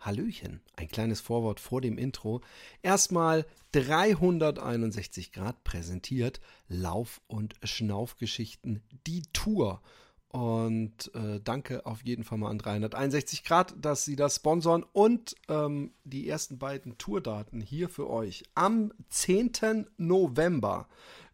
Hallöchen, 0.00 0.60
ein 0.76 0.88
kleines 0.88 1.20
Vorwort 1.20 1.60
vor 1.60 1.80
dem 1.80 1.98
Intro. 1.98 2.40
Erstmal 2.82 3.46
361 3.72 5.32
Grad 5.32 5.64
präsentiert, 5.64 6.40
Lauf- 6.68 7.20
und 7.26 7.54
Schnaufgeschichten, 7.62 8.82
die 9.06 9.22
Tour. 9.32 9.82
Und 10.28 11.12
äh, 11.14 11.40
danke 11.42 11.86
auf 11.86 12.04
jeden 12.04 12.22
Fall 12.22 12.38
mal 12.38 12.50
an 12.50 12.58
361 12.58 13.44
Grad, 13.44 13.74
dass 13.80 14.04
sie 14.04 14.14
das 14.14 14.36
sponsern. 14.36 14.84
Und 14.92 15.34
ähm, 15.48 15.92
die 16.04 16.28
ersten 16.28 16.58
beiden 16.58 16.98
Tourdaten 16.98 17.60
hier 17.60 17.88
für 17.88 18.10
euch. 18.10 18.44
Am 18.54 18.92
10. 19.08 19.86
November 19.96 20.86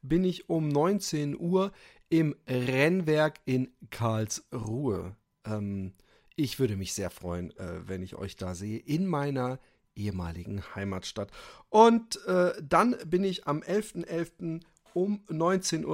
bin 0.02 0.24
ich 0.24 0.48
um 0.48 0.68
19 0.68 1.38
Uhr 1.38 1.72
im 2.08 2.36
Rennwerk 2.46 3.40
in 3.46 3.68
Karlsruhe. 3.90 5.16
Ähm, 5.44 5.94
ich 6.36 6.58
würde 6.58 6.76
mich 6.76 6.94
sehr 6.94 7.10
freuen, 7.10 7.56
äh, 7.58 7.86
wenn 7.86 8.02
ich 8.02 8.16
euch 8.16 8.36
da 8.36 8.54
sehe 8.54 8.78
in 8.78 9.06
meiner 9.06 9.58
ehemaligen 9.96 10.62
Heimatstadt. 10.74 11.30
Und 11.68 12.24
äh, 12.26 12.52
dann 12.62 12.96
bin 13.06 13.24
ich 13.24 13.46
am 13.46 13.60
11.11. 13.60 14.06
.11. 14.06 14.60
um 14.92 15.20
19.30 15.28 15.84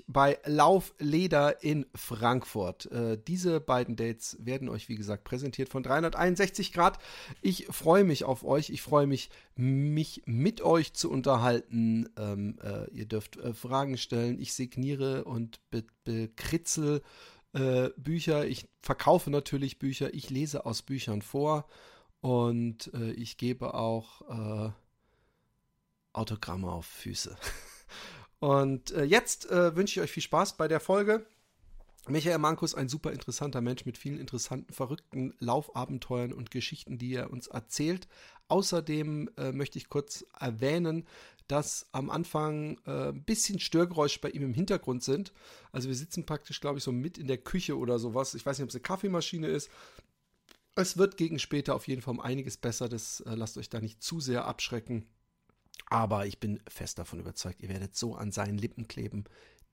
Uhr 0.00 0.04
bei 0.08 0.38
Laufleder 0.44 1.62
in 1.62 1.86
Frankfurt. 1.94 2.90
Äh, 2.90 3.18
diese 3.26 3.60
beiden 3.60 3.96
Dates 3.96 4.36
werden 4.40 4.68
euch, 4.68 4.88
wie 4.88 4.96
gesagt, 4.96 5.24
präsentiert 5.24 5.68
von 5.68 5.82
361 5.82 6.72
Grad. 6.72 6.98
Ich 7.42 7.66
freue 7.66 8.04
mich 8.04 8.24
auf 8.24 8.44
euch. 8.44 8.70
Ich 8.70 8.82
freue 8.82 9.06
mich, 9.06 9.30
mich 9.54 10.22
mit 10.24 10.62
euch 10.62 10.94
zu 10.94 11.10
unterhalten. 11.10 12.08
Ähm, 12.18 12.58
äh, 12.62 12.90
ihr 12.90 13.06
dürft 13.06 13.38
Fragen 13.54 13.98
stellen. 13.98 14.38
Ich 14.38 14.54
signiere 14.54 15.24
und 15.24 15.60
be 15.70 15.84
bekritzel 16.04 17.02
äh, 17.56 17.90
Bücher. 17.96 18.46
Ich 18.46 18.68
verkaufe 18.82 19.30
natürlich 19.30 19.78
Bücher. 19.78 20.12
Ich 20.12 20.30
lese 20.30 20.66
aus 20.66 20.82
Büchern 20.82 21.22
vor 21.22 21.66
und 22.20 22.92
äh, 22.94 23.12
ich 23.12 23.38
gebe 23.38 23.74
auch 23.74 24.22
äh, 24.28 24.70
Autogramme 26.12 26.70
auf 26.70 26.86
Füße. 26.86 27.36
und 28.40 28.90
äh, 28.92 29.04
jetzt 29.04 29.50
äh, 29.50 29.74
wünsche 29.74 29.98
ich 29.98 30.04
euch 30.04 30.12
viel 30.12 30.22
Spaß 30.22 30.56
bei 30.56 30.68
der 30.68 30.80
Folge. 30.80 31.26
Michael 32.08 32.38
Mankus, 32.38 32.74
ein 32.74 32.88
super 32.88 33.12
interessanter 33.12 33.60
Mensch 33.60 33.84
mit 33.84 33.98
vielen 33.98 34.20
interessanten, 34.20 34.72
verrückten 34.72 35.34
Laufabenteuern 35.40 36.32
und 36.32 36.52
Geschichten, 36.52 36.98
die 36.98 37.14
er 37.14 37.32
uns 37.32 37.48
erzählt. 37.48 38.06
Außerdem 38.48 39.30
äh, 39.36 39.50
möchte 39.50 39.78
ich 39.78 39.88
kurz 39.88 40.24
erwähnen, 40.38 41.04
dass 41.48 41.88
am 41.92 42.10
Anfang 42.10 42.78
äh, 42.86 43.08
ein 43.08 43.24
bisschen 43.24 43.58
Störgeräusche 43.58 44.20
bei 44.20 44.30
ihm 44.30 44.42
im 44.42 44.54
Hintergrund 44.54 45.02
sind. 45.02 45.32
Also 45.72 45.88
wir 45.88 45.96
sitzen 45.96 46.26
praktisch, 46.26 46.60
glaube 46.60 46.78
ich, 46.78 46.84
so 46.84 46.92
mit 46.92 47.18
in 47.18 47.26
der 47.26 47.38
Küche 47.38 47.76
oder 47.76 47.98
sowas. 47.98 48.34
Ich 48.34 48.46
weiß 48.46 48.58
nicht, 48.58 48.64
ob 48.64 48.68
es 48.70 48.76
eine 48.76 48.82
Kaffeemaschine 48.82 49.48
ist. 49.48 49.68
Es 50.76 50.96
wird 50.96 51.16
gegen 51.16 51.38
später 51.38 51.74
auf 51.74 51.88
jeden 51.88 52.02
Fall 52.02 52.14
um 52.14 52.20
einiges 52.20 52.56
besser. 52.56 52.88
Das 52.88 53.20
äh, 53.20 53.34
lasst 53.34 53.58
euch 53.58 53.68
da 53.68 53.80
nicht 53.80 54.02
zu 54.02 54.20
sehr 54.20 54.44
abschrecken. 54.44 55.06
Aber 55.88 56.26
ich 56.26 56.40
bin 56.40 56.60
fest 56.68 56.98
davon 56.98 57.20
überzeugt, 57.20 57.62
ihr 57.62 57.68
werdet 57.68 57.96
so 57.96 58.14
an 58.16 58.32
seinen 58.32 58.58
Lippen 58.58 58.88
kleben, 58.88 59.24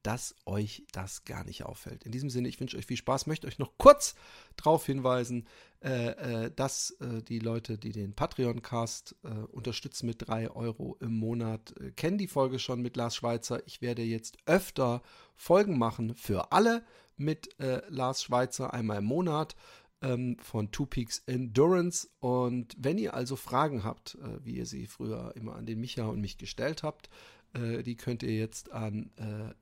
dass 0.03 0.35
euch 0.45 0.85
das 0.91 1.23
gar 1.23 1.45
nicht 1.45 1.63
auffällt. 1.63 2.03
In 2.03 2.11
diesem 2.11 2.29
Sinne, 2.29 2.49
ich 2.49 2.59
wünsche 2.59 2.77
euch 2.77 2.85
viel 2.85 2.97
Spaß, 2.97 3.25
möchte 3.25 3.47
euch 3.47 3.57
noch 3.57 3.77
kurz 3.77 4.15
darauf 4.57 4.85
hinweisen, 4.85 5.47
äh, 5.81 6.45
äh, 6.45 6.51
dass 6.53 6.91
äh, 6.99 7.23
die 7.23 7.39
Leute, 7.39 7.77
die 7.77 7.93
den 7.93 8.13
Patreon-Cast 8.13 9.15
äh, 9.23 9.29
unterstützen 9.51 10.05
mit 10.05 10.27
3 10.27 10.51
Euro 10.51 10.97
im 10.99 11.17
Monat, 11.17 11.73
äh, 11.79 11.91
kennen 11.91 12.17
die 12.17 12.27
Folge 12.27 12.59
schon 12.59 12.81
mit 12.81 12.97
Lars 12.97 13.15
Schweizer. 13.15 13.65
Ich 13.65 13.81
werde 13.81 14.03
jetzt 14.03 14.37
öfter 14.45 15.01
Folgen 15.35 15.77
machen 15.77 16.15
für 16.15 16.51
alle 16.51 16.83
mit 17.15 17.57
äh, 17.59 17.81
Lars 17.87 18.23
Schweizer 18.23 18.73
einmal 18.73 18.97
im 18.97 19.05
Monat 19.05 19.55
ähm, 20.01 20.37
von 20.41 20.71
Two 20.71 20.85
Peaks 20.85 21.23
Endurance. 21.27 22.09
Und 22.19 22.75
wenn 22.77 22.97
ihr 22.97 23.13
also 23.13 23.37
Fragen 23.37 23.85
habt, 23.85 24.17
wie 24.43 24.57
ihr 24.57 24.65
sie 24.65 24.85
früher 24.85 25.31
immer 25.35 25.55
an 25.55 25.65
den 25.65 25.79
Micha 25.79 26.05
und 26.05 26.19
mich 26.19 26.37
gestellt 26.37 26.83
habt, 26.83 27.09
äh, 27.53 27.83
die 27.83 27.95
könnt 27.95 28.23
ihr 28.23 28.35
jetzt 28.35 28.71
an 28.71 29.11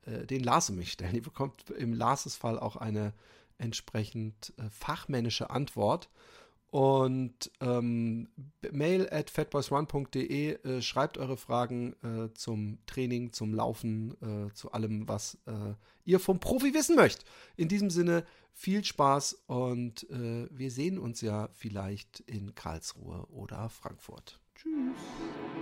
äh, 0.06 0.22
äh 0.22 0.26
den 0.26 0.42
Lars 0.42 0.70
und 0.70 0.76
mich 0.76 0.92
stellen. 0.92 1.14
Ihr 1.14 1.22
bekommt 1.22 1.70
im 1.70 1.92
Lars' 1.92 2.36
Fall 2.36 2.58
auch 2.58 2.76
eine 2.76 3.12
entsprechend 3.58 4.52
äh, 4.58 4.68
fachmännische 4.70 5.50
Antwort. 5.50 6.10
Und 6.72 7.50
ähm, 7.60 8.28
mail 8.70 9.06
at 9.10 9.28
fatboysrun.de 9.28 10.52
äh, 10.52 10.80
schreibt 10.80 11.18
eure 11.18 11.36
Fragen 11.36 11.94
äh, 12.02 12.32
zum 12.32 12.78
Training, 12.86 13.34
zum 13.34 13.52
Laufen, 13.52 14.16
äh, 14.22 14.54
zu 14.54 14.72
allem, 14.72 15.06
was 15.06 15.36
äh, 15.44 15.74
ihr 16.06 16.18
vom 16.18 16.40
Profi 16.40 16.72
wissen 16.72 16.96
möchtet. 16.96 17.26
In 17.56 17.68
diesem 17.68 17.90
Sinne 17.90 18.24
viel 18.54 18.84
Spaß 18.84 19.44
und 19.46 20.06
wir 20.10 20.70
sehen 20.70 20.98
uns 20.98 21.22
ja 21.22 21.48
vielleicht 21.54 22.20
in 22.20 22.54
Karlsruhe 22.54 23.26
oder 23.30 23.70
Frankfurt. 23.70 24.38
Tschüss. 24.54 25.61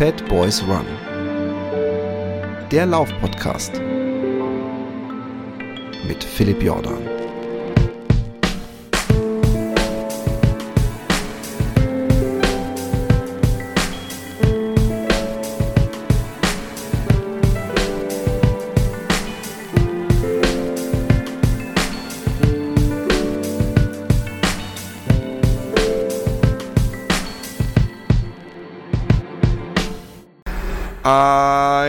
Fat 0.00 0.26
Boys 0.28 0.62
Run. 0.62 0.86
Der 2.70 2.86
Laufpodcast 2.86 3.80
mit 6.06 6.22
Philipp 6.22 6.62
Jordan. 6.62 7.19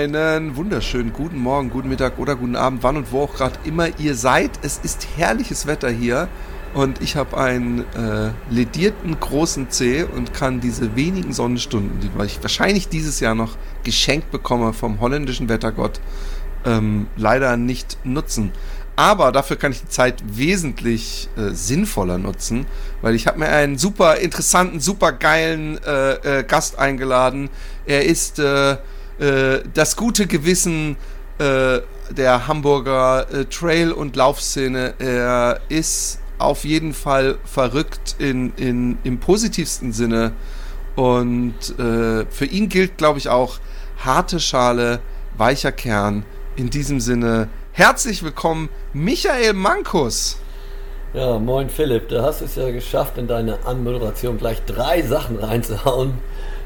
Einen 0.02 0.56
wunderschönen 0.56 1.14
guten 1.14 1.38
Morgen, 1.38 1.70
guten 1.70 1.88
Mittag 1.88 2.18
oder 2.18 2.36
guten 2.36 2.56
Abend, 2.56 2.82
wann 2.82 2.98
und 2.98 3.12
wo 3.12 3.22
auch 3.22 3.36
gerade 3.36 3.60
immer 3.66 4.00
ihr 4.00 4.16
seid. 4.16 4.50
Es 4.64 4.80
ist 4.80 5.08
herrliches 5.16 5.68
Wetter 5.68 5.92
hier 5.92 6.28
und 6.74 7.04
ich 7.04 7.16
habe 7.16 7.38
einen 7.38 7.82
äh, 7.94 8.32
ledierten 8.50 9.20
großen 9.20 9.70
C 9.70 10.02
und 10.02 10.34
kann 10.34 10.60
diese 10.60 10.96
wenigen 10.96 11.34
Sonnenstunden, 11.34 12.00
die 12.00 12.10
ich 12.26 12.42
wahrscheinlich 12.42 12.90
dieses 12.90 13.20
Jahr 13.20 13.36
noch 13.36 13.58
geschenkt 13.84 14.32
bekomme 14.32 14.74
vom 14.74 15.00
holländischen 15.02 15.50
Wettergott, 15.50 16.02
ähm, 16.66 17.06
leider 17.16 17.56
nicht 17.56 18.00
nutzen. 18.04 18.52
Aber 18.96 19.32
dafür 19.32 19.58
kann 19.58 19.72
ich 19.72 19.82
die 19.82 19.90
Zeit 19.90 20.24
wesentlich 20.26 21.30
äh, 21.38 21.52
sinnvoller 21.52 22.18
nutzen, 22.18 22.66
weil 23.04 23.14
ich 23.14 23.28
habe 23.28 23.38
mir 23.38 23.50
einen 23.50 23.78
super 23.78 24.16
interessanten, 24.16 24.80
super 24.80 25.12
geilen 25.12 25.78
äh, 25.84 26.40
äh, 26.40 26.44
Gast 26.44 26.80
eingeladen. 26.80 27.52
Er 27.86 28.04
ist 28.04 28.42
äh, 29.22 29.62
das 29.74 29.96
gute 29.96 30.28
Gewissen 30.28 30.98
äh, 31.38 31.80
der 32.10 32.48
Hamburger 32.48 33.28
äh, 33.32 33.46
Trail- 33.46 33.92
und 33.92 34.16
Laufszene. 34.16 34.96
Er 35.00 35.62
ist 35.70 36.20
auf 36.40 36.66
jeden 36.66 36.94
Fall 36.94 37.38
verrückt 37.46 38.16
in, 38.18 38.52
in, 38.56 38.98
im 39.04 39.20
positivsten 39.20 39.94
Sinne. 39.94 40.34
Und 40.96 41.54
äh, 41.80 42.26
für 42.30 42.46
ihn 42.46 42.68
gilt, 42.68 42.98
glaube 42.98 43.20
ich, 43.20 43.30
auch 43.30 43.60
harte 44.04 44.40
Schale, 44.40 45.00
weicher 45.38 45.72
Kern. 45.72 46.26
In 46.56 46.70
diesem 46.70 47.00
Sinne, 47.00 47.48
herzlich 47.72 48.24
willkommen, 48.24 48.70
Michael 48.92 49.54
Mankus. 49.54 50.38
Ja, 51.14 51.40
moin 51.40 51.70
Philipp, 51.70 52.10
du 52.10 52.22
hast 52.22 52.42
es 52.42 52.56
ja 52.56 52.72
geschafft, 52.72 53.18
in 53.18 53.28
deine 53.28 53.66
Anmoderation 53.66 54.38
gleich 54.38 54.62
drei 54.66 55.02
Sachen 55.02 55.38
reinzuhauen, 55.38 56.14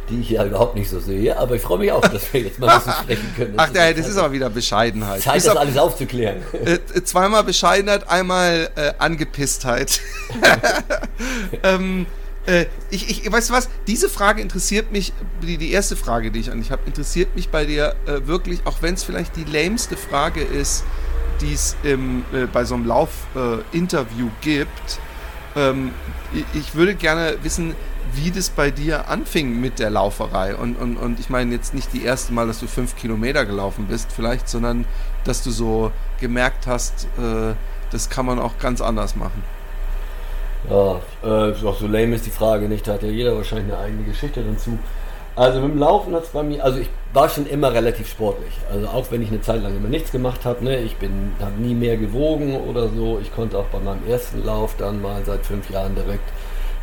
die 0.09 0.21
ich 0.21 0.29
ja 0.31 0.45
überhaupt 0.45 0.75
nicht 0.75 0.89
so 0.89 0.99
sehe. 0.99 1.37
Aber 1.37 1.55
ich 1.55 1.61
freue 1.61 1.79
mich 1.79 1.91
auch, 1.91 2.01
dass 2.01 2.31
wir 2.33 2.41
jetzt 2.41 2.59
mal 2.59 2.69
ein 2.69 2.77
bisschen 2.77 2.93
sprechen 3.03 3.33
können. 3.35 3.53
Ach, 3.57 3.73
ja, 3.73 3.93
das 3.93 4.07
ist 4.07 4.17
aber 4.17 4.31
wieder 4.31 4.49
Bescheidenheit. 4.49 5.21
Zeit, 5.21 5.45
das 5.45 5.55
alles 5.55 5.77
aufzuklären. 5.77 6.37
Äh, 6.65 7.03
zweimal 7.03 7.43
Bescheidenheit, 7.43 8.09
einmal 8.09 8.69
äh, 8.75 8.93
Angepisstheit. 8.97 10.01
ähm, 11.63 12.07
äh, 12.47 12.65
ich, 12.89 13.09
ich, 13.09 13.31
weißt 13.31 13.49
du 13.49 13.53
was? 13.53 13.69
Diese 13.87 14.09
Frage 14.09 14.41
interessiert 14.41 14.91
mich, 14.91 15.13
die, 15.41 15.57
die 15.57 15.71
erste 15.71 15.95
Frage, 15.95 16.31
die 16.31 16.39
ich 16.39 16.51
an 16.51 16.59
dich 16.59 16.71
habe, 16.71 16.81
interessiert 16.85 17.35
mich 17.35 17.49
bei 17.49 17.65
dir 17.65 17.95
äh, 18.05 18.25
wirklich, 18.27 18.61
auch 18.65 18.81
wenn 18.81 18.95
es 18.95 19.03
vielleicht 19.03 19.35
die 19.35 19.43
lämste 19.43 19.97
Frage 19.97 20.41
ist, 20.41 20.83
die 21.41 21.53
es 21.53 21.75
äh, 21.83 21.97
bei 22.51 22.65
so 22.65 22.75
einem 22.75 22.85
Laufinterview 22.85 24.29
gibt. 24.41 24.99
Ähm, 25.55 25.91
ich 26.53 26.75
würde 26.75 26.95
gerne 26.95 27.37
wissen, 27.43 27.75
wie 28.15 28.31
das 28.31 28.49
bei 28.49 28.71
dir 28.71 29.09
anfing 29.09 29.59
mit 29.59 29.79
der 29.79 29.89
Lauferei. 29.89 30.55
Und, 30.55 30.75
und, 30.75 30.97
und 30.97 31.19
ich 31.19 31.29
meine 31.29 31.53
jetzt 31.53 31.73
nicht 31.73 31.93
die 31.93 32.03
erste 32.03 32.33
Mal, 32.33 32.47
dass 32.47 32.59
du 32.59 32.67
fünf 32.67 32.95
Kilometer 32.95 33.45
gelaufen 33.45 33.87
bist, 33.87 34.11
vielleicht, 34.11 34.49
sondern 34.49 34.85
dass 35.23 35.43
du 35.43 35.51
so 35.51 35.91
gemerkt 36.19 36.67
hast, 36.67 37.05
äh, 37.17 37.53
das 37.91 38.09
kann 38.09 38.25
man 38.25 38.39
auch 38.39 38.57
ganz 38.57 38.81
anders 38.81 39.15
machen. 39.15 39.43
Ja, 40.69 41.01
äh, 41.23 41.65
auch 41.65 41.77
so 41.77 41.87
lame 41.87 42.15
ist 42.15 42.25
die 42.25 42.31
Frage 42.31 42.67
nicht. 42.67 42.87
Da 42.87 42.93
hat 42.93 43.03
ja 43.03 43.09
jeder 43.09 43.35
wahrscheinlich 43.35 43.73
eine 43.73 43.83
eigene 43.83 44.03
Geschichte 44.03 44.43
dazu. 44.43 44.79
Also 45.35 45.59
mit 45.59 45.71
dem 45.71 45.79
Laufen 45.79 46.15
hat 46.15 46.23
es 46.23 46.29
bei 46.29 46.43
mir, 46.43 46.63
also 46.63 46.79
ich 46.79 46.89
war 47.13 47.27
schon 47.27 47.45
immer 47.45 47.73
relativ 47.73 48.09
sportlich. 48.09 48.53
Also 48.71 48.87
auch 48.87 49.11
wenn 49.11 49.21
ich 49.21 49.29
eine 49.29 49.41
Zeit 49.41 49.61
lang 49.61 49.75
immer 49.75 49.89
nichts 49.89 50.11
gemacht 50.11 50.45
habe, 50.45 50.63
ne, 50.63 50.79
ich 50.79 50.95
bin, 50.95 51.33
habe 51.41 51.61
nie 51.61 51.75
mehr 51.75 51.97
gewogen 51.97 52.55
oder 52.55 52.87
so. 52.87 53.19
Ich 53.21 53.35
konnte 53.35 53.57
auch 53.57 53.65
bei 53.65 53.79
meinem 53.79 54.07
ersten 54.07 54.45
Lauf 54.45 54.75
dann 54.77 55.01
mal 55.01 55.23
seit 55.25 55.45
fünf 55.45 55.69
Jahren 55.69 55.93
direkt 55.93 56.29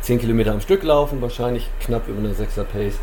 10 0.03 0.19
Kilometer 0.19 0.51
am 0.51 0.61
Stück 0.61 0.83
laufen, 0.83 1.21
wahrscheinlich 1.21 1.69
knapp 1.79 2.07
über 2.07 2.19
eine 2.19 2.33
6er 2.33 2.65
Pace. 2.65 2.99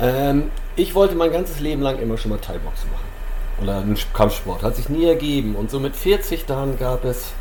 Ähm, 0.00 0.50
ich 0.76 0.94
wollte 0.94 1.14
mein 1.14 1.32
ganzes 1.32 1.60
Leben 1.60 1.82
lang 1.82 1.98
immer 1.98 2.16
schon 2.16 2.30
mal 2.30 2.38
Thai-Boxen 2.38 2.90
machen. 2.90 3.04
Oder 3.62 3.78
einen 3.78 3.96
Kampfsport. 4.14 4.62
Hat 4.62 4.76
sich 4.76 4.88
nie 4.88 5.04
ergeben. 5.04 5.56
Und 5.56 5.70
so 5.70 5.80
mit 5.80 5.94
40 5.94 6.46
dann 6.46 6.78
gab 6.78 7.04
es 7.04 7.32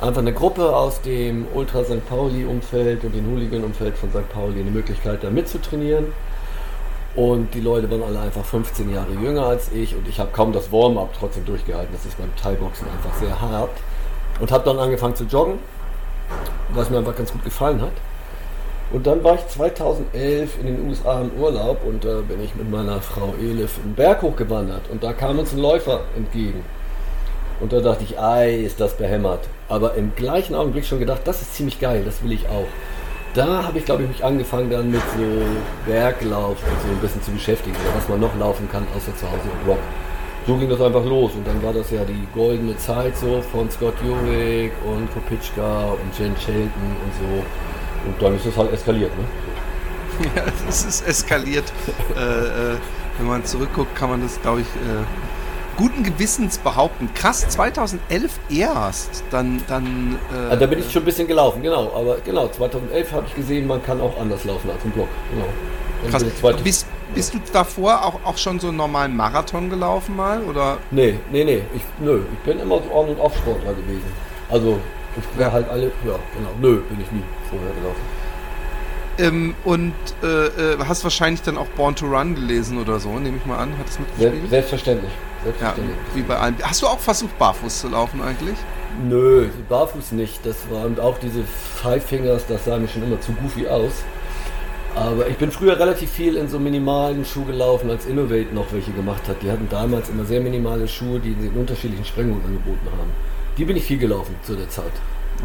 einfach 0.00 0.20
eine 0.20 0.32
Gruppe 0.32 0.74
aus 0.74 1.02
dem 1.02 1.46
Ultra 1.52 1.84
St. 1.84 2.08
Pauli-Umfeld 2.08 3.04
und 3.04 3.14
dem 3.14 3.26
Hooligan-Umfeld 3.30 3.98
von 3.98 4.10
St. 4.10 4.28
Pauli 4.30 4.60
eine 4.60 4.70
Möglichkeit, 4.70 5.22
da 5.22 5.30
mitzutrainieren. 5.30 6.06
Und 7.16 7.54
die 7.54 7.60
Leute 7.60 7.90
waren 7.90 8.02
alle 8.02 8.20
einfach 8.20 8.44
15 8.44 8.92
Jahre 8.92 9.12
jünger 9.12 9.46
als 9.46 9.72
ich 9.72 9.96
und 9.96 10.06
ich 10.06 10.20
habe 10.20 10.30
kaum 10.32 10.52
das 10.52 10.70
Warm-up 10.70 11.14
trotzdem 11.18 11.46
durchgehalten. 11.46 11.94
Das 11.94 12.04
ist 12.04 12.18
beim 12.18 12.34
Thai-Boxen 12.36 12.86
einfach 12.88 13.18
sehr 13.18 13.40
hart. 13.40 13.70
Und 14.38 14.52
habe 14.52 14.64
dann 14.64 14.78
angefangen 14.78 15.16
zu 15.16 15.24
joggen, 15.24 15.58
was 16.70 16.90
mir 16.90 16.98
einfach 16.98 17.16
ganz 17.16 17.32
gut 17.32 17.44
gefallen 17.44 17.80
hat. 17.80 17.92
Und 18.92 19.06
dann 19.06 19.24
war 19.24 19.34
ich 19.34 19.46
2011 19.48 20.60
in 20.60 20.66
den 20.66 20.88
USA 20.88 21.20
im 21.20 21.32
Urlaub 21.40 21.84
und 21.84 22.04
da 22.04 22.20
äh, 22.20 22.22
bin 22.22 22.42
ich 22.42 22.54
mit 22.54 22.70
meiner 22.70 23.00
Frau 23.00 23.34
Elif 23.40 23.78
einen 23.82 23.94
Berg 23.94 24.22
hochgewandert 24.22 24.82
und 24.90 25.02
da 25.02 25.12
kam 25.12 25.38
uns 25.38 25.52
ein 25.52 25.58
Läufer 25.58 26.02
entgegen. 26.16 26.64
Und 27.58 27.72
da 27.72 27.80
dachte 27.80 28.04
ich, 28.04 28.20
ei, 28.20 28.54
ist 28.54 28.80
das 28.80 28.96
behämmert. 28.96 29.40
Aber 29.68 29.94
im 29.94 30.14
gleichen 30.14 30.54
Augenblick 30.54 30.84
schon 30.84 31.00
gedacht, 31.00 31.22
das 31.24 31.42
ist 31.42 31.54
ziemlich 31.54 31.80
geil, 31.80 32.02
das 32.04 32.22
will 32.22 32.32
ich 32.32 32.48
auch. 32.48 32.68
Da 33.34 33.64
habe 33.64 33.78
ich, 33.78 33.84
glaube 33.84 34.04
ich, 34.04 34.08
mich 34.08 34.24
angefangen 34.24 34.70
dann 34.70 34.90
mit 34.90 35.02
so 35.16 35.90
Berglauf 35.90 36.56
und 36.56 36.82
so 36.82 36.88
ein 36.88 37.00
bisschen 37.00 37.22
zu 37.22 37.32
beschäftigen, 37.32 37.76
was 37.94 38.08
man 38.08 38.20
noch 38.20 38.36
laufen 38.38 38.68
kann, 38.70 38.86
außer 38.96 39.14
zu 39.16 39.26
Hause 39.26 39.48
Rock. 39.66 39.78
So 40.46 40.56
ging 40.56 40.68
das 40.68 40.80
einfach 40.80 41.04
los 41.04 41.32
und 41.34 41.44
dann 41.46 41.60
war 41.62 41.72
das 41.72 41.90
ja 41.90 42.04
die 42.04 42.26
goldene 42.32 42.76
Zeit 42.76 43.16
so 43.16 43.42
von 43.50 43.68
Scott 43.68 43.94
Jurek 44.04 44.72
und 44.84 45.12
Kopitschka 45.12 45.86
und 45.90 46.18
Jen 46.18 46.36
Shelton 46.36 46.96
und 47.04 47.12
so. 47.18 47.44
Und 48.06 48.22
dann 48.22 48.36
ist 48.36 48.46
es 48.46 48.56
halt 48.56 48.72
eskaliert, 48.72 49.10
ne? 49.18 49.24
Ja, 50.36 50.44
es 50.68 50.84
ist 50.84 51.06
eskaliert. 51.06 51.64
äh, 52.16 52.20
äh, 52.20 52.76
wenn 53.18 53.26
man 53.26 53.44
zurückguckt, 53.44 53.94
kann 53.96 54.10
man 54.10 54.22
das, 54.22 54.40
glaube 54.40 54.60
ich, 54.60 54.66
äh, 54.66 55.04
guten 55.76 56.04
Gewissens 56.04 56.58
behaupten. 56.58 57.10
Krass, 57.14 57.46
2011 57.48 58.38
erst. 58.48 59.24
Dann, 59.30 59.62
dann. 59.68 60.16
Äh, 60.32 60.50
also 60.50 60.60
da 60.60 60.66
bin 60.66 60.78
ich 60.78 60.90
schon 60.90 61.02
ein 61.02 61.06
bisschen 61.06 61.26
gelaufen, 61.26 61.62
genau. 61.62 61.92
Aber 61.94 62.18
genau, 62.24 62.48
2011 62.48 63.12
habe 63.12 63.26
ich 63.26 63.34
gesehen, 63.34 63.66
man 63.66 63.82
kann 63.82 64.00
auch 64.00 64.18
anders 64.18 64.44
laufen 64.44 64.70
als 64.70 64.82
im 64.84 64.92
Block. 64.92 65.08
Genau. 65.32 65.48
Krass. 66.10 66.24
Bist, 66.62 66.86
bist 67.14 67.34
du 67.34 67.38
davor 67.52 68.04
auch, 68.04 68.20
auch 68.24 68.36
schon 68.36 68.58
so 68.58 68.68
einen 68.68 68.76
normalen 68.76 69.16
Marathon 69.16 69.70
gelaufen 69.70 70.16
mal? 70.16 70.42
Oder? 70.44 70.78
Nee, 70.90 71.18
nee, 71.30 71.44
nee. 71.44 71.62
Ich, 71.74 71.82
nö, 72.00 72.22
ich 72.32 72.38
bin 72.40 72.58
immer 72.58 72.80
so 72.82 72.92
On- 72.92 73.08
und 73.08 73.20
Off-Sportler 73.20 73.74
gewesen. 73.74 74.10
Also 74.50 74.78
ich 75.16 75.38
wäre 75.38 75.52
halt 75.52 75.68
alle, 75.68 75.86
ja, 75.86 76.18
genau. 76.36 76.50
Nö, 76.60 76.80
bin 76.88 77.00
ich 77.00 77.10
nie 77.12 77.22
vorher 77.48 77.70
gelaufen. 77.80 78.00
Ähm, 79.18 79.54
und 79.64 79.94
äh, 80.22 80.74
äh, 80.74 80.78
hast 80.86 81.02
wahrscheinlich 81.02 81.40
dann 81.40 81.56
auch 81.56 81.68
Born 81.68 81.94
to 81.96 82.06
Run 82.06 82.34
gelesen 82.34 82.78
oder 82.78 83.00
so, 83.00 83.18
nehme 83.18 83.38
ich 83.38 83.46
mal 83.46 83.58
an. 83.58 83.78
Hat 83.78 83.88
es 83.88 83.98
mitgespielt? 83.98 84.50
Selbstverständlich. 84.50 85.12
Selbstverständlich. 85.42 85.96
Ja, 85.96 86.16
wie 86.16 86.22
bei 86.22 86.36
allen. 86.36 86.56
Hast 86.62 86.82
du 86.82 86.86
auch 86.86 86.98
versucht, 86.98 87.38
barfuß 87.38 87.80
zu 87.80 87.88
laufen 87.88 88.20
eigentlich? 88.20 88.56
Nö, 89.08 89.48
barfuß 89.68 90.12
nicht. 90.12 90.44
Das 90.44 90.56
waren 90.70 90.98
auch 91.00 91.18
diese 91.18 91.44
Five 91.44 92.04
Fingers, 92.04 92.46
das 92.46 92.66
sah 92.66 92.78
mir 92.78 92.88
schon 92.88 93.04
immer 93.04 93.20
zu 93.20 93.32
goofy 93.32 93.66
aus. 93.68 94.04
Aber 94.96 95.28
ich 95.28 95.36
bin 95.36 95.50
früher 95.50 95.78
relativ 95.78 96.10
viel 96.10 96.36
in 96.36 96.48
so 96.48 96.58
minimalen 96.58 97.24
Schuhe 97.26 97.44
gelaufen, 97.44 97.90
als 97.90 98.06
Innovate 98.06 98.54
noch 98.54 98.72
welche 98.72 98.92
gemacht 98.92 99.28
hat. 99.28 99.42
Die 99.42 99.50
hatten 99.50 99.68
damals 99.70 100.08
immer 100.08 100.24
sehr 100.24 100.40
minimale 100.40 100.88
Schuhe, 100.88 101.20
die 101.20 101.32
in 101.32 101.52
unterschiedlichen 101.52 102.04
Sprengungen 102.04 102.42
angeboten 102.42 102.88
haben. 102.98 103.10
Die 103.58 103.66
bin 103.66 103.76
ich 103.76 103.84
viel 103.84 103.98
gelaufen 103.98 104.34
zu 104.42 104.56
der 104.56 104.70
Zeit. 104.70 104.92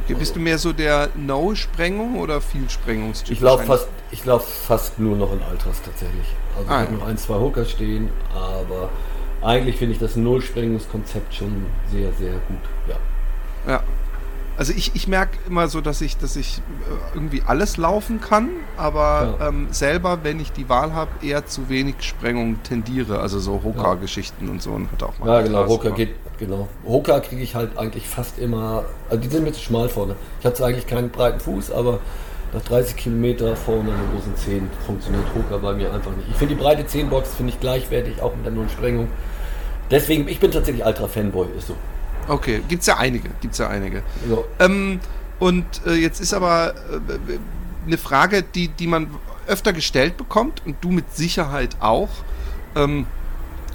Okay, 0.03 0.13
bist 0.13 0.37
du 0.37 0.39
mehr 0.39 0.57
so 0.57 0.71
der 0.71 1.09
No-Sprengung 1.15 2.17
oder 2.17 2.39
viel 2.39 2.69
Sprengungstyp? 2.69 3.33
Ich 3.33 3.41
laufe 3.41 3.65
fast, 3.65 3.89
lauf 4.23 4.47
fast 4.47 4.97
nur 4.99 5.17
noch 5.17 5.33
in 5.33 5.39
Ultras 5.39 5.81
tatsächlich. 5.83 6.27
Also 6.57 6.69
ah, 6.69 6.83
ich 6.83 6.87
habe 6.87 6.93
ja. 6.93 6.99
noch 6.99 7.07
ein, 7.07 7.17
zwei 7.17 7.35
Hooker 7.35 7.65
stehen, 7.65 8.09
aber 8.33 8.89
eigentlich 9.41 9.75
finde 9.75 9.93
ich 9.93 9.99
das 9.99 10.15
Null-Sprengungskonzept 10.15 11.33
schon 11.33 11.65
sehr, 11.91 12.13
sehr 12.13 12.33
gut. 12.33 12.61
Ja. 12.87 12.95
Also 14.61 14.73
ich, 14.73 14.91
ich 14.93 15.07
merke 15.07 15.39
immer 15.47 15.67
so, 15.69 15.81
dass 15.81 16.01
ich, 16.01 16.17
dass 16.17 16.35
ich 16.35 16.59
äh, 16.59 17.15
irgendwie 17.15 17.41
alles 17.47 17.77
laufen 17.77 18.21
kann, 18.21 18.49
aber 18.77 19.37
ja. 19.39 19.47
ähm, 19.47 19.69
selber, 19.71 20.19
wenn 20.21 20.39
ich 20.39 20.51
die 20.51 20.69
Wahl 20.69 20.93
habe, 20.93 21.09
eher 21.25 21.47
zu 21.47 21.67
wenig 21.67 21.95
Sprengung 22.01 22.61
tendiere. 22.61 23.21
Also 23.21 23.39
so 23.39 23.63
Hoka-Geschichten 23.63 24.45
ja. 24.45 24.51
und 24.51 24.61
so. 24.61 24.69
Und 24.69 24.91
hat 24.91 25.01
auch 25.01 25.17
mal 25.17 25.27
ja, 25.27 25.41
genau, 25.41 25.65
Hoka 25.65 25.89
geht, 25.89 26.13
genau. 26.37 26.67
Hoka 26.85 27.21
kriege 27.21 27.41
ich 27.41 27.55
halt 27.55 27.75
eigentlich 27.75 28.07
fast 28.07 28.37
immer, 28.37 28.85
also 29.09 29.19
die 29.19 29.29
sind 29.29 29.45
mir 29.45 29.51
zu 29.51 29.61
schmal 29.61 29.89
vorne. 29.89 30.15
Ich 30.39 30.45
habe 30.45 30.53
zwar 30.53 30.67
eigentlich 30.67 30.85
keinen 30.85 31.09
breiten 31.09 31.39
Fuß, 31.39 31.71
aber 31.71 31.97
nach 32.53 32.61
30 32.61 32.95
Kilometer 32.95 33.55
vor 33.55 33.77
meiner 33.77 34.03
großen 34.13 34.35
10 34.35 34.69
funktioniert 34.85 35.25
Hoka 35.33 35.57
bei 35.57 35.73
mir 35.73 35.91
einfach 35.91 36.11
nicht. 36.11 36.29
Ich 36.29 36.35
finde 36.35 36.53
die 36.53 36.61
breite 36.61 36.85
10 36.85 37.09
Box 37.09 37.33
finde 37.33 37.51
ich 37.53 37.59
gleichwertig, 37.59 38.21
auch 38.21 38.35
mit 38.35 38.45
der 38.45 38.53
Null-Sprengung. 38.53 39.07
Deswegen, 39.89 40.27
ich 40.27 40.39
bin 40.39 40.51
tatsächlich 40.51 40.85
alter 40.85 41.09
Fanboy, 41.09 41.47
ist 41.57 41.69
so. 41.69 41.75
Okay, 42.27 42.61
gibt's 42.67 42.87
ja 42.87 42.97
einige, 42.97 43.29
gibt's 43.41 43.57
ja 43.57 43.67
einige. 43.67 44.03
Ja. 44.29 44.37
Ähm, 44.59 44.99
und 45.39 45.65
äh, 45.85 45.93
jetzt 45.93 46.19
ist 46.21 46.33
aber 46.33 46.75
äh, 46.75 47.37
eine 47.87 47.97
Frage, 47.97 48.43
die, 48.43 48.67
die 48.67 48.87
man 48.87 49.07
öfter 49.47 49.73
gestellt 49.73 50.17
bekommt 50.17 50.61
und 50.65 50.77
du 50.81 50.91
mit 50.91 51.15
Sicherheit 51.15 51.77
auch, 51.79 52.09
ähm, 52.75 53.05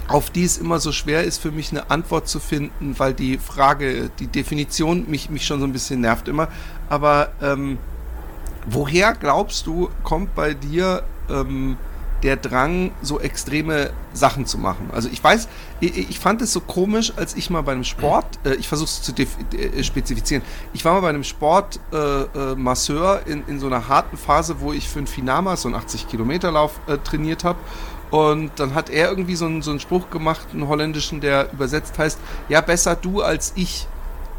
auf 0.07 0.29
die 0.29 0.45
es 0.45 0.57
immer 0.57 0.79
so 0.79 0.91
schwer 0.91 1.23
ist 1.23 1.41
für 1.41 1.51
mich 1.51 1.71
eine 1.71 1.91
Antwort 1.91 2.29
zu 2.29 2.39
finden, 2.39 2.97
weil 2.97 3.13
die 3.13 3.37
Frage, 3.37 4.09
die 4.19 4.27
Definition 4.27 5.09
mich, 5.09 5.29
mich 5.29 5.45
schon 5.45 5.59
so 5.59 5.65
ein 5.65 5.73
bisschen 5.73 5.99
nervt 5.99 6.29
immer. 6.29 6.47
Aber 6.89 7.29
ähm, 7.41 7.77
woher 8.65 9.13
glaubst 9.13 9.67
du, 9.67 9.89
kommt 10.03 10.33
bei 10.33 10.53
dir 10.53 11.03
ähm, 11.29 11.77
der 12.23 12.35
Drang, 12.35 12.91
so 13.01 13.19
extreme 13.19 13.91
Sachen 14.13 14.45
zu 14.45 14.57
machen. 14.57 14.89
Also 14.91 15.09
ich 15.11 15.23
weiß, 15.23 15.47
ich, 15.79 16.09
ich 16.09 16.19
fand 16.19 16.41
es 16.41 16.51
so 16.51 16.59
komisch, 16.61 17.13
als 17.15 17.35
ich 17.35 17.49
mal 17.49 17.61
bei 17.61 17.73
einem 17.73 17.83
Sport, 17.83 18.25
äh, 18.43 18.55
ich 18.55 18.67
versuche 18.67 18.87
es 18.87 19.01
zu 19.01 19.13
äh, 19.13 19.83
spezifizieren, 19.83 20.43
ich 20.73 20.83
war 20.83 20.93
mal 20.93 21.01
bei 21.01 21.09
einem 21.09 21.23
Sportmasseur 21.23 23.21
äh, 23.25 23.29
äh 23.29 23.31
in, 23.31 23.43
in 23.47 23.59
so 23.59 23.67
einer 23.67 23.87
harten 23.87 24.17
Phase, 24.17 24.59
wo 24.59 24.73
ich 24.73 24.87
für 24.89 24.99
ein 24.99 25.07
Finama, 25.07 25.55
so 25.55 25.69
einen 25.69 25.77
80-Kilometer-Lauf 25.77 26.79
äh, 26.87 26.97
trainiert 26.97 27.43
habe. 27.43 27.59
Und 28.09 28.51
dann 28.55 28.73
hat 28.73 28.89
er 28.89 29.09
irgendwie 29.09 29.35
so 29.35 29.45
einen, 29.45 29.61
so 29.61 29.71
einen 29.71 29.81
Spruch 29.81 30.09
gemacht, 30.09 30.47
einen 30.53 30.67
holländischen, 30.67 31.19
der 31.19 31.51
übersetzt 31.51 31.99
heißt, 31.99 32.19
ja, 32.47 32.61
besser 32.61 32.95
du 32.95 33.21
als 33.21 33.51
ich 33.55 33.87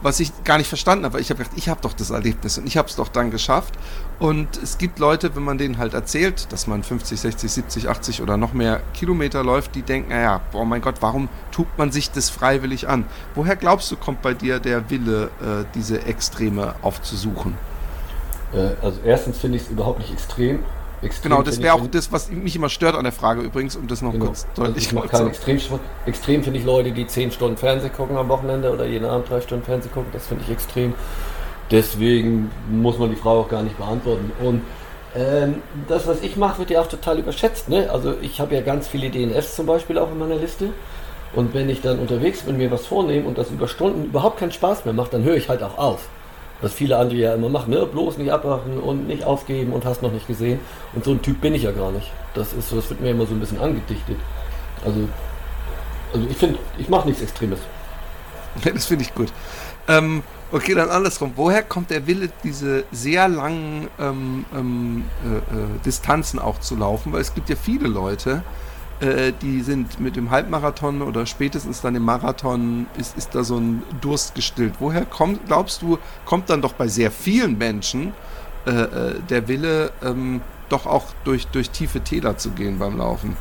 was 0.02 0.20
ich 0.20 0.30
gar 0.44 0.58
nicht 0.58 0.68
verstanden 0.68 1.04
habe. 1.04 1.20
Ich 1.20 1.30
habe 1.30 1.42
gedacht, 1.42 1.56
ich 1.56 1.68
habe 1.68 1.80
doch 1.80 1.92
das 1.92 2.10
Erlebnis 2.10 2.58
und 2.58 2.66
ich 2.66 2.76
habe 2.76 2.88
es 2.88 2.96
doch 2.96 3.08
dann 3.08 3.30
geschafft. 3.30 3.74
Und 4.18 4.56
es 4.62 4.78
gibt 4.78 4.98
Leute, 4.98 5.34
wenn 5.34 5.42
man 5.42 5.58
denen 5.58 5.78
halt 5.78 5.94
erzählt, 5.94 6.52
dass 6.52 6.66
man 6.66 6.82
50, 6.82 7.20
60, 7.20 7.50
70, 7.50 7.88
80 7.88 8.22
oder 8.22 8.36
noch 8.36 8.52
mehr 8.52 8.80
Kilometer 8.94 9.42
läuft, 9.42 9.74
die 9.74 9.82
denken, 9.82 10.10
naja, 10.10 10.40
oh 10.52 10.64
mein 10.64 10.80
Gott, 10.80 10.96
warum 11.00 11.28
tut 11.50 11.66
man 11.76 11.92
sich 11.92 12.10
das 12.10 12.30
freiwillig 12.30 12.88
an? 12.88 13.04
Woher 13.34 13.56
glaubst 13.56 13.90
du, 13.90 13.96
kommt 13.96 14.22
bei 14.22 14.34
dir 14.34 14.60
der 14.60 14.90
Wille, 14.90 15.30
äh, 15.40 15.64
diese 15.74 16.02
Extreme 16.04 16.74
aufzusuchen? 16.82 17.54
Äh, 18.52 18.70
also 18.82 19.00
erstens 19.04 19.38
finde 19.38 19.56
ich 19.56 19.64
es 19.64 19.70
überhaupt 19.70 19.98
nicht 19.98 20.12
extrem. 20.12 20.60
Extrem 21.00 21.30
genau, 21.30 21.42
das 21.42 21.62
wäre 21.62 21.74
auch 21.74 21.86
das, 21.86 22.10
was 22.10 22.28
mich 22.30 22.56
immer 22.56 22.68
stört 22.68 22.96
an 22.96 23.04
der 23.04 23.12
Frage 23.12 23.42
übrigens, 23.42 23.76
um 23.76 23.86
das 23.86 24.02
noch 24.02 24.12
genau. 24.12 24.26
kurz 24.26 24.46
deutlich 24.56 24.86
also 24.88 25.06
zu 25.06 25.16
machen. 25.16 25.28
Extrem, 25.28 25.60
extrem 26.06 26.42
finde 26.42 26.58
ich 26.58 26.64
Leute, 26.64 26.90
die 26.90 27.06
10 27.06 27.30
Stunden 27.30 27.56
Fernsehen 27.56 27.92
gucken 27.92 28.16
am 28.16 28.28
Wochenende 28.28 28.72
oder 28.72 28.84
jeden 28.84 29.04
Abend 29.04 29.30
3 29.30 29.42
Stunden 29.42 29.64
Fernsehen 29.64 29.92
gucken, 29.92 30.10
das 30.12 30.26
finde 30.26 30.44
ich 30.44 30.50
extrem. 30.50 30.94
Deswegen 31.70 32.50
muss 32.70 32.98
man 32.98 33.10
die 33.10 33.16
Frage 33.16 33.38
auch 33.38 33.48
gar 33.48 33.62
nicht 33.62 33.76
beantworten. 33.76 34.32
Und 34.42 34.62
ähm, 35.14 35.62
das, 35.86 36.06
was 36.06 36.22
ich 36.22 36.36
mache, 36.36 36.58
wird 36.58 36.70
ja 36.70 36.80
auch 36.80 36.88
total 36.88 37.18
überschätzt. 37.18 37.68
Ne? 37.68 37.88
Also 37.90 38.14
ich 38.20 38.40
habe 38.40 38.54
ja 38.54 38.60
ganz 38.60 38.88
viele 38.88 39.10
DNFs 39.10 39.54
zum 39.54 39.66
Beispiel 39.66 39.98
auch 39.98 40.10
in 40.10 40.18
meiner 40.18 40.36
Liste. 40.36 40.70
Und 41.34 41.54
wenn 41.54 41.68
ich 41.68 41.82
dann 41.82 41.98
unterwegs 41.98 42.42
bin, 42.42 42.56
mir 42.56 42.70
was 42.70 42.86
vornehme 42.86 43.26
und 43.26 43.38
das 43.38 43.50
über 43.50 43.68
Stunden 43.68 44.06
überhaupt 44.06 44.38
keinen 44.38 44.52
Spaß 44.52 44.84
mehr 44.84 44.94
macht, 44.94 45.12
dann 45.12 45.22
höre 45.22 45.36
ich 45.36 45.48
halt 45.48 45.62
auch 45.62 45.76
auf. 45.76 46.08
Was 46.60 46.72
viele 46.72 46.96
andere 46.96 47.18
ja 47.18 47.34
immer 47.34 47.48
machen, 47.48 47.70
ne? 47.70 47.86
bloß 47.86 48.18
nicht 48.18 48.30
abwachen 48.32 48.78
und 48.78 49.06
nicht 49.06 49.24
aufgeben 49.24 49.72
und 49.72 49.84
hast 49.84 50.02
noch 50.02 50.12
nicht 50.12 50.26
gesehen. 50.26 50.58
Und 50.92 51.04
so 51.04 51.12
ein 51.12 51.22
Typ 51.22 51.40
bin 51.40 51.54
ich 51.54 51.62
ja 51.62 51.70
gar 51.70 51.92
nicht. 51.92 52.10
Das 52.34 52.52
ist, 52.52 52.72
das 52.72 52.90
wird 52.90 53.00
mir 53.00 53.10
immer 53.10 53.26
so 53.26 53.34
ein 53.34 53.40
bisschen 53.40 53.60
angedichtet. 53.60 54.16
Also, 54.84 55.08
also 56.12 56.26
ich 56.28 56.36
finde, 56.36 56.58
ich 56.76 56.88
mache 56.88 57.06
nichts 57.06 57.22
Extremes. 57.22 57.60
das 58.64 58.86
finde 58.86 59.04
ich 59.04 59.14
gut. 59.14 59.32
Ähm, 59.86 60.22
okay, 60.52 60.74
dann 60.74 60.90
andersrum. 60.90 61.32
Woher 61.36 61.62
kommt 61.62 61.90
der 61.90 62.06
Wille, 62.06 62.30
diese 62.42 62.84
sehr 62.90 63.28
langen 63.28 63.88
ähm, 64.00 64.44
ähm, 64.54 65.04
äh, 65.24 65.36
äh, 65.36 65.42
Distanzen 65.84 66.38
auch 66.38 66.58
zu 66.60 66.76
laufen? 66.76 67.12
Weil 67.12 67.20
es 67.20 67.34
gibt 67.34 67.48
ja 67.48 67.56
viele 67.56 67.88
Leute, 67.88 68.42
die 69.00 69.60
sind 69.60 70.00
mit 70.00 70.16
dem 70.16 70.30
Halbmarathon 70.30 71.02
oder 71.02 71.24
spätestens 71.24 71.80
dann 71.80 71.94
im 71.94 72.02
Marathon 72.02 72.86
ist, 72.98 73.16
ist 73.16 73.34
da 73.34 73.44
so 73.44 73.56
ein 73.56 73.84
Durst 74.00 74.34
gestillt. 74.34 74.74
Woher 74.80 75.04
kommt, 75.04 75.46
glaubst 75.46 75.82
du, 75.82 75.98
kommt 76.24 76.50
dann 76.50 76.62
doch 76.62 76.72
bei 76.72 76.88
sehr 76.88 77.12
vielen 77.12 77.58
Menschen 77.58 78.12
äh, 78.66 78.70
äh, 78.70 79.14
der 79.30 79.48
Wille, 79.48 79.92
ähm, 80.02 80.42
doch 80.68 80.86
auch 80.86 81.06
durch, 81.24 81.46
durch 81.46 81.70
tiefe 81.70 82.00
Täler 82.00 82.36
zu 82.36 82.50
gehen 82.50 82.78
beim 82.78 82.98
Laufen? 82.98 83.36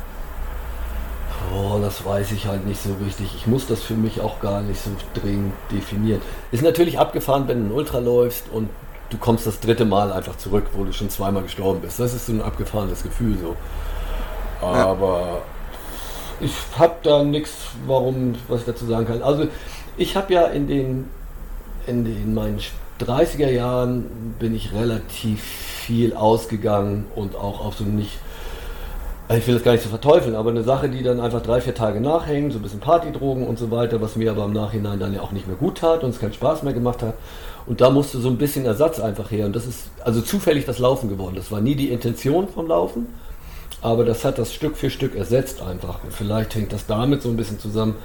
Oh, 1.54 1.78
das 1.80 2.04
weiß 2.04 2.32
ich 2.32 2.46
halt 2.46 2.66
nicht 2.66 2.82
so 2.82 2.94
richtig. 3.04 3.34
Ich 3.34 3.46
muss 3.46 3.66
das 3.66 3.82
für 3.82 3.94
mich 3.94 4.20
auch 4.20 4.40
gar 4.40 4.62
nicht 4.62 4.80
so 4.80 4.90
dringend 5.14 5.52
definieren. 5.70 6.22
Ist 6.50 6.62
natürlich 6.62 6.98
abgefahren, 6.98 7.48
wenn 7.48 7.60
du 7.60 7.74
ein 7.74 7.76
Ultra 7.76 7.98
läufst 7.98 8.44
und 8.50 8.70
du 9.10 9.18
kommst 9.18 9.46
das 9.46 9.60
dritte 9.60 9.84
Mal 9.84 10.12
einfach 10.12 10.36
zurück, 10.36 10.66
wo 10.72 10.84
du 10.84 10.92
schon 10.92 11.10
zweimal 11.10 11.42
gestorben 11.42 11.80
bist. 11.80 12.00
Das 12.00 12.14
ist 12.14 12.26
so 12.26 12.32
ein 12.32 12.42
abgefahrenes 12.42 13.02
Gefühl 13.02 13.36
so. 13.38 13.56
Aber 14.60 15.20
ja. 15.20 16.46
ich 16.46 16.52
habe 16.78 16.94
da 17.02 17.22
nichts, 17.22 17.52
warum, 17.86 18.34
was 18.48 18.60
ich 18.60 18.66
dazu 18.66 18.86
sagen 18.86 19.06
kann. 19.06 19.22
Also 19.22 19.46
ich 19.96 20.16
habe 20.16 20.32
ja 20.32 20.46
in 20.46 20.66
den, 20.66 21.08
in 21.86 22.04
den 22.04 22.34
meinen 22.34 22.60
30er 23.00 23.50
Jahren 23.50 24.34
bin 24.38 24.54
ich 24.54 24.72
relativ 24.72 25.42
viel 25.42 26.14
ausgegangen 26.14 27.06
und 27.14 27.36
auch 27.36 27.64
auf 27.64 27.76
so 27.76 27.84
nicht 27.84 28.18
ich 29.36 29.46
will 29.46 29.54
das 29.54 29.62
gar 29.62 29.72
nicht 29.72 29.84
so 29.84 29.90
verteufeln, 29.90 30.34
aber 30.34 30.48
eine 30.48 30.62
Sache, 30.62 30.88
die 30.88 31.02
dann 31.02 31.20
einfach 31.20 31.42
drei, 31.42 31.60
vier 31.60 31.74
Tage 31.74 32.00
nachhängt, 32.00 32.52
so 32.52 32.58
ein 32.58 32.62
bisschen 32.62 32.80
Partydrogen 32.80 33.46
und 33.46 33.58
so 33.58 33.70
weiter, 33.70 34.00
was 34.00 34.16
mir 34.16 34.30
aber 34.30 34.46
im 34.46 34.54
Nachhinein 34.54 34.98
dann 34.98 35.12
ja 35.12 35.20
auch 35.20 35.32
nicht 35.32 35.46
mehr 35.46 35.56
gut 35.56 35.78
tat 35.78 36.02
und 36.02 36.10
es 36.10 36.18
keinen 36.18 36.32
Spaß 36.32 36.62
mehr 36.62 36.72
gemacht 36.72 37.02
hat. 37.02 37.12
Und 37.66 37.82
da 37.82 37.90
musste 37.90 38.18
so 38.20 38.30
ein 38.30 38.38
bisschen 38.38 38.64
Ersatz 38.64 38.98
einfach 38.98 39.30
her. 39.30 39.44
Und 39.44 39.54
das 39.54 39.66
ist 39.66 39.90
also 40.02 40.22
zufällig 40.22 40.64
das 40.64 40.78
Laufen 40.78 41.10
geworden. 41.10 41.34
Das 41.36 41.52
war 41.52 41.60
nie 41.60 41.74
die 41.74 41.90
Intention 41.90 42.48
vom 42.48 42.68
Laufen, 42.68 43.08
aber 43.80 44.04
das 44.04 44.24
hat 44.24 44.38
das 44.38 44.52
Stück 44.52 44.76
für 44.76 44.90
Stück 44.90 45.14
ersetzt 45.14 45.62
einfach. 45.62 46.02
Und 46.04 46.12
vielleicht 46.12 46.54
hängt 46.54 46.72
das 46.72 46.86
damit 46.86 47.22
so 47.22 47.28
ein 47.28 47.36
bisschen 47.36 47.58
zusammen, 47.58 47.96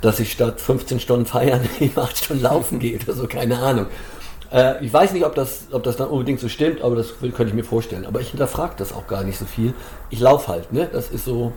dass 0.00 0.20
ich 0.20 0.32
statt 0.32 0.60
15 0.60 1.00
Stunden 1.00 1.26
feiern 1.26 1.68
eben 1.80 1.98
8 1.98 2.16
Stunden 2.16 2.42
laufen 2.42 2.78
gehe 2.78 2.98
oder 2.98 3.12
so, 3.12 3.26
keine 3.26 3.58
Ahnung. 3.58 3.86
Äh, 4.52 4.84
ich 4.84 4.92
weiß 4.92 5.12
nicht, 5.12 5.24
ob 5.24 5.34
das, 5.34 5.66
ob 5.70 5.82
das 5.82 5.96
dann 5.96 6.08
unbedingt 6.08 6.40
so 6.40 6.48
stimmt, 6.48 6.82
aber 6.82 6.96
das 6.96 7.18
könnte 7.20 7.46
ich 7.46 7.54
mir 7.54 7.64
vorstellen. 7.64 8.06
Aber 8.06 8.20
ich 8.20 8.30
hinterfrage 8.30 8.74
das 8.76 8.92
auch 8.92 9.06
gar 9.06 9.24
nicht 9.24 9.38
so 9.38 9.44
viel. 9.44 9.74
Ich 10.10 10.20
laufe 10.20 10.48
halt, 10.48 10.72
ne? 10.72 10.88
Das 10.92 11.10
ist 11.10 11.24
so, 11.24 11.52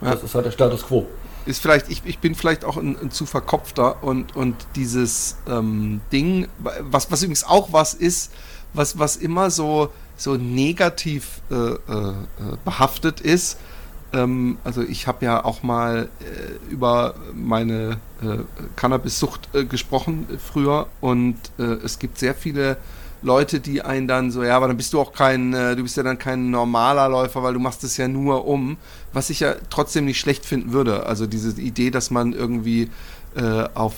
ja. 0.00 0.12
das 0.12 0.22
ist 0.22 0.34
halt 0.34 0.46
der 0.46 0.50
Status 0.50 0.84
quo. 0.86 1.06
Ist 1.44 1.60
vielleicht, 1.60 1.90
ich, 1.90 2.02
ich 2.04 2.20
bin 2.20 2.36
vielleicht 2.36 2.64
auch 2.64 2.76
ein, 2.76 2.96
ein 3.00 3.10
zu 3.10 3.26
verkopfter 3.26 4.02
und, 4.04 4.36
und 4.36 4.54
dieses 4.76 5.38
ähm, 5.48 6.00
Ding, 6.12 6.48
was, 6.58 7.10
was 7.10 7.22
übrigens 7.22 7.44
auch 7.44 7.72
was 7.72 7.94
ist, 7.94 8.32
was, 8.74 8.98
was 8.98 9.16
immer 9.16 9.50
so, 9.50 9.90
so 10.16 10.36
negativ 10.36 11.40
äh, 11.50 11.54
äh, 11.54 11.78
behaftet 12.64 13.20
ist, 13.20 13.58
ähm, 14.12 14.58
also 14.64 14.82
ich 14.82 15.06
habe 15.06 15.24
ja 15.24 15.44
auch 15.44 15.62
mal 15.62 16.08
äh, 16.20 16.72
über 16.72 17.14
meine 17.34 17.98
äh, 18.22 18.38
Cannabis-Sucht 18.76 19.48
äh, 19.54 19.64
gesprochen 19.64 20.26
früher 20.38 20.86
und 21.00 21.36
äh, 21.58 21.62
es 21.62 21.98
gibt 21.98 22.18
sehr 22.18 22.34
viele 22.34 22.76
Leute, 23.22 23.60
die 23.60 23.82
einen 23.82 24.08
dann 24.08 24.30
so, 24.30 24.42
ja, 24.42 24.56
aber 24.56 24.68
dann 24.68 24.76
bist 24.76 24.92
du 24.92 25.00
auch 25.00 25.12
kein, 25.12 25.52
du 25.52 25.76
bist 25.76 25.96
ja 25.96 26.02
dann 26.02 26.18
kein 26.18 26.50
normaler 26.50 27.08
Läufer, 27.08 27.44
weil 27.44 27.54
du 27.54 27.60
machst 27.60 27.84
es 27.84 27.96
ja 27.96 28.08
nur 28.08 28.48
um, 28.48 28.78
was 29.12 29.30
ich 29.30 29.38
ja 29.38 29.54
trotzdem 29.70 30.06
nicht 30.06 30.18
schlecht 30.18 30.44
finden 30.44 30.72
würde. 30.72 31.06
Also 31.06 31.28
diese 31.28 31.60
Idee, 31.60 31.92
dass 31.92 32.10
man 32.10 32.32
irgendwie 32.32 32.90
auf 33.74 33.94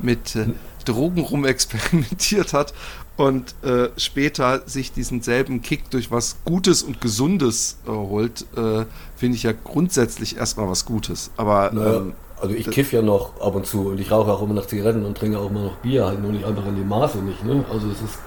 mit 0.00 0.36
Drogen 0.84 1.20
rumexperimentiert 1.20 2.52
hat 2.52 2.74
und 3.18 3.56
äh, 3.64 3.88
später 3.96 4.62
sich 4.66 4.92
diesen 4.92 5.22
selben 5.22 5.60
Kick 5.60 5.90
durch 5.90 6.10
was 6.12 6.36
Gutes 6.44 6.84
und 6.84 7.00
Gesundes 7.00 7.78
äh, 7.84 7.90
holt, 7.90 8.46
äh, 8.56 8.84
finde 9.16 9.36
ich 9.36 9.42
ja 9.42 9.52
grundsätzlich 9.52 10.36
erstmal 10.36 10.68
was 10.68 10.86
Gutes. 10.86 11.32
Aber 11.36 11.70
naja, 11.72 11.96
ähm, 11.96 12.12
also 12.40 12.54
ich 12.54 12.70
kiff 12.70 12.92
ja 12.92 13.02
noch 13.02 13.40
ab 13.40 13.56
und 13.56 13.66
zu 13.66 13.88
und 13.88 13.98
ich 13.98 14.12
rauche 14.12 14.32
auch 14.32 14.40
immer 14.40 14.54
noch 14.54 14.66
Zigaretten 14.66 15.04
und 15.04 15.18
trinke 15.18 15.36
auch 15.36 15.50
immer 15.50 15.64
noch 15.64 15.76
Bier, 15.78 16.06
halt 16.06 16.22
nur 16.22 16.30
nicht 16.30 16.44
einfach 16.44 16.64
in 16.66 16.76
dem 16.76 16.88
Maße 16.88 17.18
nicht. 17.18 17.44
Ne? 17.44 17.64
Also 17.72 17.88
es 17.88 18.00
ist 18.00 18.18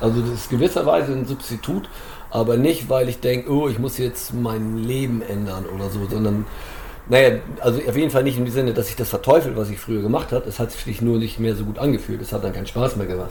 also 0.00 0.20
das 0.20 0.30
ist 0.30 0.50
gewisserweise 0.50 1.12
ein 1.12 1.24
Substitut, 1.24 1.88
aber 2.30 2.58
nicht, 2.58 2.90
weil 2.90 3.08
ich 3.08 3.20
denke, 3.20 3.50
oh, 3.50 3.68
ich 3.68 3.78
muss 3.78 3.96
jetzt 3.96 4.34
mein 4.34 4.76
Leben 4.76 5.22
ändern 5.22 5.64
oder 5.64 5.88
so, 5.88 6.00
sondern 6.10 6.44
naja, 7.08 7.38
also 7.60 7.80
auf 7.88 7.96
jeden 7.96 8.10
Fall 8.10 8.24
nicht 8.24 8.36
im 8.36 8.46
Sinne, 8.48 8.74
dass 8.74 8.90
ich 8.90 8.96
das 8.96 9.08
verteufel, 9.08 9.56
was 9.56 9.70
ich 9.70 9.78
früher 9.78 10.02
gemacht 10.02 10.32
habe. 10.32 10.46
Es 10.46 10.58
hat 10.58 10.72
sich 10.72 11.00
nur 11.00 11.18
nicht 11.18 11.38
mehr 11.38 11.54
so 11.54 11.64
gut 11.64 11.78
angefühlt. 11.78 12.20
Es 12.20 12.32
hat 12.32 12.42
dann 12.42 12.52
keinen 12.52 12.66
Spaß 12.66 12.96
mehr 12.96 13.06
gemacht. 13.06 13.30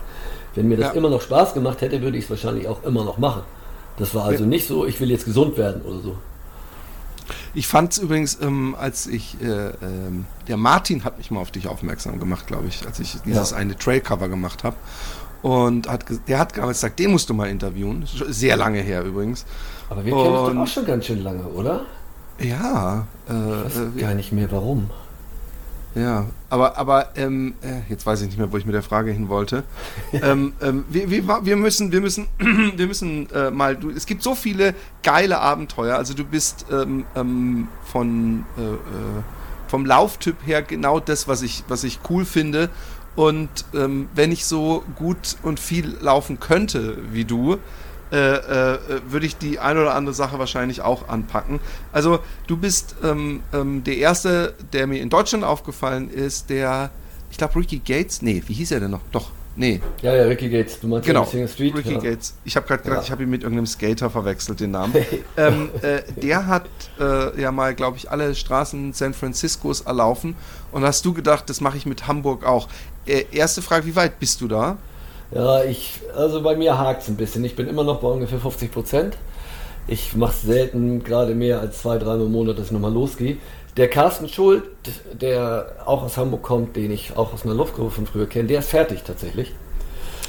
Wenn 0.55 0.67
mir 0.67 0.77
das 0.77 0.87
ja. 0.87 0.93
immer 0.93 1.09
noch 1.09 1.21
Spaß 1.21 1.53
gemacht 1.53 1.81
hätte, 1.81 2.01
würde 2.01 2.17
ich 2.17 2.25
es 2.25 2.29
wahrscheinlich 2.29 2.67
auch 2.67 2.83
immer 2.83 3.03
noch 3.03 3.17
machen. 3.17 3.43
Das 3.97 4.13
war 4.15 4.25
also 4.25 4.45
nicht 4.45 4.67
so, 4.67 4.85
ich 4.85 4.99
will 4.99 5.11
jetzt 5.11 5.25
gesund 5.25 5.57
werden 5.57 5.81
oder 5.83 5.99
so. 5.99 6.17
Ich 7.53 7.67
fand 7.67 7.93
es 7.93 7.97
übrigens, 7.97 8.37
ähm, 8.41 8.75
als 8.77 9.07
ich, 9.07 9.37
äh, 9.41 9.69
äh, 9.69 9.73
der 10.47 10.57
Martin 10.57 11.03
hat 11.03 11.17
mich 11.17 11.31
mal 11.31 11.39
auf 11.39 11.51
dich 11.51 11.67
aufmerksam 11.67 12.19
gemacht, 12.19 12.47
glaube 12.47 12.67
ich, 12.67 12.85
als 12.85 12.99
ich 12.99 13.17
dieses 13.25 13.51
ja. 13.51 13.57
eine 13.57 13.77
Trailcover 13.77 14.27
gemacht 14.27 14.63
habe. 14.63 14.75
Und 15.41 15.87
hat, 15.87 16.05
der 16.27 16.39
hat 16.39 16.57
damals 16.57 16.79
gesagt, 16.79 16.99
den 16.99 17.11
musst 17.11 17.29
du 17.29 17.33
mal 17.33 17.49
interviewen. 17.49 18.05
Sehr 18.29 18.57
lange 18.57 18.81
her 18.81 19.03
übrigens. 19.03 19.45
Aber 19.89 20.03
wir 20.03 20.11
kennen 20.11 20.27
uns 20.27 20.53
doch 20.53 20.61
auch 20.61 20.67
schon 20.67 20.85
ganz 20.85 21.05
schön 21.05 21.23
lange, 21.23 21.43
oder? 21.43 21.85
Ja. 22.39 23.07
Äh, 23.29 23.33
ich 23.33 23.65
weiß 23.65 23.77
äh, 23.95 24.01
gar 24.01 24.13
nicht 24.15 24.31
mehr 24.31 24.51
warum. 24.51 24.89
Ja, 25.95 26.25
aber, 26.49 26.77
aber 26.77 27.15
ähm, 27.15 27.55
äh, 27.61 27.89
jetzt 27.89 28.05
weiß 28.05 28.21
ich 28.21 28.27
nicht 28.27 28.37
mehr, 28.37 28.51
wo 28.51 28.57
ich 28.57 28.65
mit 28.65 28.75
der 28.75 28.83
Frage 28.83 29.11
hin 29.11 29.29
wollte. 29.29 29.63
ähm, 30.13 30.53
ähm, 30.61 30.83
wir, 30.89 31.09
wir, 31.09 31.45
wir, 31.45 31.55
müssen, 31.55 31.93
wir 31.93 32.01
müssen, 32.01 32.27
wir 32.75 32.87
müssen 32.87 33.29
äh, 33.31 33.49
mal, 33.49 33.77
du, 33.77 33.89
es 33.89 34.05
gibt 34.05 34.21
so 34.21 34.35
viele 34.35 34.75
geile 35.03 35.39
Abenteuer. 35.39 35.95
Also 35.95 36.13
du 36.13 36.25
bist 36.25 36.65
ähm, 36.69 37.05
ähm, 37.15 37.69
von 37.85 38.45
äh, 38.57 38.61
äh, 38.61 39.23
vom 39.67 39.85
Lauftyp 39.85 40.35
her 40.45 40.61
genau 40.61 40.99
das, 40.99 41.27
was 41.27 41.41
ich, 41.41 41.63
was 41.69 41.83
ich 41.83 41.99
cool 42.09 42.25
finde. 42.25 42.69
Und 43.15 43.49
ähm, 43.73 44.09
wenn 44.13 44.31
ich 44.31 44.45
so 44.45 44.83
gut 44.97 45.37
und 45.43 45.59
viel 45.59 45.97
laufen 46.01 46.39
könnte 46.39 46.97
wie 47.11 47.23
du, 47.23 47.57
äh, 48.11 48.17
äh, 48.17 48.79
würde 49.07 49.25
ich 49.25 49.37
die 49.37 49.57
eine 49.57 49.81
oder 49.81 49.95
andere 49.95 50.13
Sache 50.13 50.37
wahrscheinlich 50.37 50.81
auch 50.81 51.09
anpacken. 51.09 51.59
Also 51.91 52.19
du 52.45 52.55
bist 52.55 52.95
ähm, 53.03 53.41
ähm, 53.51 53.83
der 53.83 53.97
Erste, 53.97 54.53
der 54.73 54.85
mir 54.85 55.01
in 55.01 55.09
Deutschland 55.09 55.43
aufgefallen 55.43 56.11
ist, 56.11 56.51
der, 56.51 56.91
ich 57.31 57.37
glaube 57.37 57.55
Ricky 57.55 57.79
Gates, 57.79 58.21
nee, 58.21 58.43
wie 58.45 58.53
hieß 58.53 58.71
er 58.71 58.79
denn 58.79 58.91
noch? 58.91 59.01
Doch, 59.11 59.31
nee. 59.55 59.81
Ja, 60.03 60.15
ja, 60.15 60.23
Ricky 60.25 60.49
Gates, 60.49 60.79
du 60.79 60.87
meinst 60.87 61.07
genau, 61.07 61.25
Street? 61.25 61.75
Ricky 61.75 61.93
ja. 61.93 61.99
Gates. 61.99 62.35
Ich 62.45 62.55
habe 62.55 62.67
gerade 62.67 62.83
gedacht, 62.83 62.99
ja. 62.99 63.03
ich 63.05 63.11
habe 63.11 63.23
ihn 63.23 63.29
mit 63.31 63.41
irgendeinem 63.41 63.65
Skater 63.65 64.11
verwechselt, 64.11 64.59
den 64.59 64.69
Namen. 64.71 64.93
ähm, 65.37 65.69
äh, 65.81 66.03
der 66.21 66.45
hat 66.45 66.67
äh, 66.99 67.41
ja 67.41 67.51
mal, 67.51 67.73
glaube 67.73 67.97
ich, 67.97 68.11
alle 68.11 68.35
Straßen 68.35 68.93
San 68.93 69.15
Franciscos 69.15 69.81
erlaufen 69.81 70.35
und 70.71 70.83
hast 70.83 71.03
du 71.05 71.13
gedacht, 71.13 71.49
das 71.49 71.59
mache 71.59 71.77
ich 71.77 71.87
mit 71.87 72.05
Hamburg 72.05 72.45
auch. 72.45 72.67
Äh, 73.07 73.25
erste 73.31 73.63
Frage, 73.63 73.87
wie 73.87 73.95
weit 73.95 74.19
bist 74.19 74.41
du 74.41 74.47
da? 74.47 74.77
Ja, 75.31 75.63
ich, 75.63 76.01
also 76.15 76.41
bei 76.41 76.55
mir 76.55 76.77
hakt 76.77 77.03
es 77.03 77.07
ein 77.07 77.17
bisschen. 77.17 77.43
Ich 77.43 77.55
bin 77.55 77.67
immer 77.67 77.83
noch 77.83 77.99
bei 77.99 78.07
ungefähr 78.07 78.39
50 78.39 78.71
Prozent. 78.71 79.17
Ich 79.87 80.15
mache 80.15 80.35
selten 80.35 81.03
gerade 81.03 81.35
mehr 81.35 81.59
als 81.59 81.81
zwei, 81.81 81.97
drei 81.97 82.15
Monate, 82.17 82.57
dass 82.57 82.67
ich 82.67 82.71
nochmal 82.71 82.93
losgehe. 82.93 83.37
Der 83.77 83.89
Carsten 83.89 84.29
Schuld, 84.29 84.63
der 85.13 85.75
auch 85.85 86.03
aus 86.03 86.17
Hamburg 86.17 86.43
kommt, 86.43 86.75
den 86.75 86.91
ich 86.91 87.17
auch 87.17 87.33
aus 87.33 87.43
einer 87.43 87.53
Luftgruppe 87.53 87.91
von 87.91 88.05
früher 88.05 88.27
kenne, 88.27 88.47
der 88.47 88.59
ist 88.59 88.69
fertig 88.69 89.03
tatsächlich. 89.03 89.53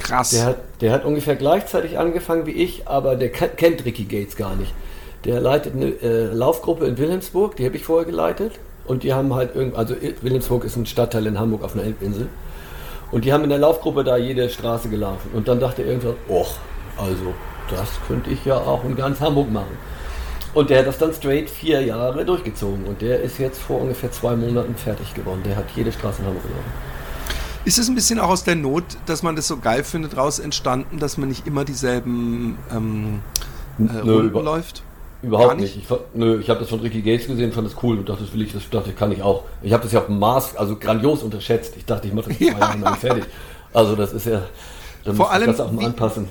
Krass. 0.02 0.30
Der 0.30 0.44
hat, 0.44 0.56
der 0.80 0.92
hat 0.92 1.04
ungefähr 1.04 1.36
gleichzeitig 1.36 1.98
angefangen 1.98 2.46
wie 2.46 2.52
ich, 2.52 2.86
aber 2.88 3.16
der 3.16 3.30
kennt 3.30 3.84
Ricky 3.84 4.04
Gates 4.04 4.36
gar 4.36 4.56
nicht. 4.56 4.72
Der 5.24 5.40
leitet 5.40 5.74
eine 5.74 5.86
äh, 5.86 6.26
Laufgruppe 6.26 6.86
in 6.86 6.98
Wilhelmsburg, 6.98 7.56
die 7.56 7.64
habe 7.64 7.76
ich 7.76 7.84
vorher 7.84 8.04
geleitet. 8.04 8.52
Und 8.86 9.02
die 9.02 9.12
haben 9.12 9.34
halt 9.34 9.50
irgendwie, 9.54 9.76
also 9.76 9.94
Wilhelmsburg 10.22 10.64
ist 10.64 10.76
ein 10.76 10.86
Stadtteil 10.86 11.26
in 11.26 11.38
Hamburg 11.38 11.64
auf 11.64 11.74
einer 11.74 11.84
Elbinsel. 11.84 12.28
Und 13.10 13.24
die 13.24 13.32
haben 13.32 13.44
in 13.44 13.50
der 13.50 13.58
Laufgruppe 13.58 14.04
da 14.04 14.16
jede 14.16 14.48
Straße 14.50 14.88
gelaufen. 14.88 15.30
Und 15.32 15.48
dann 15.48 15.60
dachte 15.60 15.82
er 15.82 15.88
irgendwann, 15.88 16.16
och, 16.28 16.56
also 16.96 17.34
das 17.70 17.88
könnte 18.06 18.30
ich 18.30 18.44
ja 18.44 18.56
auch 18.56 18.84
in 18.84 18.96
ganz 18.96 19.20
Hamburg 19.20 19.50
machen. 19.50 19.76
Und 20.54 20.70
der 20.70 20.80
hat 20.80 20.86
das 20.86 20.98
dann 20.98 21.12
straight 21.12 21.50
vier 21.50 21.82
Jahre 21.82 22.24
durchgezogen. 22.24 22.84
Und 22.84 23.02
der 23.02 23.20
ist 23.20 23.38
jetzt 23.38 23.60
vor 23.60 23.80
ungefähr 23.80 24.10
zwei 24.10 24.34
Monaten 24.34 24.74
fertig 24.74 25.14
geworden. 25.14 25.42
Der 25.44 25.56
hat 25.56 25.66
jede 25.76 25.92
Straße 25.92 26.22
in 26.22 26.28
Hamburg 26.28 26.44
gelaufen. 26.44 26.72
Ist 27.64 27.78
es 27.78 27.88
ein 27.88 27.94
bisschen 27.94 28.20
auch 28.20 28.28
aus 28.28 28.44
der 28.44 28.54
Not, 28.54 28.84
dass 29.06 29.22
man 29.22 29.34
das 29.34 29.48
so 29.48 29.58
geil 29.58 29.82
findet, 29.82 30.16
raus 30.16 30.38
entstanden, 30.38 30.98
dass 30.98 31.18
man 31.18 31.28
nicht 31.28 31.46
immer 31.46 31.64
dieselben 31.64 32.56
ähm, 32.72 33.20
äh, 33.78 33.98
Runden 33.98 34.44
läuft? 34.44 34.82
Überhaupt 35.26 35.58
nicht. 35.58 35.76
nicht. 35.76 35.90
Ich, 35.90 35.98
nö, 36.14 36.40
ich 36.40 36.48
habe 36.48 36.60
das 36.60 36.68
von 36.68 36.80
Ricky 36.80 37.02
Gates 37.02 37.26
gesehen, 37.26 37.52
fand 37.52 37.66
das 37.66 37.82
cool 37.82 37.98
und 37.98 38.08
dachte, 38.08 38.22
das 38.22 38.32
will 38.32 38.42
ich, 38.42 38.52
das 38.52 38.68
dachte, 38.70 38.92
kann 38.92 39.10
ich 39.10 39.22
auch. 39.22 39.44
Ich 39.60 39.72
habe 39.72 39.82
das 39.82 39.92
ja 39.92 39.98
auf 39.98 40.06
dem 40.06 40.18
Mars, 40.18 40.56
also 40.56 40.76
grandios 40.76 41.22
unterschätzt. 41.22 41.74
Ich 41.76 41.84
dachte, 41.84 42.06
ich 42.06 42.14
mache 42.14 42.28
das 42.28 42.38
zwei 42.38 42.46
ja. 42.46 42.58
Jahren 42.58 42.80
dann 42.80 42.96
fertig. 42.96 43.24
Also 43.72 43.96
das 43.96 44.12
ist 44.12 44.26
ja, 44.26 44.42
da 45.04 45.12
Vor 45.12 45.32
allem, 45.32 45.48
das 45.48 45.60
auch 45.60 45.72
mal 45.72 45.82
wie, 45.82 45.86
anpassen. 45.86 46.28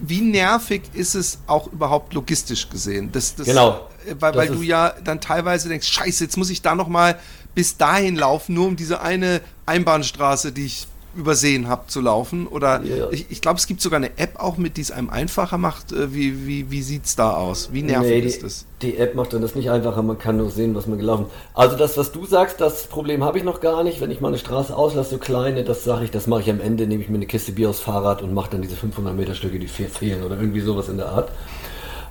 Wie 0.00 0.20
nervig 0.20 0.82
ist 0.92 1.14
es 1.14 1.38
auch 1.46 1.72
überhaupt 1.72 2.12
logistisch 2.12 2.68
gesehen? 2.68 3.10
Das, 3.10 3.34
das, 3.34 3.46
genau. 3.46 3.88
Weil, 4.20 4.32
das 4.32 4.36
weil 4.36 4.48
du 4.48 4.62
ja 4.62 4.92
dann 5.02 5.20
teilweise 5.20 5.68
denkst, 5.68 5.88
scheiße, 5.88 6.24
jetzt 6.24 6.36
muss 6.36 6.50
ich 6.50 6.60
da 6.60 6.74
noch 6.74 6.88
mal 6.88 7.18
bis 7.54 7.78
dahin 7.78 8.16
laufen, 8.16 8.54
nur 8.54 8.66
um 8.66 8.76
diese 8.76 9.00
eine 9.00 9.40
Einbahnstraße, 9.64 10.52
die 10.52 10.66
ich 10.66 10.86
übersehen 11.16 11.68
habe 11.68 11.86
zu 11.88 12.00
laufen. 12.00 12.46
Oder 12.46 12.82
Ja. 12.82 13.08
ich, 13.10 13.26
ich 13.30 13.40
glaube, 13.40 13.58
es 13.58 13.66
gibt 13.66 13.80
sogar 13.80 13.96
eine 13.98 14.16
App 14.18 14.38
auch 14.38 14.56
mit, 14.56 14.76
die 14.76 14.80
es 14.82 14.90
einem 14.90 15.10
einfacher 15.10 15.58
macht. 15.58 15.92
Äh, 15.92 16.14
Wie, 16.14 16.46
wie, 16.46 16.70
wie 16.70 16.82
sieht 16.82 17.06
es 17.06 17.16
da 17.16 17.32
aus? 17.32 17.70
Wie 17.72 17.82
nervig 17.82 18.08
Nee, 18.10 18.18
ist 18.20 18.38
die, 18.38 18.42
das? 18.42 18.66
die 18.82 18.96
App 18.98 19.14
macht 19.14 19.32
dann 19.32 19.42
das 19.42 19.54
nicht 19.54 19.70
einfacher, 19.70 20.02
man 20.02 20.18
kann 20.18 20.36
nur 20.36 20.50
sehen, 20.50 20.74
was 20.74 20.86
man 20.86 20.98
gelaufen 20.98 21.26
ist. 21.26 21.32
Also 21.54 21.76
das, 21.76 21.96
was 21.96 22.12
du 22.12 22.26
sagst, 22.26 22.60
das 22.60 22.86
Problem 22.86 23.24
habe 23.24 23.38
ich 23.38 23.44
noch 23.44 23.60
gar 23.60 23.82
nicht. 23.84 24.00
Wenn 24.00 24.10
ich 24.10 24.20
mal 24.20 24.28
eine 24.28 24.38
Straße 24.38 24.76
auslasse, 24.76 25.10
so 25.10 25.18
kleine, 25.18 25.64
das 25.64 25.84
sage 25.84 26.04
ich, 26.04 26.10
das 26.10 26.26
mache 26.26 26.42
ich 26.42 26.50
am 26.50 26.60
Ende, 26.60 26.86
nehme 26.86 27.02
ich 27.02 27.08
mir 27.08 27.16
eine 27.16 27.26
Kiste 27.26 27.52
Bier 27.52 27.70
aufs 27.70 27.80
Fahrrad 27.80 28.22
und 28.22 28.34
mache 28.34 28.50
dann 28.50 28.62
diese 28.62 28.76
500 28.76 29.16
Meter 29.16 29.34
Stücke, 29.34 29.58
die 29.58 29.68
fe- 29.68 29.88
fehlen 29.88 30.22
oder 30.22 30.36
irgendwie 30.38 30.60
sowas 30.60 30.88
in 30.88 30.96
der 30.98 31.08
Art. 31.08 31.30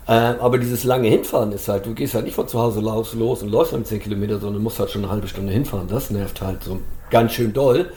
Ähm, 0.07 0.35
aber 0.39 0.59
dieses 0.59 0.83
lange 0.83 1.07
Hinfahren 1.07 1.51
ist 1.51 1.67
halt, 1.67 1.87
du 1.87 1.95
gehst 1.95 2.13
halt 2.13 2.25
nicht 2.25 2.35
von 2.35 2.47
zu 2.47 2.59
Hause 2.59 2.79
los, 2.79 3.15
los 3.15 3.41
und 3.41 3.49
läufst 3.49 3.73
dann 3.73 3.85
10 3.85 4.01
Kilometer, 4.01 4.39
sondern 4.39 4.61
musst 4.61 4.79
halt 4.79 4.91
schon 4.91 5.03
eine 5.03 5.11
halbe 5.11 5.27
Stunde 5.27 5.51
hinfahren. 5.51 5.87
Das 5.87 6.11
nervt 6.11 6.41
halt 6.41 6.63
so 6.63 6.79
ganz 7.09 7.33
schön 7.33 7.53
doll. 7.53 7.91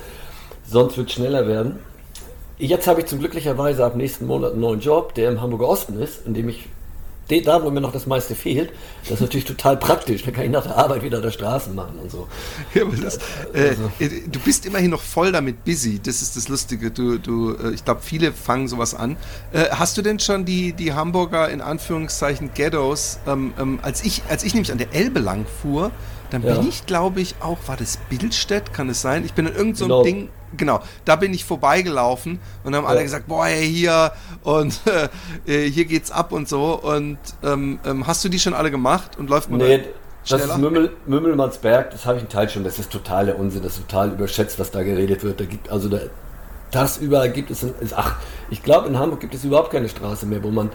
Sonst 0.71 0.97
wird 0.97 1.09
es 1.09 1.15
schneller 1.15 1.47
werden. 1.47 1.79
Jetzt 2.59 2.87
habe 2.89 3.01
ich 3.01 3.07
zum 3.07 3.21
glücklicherweise 3.21 3.85
ab 3.85 3.95
nächsten 3.97 4.27
Monat 4.27 4.53
einen 4.53 4.61
neuen 4.61 4.81
Job, 4.81 5.15
der 5.15 5.31
im 5.31 5.41
Hamburger 5.41 5.69
Osten 5.69 6.01
ist, 6.01 6.27
in 6.27 6.35
dem 6.35 6.49
ich 6.49 6.69
da, 7.45 7.63
wo 7.63 7.71
mir 7.71 7.83
noch 7.83 7.93
das 7.93 8.07
meiste 8.07 8.35
fehlt, 8.35 8.71
das 9.03 9.13
ist 9.17 9.21
natürlich 9.21 9.45
total 9.45 9.77
praktisch. 9.77 10.23
Da 10.25 10.31
kann 10.31 10.45
ich 10.45 10.51
nach 10.51 10.63
der 10.63 10.79
Arbeit 10.79 11.03
wieder 11.03 11.21
da 11.21 11.31
Straßen 11.31 11.75
machen 11.75 11.99
und 12.03 12.11
so. 12.11 12.27
Ja, 12.75 12.85
das, 13.03 13.19
äh, 13.53 13.69
Also. 13.69 13.91
du 14.01 14.41
bist 14.41 14.65
immerhin 14.65 14.91
noch 14.91 15.03
voll 15.03 15.31
damit 15.31 15.63
busy. 15.63 16.01
Das 16.03 16.23
ist 16.23 16.37
das 16.39 16.49
Lustige. 16.49 16.91
Du, 16.91 17.19
du, 17.19 17.53
äh, 17.55 17.73
ich 17.75 17.85
glaube, 17.85 18.01
viele 18.03 18.33
fangen 18.33 18.67
sowas 18.67 18.95
an. 18.95 19.19
Äh, 19.53 19.67
hast 19.73 19.99
du 19.99 20.03
denn 20.03 20.19
schon 20.21 20.47
die, 20.47 20.73
die 20.73 20.95
Hamburger 20.95 21.51
in 21.51 21.61
Anführungszeichen 21.61 22.53
Ghettos, 22.55 23.19
ähm, 23.27 23.53
ähm, 23.61 23.79
als 23.83 24.05
ich, 24.05 24.23
als 24.31 24.43
ich 24.43 24.55
nämlich 24.55 24.73
an 24.73 24.79
der 24.79 24.95
Elbe 24.95 25.21
lang 25.21 25.45
fuhr, 25.61 25.91
dann 26.31 26.43
Ja. 26.43 26.55
bin 26.55 26.67
ich, 26.67 26.87
glaube 26.87 27.21
ich, 27.21 27.35
auch, 27.41 27.59
war 27.67 27.77
das 27.77 27.99
Bildstedt, 28.09 28.73
kann 28.73 28.89
es 28.89 29.03
sein? 29.03 29.25
Ich 29.27 29.35
bin 29.35 29.47
in 29.47 29.53
irgendeinem 29.53 29.77
so 29.77 29.85
Genau. 29.85 30.03
Ding, 30.03 30.29
genau, 30.57 30.81
da 31.05 31.17
bin 31.17 31.35
ich 31.35 31.45
vorbeigelaufen 31.45 32.41
und 32.65 32.75
haben 32.75 32.87
alle 32.87 32.99
Ja. 32.99 33.03
gesagt, 33.03 33.27
boah, 33.29 33.47
ey, 33.47 33.67
hier 33.71 34.13
und 34.43 34.81
äh, 35.47 35.69
hier 35.71 35.85
geht's 35.85 36.11
ab 36.11 36.33
und 36.33 36.49
so. 36.49 36.75
Und 36.81 37.19
ähm, 37.43 37.81
ähm, 37.85 38.07
hast 38.07 38.25
du 38.25 38.29
die 38.29 38.39
schon 38.39 38.55
alle 38.55 38.71
gemacht 38.71 39.17
und 39.17 39.31
läuft 39.31 39.51
man 39.51 39.61
Nee, 39.61 39.79
da 40.25 40.29
das 40.29 40.47
schneller? 40.47 40.55
ist 40.55 40.57
Mümmel, 40.57 40.97
Mümmelmannsberg, 41.07 41.91
das 41.91 42.05
habe 42.07 42.17
ich 42.19 42.23
einen 42.23 42.29
Teil 42.31 42.49
schon, 42.51 42.65
das 42.65 42.79
ist 42.79 42.91
totaler 42.93 43.39
Unsinn, 43.39 43.63
das 43.63 43.75
ist 43.79 43.89
total 43.89 44.13
überschätzt, 44.13 44.59
was 44.59 44.71
da 44.71 44.83
geredet 44.83 45.23
wird. 45.25 45.41
Da 45.41 45.45
gibt, 45.47 45.71
also 45.71 45.89
da, 45.89 46.01
das 46.71 46.99
überall 46.99 47.31
gibt 47.33 47.51
es, 47.51 47.63
ist, 47.63 47.95
ach, 47.97 48.17
ich 48.51 48.63
glaube 48.63 48.89
in 48.89 48.99
Hamburg 48.99 49.21
gibt 49.21 49.35
es 49.35 49.45
überhaupt 49.45 49.73
keine 49.73 49.89
Straße 49.89 50.27
mehr, 50.27 50.43
wo 50.45 50.51
man 50.51 50.71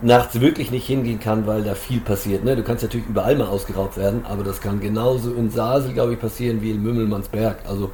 nachts 0.00 0.40
wirklich 0.40 0.70
nicht 0.70 0.86
hingehen 0.86 1.20
kann, 1.20 1.46
weil 1.46 1.64
da 1.64 1.74
viel 1.74 2.00
passiert. 2.00 2.44
Ne? 2.44 2.56
Du 2.56 2.62
kannst 2.62 2.82
natürlich 2.84 3.08
überall 3.08 3.36
mal 3.36 3.48
ausgeraubt 3.48 3.96
werden, 3.96 4.24
aber 4.26 4.44
das 4.44 4.60
kann 4.60 4.80
genauso 4.80 5.34
in 5.34 5.50
Sasel, 5.50 5.92
glaube 5.94 6.14
ich, 6.14 6.20
passieren 6.20 6.62
wie 6.62 6.72
in 6.72 6.82
Mümmelmannsberg. 6.82 7.64
Also 7.66 7.92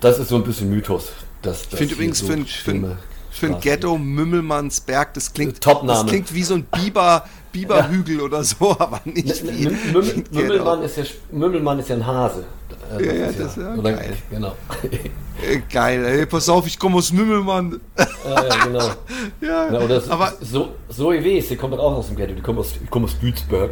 das 0.00 0.18
ist 0.18 0.28
so 0.28 0.36
ein 0.36 0.44
bisschen 0.44 0.70
Mythos. 0.70 1.10
Dass, 1.42 1.62
Ich 1.70 1.76
finde 1.78 1.94
übrigens 1.94 2.20
für 2.20 2.32
ein, 2.32 2.46
für 2.46 2.70
ein, 2.72 2.98
für 3.30 3.46
ein 3.46 3.60
Ghetto 3.60 3.96
Mümmelmannsberg, 3.96 5.14
das 5.14 5.32
klingt, 5.32 5.64
das 5.64 6.06
klingt 6.06 6.34
wie 6.34 6.42
so 6.42 6.54
ein 6.54 6.64
Biber, 6.64 7.24
Biberhügel 7.52 8.20
oder 8.20 8.42
so, 8.44 8.72
aber 8.78 9.00
nicht 9.04 9.42
wie, 9.46 9.68
Mümmelmann, 10.32 10.82
ist 10.82 10.96
ja, 10.96 11.04
Mümmelmann 11.30 11.78
ist 11.78 11.88
ja 11.88 11.96
ein 11.96 12.06
Hase. 12.06 12.44
Äh, 12.96 13.06
Ja, 13.06 13.12
ja, 13.12 13.26
das 13.32 13.38
ist 13.38 13.56
ja 13.56 13.74
oder, 13.74 13.92
geil. 13.92 14.16
Genau. 14.30 14.56
Äh, 15.40 15.60
Geil, 15.72 16.04
ey, 16.04 16.26
pass 16.26 16.48
auf, 16.48 16.66
ich 16.66 16.78
komme 16.78 16.96
aus 16.96 17.12
Mümmelmann. 17.12 17.80
ja, 17.96 18.44
ja, 18.44 18.64
genau. 18.64 18.90
ja, 19.40 19.72
Ja, 19.72 19.80
oder 19.80 20.02
aber 20.08 20.32
so, 20.40 20.74
Zoe 20.88 21.22
Wes, 21.22 21.48
die 21.48 21.56
kommt 21.56 21.74
auch 21.74 21.92
aus 21.96 22.08
dem 22.08 22.16
Ghetto, 22.16 22.34
die 22.34 22.40
kommt 22.42 22.58
aus, 22.58 22.72
die 22.72 22.86
kommt 22.86 23.04
aus 23.04 23.18
Duisburg. 23.20 23.70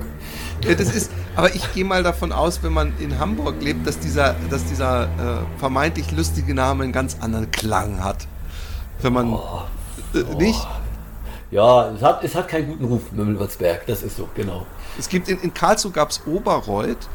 Ja, 0.65 0.75
das 0.75 0.95
ist, 0.95 1.11
aber 1.35 1.55
ich 1.55 1.75
gehe 1.75 1.85
mal 1.85 2.03
davon 2.05 2.31
aus, 2.31 2.63
wenn 2.63 2.73
man 2.73 2.93
in 3.01 3.19
Hamburg 3.19 3.57
lebt, 3.61 3.87
dass 3.87 3.99
dieser, 3.99 4.37
dass 4.49 4.65
dieser 4.65 5.05
äh, 5.05 5.59
vermeintlich 5.59 6.13
lustige 6.13 6.55
Name 6.55 6.85
einen 6.85 6.93
ganz 6.93 7.17
anderen 7.21 7.51
Klang 7.51 8.03
hat. 8.05 8.29
Wenn 9.03 9.13
man 9.13 9.37
äh, 10.15 10.35
nicht. 10.37 10.67
Ja, 11.51 11.91
es 11.91 12.03
hat, 12.03 12.23
es 12.25 12.35
hat 12.35 12.49
keinen 12.49 12.69
guten 12.69 12.85
Ruf, 12.85 13.03
Mümmelmannsberg, 13.13 13.87
das 13.87 14.03
ist 14.03 14.17
so, 14.17 14.29
genau. 14.35 14.67
Es 14.99 15.09
gibt 15.09 15.29
in, 15.29 15.41
in 15.41 15.53
Karlsruhe 15.53 15.93
gab 15.93 16.11
es 16.11 16.21
Oberreuth. 16.27 17.09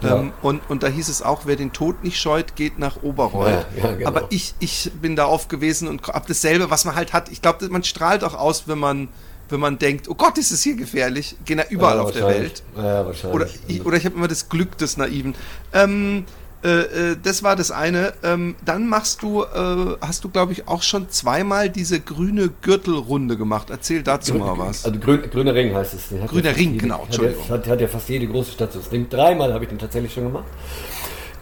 Ja. 0.00 0.16
Ähm, 0.16 0.32
und, 0.42 0.60
und 0.68 0.82
da 0.82 0.88
hieß 0.88 1.08
es 1.08 1.22
auch, 1.22 1.42
wer 1.44 1.56
den 1.56 1.72
Tod 1.72 2.04
nicht 2.04 2.20
scheut, 2.20 2.56
geht 2.56 2.78
nach 2.78 3.02
Oberreuth. 3.02 3.66
Ja, 3.76 3.84
ja, 3.84 3.94
genau. 3.94 4.08
Aber 4.08 4.26
ich, 4.30 4.54
ich 4.60 4.90
bin 5.00 5.16
da 5.16 5.26
oft 5.26 5.48
gewesen 5.48 5.88
und 5.88 6.06
habe 6.06 6.26
dasselbe, 6.28 6.70
was 6.70 6.84
man 6.84 6.94
halt 6.94 7.12
hat. 7.12 7.30
Ich 7.30 7.42
glaube, 7.42 7.68
man 7.68 7.82
strahlt 7.82 8.22
auch 8.24 8.34
aus, 8.34 8.68
wenn 8.68 8.78
man, 8.78 9.08
wenn 9.48 9.60
man 9.60 9.78
denkt, 9.78 10.08
oh 10.08 10.14
Gott, 10.14 10.38
ist 10.38 10.50
es 10.52 10.62
hier 10.62 10.76
gefährlich. 10.76 11.36
Gehen 11.44 11.58
da 11.58 11.64
überall 11.68 11.98
auf 11.98 12.12
der. 12.12 12.26
Welt. 12.26 12.62
Oder 12.76 13.48
ich, 13.66 13.84
oder 13.84 13.96
ich 13.96 14.04
habe 14.04 14.14
immer 14.14 14.28
das 14.28 14.48
Glück 14.48 14.78
des 14.78 14.96
Naiven. 14.96 15.34
Ähm, 15.72 16.24
äh, 16.64 17.12
äh, 17.12 17.16
das 17.22 17.42
war 17.42 17.54
das 17.56 17.70
eine. 17.70 18.12
Ähm, 18.22 18.56
dann 18.64 18.86
machst 18.88 19.22
du, 19.22 19.42
äh, 19.44 19.96
hast 20.00 20.24
du, 20.24 20.28
glaube 20.28 20.52
ich, 20.52 20.66
auch 20.68 20.82
schon 20.82 21.08
zweimal 21.10 21.70
diese 21.70 22.00
grüne 22.00 22.50
Gürtelrunde 22.62 23.36
gemacht. 23.36 23.70
Erzähl 23.70 24.02
dazu 24.02 24.34
mal 24.34 24.58
was. 24.58 24.84
Also 24.84 24.98
grün, 24.98 25.22
grüner 25.30 25.54
Ring 25.54 25.74
heißt 25.74 25.94
es. 25.94 26.10
Hat 26.20 26.28
Grüner 26.28 26.50
ja 26.50 26.56
Ring, 26.56 26.72
jede- 26.72 26.82
genau, 26.82 26.98
Hat 26.98 27.04
Entschuldigung. 27.06 27.44
ja, 27.48 27.54
hat, 27.54 27.66
hat 27.68 27.80
ja 27.80 27.88
fast 27.88 28.08
jede 28.08 28.26
große 28.26 28.52
Stadt 28.52 28.72
so. 28.72 28.80
Dreimal 29.10 29.52
habe 29.52 29.64
ich 29.64 29.70
den 29.70 29.78
tatsächlich 29.78 30.12
schon 30.12 30.24
gemacht. 30.24 30.44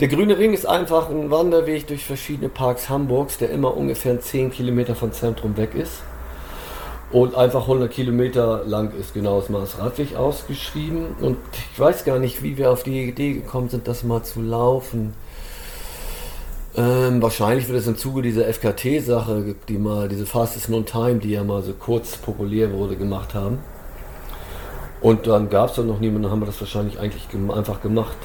Der 0.00 0.08
Grüne 0.08 0.36
Ring 0.36 0.52
ist 0.52 0.66
einfach 0.66 1.08
ein 1.08 1.30
Wanderweg 1.30 1.86
durch 1.86 2.04
verschiedene 2.04 2.50
Parks 2.50 2.90
Hamburgs, 2.90 3.38
der 3.38 3.48
immer 3.50 3.74
ungefähr 3.74 4.20
10 4.20 4.50
Kilometer 4.50 4.94
vom 4.94 5.10
Zentrum 5.12 5.56
weg 5.56 5.74
ist. 5.74 6.02
Und 7.10 7.36
einfach 7.36 7.62
100 7.62 7.90
Kilometer 7.90 8.64
lang 8.66 8.92
ist 8.98 9.14
genau 9.14 9.40
das 9.40 9.48
Maß 9.48 9.78
Radweg 9.78 10.16
ausgeschrieben. 10.16 11.14
Und 11.20 11.38
ich 11.72 11.78
weiß 11.78 12.04
gar 12.04 12.18
nicht, 12.18 12.42
wie 12.42 12.56
wir 12.56 12.70
auf 12.70 12.82
die 12.82 13.08
Idee 13.08 13.34
gekommen 13.34 13.68
sind, 13.68 13.86
das 13.86 14.02
mal 14.02 14.22
zu 14.24 14.42
laufen. 14.42 15.14
Ähm, 16.76 17.22
wahrscheinlich 17.22 17.68
wird 17.68 17.78
es 17.78 17.86
im 17.86 17.96
Zuge 17.96 18.22
dieser 18.22 18.46
FKT-Sache, 18.52 19.54
die 19.68 19.78
mal, 19.78 20.08
diese 20.08 20.26
Fastest 20.26 20.68
Non 20.68 20.84
Time, 20.84 21.16
die 21.16 21.30
ja 21.30 21.42
mal 21.42 21.62
so 21.62 21.72
kurz 21.72 22.16
populär 22.16 22.72
wurde, 22.72 22.96
gemacht 22.96 23.34
haben. 23.34 23.60
Und 25.00 25.26
dann 25.26 25.48
gab 25.48 25.70
es 25.70 25.76
dann 25.76 25.86
noch 25.86 26.00
niemanden, 26.00 26.24
dann 26.24 26.32
haben 26.32 26.40
wir 26.40 26.46
das 26.46 26.60
wahrscheinlich 26.60 26.98
eigentlich 26.98 27.28
gem 27.30 27.50
einfach 27.50 27.80
gemacht. 27.80 28.16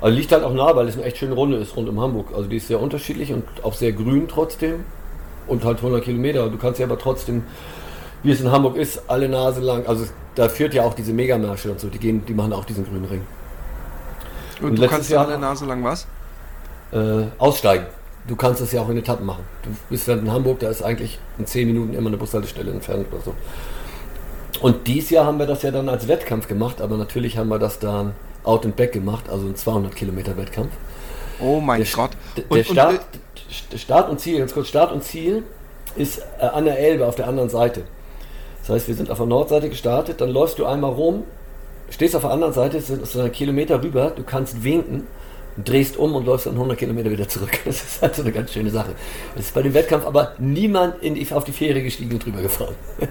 Also 0.00 0.16
liegt 0.16 0.30
halt 0.32 0.44
auch 0.44 0.52
nah, 0.52 0.74
weil 0.76 0.88
es 0.88 0.96
eine 0.96 1.04
echt 1.04 1.18
schöne 1.18 1.34
Runde 1.34 1.56
ist 1.56 1.76
rund 1.76 1.88
um 1.88 2.00
Hamburg. 2.00 2.28
Also 2.34 2.48
die 2.48 2.56
ist 2.56 2.68
sehr 2.68 2.80
unterschiedlich 2.80 3.32
und 3.32 3.44
auch 3.62 3.74
sehr 3.74 3.92
grün 3.92 4.28
trotzdem. 4.28 4.84
Und 5.46 5.64
halt 5.64 5.78
100 5.78 6.04
Kilometer. 6.04 6.48
Du 6.48 6.58
kannst 6.58 6.78
ja 6.78 6.86
aber 6.86 6.98
trotzdem, 6.98 7.42
wie 8.22 8.30
es 8.32 8.40
in 8.40 8.50
Hamburg 8.50 8.76
ist, 8.76 9.02
alle 9.08 9.28
Nase 9.28 9.60
lang. 9.60 9.86
Also 9.86 10.06
da 10.34 10.48
führt 10.48 10.74
ja 10.74 10.82
auch 10.84 10.94
diese 10.94 11.12
Megamärsche 11.12 11.70
und 11.70 11.80
so. 11.80 11.88
Die 11.88 11.98
gehen, 11.98 12.24
die 12.26 12.34
machen 12.34 12.52
auch 12.52 12.64
diesen 12.64 12.84
grünen 12.84 13.04
Ring. 13.06 13.26
Und 14.60 14.70
und 14.70 14.78
du 14.78 14.86
kannst 14.86 15.12
an 15.14 15.28
der 15.28 15.38
Nase 15.38 15.64
lang 15.66 15.82
was? 15.84 16.06
äh, 16.92 17.26
aussteigen. 17.38 17.86
Du 18.26 18.36
kannst 18.36 18.60
es 18.60 18.72
ja 18.72 18.82
auch 18.82 18.88
in 18.90 18.98
Etappen 18.98 19.24
machen. 19.26 19.44
Du 19.62 19.70
bist 19.88 20.06
dann 20.08 20.20
in 20.20 20.30
Hamburg, 20.30 20.60
da 20.60 20.68
ist 20.70 20.82
eigentlich 20.82 21.18
in 21.38 21.46
10 21.46 21.66
Minuten 21.68 21.94
immer 21.94 22.08
eine 22.08 22.16
Bushaltestelle 22.18 22.70
entfernt 22.70 23.06
oder 23.12 23.22
so. 23.22 23.34
Und 24.60 24.86
dieses 24.86 25.10
Jahr 25.10 25.26
haben 25.26 25.38
wir 25.38 25.46
das 25.46 25.62
ja 25.62 25.70
dann 25.70 25.88
als 25.88 26.06
Wettkampf 26.08 26.46
gemacht, 26.48 26.80
aber 26.80 26.96
natürlich 26.96 27.38
haben 27.38 27.48
wir 27.48 27.58
das 27.58 27.78
dann 27.78 28.14
out 28.44 28.64
and 28.66 28.76
back 28.76 28.92
gemacht, 28.92 29.28
also 29.28 29.46
ein 29.46 29.56
200 29.56 29.94
Kilometer 29.94 30.36
Wettkampf. 30.36 30.72
Oh 31.38 31.60
mein 31.60 31.82
Der, 31.82 31.86
Gott. 31.90 32.10
der, 32.36 32.44
Und, 32.48 32.56
der 32.56 32.66
und, 32.68 32.76
Start, 32.76 32.94
äh, 32.96 33.18
der 33.72 33.78
Start 33.78 34.10
und 34.10 34.20
Ziel, 34.20 34.38
ganz 34.38 34.52
kurz, 34.52 34.68
Start 34.68 34.92
und 34.92 35.02
Ziel 35.02 35.44
ist 35.96 36.18
äh, 36.38 36.44
an 36.44 36.64
der 36.66 36.78
Elbe 36.78 37.06
auf 37.06 37.14
der 37.16 37.26
anderen 37.28 37.48
Seite. 37.48 37.84
Das 38.70 38.82
heißt, 38.82 38.88
wir 38.88 38.94
sind 38.94 39.10
auf 39.10 39.16
der 39.16 39.26
Nordseite 39.26 39.68
gestartet, 39.68 40.20
dann 40.20 40.30
läufst 40.30 40.60
du 40.60 40.64
einmal 40.64 40.92
rum, 40.92 41.24
stehst 41.90 42.14
auf 42.14 42.22
der 42.22 42.30
anderen 42.30 42.52
Seite, 42.52 42.80
sind 42.80 43.04
so 43.04 43.20
ein 43.20 43.32
Kilometer 43.32 43.82
rüber, 43.82 44.12
du 44.14 44.22
kannst 44.22 44.62
winken, 44.62 45.08
drehst 45.64 45.96
um 45.96 46.14
und 46.14 46.24
läufst 46.24 46.46
dann 46.46 46.54
100 46.54 46.78
Kilometer 46.78 47.10
wieder 47.10 47.26
zurück. 47.26 47.50
Das 47.64 47.82
ist 47.82 48.00
halt 48.00 48.14
so 48.14 48.22
eine 48.22 48.30
ganz 48.30 48.52
schöne 48.52 48.70
Sache. 48.70 48.92
Das 49.34 49.46
ist 49.46 49.54
bei 49.54 49.62
dem 49.62 49.74
Wettkampf 49.74 50.06
aber 50.06 50.34
niemand 50.38 51.02
die, 51.02 51.32
auf 51.32 51.42
die 51.42 51.50
Fähre 51.50 51.82
gestiegen 51.82 52.12
und 52.12 52.24
drüber 52.24 52.42
gefahren. 52.42 52.76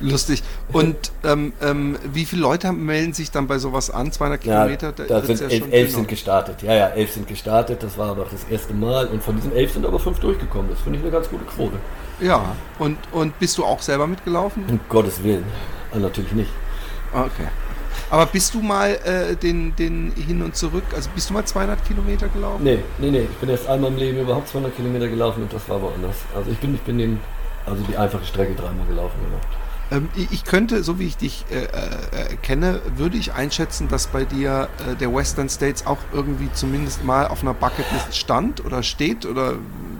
lustig. 0.00 0.42
Und 0.72 0.96
ähm, 1.24 1.52
ähm, 1.62 1.98
wie 2.12 2.24
viele 2.24 2.42
Leute 2.42 2.72
melden 2.72 3.12
sich 3.12 3.30
dann 3.30 3.46
bei 3.46 3.58
sowas 3.58 3.90
an? 3.90 4.12
200 4.12 4.40
Kilometer? 4.40 4.92
da 4.92 5.08
wird's 5.08 5.38
sind 5.38 5.40
ja 5.40 5.56
elf, 5.56 5.64
elf 5.64 5.70
dünner. 5.70 5.88
sind 5.90 6.08
gestartet. 6.08 6.62
Ja, 6.62 6.74
ja, 6.74 6.88
elf 6.88 7.12
sind 7.12 7.28
gestartet. 7.28 7.82
Das 7.82 7.96
war 7.98 8.10
aber 8.10 8.22
auch 8.22 8.30
das 8.30 8.44
erste 8.50 8.74
Mal. 8.74 9.06
Und 9.06 9.22
von 9.22 9.36
diesen 9.36 9.52
elf 9.52 9.72
sind 9.72 9.86
aber 9.86 9.98
fünf 9.98 10.18
durchgekommen. 10.20 10.70
Das 10.70 10.80
finde 10.80 10.98
ich 10.98 11.04
eine 11.04 11.12
ganz 11.12 11.28
gute 11.28 11.44
Quote. 11.44 11.76
Ja. 12.20 12.56
Und, 12.78 12.98
und 13.12 13.38
bist 13.38 13.58
du 13.58 13.64
auch 13.64 13.80
selber 13.82 14.06
mitgelaufen? 14.06 14.64
Um 14.68 14.80
Gottes 14.88 15.22
Willen. 15.22 15.44
Ah, 15.92 15.98
natürlich 15.98 16.32
nicht. 16.32 16.50
Okay. 17.12 17.48
Aber 18.10 18.26
bist 18.26 18.54
du 18.54 18.62
mal 18.62 18.90
äh, 19.04 19.34
den, 19.34 19.74
den 19.74 20.12
hin 20.12 20.42
und 20.42 20.54
zurück, 20.54 20.84
also 20.94 21.10
bist 21.14 21.28
du 21.28 21.34
mal 21.34 21.44
200 21.44 21.84
Kilometer 21.84 22.28
gelaufen? 22.28 22.62
Nee, 22.62 22.78
nee, 22.98 23.10
nee. 23.10 23.22
Ich 23.22 23.36
bin 23.38 23.48
erst 23.48 23.68
einmal 23.68 23.90
im 23.90 23.96
Leben 23.96 24.20
überhaupt 24.20 24.48
200 24.48 24.76
Kilometer 24.76 25.08
gelaufen 25.08 25.42
und 25.42 25.52
das 25.52 25.68
war 25.68 25.82
woanders. 25.82 26.16
Also 26.34 26.50
ich 26.50 26.58
bin, 26.58 26.74
ich 26.74 26.82
bin 26.82 26.98
den, 26.98 27.20
also 27.64 27.82
die 27.82 27.96
einfache 27.96 28.24
Strecke 28.24 28.54
dreimal 28.54 28.86
gelaufen. 28.86 29.16
Genau. 29.24 29.40
Ähm, 29.90 30.08
ich, 30.16 30.44
könnte, 30.44 30.82
so 30.82 30.98
wie 30.98 31.06
ich 31.06 31.16
dich 31.16 31.44
äh, 31.50 31.64
äh, 31.64 32.36
kenne, 32.42 32.80
würde 32.96 33.16
ich 33.16 33.34
einschätzen, 33.34 33.88
dass 33.88 34.08
bei 34.08 34.24
dir 34.24 34.68
äh, 34.90 34.96
der 34.96 35.14
Western 35.14 35.48
States 35.48 35.86
auch 35.86 35.98
irgendwie 36.12 36.50
zumindest 36.52 37.04
mal 37.04 37.28
auf 37.28 37.42
einer 37.42 37.54
Bucketlist 37.54 38.16
stand 38.16 38.64
oder 38.64 38.82
steht 38.82 39.26
oder 39.26 39.54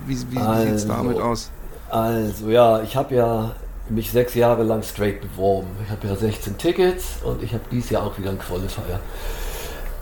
wie, 0.07 0.17
wie, 0.17 0.37
wie 0.37 0.39
sieht 0.39 0.75
es 0.75 0.83
Also. 0.83 0.89
damit 0.89 1.21
aus? 1.21 1.51
Also 1.89 2.51
ja, 2.51 2.83
ich 2.83 2.97
habe 2.97 3.15
ja 3.15 3.55
mich 3.89 4.11
sechs 4.11 4.35
Jahre 4.35 4.65
lang 4.65 4.83
straight 4.83 5.21
beworben. 5.21 5.69
Ich 5.85 5.91
habe 5.91 6.09
ja 6.09 6.17
16 6.17 6.59
Tickets 6.59 7.19
und 7.23 7.43
ich 7.43 7.53
habe 7.53 7.63
dieses 7.71 7.91
Jahr 7.91 8.05
auch 8.05 8.19
wieder 8.19 8.31
ein 8.31 8.39
Qualifier. 8.41 8.99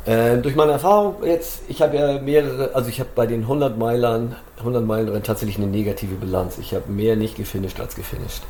Äh, 0.07 0.38
durch 0.38 0.55
meine 0.55 0.73
Erfahrung 0.73 1.16
jetzt, 1.25 1.62
ich 1.68 1.83
habe 1.83 1.97
ja 1.97 2.18
mehrere, 2.20 2.75
also 2.75 2.88
ich 2.88 3.01
habe 3.01 3.11
bei 3.14 3.27
den 3.27 3.42
100 3.42 3.79
Meilern, 3.79 4.37
100 4.59 4.85
Meilen 4.85 5.23
tatsächlich 5.23 5.59
eine 5.59 5.66
negative 5.66 6.14
Bilanz. 6.14 6.59
Ich 6.59 6.75
habe 6.75 6.90
mehr 6.90 7.16
nicht 7.16 7.37
gefinisht 7.37 7.81
als 7.81 7.94
gefinisht. 7.94 8.42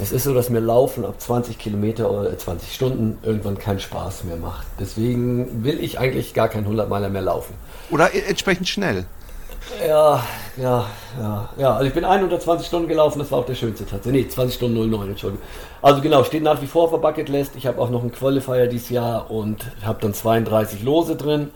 Es 0.00 0.12
ist 0.12 0.24
so, 0.24 0.32
dass 0.32 0.48
mir 0.48 0.60
Laufen 0.60 1.04
ab 1.04 1.20
20 1.20 1.58
Kilometer 1.58 2.10
oder 2.10 2.36
20 2.36 2.72
Stunden 2.72 3.18
irgendwann 3.22 3.58
keinen 3.58 3.80
Spaß 3.80 4.24
mehr 4.24 4.36
macht. 4.36 4.66
Deswegen 4.78 5.64
will 5.64 5.82
ich 5.82 5.98
eigentlich 5.98 6.34
gar 6.34 6.48
keinen 6.48 6.64
100 6.64 6.88
Meiler 6.88 7.08
mehr 7.08 7.22
laufen. 7.22 7.54
Oder 7.90 8.14
entsprechend 8.14 8.68
schnell. 8.68 9.06
Ja, 9.86 10.22
ja, 10.56 10.86
ja, 11.20 11.48
ja. 11.58 11.74
Also 11.74 11.86
ich 11.86 11.94
bin 11.94 12.04
120 12.04 12.66
Stunden 12.66 12.88
gelaufen, 12.88 13.18
das 13.18 13.32
war 13.32 13.40
auch 13.40 13.44
der 13.44 13.56
schönste 13.56 13.86
tatsächlich. 13.86 14.26
Nee, 14.26 14.30
20 14.30 14.54
Stunden 14.54 14.88
09, 14.88 15.08
Entschuldigung. 15.10 15.44
Also 15.82 16.00
genau, 16.00 16.22
steht 16.22 16.44
nach 16.44 16.62
wie 16.62 16.66
vor 16.66 16.84
auf 16.84 16.90
der 16.90 16.98
Bucketlist. 16.98 17.56
Ich 17.56 17.66
habe 17.66 17.80
auch 17.80 17.90
noch 17.90 18.02
einen 18.02 18.12
Qualifier 18.12 18.68
dieses 18.68 18.90
Jahr 18.90 19.30
und 19.30 19.66
habe 19.84 19.98
dann 20.00 20.14
32 20.14 20.84
Lose 20.84 21.16
drin, 21.16 21.50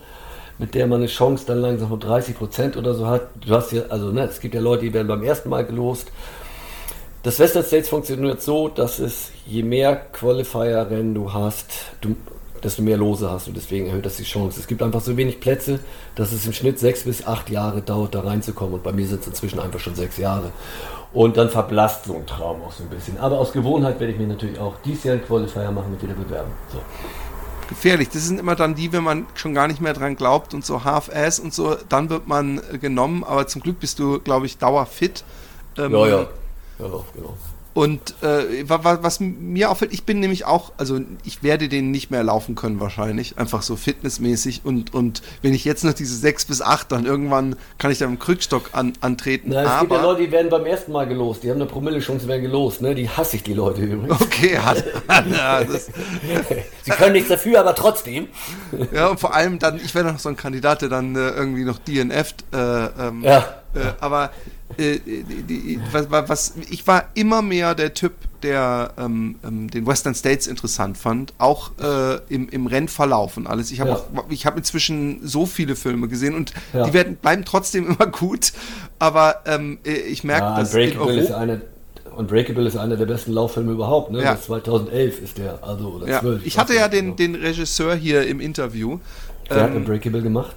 mit 0.57 0.75
der 0.75 0.85
man 0.87 0.99
eine 0.99 1.07
Chance 1.07 1.45
dann 1.47 1.61
langsam 1.61 1.87
von 1.87 1.99
30 1.99 2.37
Prozent 2.37 2.77
oder 2.77 2.93
so 2.93 3.07
hat. 3.07 3.21
Du 3.45 3.55
hast 3.55 3.71
ja, 3.71 3.83
also 3.87 4.11
ne, 4.11 4.23
es 4.23 4.41
gibt 4.41 4.53
ja 4.53 4.61
Leute, 4.61 4.83
die 4.83 4.93
werden 4.93 5.07
beim 5.07 5.23
ersten 5.23 5.49
Mal 5.49 5.65
gelost. 5.65 6.11
Das 7.23 7.39
Western 7.39 7.63
States 7.63 7.87
funktioniert 7.87 8.41
so, 8.41 8.67
dass 8.67 8.99
es 8.99 9.31
je 9.45 9.63
mehr 9.63 9.95
Qualifier-Rennen 9.95 11.13
du 11.13 11.31
hast, 11.31 11.67
du, 12.01 12.17
desto 12.61 12.81
mehr 12.81 12.97
Lose 12.97 13.31
hast 13.31 13.47
und 13.47 13.55
deswegen 13.55 13.87
erhöht 13.87 14.05
das 14.05 14.17
die 14.17 14.23
Chance. 14.23 14.59
Es 14.59 14.67
gibt 14.67 14.83
einfach 14.83 14.99
so 14.99 15.15
wenig 15.15 15.39
Plätze, 15.39 15.79
dass 16.15 16.33
es 16.33 16.45
im 16.45 16.51
Schnitt 16.51 16.79
sechs 16.79 17.03
bis 17.03 17.25
acht 17.25 17.49
Jahre 17.49 17.81
dauert, 17.81 18.13
da 18.13 18.21
reinzukommen. 18.21 18.73
Und 18.73 18.83
bei 18.83 18.91
mir 18.91 19.07
sind 19.07 19.21
es 19.21 19.27
inzwischen 19.27 19.61
einfach 19.61 19.79
schon 19.79 19.95
sechs 19.95 20.17
Jahre. 20.17 20.51
Und 21.13 21.37
dann 21.37 21.49
verblasst 21.49 22.05
so 22.05 22.15
ein 22.15 22.25
Traum 22.25 22.61
auch 22.61 22.73
so 22.73 22.83
ein 22.83 22.89
bisschen. 22.89 23.17
Aber 23.17 23.39
aus 23.39 23.53
Gewohnheit 23.53 24.01
werde 24.01 24.11
ich 24.11 24.19
mir 24.19 24.27
natürlich 24.27 24.59
auch 24.59 24.73
dieses 24.83 25.05
Jahr 25.05 25.15
einen 25.15 25.25
Qualifier 25.25 25.71
machen 25.71 25.91
mit 25.91 26.03
wieder 26.03 26.15
bewerben. 26.15 26.51
So. 26.73 26.79
Gefährlich. 27.69 28.09
Das 28.09 28.27
sind 28.27 28.37
immer 28.37 28.57
dann 28.57 28.75
die, 28.75 28.91
wenn 28.91 29.03
man 29.03 29.27
schon 29.35 29.53
gar 29.53 29.69
nicht 29.69 29.79
mehr 29.79 29.93
dran 29.93 30.17
glaubt 30.17 30.53
und 30.53 30.65
so 30.65 30.83
Half-Ass 30.83 31.39
und 31.39 31.53
so, 31.53 31.77
dann 31.87 32.09
wird 32.09 32.27
man 32.27 32.61
genommen. 32.81 33.23
Aber 33.23 33.47
zum 33.47 33.61
Glück 33.61 33.79
bist 33.79 33.99
du, 33.99 34.19
glaube 34.19 34.45
ich, 34.45 34.57
dauerfit. 34.57 35.23
Ähm, 35.77 35.93
ja, 35.93 36.07
ja. 36.07 36.27
Ja, 36.79 36.87
genau. 37.15 37.37
Und 37.73 38.13
äh, 38.21 38.69
was 38.69 39.19
mir 39.19 39.71
auffällt, 39.71 39.93
ich 39.93 40.03
bin 40.03 40.19
nämlich 40.19 40.45
auch, 40.45 40.73
also 40.77 40.99
ich 41.23 41.41
werde 41.41 41.69
den 41.69 41.89
nicht 41.89 42.11
mehr 42.11 42.23
laufen 42.23 42.53
können 42.53 42.79
wahrscheinlich, 42.79 43.39
einfach 43.39 43.63
so 43.63 43.75
fitnessmäßig. 43.75 44.61
Und, 44.63 44.93
und 44.93 45.23
wenn 45.41 45.55
ich 45.55 45.65
jetzt 45.65 45.83
noch 45.83 45.93
diese 45.93 46.15
sechs 46.15 46.45
bis 46.45 46.61
acht, 46.61 46.91
dann 46.91 47.05
irgendwann 47.05 47.55
kann 47.79 47.89
ich 47.89 47.97
da 47.97 48.05
im 48.05 48.19
Krückstock 48.19 48.69
an, 48.73 48.93
antreten. 49.01 49.49
Na, 49.51 49.63
es 49.63 49.67
aber, 49.67 49.79
gibt 49.79 49.93
ja 49.93 50.01
Leute, 50.03 50.21
die 50.21 50.31
werden 50.31 50.49
beim 50.49 50.67
ersten 50.67 50.91
Mal 50.91 51.07
gelost, 51.07 51.41
die 51.41 51.49
haben 51.49 51.59
eine 51.59 51.65
Promille-Chance, 51.65 52.27
werden 52.27 52.43
gelost, 52.43 52.83
ne? 52.83 52.93
Die 52.93 53.09
hasse 53.09 53.37
ich, 53.37 53.43
die 53.43 53.53
Leute 53.53 53.81
übrigens. 53.81 54.21
Okay, 54.21 54.59
hat, 54.59 54.83
ja, 55.31 55.63
das, 55.63 55.89
Sie 56.83 56.91
können 56.91 57.13
nichts 57.13 57.29
dafür, 57.29 57.59
aber 57.59 57.73
trotzdem. 57.73 58.27
Ja, 58.93 59.07
und 59.07 59.19
vor 59.19 59.33
allem 59.33 59.57
dann, 59.57 59.77
ich 59.77 59.95
wäre 59.95 60.11
noch 60.11 60.19
so 60.19 60.29
ein 60.29 60.37
Kandidat, 60.37 60.83
der 60.83 60.89
dann 60.89 61.15
äh, 61.15 61.29
irgendwie 61.29 61.63
noch 61.63 61.79
DNF. 61.79 62.35
Äh, 62.53 62.57
ähm, 62.57 63.23
ja. 63.23 63.63
Äh, 63.73 63.93
aber 63.99 64.29
äh, 64.77 64.99
die, 64.99 65.79
was, 65.91 66.09
was, 66.09 66.53
ich 66.69 66.85
war 66.87 67.05
immer 67.13 67.41
mehr 67.41 67.75
der 67.75 67.93
Typ, 67.93 68.13
der 68.41 68.91
ähm, 68.97 69.35
ähm, 69.43 69.69
den 69.69 69.87
Western 69.87 70.15
States 70.15 70.47
interessant 70.47 70.97
fand, 70.97 71.33
auch 71.37 71.71
äh, 71.81 72.19
im, 72.29 72.49
im 72.49 72.67
Rennverlauf 72.67 73.37
und 73.37 73.47
alles. 73.47 73.71
Ich 73.71 73.79
habe 73.79 73.89
ja. 73.89 74.45
hab 74.45 74.57
inzwischen 74.57 75.25
so 75.25 75.45
viele 75.45 75.75
Filme 75.75 76.07
gesehen 76.07 76.35
und 76.35 76.53
ja. 76.73 76.85
die 76.85 76.93
werden, 76.93 77.15
bleiben 77.15 77.45
trotzdem 77.45 77.87
immer 77.91 78.07
gut, 78.07 78.53
aber 78.99 79.41
ähm, 79.45 79.79
äh, 79.85 79.91
ich 79.91 80.23
merke, 80.23 80.45
ja, 80.45 80.59
dass 80.59 80.73
Unbreakable 80.73 81.19
ist 81.19 81.31
eine 81.31 81.61
Unbreakable 82.15 82.67
ist 82.67 82.77
einer 82.77 82.95
der 82.95 83.05
besten 83.05 83.33
Lauffilme 83.33 83.71
überhaupt, 83.71 84.11
ne? 84.11 84.21
Ja. 84.21 84.39
2011 84.39 85.21
ist 85.21 85.37
der, 85.37 85.63
also 85.63 85.89
oder 85.89 86.07
ja. 86.07 86.19
12. 86.19 86.45
Ich 86.45 86.59
hatte 86.59 86.75
ja 86.75 86.87
den, 86.87 87.15
den 87.15 87.35
Regisseur 87.35 87.95
hier 87.95 88.27
im 88.27 88.39
Interview. 88.39 88.99
Wer 89.47 89.57
ähm, 89.57 89.63
hat 89.63 89.75
Unbreakable 89.75 90.21
gemacht? 90.21 90.55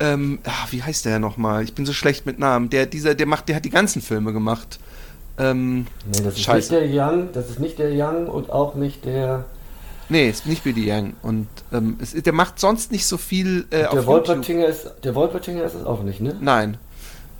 Ähm, 0.00 0.38
ach, 0.44 0.72
wie 0.72 0.82
heißt 0.82 1.04
der 1.04 1.12
ja 1.12 1.18
nochmal? 1.18 1.64
Ich 1.64 1.74
bin 1.74 1.86
so 1.86 1.92
schlecht 1.92 2.26
mit 2.26 2.38
Namen. 2.38 2.70
Der, 2.70 2.86
dieser, 2.86 3.14
der 3.14 3.26
macht, 3.26 3.48
der 3.48 3.56
hat 3.56 3.64
die 3.64 3.70
ganzen 3.70 4.02
Filme 4.02 4.32
gemacht. 4.32 4.78
Ähm, 5.38 5.86
nee, 6.06 6.22
das 6.22 6.34
ist 6.34 6.40
Scheiße. 6.40 6.74
nicht 6.74 6.94
der 6.94 7.08
Young, 7.08 7.28
das 7.32 7.50
ist 7.50 7.60
nicht 7.60 7.78
der 7.78 7.90
Young 7.92 8.26
und 8.26 8.50
auch 8.50 8.74
nicht 8.74 9.04
der. 9.04 9.44
Nee, 10.08 10.28
ist 10.28 10.46
nicht 10.46 10.64
Billy 10.64 10.90
Young. 10.90 11.14
Und 11.22 11.48
ähm, 11.72 11.98
es, 12.00 12.12
der 12.12 12.32
macht 12.32 12.60
sonst 12.60 12.92
nicht 12.92 13.06
so 13.06 13.16
viel 13.16 13.66
äh, 13.70 13.80
der 13.80 13.92
auf 13.92 14.06
Wolpertinger 14.06 14.66
ist 14.66 14.90
Der 15.02 15.14
Wolpertinger 15.14 15.64
ist 15.64 15.74
es 15.74 15.84
auch 15.84 16.02
nicht, 16.02 16.20
ne? 16.20 16.36
Nein. 16.40 16.78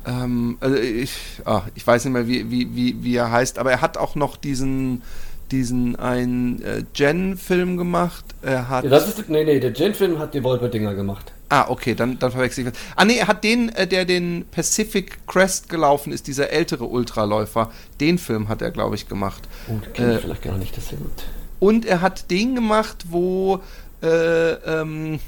Ähm, 0.04 0.56
also 0.60 0.76
ich, 0.76 1.12
ach, 1.44 1.64
ich 1.74 1.86
weiß 1.86 2.04
nicht 2.04 2.12
mehr, 2.12 2.26
wie, 2.26 2.50
wie, 2.50 2.74
wie, 2.74 3.02
wie 3.02 3.16
er 3.16 3.30
heißt, 3.30 3.58
aber 3.58 3.70
er 3.70 3.80
hat 3.82 3.96
auch 3.98 4.14
noch 4.14 4.36
diesen 4.36 5.02
diesen 5.50 5.96
einen 5.96 6.60
äh, 6.62 6.82
Jen-Film 6.94 7.76
gemacht. 7.76 8.24
Er 8.42 8.68
hat. 8.68 8.84
Ja, 8.84 8.90
das 8.90 9.08
ist, 9.08 9.28
nee, 9.28 9.44
nee, 9.44 9.60
der 9.60 9.72
Jen-Film 9.72 10.18
hat 10.18 10.34
die 10.34 10.42
Wolpertinger 10.42 10.94
gemacht. 10.94 11.32
Ah, 11.48 11.66
okay, 11.68 11.94
dann, 11.94 12.18
dann 12.18 12.32
verwechsel 12.32 12.66
ich 12.66 12.72
was. 12.72 12.78
Ah, 12.96 13.04
nee, 13.04 13.18
er 13.18 13.28
hat 13.28 13.44
den, 13.44 13.68
äh, 13.70 13.86
der 13.86 14.04
den 14.04 14.46
Pacific 14.50 15.26
Crest 15.26 15.68
gelaufen 15.68 16.12
ist, 16.12 16.26
dieser 16.26 16.50
ältere 16.50 16.84
Ultraläufer. 16.84 17.70
Den 18.00 18.18
Film 18.18 18.48
hat 18.48 18.62
er, 18.62 18.72
glaube 18.72 18.96
ich, 18.96 19.08
gemacht. 19.08 19.48
Oh, 19.68 19.78
kenne 19.92 20.12
ich 20.12 20.18
äh, 20.18 20.22
vielleicht 20.22 20.42
gar 20.42 20.58
nicht, 20.58 20.76
das 20.76 20.84
ist 20.84 20.92
ja 20.92 20.98
gut. 20.98 21.24
Und 21.60 21.84
er 21.84 22.00
hat 22.00 22.30
den 22.30 22.54
gemacht, 22.54 23.06
wo. 23.10 23.62
Äh, 24.02 24.52
ähm, 24.52 25.20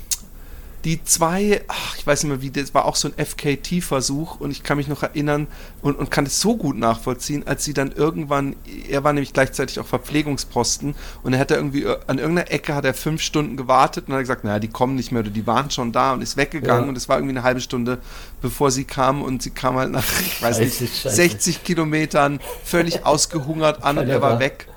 die 0.84 1.02
zwei, 1.02 1.62
ach, 1.66 1.96
ich 1.96 2.06
weiß 2.06 2.22
nicht 2.22 2.30
mehr 2.30 2.42
wie, 2.42 2.50
das 2.50 2.72
war 2.72 2.84
auch 2.84 2.94
so 2.94 3.08
ein 3.08 3.14
FKT-Versuch 3.16 4.40
und 4.40 4.50
ich 4.52 4.62
kann 4.62 4.76
mich 4.76 4.86
noch 4.86 5.02
erinnern 5.02 5.48
und, 5.82 5.98
und 5.98 6.10
kann 6.10 6.24
es 6.24 6.40
so 6.40 6.56
gut 6.56 6.76
nachvollziehen, 6.76 7.46
als 7.46 7.64
sie 7.64 7.74
dann 7.74 7.90
irgendwann, 7.90 8.54
er 8.88 9.02
war 9.02 9.12
nämlich 9.12 9.32
gleichzeitig 9.32 9.80
auch 9.80 9.86
Verpflegungsposten 9.86 10.94
und 11.24 11.32
er 11.32 11.40
hatte 11.40 11.54
irgendwie 11.54 11.82
äh, 11.82 11.98
an 12.06 12.18
irgendeiner 12.18 12.50
Ecke 12.52 12.74
hat 12.74 12.84
er 12.84 12.94
fünf 12.94 13.22
Stunden 13.22 13.56
gewartet 13.56 14.04
und 14.06 14.14
hat 14.14 14.20
gesagt, 14.20 14.44
naja, 14.44 14.60
die 14.60 14.68
kommen 14.68 14.94
nicht 14.94 15.10
mehr 15.10 15.22
oder 15.22 15.30
die 15.30 15.46
waren 15.46 15.70
schon 15.70 15.90
da 15.90 16.12
und 16.12 16.22
ist 16.22 16.36
weggegangen 16.36 16.84
ja. 16.84 16.88
und 16.88 16.96
es 16.96 17.08
war 17.08 17.16
irgendwie 17.16 17.36
eine 17.36 17.42
halbe 17.42 17.60
Stunde, 17.60 17.98
bevor 18.40 18.70
sie 18.70 18.84
kam 18.84 19.22
und 19.22 19.42
sie 19.42 19.50
kam 19.50 19.76
halt 19.76 19.90
nach, 19.90 20.04
ich 20.20 20.40
weiß 20.40 20.58
scheiße, 20.58 20.82
nicht, 20.84 21.02
scheiße. 21.02 21.16
60 21.16 21.64
Kilometern 21.64 22.38
völlig 22.64 23.04
ausgehungert 23.04 23.82
an 23.82 23.98
und 23.98 24.08
er 24.08 24.22
war 24.22 24.38
weg. 24.38 24.68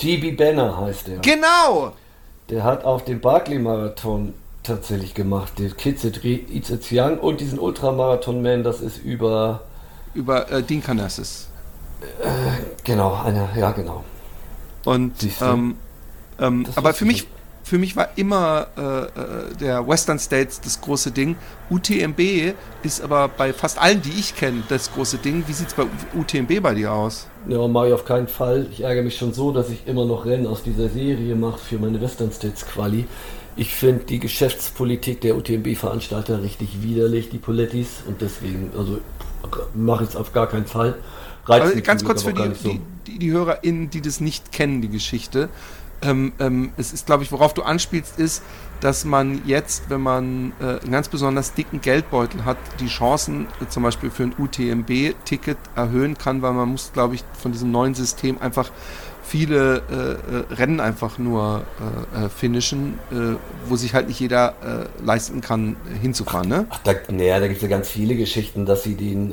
GB 0.00 0.32
Banner 0.32 0.76
heißt 0.78 1.08
er. 1.08 1.18
Genau! 1.18 1.92
Der 2.50 2.64
hat 2.64 2.84
auf 2.84 3.04
dem 3.04 3.20
Barclay-Marathon 3.20 4.34
tatsächlich 4.64 5.14
gemacht. 5.14 5.52
Der 5.58 5.70
Kids 5.70 6.04
Young 6.90 7.18
und 7.18 7.40
diesen 7.40 7.58
Ultramarathon-Man, 7.58 8.64
das 8.64 8.80
ist 8.80 8.98
über. 8.98 9.62
Über 10.14 10.50
äh, 10.50 10.62
Dean 10.62 10.82
Canassis. 10.82 11.48
Äh, 12.22 12.26
genau, 12.82 13.20
eine, 13.24 13.48
ja, 13.56 13.70
genau. 13.72 14.04
Und, 14.84 15.14
ähm, 15.40 15.76
ähm, 16.38 16.66
aber 16.74 16.92
für 16.92 17.04
mich, 17.04 17.26
für 17.62 17.78
mich 17.78 17.96
war 17.96 18.10
immer 18.16 18.66
äh, 18.76 18.82
äh, 18.82 19.56
der 19.58 19.88
Western 19.88 20.18
States 20.18 20.60
das 20.60 20.80
große 20.80 21.10
Ding. 21.10 21.36
UTMB 21.70 22.54
ist 22.82 23.02
aber 23.02 23.28
bei 23.28 23.52
fast 23.54 23.78
allen, 23.78 24.02
die 24.02 24.10
ich 24.10 24.36
kenne, 24.36 24.62
das 24.68 24.92
große 24.92 25.18
Ding. 25.18 25.44
Wie 25.46 25.52
sieht 25.52 25.68
es 25.68 25.74
bei 25.74 25.84
UTMB 26.14 26.62
bei 26.62 26.74
dir 26.74 26.92
aus? 26.92 27.26
Ja, 27.48 27.66
mache 27.66 27.88
ich 27.88 27.94
auf 27.94 28.04
keinen 28.04 28.28
Fall. 28.28 28.66
Ich 28.70 28.82
ärgere 28.82 29.02
mich 29.02 29.16
schon 29.16 29.32
so, 29.32 29.50
dass 29.52 29.70
ich 29.70 29.86
immer 29.86 30.04
noch 30.04 30.26
Rennen 30.26 30.46
aus 30.46 30.62
dieser 30.62 30.90
Serie 30.90 31.34
mache 31.34 31.58
für 31.58 31.78
meine 31.78 32.00
Western 32.00 32.30
States 32.30 32.66
Quali. 32.66 33.06
Ich 33.56 33.74
finde 33.74 34.04
die 34.04 34.18
Geschäftspolitik 34.18 35.20
der 35.20 35.36
UTMB-Veranstalter 35.36 36.42
richtig 36.42 36.82
widerlich, 36.82 37.28
die 37.30 37.38
Polettis, 37.38 38.02
und 38.06 38.20
deswegen, 38.20 38.70
also 38.76 39.00
mache 39.74 40.04
ich 40.04 40.10
es 40.10 40.16
auf 40.16 40.32
gar 40.32 40.48
keinen 40.48 40.66
Fall. 40.66 40.96
also 41.46 41.80
ganz 41.82 42.04
kurz 42.04 42.22
für 42.22 42.32
die, 42.32 42.54
so. 42.54 42.68
die, 42.70 42.80
die, 43.06 43.18
die 43.18 43.30
HörerInnen, 43.30 43.90
die 43.90 44.00
das 44.00 44.20
nicht 44.20 44.52
kennen, 44.52 44.82
die 44.82 44.88
Geschichte. 44.88 45.48
Ähm, 46.02 46.32
ähm, 46.38 46.72
es 46.76 46.92
ist, 46.92 47.06
glaube 47.06 47.22
ich, 47.22 47.32
worauf 47.32 47.54
du 47.54 47.62
anspielst, 47.62 48.18
ist, 48.18 48.42
dass 48.80 49.04
man 49.04 49.40
jetzt, 49.46 49.88
wenn 49.88 50.02
man 50.02 50.52
äh, 50.60 50.80
einen 50.80 50.90
ganz 50.90 51.08
besonders 51.08 51.54
dicken 51.54 51.80
Geldbeutel 51.80 52.44
hat, 52.44 52.58
die 52.80 52.88
Chancen 52.88 53.46
äh, 53.62 53.68
zum 53.68 53.82
Beispiel 53.84 54.10
für 54.10 54.24
ein 54.24 54.34
UTMB-Ticket 54.36 55.56
erhöhen 55.74 56.18
kann, 56.18 56.42
weil 56.42 56.52
man 56.52 56.68
muss, 56.68 56.92
glaube 56.92 57.14
ich, 57.14 57.24
von 57.32 57.52
diesem 57.52 57.70
neuen 57.70 57.94
System 57.94 58.38
einfach 58.40 58.70
viele 59.24 59.82
äh, 59.90 60.52
äh, 60.52 60.54
Rennen 60.54 60.80
einfach 60.80 61.18
nur 61.18 61.62
äh, 62.14 62.26
äh 62.26 62.28
finishen, 62.28 62.98
äh, 63.10 63.36
wo 63.66 63.76
sich 63.76 63.94
halt 63.94 64.08
nicht 64.08 64.20
jeder 64.20 64.50
äh, 64.50 65.04
leisten 65.04 65.40
kann, 65.40 65.76
hinzufahren, 66.00 66.48
ne? 66.48 66.66
Ach, 66.68 66.78
da, 66.84 66.92
naja, 67.10 67.40
da 67.40 67.46
gibt 67.46 67.56
es 67.56 67.62
ja 67.62 67.68
ganz 67.68 67.88
viele 67.88 68.16
Geschichten, 68.16 68.66
dass 68.66 68.82
sie 68.82 68.94
den, 68.94 69.32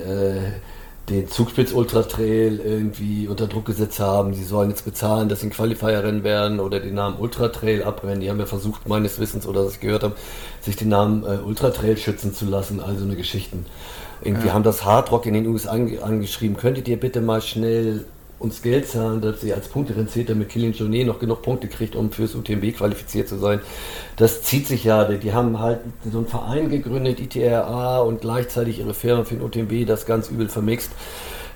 den 1.09 1.27
Zugspitz 1.27 1.73
Ultra 1.73 2.03
Trail 2.03 2.59
irgendwie 2.63 3.27
unter 3.27 3.47
Druck 3.47 3.65
gesetzt 3.65 3.99
haben. 3.99 4.33
Sie 4.33 4.43
sollen 4.43 4.69
jetzt 4.69 4.85
bezahlen, 4.85 5.29
dass 5.29 5.41
sie 5.41 5.47
ein 5.47 5.51
Qualifier-Rennen 5.51 6.23
werden 6.23 6.59
oder 6.59 6.79
den 6.79 6.95
Namen 6.95 7.17
Ultra 7.19 7.49
Trail 7.49 7.83
abrennen. 7.83 8.21
Die 8.21 8.29
haben 8.29 8.39
ja 8.39 8.45
versucht, 8.45 8.87
meines 8.87 9.19
Wissens 9.19 9.45
oder 9.45 9.63
dass 9.63 9.73
ich 9.73 9.79
gehört 9.81 10.03
habe, 10.03 10.15
sich 10.61 10.75
den 10.75 10.89
Namen 10.89 11.23
Ultra 11.23 11.71
Trail 11.71 11.97
schützen 11.97 12.33
zu 12.33 12.45
lassen. 12.45 12.79
Also 12.79 13.03
eine 13.03 13.15
Geschichten. 13.15 13.65
Irgendwie 14.23 14.47
ja. 14.47 14.53
haben 14.53 14.63
das 14.63 14.85
Hardrock 14.85 15.25
in 15.25 15.33
den 15.33 15.47
USA 15.47 15.71
angeschrieben. 15.71 16.55
Könntet 16.55 16.87
ihr 16.87 16.99
bitte 16.99 17.21
mal 17.21 17.41
schnell 17.41 18.05
uns 18.41 18.61
Geld 18.61 18.87
zahlen, 18.87 19.21
dass 19.21 19.41
sie 19.41 19.53
als 19.53 19.67
Punkterin 19.67 20.07
zählt, 20.07 20.29
damit 20.29 20.49
Kilian 20.49 20.73
Jonet 20.73 21.07
noch 21.07 21.19
genug 21.19 21.41
Punkte 21.43 21.67
kriegt, 21.67 21.95
um 21.95 22.11
fürs 22.11 22.35
UTMB 22.35 22.75
qualifiziert 22.75 23.29
zu 23.29 23.37
sein. 23.37 23.59
Das 24.17 24.41
zieht 24.43 24.67
sich 24.67 24.83
ja. 24.83 25.05
Die 25.05 25.33
haben 25.33 25.59
halt 25.59 25.79
so 26.11 26.17
einen 26.17 26.27
Verein 26.27 26.69
gegründet, 26.69 27.19
ITRA, 27.19 27.99
und 27.99 28.21
gleichzeitig 28.21 28.79
ihre 28.79 28.93
Firma 28.93 29.23
für 29.23 29.35
den 29.35 29.43
UTMB, 29.43 29.85
das 29.87 30.05
ganz 30.05 30.29
übel 30.29 30.49
vermixt. 30.49 30.91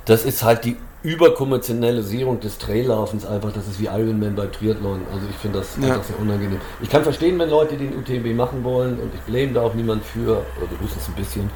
Das 0.06 0.24
ist 0.24 0.44
halt 0.44 0.66
die 0.66 0.76
Überkommerzialisierung 1.02 2.40
des 2.40 2.58
Traillaufens 2.58 3.26
einfach, 3.26 3.52
das 3.54 3.68
ist 3.68 3.80
wie 3.80 3.86
Ironman 3.86 4.36
beim 4.36 4.52
Triathlon. 4.52 5.02
Also 5.14 5.28
ich 5.30 5.36
finde 5.36 5.60
das 5.60 5.78
Ja. 5.82 5.94
einfach 5.94 6.04
sehr 6.04 6.20
unangenehm. 6.20 6.60
Ich 6.82 6.90
kann 6.90 7.04
verstehen, 7.04 7.38
wenn 7.40 7.50
Leute 7.50 7.76
den 7.78 7.96
UTMB 7.98 8.36
machen 8.36 8.64
wollen 8.64 9.00
und 9.00 9.12
ich 9.14 9.22
blame 9.22 9.54
da 9.54 9.62
auch 9.62 9.74
niemand 9.74 10.04
für, 10.04 10.44
also 10.60 10.82
höchstens 10.82 11.08
ein 11.08 11.14
bisschen. 11.16 11.50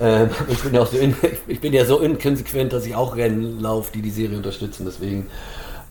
Ähm, 0.00 0.30
ich, 0.48 0.62
bin 0.62 0.74
ja 0.74 0.84
so 0.84 0.96
in, 0.96 1.14
ich 1.46 1.60
bin 1.60 1.72
ja 1.72 1.84
so 1.84 2.00
inkonsequent, 2.00 2.72
dass 2.72 2.86
ich 2.86 2.94
auch 2.94 3.16
Rennen 3.16 3.60
laufe, 3.60 3.92
die 3.92 4.02
die 4.02 4.10
Serie 4.10 4.36
unterstützen, 4.36 4.84
deswegen. 4.86 5.26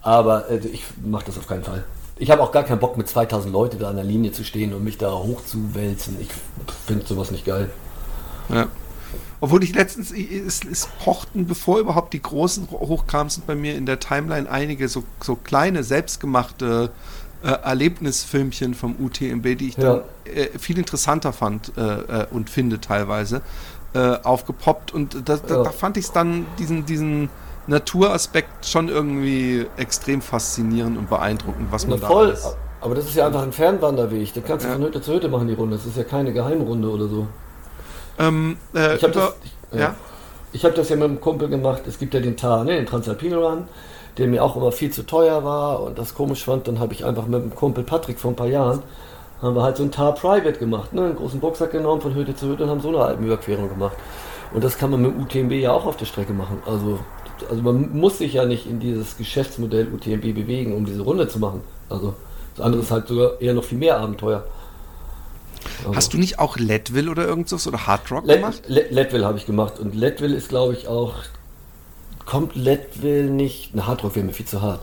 Aber 0.01 0.45
also 0.49 0.69
ich 0.71 0.83
mache 1.03 1.25
das 1.25 1.37
auf 1.37 1.47
keinen 1.47 1.63
Fall. 1.63 1.83
Ich 2.17 2.31
habe 2.31 2.41
auch 2.41 2.51
gar 2.51 2.63
keinen 2.63 2.79
Bock, 2.79 2.95
mit 2.97 3.09
2000 3.09 3.51
Leute 3.51 3.77
da 3.77 3.89
an 3.89 3.95
der 3.95 4.05
Linie 4.05 4.31
zu 4.31 4.43
stehen 4.43 4.73
und 4.73 4.83
mich 4.83 4.97
da 4.97 5.11
hochzuwälzen. 5.11 6.17
Ich 6.21 6.29
finde 6.85 7.05
sowas 7.05 7.31
nicht 7.31 7.45
geil. 7.45 7.69
Ja. 8.49 8.67
Obwohl 9.41 9.63
ich 9.63 9.75
letztens, 9.75 10.11
es, 10.11 10.61
es 10.63 10.87
pochten, 11.03 11.45
bevor 11.45 11.79
überhaupt 11.79 12.13
die 12.13 12.21
großen 12.21 12.69
hochkamen, 12.71 13.29
sind 13.29 13.45
bei 13.45 13.55
mir 13.55 13.75
in 13.75 13.85
der 13.85 13.99
Timeline 13.99 14.49
einige 14.49 14.87
so, 14.87 15.03
so 15.21 15.35
kleine, 15.35 15.83
selbstgemachte 15.83 16.91
äh, 17.43 17.47
Erlebnisfilmchen 17.47 18.73
vom 18.73 18.95
UTMB, 18.97 19.57
die 19.57 19.67
ich 19.69 19.77
Ja. 19.77 19.97
dann 19.97 20.01
äh, 20.33 20.57
viel 20.57 20.77
interessanter 20.77 21.33
fand 21.33 21.73
äh, 21.77 21.81
äh, 21.81 22.27
und 22.31 22.49
finde 22.49 22.79
teilweise, 22.81 23.41
äh, 23.95 24.17
aufgepoppt. 24.23 24.93
Und 24.93 25.27
da, 25.27 25.37
da, 25.37 25.55
Ja. 25.57 25.63
da 25.63 25.69
fand 25.71 25.97
ich 25.97 26.11
dann 26.11 26.45
diesen, 26.59 26.85
diesen 26.85 27.29
Naturaspekt 27.67 28.65
schon 28.67 28.89
irgendwie 28.89 29.65
extrem 29.77 30.21
faszinierend 30.21 30.97
und 30.97 31.09
beeindruckend, 31.09 31.71
was 31.71 31.87
man 31.87 31.97
Na 31.99 32.01
da 32.01 32.07
voll, 32.13 32.27
alles... 32.27 32.55
aber 32.81 32.93
das 32.95 33.05
ist 33.05 33.15
ja 33.15 33.25
einfach 33.25 33.41
ein 33.41 33.51
Fernwanderweg. 33.53 34.33
Da 34.33 34.41
kannst 34.41 34.65
du 34.65 34.69
Ja. 34.69 34.75
von 34.75 34.83
Hütte 34.85 35.01
zu 35.01 35.13
Hütte 35.13 35.29
machen, 35.29 35.47
die 35.47 35.55
Runde. 35.55 35.75
Das 35.77 35.85
ist 35.85 35.97
ja 35.97 36.03
keine 36.03 36.31
Geheimrunde 36.33 36.89
oder 36.89 37.07
so. 37.07 37.27
Ähm, 38.19 38.57
äh, 38.75 38.95
Ich 38.95 39.03
habe 39.03 39.13
das, 39.13 39.33
ich, 39.71 39.79
ja. 39.79 39.95
ich 40.53 40.63
hab 40.65 40.75
das 40.75 40.89
ja 40.89 40.95
mit 40.95 41.05
einem 41.05 41.19
Kumpel 41.21 41.49
gemacht. 41.49 41.81
Es 41.87 41.97
gibt 41.97 42.13
ja 42.13 42.19
den 42.19 42.37
TAR, 42.37 42.63
ne, 42.63 42.75
den 42.75 42.85
Transalpine 42.85 43.37
Run, 43.37 43.63
der 44.17 44.27
mir 44.27 44.43
auch 44.43 44.55
immer 44.55 44.71
viel 44.71 44.91
zu 44.91 45.03
teuer 45.03 45.43
war 45.43 45.81
und 45.81 45.97
das 45.97 46.13
komisch 46.15 46.45
fand. 46.45 46.67
Dann 46.67 46.79
habe 46.79 46.93
ich 46.93 47.03
einfach 47.05 47.25
mit 47.25 47.41
dem 47.43 47.55
Kumpel 47.55 47.83
Patrick 47.83 48.19
vor 48.19 48.31
ein 48.31 48.35
paar 48.35 48.47
Jahren, 48.47 48.83
haben 49.41 49.55
wir 49.55 49.63
halt 49.63 49.77
so 49.77 49.83
einen 49.83 49.91
TAR 49.91 50.13
Private 50.13 50.59
gemacht. 50.59 50.93
Ne, 50.93 51.05
einen 51.05 51.15
großen 51.15 51.39
Rucksack 51.39 51.71
genommen 51.71 52.01
von 52.01 52.15
Hütte 52.15 52.35
zu 52.35 52.47
Hütte 52.47 52.63
und 52.63 52.69
haben 52.69 52.81
so 52.81 52.89
eine 52.89 52.99
Alpenüberquerung 52.99 53.69
gemacht. 53.69 53.95
Und 54.53 54.63
das 54.63 54.77
kann 54.77 54.91
man 54.91 55.01
mit 55.01 55.15
UTMB 55.17 55.51
ja 55.53 55.71
auch 55.71 55.85
auf 55.85 55.97
der 55.97 56.05
Strecke 56.05 56.33
machen. 56.33 56.59
Also, 56.65 56.99
also 57.49 57.61
man 57.61 57.97
muss 57.97 58.19
sich 58.19 58.33
ja 58.33 58.45
nicht 58.45 58.67
in 58.67 58.79
dieses 58.79 59.17
Geschäftsmodell 59.17 59.87
UTMB 59.93 60.33
bewegen, 60.33 60.73
um 60.73 60.85
diese 60.85 61.01
Runde 61.01 61.27
zu 61.27 61.39
machen. 61.39 61.61
Also 61.89 62.13
das 62.55 62.65
andere 62.65 62.81
ist 62.81 62.91
halt 62.91 63.07
sogar 63.07 63.41
eher 63.41 63.53
noch 63.53 63.63
viel 63.63 63.77
mehr 63.77 63.97
Abenteuer. 63.97 64.43
Also. 65.79 65.95
Hast 65.95 66.13
du 66.13 66.17
nicht 66.17 66.39
auch 66.39 66.57
Leadville 66.57 67.09
oder 67.11 67.27
irgendwas 67.27 67.67
oder 67.67 67.85
Hard 67.85 68.11
Rock 68.11 68.25
Let, 68.25 68.37
gemacht? 68.37 68.61
Let, 68.67 68.91
Leadville 68.91 69.25
habe 69.25 69.37
ich 69.37 69.45
gemacht 69.45 69.79
und 69.79 69.95
Leadville 69.95 70.35
ist, 70.35 70.49
glaube 70.49 70.73
ich, 70.73 70.87
auch. 70.87 71.15
Kommt 72.25 72.55
Leadville 72.55 73.29
nicht. 73.29 73.71
Na, 73.73 73.85
Hardrock 73.85 74.15
wäre 74.15 74.25
mir 74.25 74.33
viel 74.33 74.45
zu 74.45 74.61
hart. 74.61 74.79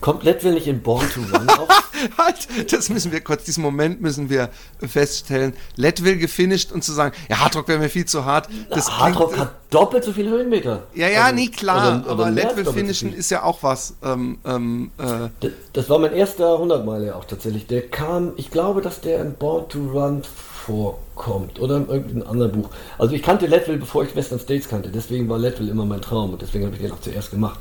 Kommt 0.00 0.22
Leadville 0.24 0.54
nicht 0.54 0.66
in 0.66 0.80
Born 0.82 1.06
to 1.12 1.20
Run 1.20 1.48
auch? 1.58 1.68
Halt, 2.16 2.72
das 2.72 2.88
müssen 2.88 3.10
wir 3.12 3.20
kurz, 3.20 3.44
diesen 3.44 3.62
Moment 3.62 4.00
müssen 4.00 4.30
wir 4.30 4.48
feststellen. 4.86 5.52
Leadville 5.76 6.16
gefinisht 6.16 6.70
und 6.72 6.84
zu 6.84 6.92
sagen, 6.92 7.14
ja, 7.28 7.40
Hardrock 7.40 7.66
wäre 7.68 7.78
mir 7.80 7.88
viel 7.88 8.04
zu 8.04 8.24
hart. 8.24 8.48
Das 8.70 8.90
Hardrock 8.98 9.36
hat 9.36 9.50
doppelt 9.70 10.04
so 10.04 10.12
viele 10.12 10.30
Höhenmeter. 10.30 10.84
ja, 10.94 11.08
ja, 11.08 11.24
Also, 11.24 11.34
nee, 11.34 11.48
klar, 11.48 11.76
oder- 11.78 12.00
oder 12.02 12.10
aber 12.10 12.24
mehr 12.30 12.44
als 12.46 12.56
Leadville 12.56 12.64
so 12.66 12.72
finishen 12.72 13.10
viel. 13.10 13.18
ist 13.18 13.30
ja 13.30 13.42
auch 13.42 13.62
was. 13.62 13.94
Ähm, 14.04 14.38
ähm, 14.44 14.90
äh, 14.98 15.28
D- 15.42 15.52
Das 15.72 15.90
war 15.90 15.98
mein 15.98 16.12
erster 16.12 16.54
100 16.54 16.86
Meiler 16.86 17.16
auch 17.16 17.24
tatsächlich. 17.24 17.66
Der 17.66 17.82
kam, 17.88 18.32
ich 18.36 18.50
glaube, 18.50 18.80
dass 18.80 19.00
der 19.00 19.20
in 19.20 19.34
Born 19.34 19.68
to 19.68 19.78
Run 19.92 20.22
vorkommt 20.24 21.58
oder 21.60 21.78
in 21.78 21.88
irgendeinem 21.88 22.28
anderen 22.28 22.52
Buch. 22.52 22.68
Also 22.98 23.14
ich 23.14 23.22
kannte 23.22 23.46
Leadville, 23.46 23.78
bevor 23.78 24.04
ich 24.04 24.14
Western 24.14 24.38
States 24.38 24.68
kannte. 24.68 24.90
Deswegen 24.90 25.28
war 25.28 25.38
Leadville 25.38 25.70
immer 25.70 25.84
mein 25.84 26.00
Traum 26.02 26.32
und 26.34 26.42
deswegen 26.42 26.64
habe 26.66 26.76
ich 26.76 26.82
den 26.82 26.92
auch 26.92 27.00
zuerst 27.00 27.30
gemacht. 27.30 27.58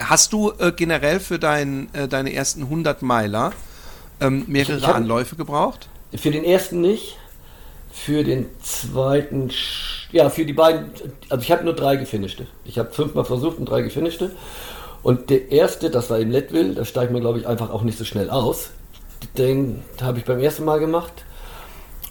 Hast 0.00 0.32
du 0.32 0.52
äh, 0.58 0.72
generell 0.72 1.20
für 1.20 1.38
dein, 1.38 1.88
äh, 1.94 2.08
deine 2.08 2.32
ersten 2.32 2.62
100 2.62 3.02
Meiler 3.02 3.52
ähm, 4.20 4.44
mehrere 4.46 4.80
hab- 4.86 4.96
Anläufe 4.96 5.36
gebraucht? 5.36 5.88
Für 6.14 6.30
den 6.30 6.44
ersten 6.44 6.80
nicht, 6.80 7.16
für 7.92 8.24
den 8.24 8.46
zweiten, 8.62 9.50
ja, 10.12 10.28
für 10.30 10.44
die 10.44 10.52
beiden, 10.52 10.90
also 11.28 11.42
ich 11.42 11.52
habe 11.52 11.64
nur 11.64 11.74
drei 11.74 11.96
gefinischte. 11.96 12.46
Ich 12.64 12.78
habe 12.78 12.90
fünfmal 12.92 13.24
versucht 13.24 13.58
und 13.58 13.66
drei 13.68 13.82
gefinischte. 13.82 14.32
Und 15.02 15.30
der 15.30 15.50
erste, 15.50 15.90
das 15.90 16.10
war 16.10 16.18
in 16.18 16.30
Leadville, 16.30 16.74
da 16.74 16.84
steigt 16.84 17.12
man, 17.12 17.20
glaube 17.20 17.38
ich, 17.38 17.46
einfach 17.46 17.70
auch 17.70 17.82
nicht 17.82 17.96
so 17.96 18.04
schnell 18.04 18.28
aus. 18.28 18.70
Den 19.38 19.82
habe 20.02 20.18
ich 20.18 20.24
beim 20.24 20.40
ersten 20.40 20.64
Mal 20.64 20.78
gemacht. 20.78 21.12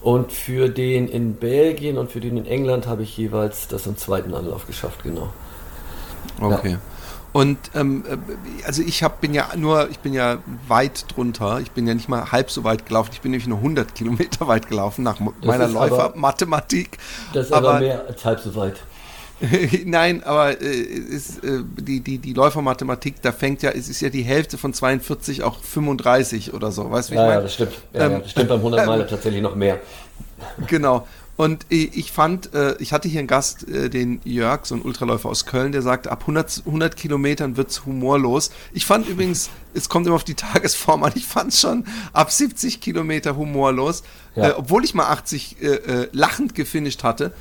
Und 0.01 0.31
für 0.31 0.69
den 0.69 1.07
in 1.09 1.35
Belgien 1.35 1.97
und 1.97 2.09
für 2.11 2.21
den 2.21 2.37
in 2.37 2.45
England 2.45 2.87
habe 2.87 3.03
ich 3.03 3.17
jeweils 3.17 3.67
das 3.67 3.85
im 3.85 3.97
zweiten 3.97 4.33
Anlauf 4.33 4.65
geschafft, 4.65 5.03
genau. 5.03 5.33
Okay. 6.39 6.77
Und 7.31 7.57
ähm, 7.75 8.03
äh, 8.09 8.17
also 8.65 8.81
ich 8.81 9.03
hab, 9.03 9.21
bin 9.21 9.33
ja 9.33 9.49
nur, 9.55 9.89
ich 9.89 9.99
bin 9.99 10.13
ja 10.13 10.39
weit 10.67 11.05
drunter. 11.15 11.59
Ich 11.61 11.71
bin 11.71 11.85
ja 11.87 11.93
nicht 11.93 12.09
mal 12.09 12.31
halb 12.31 12.49
so 12.49 12.63
weit 12.63 12.85
gelaufen. 12.87 13.11
Ich 13.13 13.21
bin 13.21 13.31
nämlich 13.31 13.47
nur 13.47 13.59
100 13.59 13.93
Kilometer 13.95 14.47
weit 14.47 14.67
gelaufen 14.67 15.03
nach 15.03 15.17
Das 15.17 15.25
meiner 15.45 15.67
Läufermathematik. 15.67 16.97
Das 17.33 17.47
ist 17.47 17.53
aber, 17.53 17.69
Aber- 17.71 17.79
mehr 17.79 18.05
als 18.07 18.25
halb 18.25 18.39
so 18.39 18.55
weit. 18.55 18.77
Nein, 19.85 20.21
aber 20.25 20.59
äh, 20.61 20.65
ist, 20.65 21.41
äh, 21.45 21.61
die, 21.77 22.01
die, 22.01 22.17
die 22.17 22.33
Läufermathematik, 22.33 23.21
da 23.21 23.31
fängt 23.31 23.61
ja, 23.61 23.69
es 23.71 23.87
ist 23.87 24.01
ja 24.01 24.09
die 24.09 24.23
Hälfte 24.23 24.57
von 24.57 24.73
42 24.73 25.43
auch 25.43 25.59
35 25.63 26.53
oder 26.53 26.73
so. 26.73 26.91
Weißt 26.91 27.09
du, 27.09 27.13
wie 27.13 27.17
Ja, 27.17 27.21
ich 27.23 27.27
ja, 27.27 27.33
meine? 27.35 27.43
das 27.43 27.53
stimmt. 27.53 27.71
Ja, 27.93 27.99
ja, 28.01 28.05
Ähm, 28.15 28.21
das 28.23 28.31
stimmt 28.31 28.49
beim 28.49 28.57
100 28.57 28.81
ähm, 28.81 28.85
Meiler 28.87 29.07
tatsächlich 29.07 29.41
noch 29.41 29.55
mehr. 29.55 29.79
Genau. 30.67 31.07
Und 31.39 31.65
ich 31.69 32.11
fand, 32.11 32.53
äh, 32.53 32.75
ich 32.79 32.91
hatte 32.91 33.07
hier 33.07 33.19
einen 33.19 33.27
Gast, 33.29 33.65
äh, 33.69 33.89
den 33.89 34.19
Jörg, 34.25 34.65
so 34.65 34.75
ein 34.75 34.81
Ultraläufer 34.81 35.29
aus 35.29 35.45
Köln, 35.45 35.71
der 35.71 35.81
sagte, 35.81 36.11
ab 36.11 36.23
100, 36.23 36.63
100 36.65 36.97
Kilometern 36.97 37.55
wird's 37.55 37.85
humorlos. 37.85 38.51
Ich 38.73 38.85
fand 38.85 39.07
übrigens, 39.07 39.49
es 39.73 39.87
kommt 39.87 40.05
immer 40.05 40.17
auf 40.17 40.25
die 40.25 40.33
Tagesform 40.35 41.01
an, 41.03 41.13
ich 41.15 41.25
fand 41.25 41.53
schon 41.53 41.85
ab 42.11 42.29
70 42.29 42.81
Kilometer 42.81 43.37
humorlos, 43.37 44.03
Ja. 44.35 44.49
äh, 44.49 44.51
obwohl 44.57 44.83
ich 44.83 44.93
mal 44.93 45.05
80 45.05 45.61
äh, 45.61 45.65
äh, 45.67 46.09
lachend 46.11 46.55
gefinisht 46.55 47.03
hatte. 47.05 47.31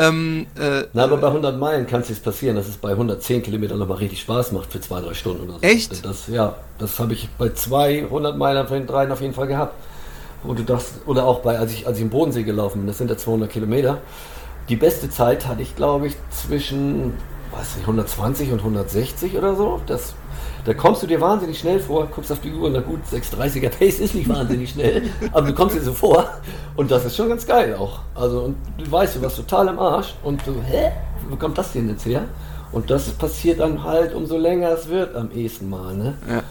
Ähm, 0.00 0.48
äh, 0.58 0.86
Na, 0.92 1.04
aber 1.04 1.18
bei 1.18 1.28
100 1.28 1.56
Meilen 1.56 1.86
kann 1.86 2.00
es 2.00 2.08
jetzt 2.08 2.24
passieren, 2.24 2.56
dass 2.56 2.66
es 2.66 2.76
bei 2.76 2.90
110 2.90 3.44
Kilometern 3.44 3.78
nochmal 3.78 3.98
richtig 3.98 4.20
Spaß 4.22 4.50
macht 4.50 4.72
für 4.72 4.80
zwei, 4.80 5.00
drei 5.00 5.14
Stunden 5.14 5.44
oder 5.44 5.52
so. 5.54 5.60
Echt? 5.60 6.04
Das, 6.04 6.26
ja, 6.26 6.56
das 6.78 6.98
habe 6.98 7.12
ich 7.12 7.28
bei 7.38 7.50
200 7.50 8.36
Meilen 8.36 8.66
von 8.66 8.78
den 8.78 8.88
dreien 8.88 9.12
auf 9.12 9.20
jeden 9.20 9.34
Fall 9.34 9.46
gehabt. 9.46 9.76
Und 10.46 10.58
du 10.58 10.62
dachtest, 10.62 11.06
oder 11.06 11.26
auch 11.26 11.40
bei, 11.40 11.58
als 11.58 11.72
ich, 11.72 11.86
als 11.86 11.96
ich 11.96 12.02
im 12.02 12.10
Bodensee 12.10 12.42
gelaufen 12.42 12.80
bin, 12.80 12.86
das 12.86 12.98
sind 12.98 13.10
ja 13.10 13.16
200 13.16 13.50
Kilometer. 13.50 13.98
Die 14.68 14.76
beste 14.76 15.10
Zeit 15.10 15.46
hatte 15.46 15.62
ich, 15.62 15.76
glaube 15.76 16.06
ich, 16.06 16.16
zwischen, 16.30 17.14
weiß 17.52 17.76
nicht, 17.76 17.82
120 17.82 18.52
und 18.52 18.58
160 18.58 19.36
oder 19.36 19.56
so. 19.56 19.80
Das, 19.86 20.14
da 20.64 20.72
kommst 20.74 21.02
du 21.02 21.06
dir 21.06 21.20
wahnsinnig 21.20 21.58
schnell 21.58 21.80
vor, 21.80 22.06
guckst 22.06 22.32
auf 22.32 22.40
die 22.40 22.52
Uhr, 22.52 22.70
na 22.70 22.80
gut, 22.80 23.00
630er 23.12 23.68
Pace 23.68 24.00
ist 24.00 24.14
nicht 24.14 24.28
wahnsinnig 24.28 24.70
schnell, 24.70 25.02
aber 25.32 25.46
du 25.46 25.54
kommst 25.54 25.76
dir 25.76 25.82
so 25.82 25.92
vor. 25.92 26.26
Und 26.76 26.90
das 26.90 27.04
ist 27.04 27.16
schon 27.16 27.28
ganz 27.28 27.46
geil 27.46 27.74
auch. 27.74 28.00
Also, 28.14 28.40
und 28.40 28.56
du 28.78 28.90
weißt, 28.90 29.16
du 29.16 29.22
warst 29.22 29.36
total 29.36 29.68
im 29.68 29.78
Arsch 29.78 30.14
und 30.22 30.46
du, 30.46 30.54
hä? 30.62 30.92
Wo 31.28 31.36
kommt 31.36 31.56
das 31.58 31.72
denn 31.72 31.88
jetzt 31.88 32.04
her? 32.06 32.24
Und 32.72 32.90
das 32.90 33.08
passiert 33.10 33.60
dann 33.60 33.84
halt, 33.84 34.14
umso 34.14 34.36
länger 34.36 34.70
es 34.70 34.88
wird 34.88 35.14
am 35.14 35.30
ehesten 35.30 35.70
mal, 35.70 35.94
ne? 35.94 36.14
Ja. 36.28 36.42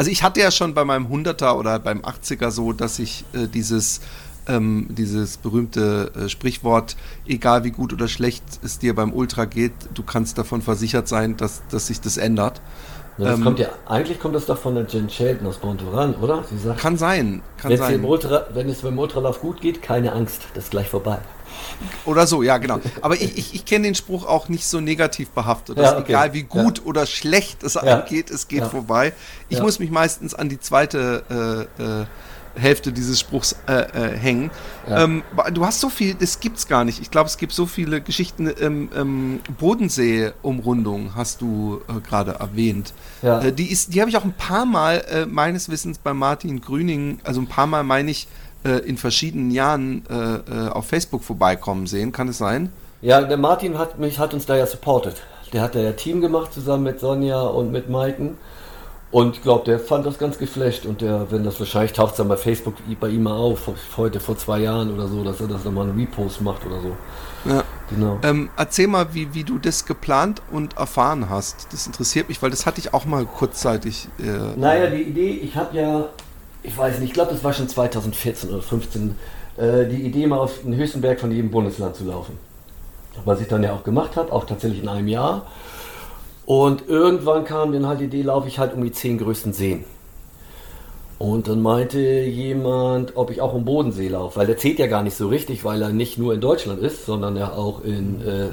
Also 0.00 0.10
ich 0.10 0.22
hatte 0.22 0.40
ja 0.40 0.50
schon 0.50 0.72
bei 0.72 0.82
meinem 0.86 1.08
100er 1.08 1.58
oder 1.58 1.78
beim 1.78 2.00
80er 2.00 2.50
so, 2.50 2.72
dass 2.72 2.98
ich 2.98 3.26
äh, 3.34 3.48
dieses, 3.48 4.00
ähm, 4.48 4.86
dieses 4.88 5.36
berühmte 5.36 6.10
äh, 6.16 6.28
Sprichwort, 6.30 6.96
egal 7.26 7.64
wie 7.64 7.70
gut 7.70 7.92
oder 7.92 8.08
schlecht 8.08 8.42
es 8.62 8.78
dir 8.78 8.94
beim 8.94 9.12
Ultra 9.12 9.44
geht, 9.44 9.74
du 9.92 10.02
kannst 10.02 10.38
davon 10.38 10.62
versichert 10.62 11.06
sein, 11.06 11.36
dass, 11.36 11.60
dass 11.70 11.88
sich 11.88 12.00
das 12.00 12.16
ändert. 12.16 12.62
Na, 13.18 13.26
das 13.26 13.36
Ähm, 13.36 13.44
kommt 13.44 13.58
ja, 13.58 13.68
eigentlich 13.84 14.18
kommt 14.18 14.34
das 14.34 14.46
doch 14.46 14.56
von 14.56 14.74
der 14.74 14.86
Jen 14.86 15.10
Shelton 15.10 15.46
aus 15.46 15.58
Bontoran, 15.58 16.14
oder? 16.14 16.44
Sie 16.48 16.56
sagt, 16.56 16.80
Kann 16.80 16.96
sein, 16.96 17.42
kann 17.58 17.72
wenn 17.72 17.78
sein. 17.78 18.02
Ultra, 18.02 18.46
wenn 18.54 18.70
es 18.70 18.80
beim 18.80 18.98
Ultralauf 18.98 19.42
gut 19.42 19.60
geht, 19.60 19.82
keine 19.82 20.12
Angst, 20.14 20.40
das 20.54 20.64
ist 20.64 20.70
gleich 20.70 20.88
vorbei. 20.88 21.18
Oder 22.04 22.26
so, 22.26 22.42
ja, 22.42 22.58
genau. 22.58 22.80
Aber 23.02 23.14
ich, 23.14 23.36
ich, 23.38 23.54
ich 23.54 23.64
kenne 23.64 23.84
den 23.84 23.94
Spruch 23.94 24.26
auch 24.26 24.48
nicht 24.48 24.66
so 24.66 24.80
negativ 24.80 25.30
behaftet. 25.30 25.78
Ja, 25.78 25.96
okay. 25.98 26.12
Egal 26.12 26.32
wie 26.34 26.42
gut 26.42 26.84
oder 26.84 27.06
schlecht 27.06 27.62
es 27.62 27.74
Ja. 27.74 27.80
angeht, 27.82 28.30
es 28.30 28.48
geht 28.48 28.60
Ja. 28.60 28.68
vorbei. 28.68 29.12
Ich 29.48 29.58
Ja. 29.58 29.62
muss 29.62 29.78
mich 29.78 29.90
meistens 29.90 30.34
an 30.34 30.48
die 30.48 30.60
zweite 30.60 31.68
äh, 31.78 31.82
äh, 31.82 32.06
Hälfte 32.56 32.92
dieses 32.92 33.20
Spruchs 33.20 33.54
äh, 33.68 33.72
äh, 33.82 34.16
hängen. 34.18 34.50
Ja. 34.88 35.04
Ähm, 35.04 35.22
du 35.54 35.64
hast 35.64 35.80
so 35.80 35.88
viel, 35.88 36.14
das 36.14 36.40
gibt's 36.40 36.66
gar 36.66 36.84
nicht. 36.84 37.00
Ich 37.00 37.10
glaube, 37.10 37.28
es 37.28 37.38
gibt 37.38 37.52
so 37.52 37.64
viele 37.64 38.00
Geschichten. 38.00 38.52
Ähm, 38.60 38.88
ähm, 38.94 39.40
Bodensee-Umrundung 39.58 41.14
hast 41.14 41.40
du 41.40 41.80
äh, 41.88 42.00
gerade 42.00 42.32
erwähnt. 42.32 42.92
Ja. 43.22 43.40
Äh, 43.40 43.52
die 43.52 43.70
ist, 43.70 43.94
die 43.94 44.00
habe 44.00 44.10
ich 44.10 44.16
auch 44.16 44.24
ein 44.24 44.32
paar 44.32 44.64
Mal 44.66 45.26
meines 45.30 45.68
Wissens 45.68 45.98
bei 45.98 46.12
Martin 46.12 46.60
Grüning, 46.60 47.20
also 47.24 47.40
ein 47.40 47.46
paar 47.46 47.66
Mal 47.66 47.82
meine 47.84 48.10
ich, 48.10 48.26
äh, 48.64 48.78
in 48.78 48.96
verschiedenen 48.96 49.50
Jahren 49.50 50.04
äh, 50.08 50.14
äh, 50.14 50.68
auf 50.68 50.86
Facebook 50.86 51.24
vorbeikommen 51.24 51.86
sehen. 51.86 52.12
Kann 52.12 52.28
es 52.28 52.38
sein? 52.38 52.70
Ja, 53.02 53.20
der 53.22 53.36
Martin 53.36 53.78
hat 53.78 53.98
mich, 53.98 54.18
hat 54.18 54.34
uns 54.34 54.46
da 54.46 54.56
ja 54.56 54.66
supportet. 54.66 55.16
Der 55.52 55.62
hat 55.62 55.74
ja 55.74 55.92
Team 55.92 56.20
gemacht 56.20 56.52
zusammen 56.52 56.84
mit 56.84 57.00
Sonja 57.00 57.40
und 57.40 57.72
mit 57.72 57.88
Maiken. 57.88 58.36
Und 59.10 59.36
ich 59.36 59.42
glaube, 59.42 59.64
der 59.64 59.80
fand 59.80 60.06
das 60.06 60.18
ganz 60.18 60.38
geflasht 60.38 60.86
und 60.86 61.00
der, 61.00 61.32
wenn 61.32 61.42
das 61.42 61.58
wahrscheinlich 61.58 61.92
taucht 61.92 62.12
es 62.12 62.18
dann 62.18 62.28
bei 62.28 62.36
Facebook 62.36 62.74
bei 63.00 63.08
ihm 63.08 63.24
mal 63.24 63.34
auf, 63.34 63.68
heute 63.96 64.20
vor 64.20 64.38
zwei 64.38 64.60
Jahren 64.60 64.94
oder 64.94 65.08
so, 65.08 65.24
dass 65.24 65.40
er 65.40 65.48
das 65.48 65.64
nochmal 65.64 65.88
einen 65.88 65.98
Repost 65.98 66.40
macht 66.42 66.64
oder 66.64 66.80
so. 66.80 66.96
Ja. 67.50 67.64
Genau. 67.90 68.20
Ähm, 68.22 68.50
erzähl 68.56 68.86
mal, 68.86 69.14
wie, 69.14 69.34
wie 69.34 69.42
du 69.42 69.58
das 69.58 69.84
geplant 69.84 70.42
und 70.50 70.76
erfahren 70.76 71.28
hast. 71.28 71.72
Das 71.72 71.86
interessiert 71.86 72.28
mich, 72.28 72.40
weil 72.40 72.50
das 72.50 72.64
hatte 72.66 72.80
ich 72.80 72.94
auch 72.94 73.04
mal 73.04 73.26
kurzzeitig. 73.26 74.08
Äh, 74.18 74.56
naja, 74.56 74.88
die 74.90 75.02
Idee, 75.02 75.30
ich 75.30 75.56
habe 75.56 75.76
ja, 75.76 76.08
ich 76.62 76.76
weiß 76.76 76.98
nicht, 76.98 77.08
ich 77.08 77.14
glaube, 77.14 77.32
das 77.32 77.42
war 77.44 77.52
schon 77.52 77.68
2014 77.68 78.50
oder 78.50 78.60
2015, 78.60 79.16
äh, 79.56 79.86
die 79.86 80.02
Idee 80.02 80.26
mal 80.26 80.38
auf 80.38 80.62
den 80.62 80.76
höchsten 80.76 81.00
Berg 81.00 81.20
von 81.20 81.30
jedem 81.30 81.50
Bundesland 81.50 81.96
zu 81.96 82.04
laufen. 82.04 82.38
Was 83.24 83.40
ich 83.40 83.48
dann 83.48 83.62
ja 83.62 83.74
auch 83.74 83.84
gemacht 83.84 84.16
habe, 84.16 84.32
auch 84.32 84.44
tatsächlich 84.44 84.82
in 84.82 84.88
einem 84.88 85.08
Jahr. 85.08 85.46
Und 86.46 86.88
irgendwann 86.88 87.44
kam 87.44 87.72
dann 87.72 87.86
halt 87.86 88.00
die 88.00 88.04
Idee, 88.04 88.22
laufe 88.22 88.48
ich 88.48 88.58
halt 88.58 88.74
um 88.74 88.82
die 88.82 88.92
zehn 88.92 89.18
größten 89.18 89.52
Seen. 89.52 89.84
Und 91.18 91.48
dann 91.48 91.60
meinte 91.60 92.00
jemand, 92.00 93.16
ob 93.16 93.30
ich 93.30 93.42
auch 93.42 93.54
im 93.54 93.66
Bodensee 93.66 94.08
laufe, 94.08 94.38
weil 94.38 94.46
der 94.46 94.56
zählt 94.56 94.78
ja 94.78 94.86
gar 94.86 95.02
nicht 95.02 95.16
so 95.16 95.28
richtig, 95.28 95.64
weil 95.64 95.82
er 95.82 95.90
nicht 95.90 96.16
nur 96.16 96.32
in 96.32 96.40
Deutschland 96.40 96.80
ist, 96.80 97.04
sondern 97.04 97.36
ja 97.36 97.52
auch 97.52 97.84
in 97.84 98.26
äh, 98.26 98.48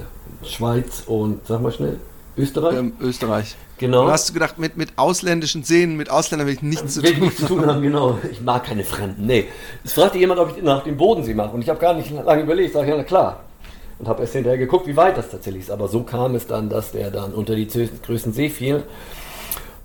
Schweiz 0.45 1.03
und, 1.07 1.47
sag 1.47 1.61
mal 1.61 1.71
schnell, 1.71 1.97
Österreich? 2.37 2.77
Ähm, 2.77 2.93
Österreich. 3.01 3.55
Genau. 3.77 4.05
Du 4.05 4.11
hast 4.11 4.29
du 4.29 4.33
gedacht, 4.33 4.57
mit, 4.57 4.77
mit 4.77 4.89
ausländischen 4.95 5.63
Seen, 5.63 5.97
mit 5.97 6.09
Ausländern 6.09 6.47
will 6.47 6.55
ich 6.55 6.61
nichts 6.61 6.95
zu 6.95 7.01
tun 7.01 7.13
haben. 7.13 7.21
nichts 7.21 7.39
zu 7.39 7.45
tun 7.47 7.65
haben, 7.65 7.81
genau. 7.81 8.19
Ich 8.31 8.41
mag 8.41 8.63
keine 8.63 8.83
Fremden. 8.83 9.25
Nee. 9.25 9.45
Es 9.83 9.93
fragte 9.93 10.17
jemand, 10.17 10.39
ob 10.39 10.55
ich 10.55 10.63
nach 10.63 10.83
dem 10.83 10.97
Bodensee 10.97 11.33
mache. 11.33 11.49
Und 11.49 11.61
ich 11.61 11.69
habe 11.69 11.79
gar 11.79 11.93
nicht 11.93 12.11
lange 12.11 12.43
überlegt. 12.43 12.73
Sag 12.73 12.83
ich, 12.83 12.89
ja, 12.89 12.97
na 12.97 13.03
klar. 13.03 13.41
Und 13.99 14.07
habe 14.07 14.21
erst 14.21 14.33
hinterher 14.33 14.57
geguckt, 14.57 14.87
wie 14.87 14.95
weit 14.95 15.17
das 15.17 15.29
tatsächlich 15.29 15.63
ist. 15.63 15.71
Aber 15.71 15.87
so 15.87 16.03
kam 16.03 16.35
es 16.35 16.47
dann, 16.47 16.69
dass 16.69 16.91
der 16.91 17.11
dann 17.11 17.33
unter 17.33 17.55
die 17.55 17.67
größten 17.67 18.33
See 18.33 18.49
fiel. 18.49 18.83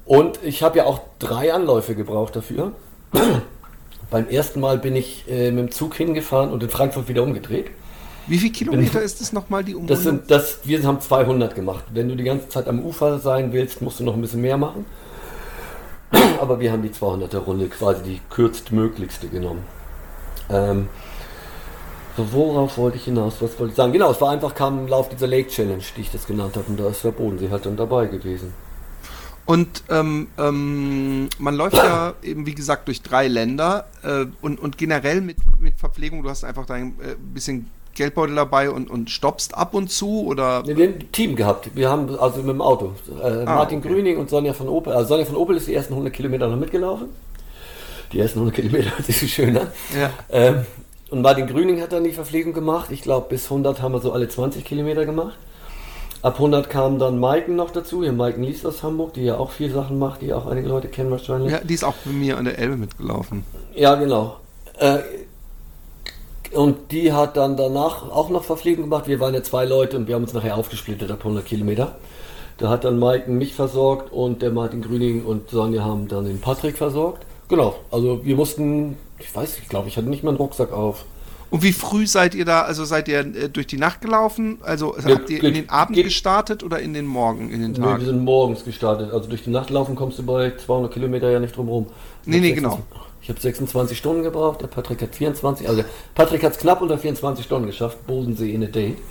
Und 0.05 0.39
ich 0.43 0.63
habe 0.63 0.79
ja 0.79 0.85
auch 0.85 1.01
drei 1.19 1.53
Anläufe 1.53 1.95
gebraucht 1.95 2.37
dafür. 2.37 2.73
Beim 4.11 4.29
ersten 4.29 4.61
Mal 4.61 4.79
bin 4.79 4.95
ich 4.95 5.25
äh, 5.29 5.51
mit 5.51 5.59
dem 5.61 5.71
Zug 5.71 5.95
hingefahren 5.95 6.51
und 6.51 6.63
in 6.63 6.69
Frankfurt 6.69 7.09
wieder 7.09 7.23
umgedreht. 7.23 7.71
Wie 8.27 8.39
viele 8.39 8.53
Kilometer 8.53 9.03
ist 9.03 9.21
es 9.21 9.33
nochmal 9.33 9.65
die 9.65 9.75
Umrundung? 9.75 9.97
Das 9.97 10.05
sind, 10.05 10.31
das, 10.31 10.59
wir 10.65 10.83
haben 10.85 11.01
200 11.01 11.55
gemacht. 11.55 11.85
Wenn 11.93 12.09
du 12.09 12.17
die 12.17 12.25
ganze 12.25 12.49
Zeit 12.49 12.69
am 12.69 12.81
Ufer 12.81 13.19
sein 13.19 13.53
willst, 13.53 13.83
musst 13.83 14.01
du 14.01 14.05
noch 14.05 14.15
ein 14.15 14.21
bisschen 14.21 14.41
mehr 14.41 14.57
machen. 14.57 14.87
Aber 16.41 16.61
wir 16.61 16.71
haben 16.71 16.83
die 16.83 16.91
200er 16.91 17.39
Runde, 17.39 17.69
quasi 17.69 18.03
die 18.03 18.21
kürztmöglichste 18.31 19.29
genommen. 19.29 19.65
Ähm, 20.51 20.89
worauf 22.17 22.79
wollte 22.79 22.97
ich 22.97 23.05
hinaus? 23.05 23.37
Was 23.41 23.59
wollte 23.59 23.73
ich 23.73 23.77
sagen? 23.77 23.93
Genau, 23.93 24.11
es 24.11 24.21
war 24.21 24.31
einfach, 24.31 24.55
kam 24.55 24.81
im 24.81 24.87
Lauf 24.87 25.09
dieser 25.09 25.27
Lake 25.27 25.49
Challenge, 25.49 25.83
die 25.97 26.03
ich 26.03 26.11
das 26.11 26.27
genannt 26.27 26.57
habe. 26.57 26.67
Und 26.69 26.79
da 26.79 26.89
ist 26.89 27.03
der 27.03 27.11
Bodensee 27.11 27.51
halt 27.51 27.67
dann 27.67 27.77
dabei 27.77 28.07
gewesen. 28.07 28.53
Und 29.45 29.83
ähm, 29.89 30.29
ähm, 30.39 31.29
man 31.39 31.57
läuft 31.57 31.77
ja 31.77 32.15
eben, 32.23 32.47
wie 32.47 32.55
gesagt, 32.55 32.87
durch 32.87 33.03
drei 33.03 33.27
Länder 33.27 33.87
äh, 34.05 34.27
und, 34.41 34.61
und 34.61 34.79
generell 34.79 35.21
mit, 35.21 35.39
mit 35.61 35.79
Verpflegung, 35.79 36.23
du 36.23 36.31
hast 36.31 36.45
einfach 36.45 36.67
dein 36.67 36.91
äh, 37.01 37.17
bisschen 37.35 37.69
Geldbeutel 37.95 38.35
dabei 38.35 38.71
und, 38.71 38.91
und 38.91 39.11
stoppst 39.11 39.55
ab 39.57 39.75
und 39.75 39.91
zu 39.91 40.25
oder? 40.27 40.63
Nee, 40.65 40.77
wir 40.77 40.87
haben 40.87 40.95
ein 40.95 41.13
Team 41.13 41.37
gehabt. 41.37 41.71
Wir 41.75 41.91
haben 41.91 42.19
also 42.19 42.39
mit 42.39 42.49
dem 42.49 42.63
Auto. 42.63 42.93
Äh, 43.23 43.45
ah, 43.45 43.57
Martin 43.57 43.79
okay. 43.79 43.89
Grüning 43.89 44.19
und 44.19 44.31
Sonja 44.31 44.53
von 44.53 44.69
Opel. 44.69 44.93
Also 44.93 45.09
Sonja 45.09 45.25
von 45.25 45.37
Opel 45.37 45.57
ist 45.57 45.67
die 45.67 45.75
ersten 45.75 45.93
100 45.93 46.13
Kilometer 46.13 46.49
noch 46.49 46.57
mitgelaufen. 46.57 47.09
Die 48.13 48.21
ersten 48.21 48.41
100 48.41 48.55
Kilometer 48.55 48.91
hört 48.97 49.07
sich 49.07 49.21
so 49.21 49.27
schön 49.27 49.57
an. 49.57 49.69
Ja. 49.99 50.11
Ähm, 50.31 50.67
und 51.11 51.23
Martin 51.23 51.47
Grüning 51.47 51.81
hat 51.81 51.93
dann 51.93 52.05
die 52.05 52.13
Verpflegung 52.13 52.55
gemacht. 52.55 52.91
Ich 52.91 53.03
glaube, 53.03 53.27
bis 53.29 53.45
100 53.45 53.83
haben 53.83 53.93
wir 53.93 54.01
so 54.01 54.13
alle 54.13 54.29
20 54.29 54.65
Kilometer 54.65 55.05
gemacht. 55.05 55.37
Ab 56.23 56.35
100 56.35 56.71
kam 56.71 57.01
dann 57.01 57.19
Maiken 57.19 57.57
noch 57.57 57.71
dazu, 57.71 58.03
hier 58.03 58.13
Maiken 58.13 58.45
Lies 58.45 58.65
aus 58.65 58.85
Hamburg, 58.85 59.15
die 59.15 59.25
ja 59.25 59.37
auch 59.39 59.51
viel 59.51 59.73
Sachen 59.73 59.99
macht, 59.99 60.23
die 60.23 60.33
auch 60.33 60.47
einige 60.47 60.69
Leute 60.69 60.87
kennen 60.87 61.11
wahrscheinlich. 61.11 61.51
Ja, 61.51 61.59
die 61.59 61.75
ist 61.75 61.83
auch 61.83 61.95
bei 62.05 62.13
mir 62.13 62.39
an 62.39 62.45
der 62.45 62.59
Elbe 62.59 62.77
mitgelaufen. 62.77 63.45
Ja, 63.75 63.97
genau. 63.97 64.37
Äh, 64.79 64.99
und 66.55 66.93
die 66.93 67.13
hat 67.13 67.37
dann 67.37 67.57
danach 67.57 68.11
auch 68.11 68.29
noch 68.31 68.45
Verpflegung 68.45 68.85
gemacht. 68.85 69.07
Wir 69.07 69.21
waren 69.21 69.35
ja 69.35 69.43
zwei 69.43 69.65
Leute 69.65 69.97
und 69.97 70.09
wir 70.09 70.15
haben 70.15 70.23
uns 70.23 70.33
nachher 70.33 70.57
aufgesplittet 70.57 71.11
ab 71.11 71.19
100 71.21 71.45
Kilometer. 71.45 71.97
Da 72.59 72.69
hat 72.69 72.85
dann 72.85 72.99
Maiken 72.99 73.39
mich 73.39 73.55
versorgt 73.55 74.13
und 74.13 74.43
der 74.43 74.51
Martin 74.51 74.83
Grüning 74.83 75.25
und 75.25 75.51
Sonja 75.51 75.83
haben 75.83 76.09
dann 76.09 76.27
den 76.27 76.41
Patrick 76.41 76.77
versorgt. 76.77 77.25
Genau, 77.49 77.75
also 77.91 78.25
wir 78.25 78.37
mussten, 78.37 78.97
ich 79.19 79.35
weiß, 79.35 79.59
ich 79.59 79.69
glaube, 79.69 79.89
ich 79.89 79.97
hatte 79.97 80.09
nicht 80.09 80.23
mal 80.23 80.31
einen 80.31 80.39
Rucksack 80.39 80.73
auf. 80.73 81.05
Und 81.51 81.63
wie 81.63 81.73
früh 81.73 82.07
seid 82.07 82.35
ihr 82.35 82.47
da? 82.47 82.63
Also 82.63 82.87
seid 82.87 83.09
ihr 83.09 83.21
äh, 83.21 83.49
durch 83.51 83.67
die 83.67 83.77
Nacht 83.77 84.01
gelaufen? 84.01 84.59
Also 84.63 84.97
ja, 84.97 85.17
habt 85.17 85.29
ihr 85.29 85.45
in 85.45 85.53
den 85.53 85.69
Abend 85.69 85.97
gestartet 85.97 86.63
oder 86.63 86.79
in 86.79 86.95
den 86.95 87.05
Morgen, 87.05 87.51
in 87.51 87.61
den 87.61 87.75
Tag? 87.75 87.99
Nee, 87.99 88.07
wir 88.07 88.13
sind 88.13 88.25
morgens 88.25 88.65
gestartet. 88.65 89.13
Also 89.13 89.29
durch 89.29 89.45
die 89.45 89.51
Nacht 89.51 89.69
laufen 89.69 89.95
kommst 89.95 90.19
du 90.19 90.23
bei 90.23 90.57
200 90.57 90.91
Kilometer 90.91 91.31
ja 91.31 91.41
nicht 91.41 91.55
drum 91.55 91.69
rum. 91.69 91.87
Nee, 92.25 92.41
nee, 92.41 92.55
26, 92.55 92.55
genau. 92.63 93.02
Ich 93.23 93.29
habe 93.29 93.41
26 93.41 93.97
Stunden 93.97 94.25
gebraucht, 94.25 94.63
der 94.63 94.67
Patrick 94.67 95.01
hat 95.01 95.15
24. 95.15 95.69
Also 95.69 95.85
Patrick 96.15 96.43
hat 96.43 96.53
es 96.53 96.59
knapp 96.59 96.83
unter 96.83 96.99
24 96.99 97.45
Stunden 97.45 97.67
geschafft. 97.67 98.05
Bodensee 98.07 98.53
in 98.53 98.65
a 98.65 98.67
day. 98.67 98.97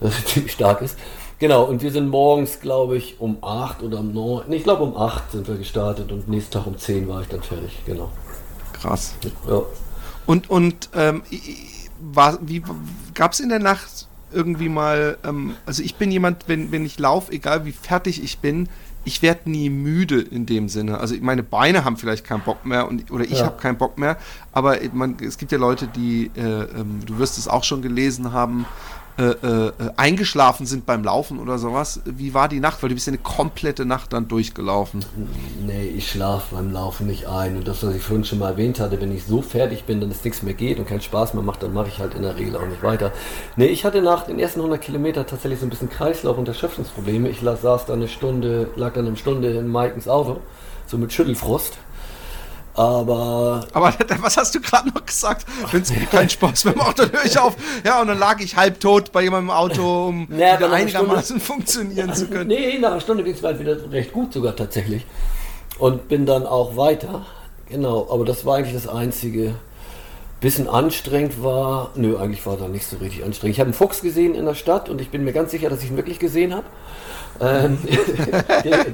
Das 0.00 0.24
ziemlich 0.24 0.50
stark 0.50 0.82
ist. 0.82 0.98
Genau, 1.38 1.62
und 1.62 1.80
wir 1.80 1.92
sind 1.92 2.08
morgens, 2.08 2.58
glaube 2.58 2.96
ich, 2.96 3.20
um 3.20 3.38
8 3.40 3.84
oder 3.84 4.00
um 4.00 4.12
9. 4.12 4.44
Nee, 4.48 4.56
ich 4.56 4.64
glaube 4.64 4.82
um 4.82 4.96
8 4.96 5.30
sind 5.30 5.46
wir 5.46 5.54
gestartet 5.56 6.10
und 6.10 6.28
nächsten 6.28 6.52
Tag 6.52 6.66
um 6.66 6.76
10 6.76 7.06
war 7.06 7.20
ich 7.20 7.28
dann 7.28 7.42
fertig. 7.42 7.78
Genau. 7.86 8.10
Krass. 8.72 9.14
Ja. 9.48 9.62
Und, 10.26 10.50
und 10.50 10.88
ähm, 10.94 11.22
war, 12.00 12.38
wie 12.42 12.64
gab 13.14 13.32
es 13.32 13.38
in 13.40 13.48
der 13.48 13.60
Nacht 13.60 14.08
irgendwie 14.32 14.68
mal, 14.68 15.18
ähm, 15.24 15.54
also 15.66 15.82
ich 15.82 15.96
bin 15.96 16.10
jemand, 16.10 16.48
wenn, 16.48 16.72
wenn 16.72 16.84
ich 16.84 16.98
laufe, 16.98 17.32
egal 17.32 17.64
wie 17.64 17.72
fertig 17.72 18.22
ich 18.22 18.38
bin, 18.38 18.68
ich 19.04 19.22
werde 19.22 19.50
nie 19.50 19.70
müde 19.70 20.20
in 20.20 20.46
dem 20.46 20.68
Sinne. 20.68 20.98
Also 20.98 21.14
meine 21.20 21.42
Beine 21.42 21.84
haben 21.84 21.96
vielleicht 21.96 22.24
keinen 22.24 22.42
Bock 22.42 22.64
mehr 22.64 22.88
und, 22.88 23.10
oder 23.10 23.24
ich 23.24 23.38
ja. 23.38 23.46
habe 23.46 23.60
keinen 23.60 23.78
Bock 23.78 23.98
mehr, 23.98 24.16
aber 24.52 24.78
man, 24.92 25.16
es 25.20 25.38
gibt 25.38 25.52
ja 25.52 25.58
Leute, 25.58 25.88
die, 25.88 26.30
äh, 26.36 26.40
ähm, 26.40 27.00
du 27.04 27.18
wirst 27.18 27.38
es 27.38 27.48
auch 27.48 27.64
schon 27.64 27.82
gelesen 27.82 28.32
haben, 28.32 28.66
äh, 29.18 29.24
äh, 29.24 29.72
eingeschlafen 29.96 30.64
sind 30.64 30.86
beim 30.86 31.04
Laufen 31.04 31.38
oder 31.38 31.58
sowas. 31.58 32.00
Wie 32.06 32.32
war 32.32 32.48
die 32.48 32.60
Nacht? 32.60 32.82
Weil 32.82 32.88
du 32.88 32.94
bist 32.94 33.06
ja 33.06 33.12
eine 33.12 33.22
komplette 33.22 33.84
Nacht 33.84 34.14
dann 34.14 34.26
durchgelaufen. 34.26 35.04
Nee, 35.66 35.84
ich 35.84 36.10
schlafe 36.10 36.54
beim 36.54 36.72
Laufen 36.72 37.06
nicht 37.06 37.26
ein. 37.26 37.58
Und 37.58 37.68
das, 37.68 37.82
was 37.82 37.94
ich 37.94 38.02
vorhin 38.02 38.24
schon 38.24 38.38
mal 38.38 38.52
erwähnt 38.52 38.80
hatte, 38.80 39.00
wenn 39.02 39.14
ich 39.14 39.24
so 39.24 39.42
fertig 39.42 39.84
bin, 39.84 40.00
dass 40.00 40.10
es 40.10 40.24
nichts 40.24 40.42
mehr 40.42 40.54
geht 40.54 40.78
und 40.78 40.86
keinen 40.88 41.02
Spaß 41.02 41.34
mehr 41.34 41.42
macht, 41.42 41.62
dann 41.62 41.74
mache 41.74 41.88
ich 41.88 41.98
halt 41.98 42.14
in 42.14 42.22
der 42.22 42.36
Regel 42.36 42.56
auch 42.56 42.66
nicht 42.66 42.82
weiter. 42.82 43.12
Nee, 43.56 43.66
ich 43.66 43.84
hatte 43.84 44.00
nach 44.00 44.24
den 44.24 44.38
ersten 44.38 44.60
100 44.60 44.80
Kilometern 44.80 45.26
tatsächlich 45.26 45.60
so 45.60 45.66
ein 45.66 45.70
bisschen 45.70 45.90
Kreislauf- 45.90 46.38
und 46.38 46.48
Erschöpfungsprobleme. 46.48 47.28
Ich 47.28 47.40
saß 47.40 47.84
dann 47.84 47.96
eine 47.96 48.08
Stunde, 48.08 48.70
lag 48.76 48.94
dann 48.94 49.06
eine 49.06 49.16
Stunde 49.18 49.50
in 49.50 49.68
Maikens 49.68 50.08
Auto, 50.08 50.40
so 50.86 50.96
mit 50.96 51.12
Schüttelfrost. 51.12 51.76
Aber. 52.74 53.66
Aber 53.72 53.94
was 54.20 54.36
hast 54.36 54.54
du 54.54 54.60
gerade 54.60 54.88
noch 54.88 55.04
gesagt? 55.04 55.46
Wenn 55.70 55.82
es 55.82 55.92
keinen 56.10 56.30
Spaß 56.30 56.64
mehr 56.64 56.76
macht, 56.76 56.98
dann 56.98 57.12
höre 57.12 57.24
ich 57.24 57.38
auf. 57.38 57.54
Ja, 57.84 58.00
und 58.00 58.08
dann 58.08 58.18
lag 58.18 58.40
ich 58.40 58.56
halb 58.56 58.80
tot 58.80 59.12
bei 59.12 59.22
jemandem 59.22 59.50
im 59.50 59.54
Auto, 59.54 60.08
um 60.08 60.26
naja, 60.30 60.58
wieder 60.58 60.72
einigermaßen 60.72 61.40
Stunde, 61.40 61.44
funktionieren 61.44 62.14
zu 62.14 62.28
können. 62.28 62.48
Nee, 62.48 62.78
nach 62.78 62.92
einer 62.92 63.00
Stunde 63.00 63.24
ging 63.24 63.34
es 63.34 63.42
mir 63.42 63.48
halt 63.48 63.60
wieder 63.60 63.92
recht 63.92 64.12
gut 64.12 64.32
sogar 64.32 64.56
tatsächlich. 64.56 65.04
Und 65.78 66.08
bin 66.08 66.26
dann 66.26 66.46
auch 66.46 66.76
weiter. 66.76 67.26
Genau, 67.68 68.08
aber 68.10 68.24
das 68.24 68.44
war 68.44 68.56
eigentlich 68.56 68.74
das 68.74 68.88
Einzige. 68.88 69.54
Bisschen 70.40 70.68
anstrengend 70.68 71.42
war. 71.44 71.92
Nö, 71.94 72.16
eigentlich 72.18 72.44
war 72.46 72.56
da 72.56 72.66
nicht 72.66 72.84
so 72.86 72.96
richtig 72.96 73.22
anstrengend. 73.24 73.54
Ich 73.54 73.60
habe 73.60 73.68
einen 73.68 73.74
Fuchs 73.74 74.00
gesehen 74.00 74.34
in 74.34 74.44
der 74.44 74.56
Stadt 74.56 74.88
und 74.88 75.00
ich 75.00 75.10
bin 75.10 75.22
mir 75.22 75.32
ganz 75.32 75.52
sicher, 75.52 75.70
dass 75.70 75.84
ich 75.84 75.90
ihn 75.90 75.96
wirklich 75.96 76.18
gesehen 76.18 76.52
habe. 76.52 76.66
Ähm, 77.40 77.78
der, 78.64 78.84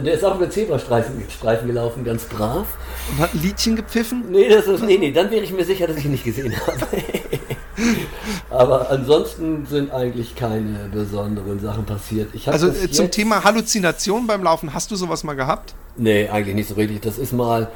der, 0.00 0.14
ist 0.14 0.24
auch 0.24 0.36
über 0.36 0.50
Zebrastreifen 0.50 1.22
Streifen 1.30 1.68
gelaufen, 1.68 2.04
ganz 2.04 2.24
brav. 2.24 2.66
Und 3.10 3.18
hat 3.18 3.34
ein 3.34 3.42
Liedchen 3.42 3.76
gepfiffen? 3.76 4.24
Nee, 4.30 4.48
das 4.48 4.66
ist, 4.66 4.84
nee, 4.84 4.98
nee, 4.98 5.12
dann 5.12 5.30
wäre 5.30 5.42
ich 5.42 5.52
mir 5.52 5.64
sicher, 5.64 5.86
dass 5.86 5.96
ich 5.96 6.04
ihn 6.04 6.10
nicht 6.10 6.24
gesehen 6.24 6.54
habe. 6.66 6.78
Aber 8.50 8.90
ansonsten 8.90 9.66
sind 9.66 9.90
eigentlich 9.92 10.36
keine 10.36 10.88
besonderen 10.92 11.58
Sachen 11.60 11.84
passiert. 11.84 12.30
also 12.46 12.68
äh, 12.68 12.90
zum 12.90 13.10
Thema 13.10 13.42
Halluzination 13.42 14.26
beim 14.26 14.42
Laufen, 14.42 14.74
hast 14.74 14.90
du 14.90 14.96
sowas 14.96 15.24
mal 15.24 15.34
gehabt? 15.34 15.74
Nee, 15.96 16.28
eigentlich 16.28 16.54
nicht 16.54 16.68
so 16.68 16.74
richtig. 16.74 17.00
Das 17.00 17.18
ist 17.18 17.32
mal 17.32 17.70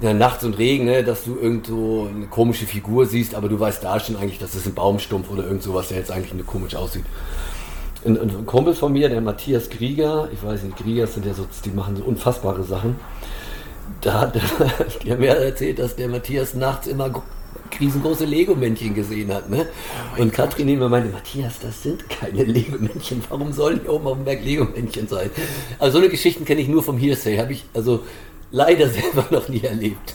ja, 0.00 0.12
nachts 0.14 0.44
und 0.44 0.58
Regen, 0.58 0.84
ne, 0.84 1.02
dass 1.02 1.24
du 1.24 1.36
irgendwo 1.36 2.06
eine 2.06 2.26
komische 2.26 2.66
Figur 2.66 3.06
siehst, 3.06 3.34
aber 3.34 3.48
du 3.48 3.58
weißt 3.58 3.82
da 3.82 3.98
schon 3.98 4.16
eigentlich, 4.16 4.38
dass 4.38 4.54
es 4.54 4.66
ein 4.66 4.74
Baumstumpf 4.74 5.30
oder 5.30 5.44
irgend 5.44 5.62
sowas, 5.62 5.88
der 5.88 5.98
jetzt 5.98 6.10
eigentlich 6.10 6.34
nur 6.34 6.46
komisch 6.46 6.74
aussieht 6.74 7.04
ein, 8.06 8.18
ein 8.18 8.46
Kumpel 8.46 8.74
von 8.74 8.92
mir, 8.92 9.08
der 9.08 9.20
Matthias 9.20 9.68
Grieger, 9.68 10.28
ich 10.32 10.42
weiß 10.42 10.62
nicht, 10.62 10.76
Grieger 10.76 11.06
sind 11.06 11.26
ja 11.26 11.34
so, 11.34 11.46
die 11.64 11.70
machen 11.70 11.96
so 11.96 12.04
unfassbare 12.04 12.62
Sachen. 12.62 12.96
Da 14.00 14.20
hat 14.20 14.34
haben 15.10 15.20
mir 15.20 15.36
erzählt, 15.36 15.78
dass 15.78 15.96
der 15.96 16.08
Matthias 16.08 16.54
nachts 16.54 16.86
immer 16.86 17.10
riesengroße 17.80 18.24
Lego-Männchen 18.24 18.94
gesehen 18.94 19.32
hat. 19.32 19.50
Ne? 19.50 19.66
Oh 20.16 20.22
und 20.22 20.32
Katrin 20.32 20.68
immer 20.68 20.88
meinte, 20.88 21.10
Matthias, 21.10 21.58
das 21.60 21.82
sind 21.82 22.08
keine 22.08 22.44
Lego-Männchen. 22.44 23.22
Warum 23.28 23.52
sollen 23.52 23.80
hier 23.82 23.92
oben 23.92 24.06
auf 24.06 24.14
dem 24.14 24.24
Berg 24.24 24.44
Lego-Männchen 24.44 25.08
sein? 25.08 25.30
Also 25.78 25.94
so 25.94 25.98
eine 25.98 26.08
Geschichten 26.08 26.44
kenne 26.44 26.60
ich 26.60 26.68
nur 26.68 26.82
vom 26.82 26.98
Hearsay. 26.98 27.38
Habe 27.38 27.52
ich 27.52 27.64
also 27.74 28.04
leider 28.56 28.88
selber 28.88 29.26
noch 29.30 29.48
nie 29.48 29.62
erlebt. 29.62 30.14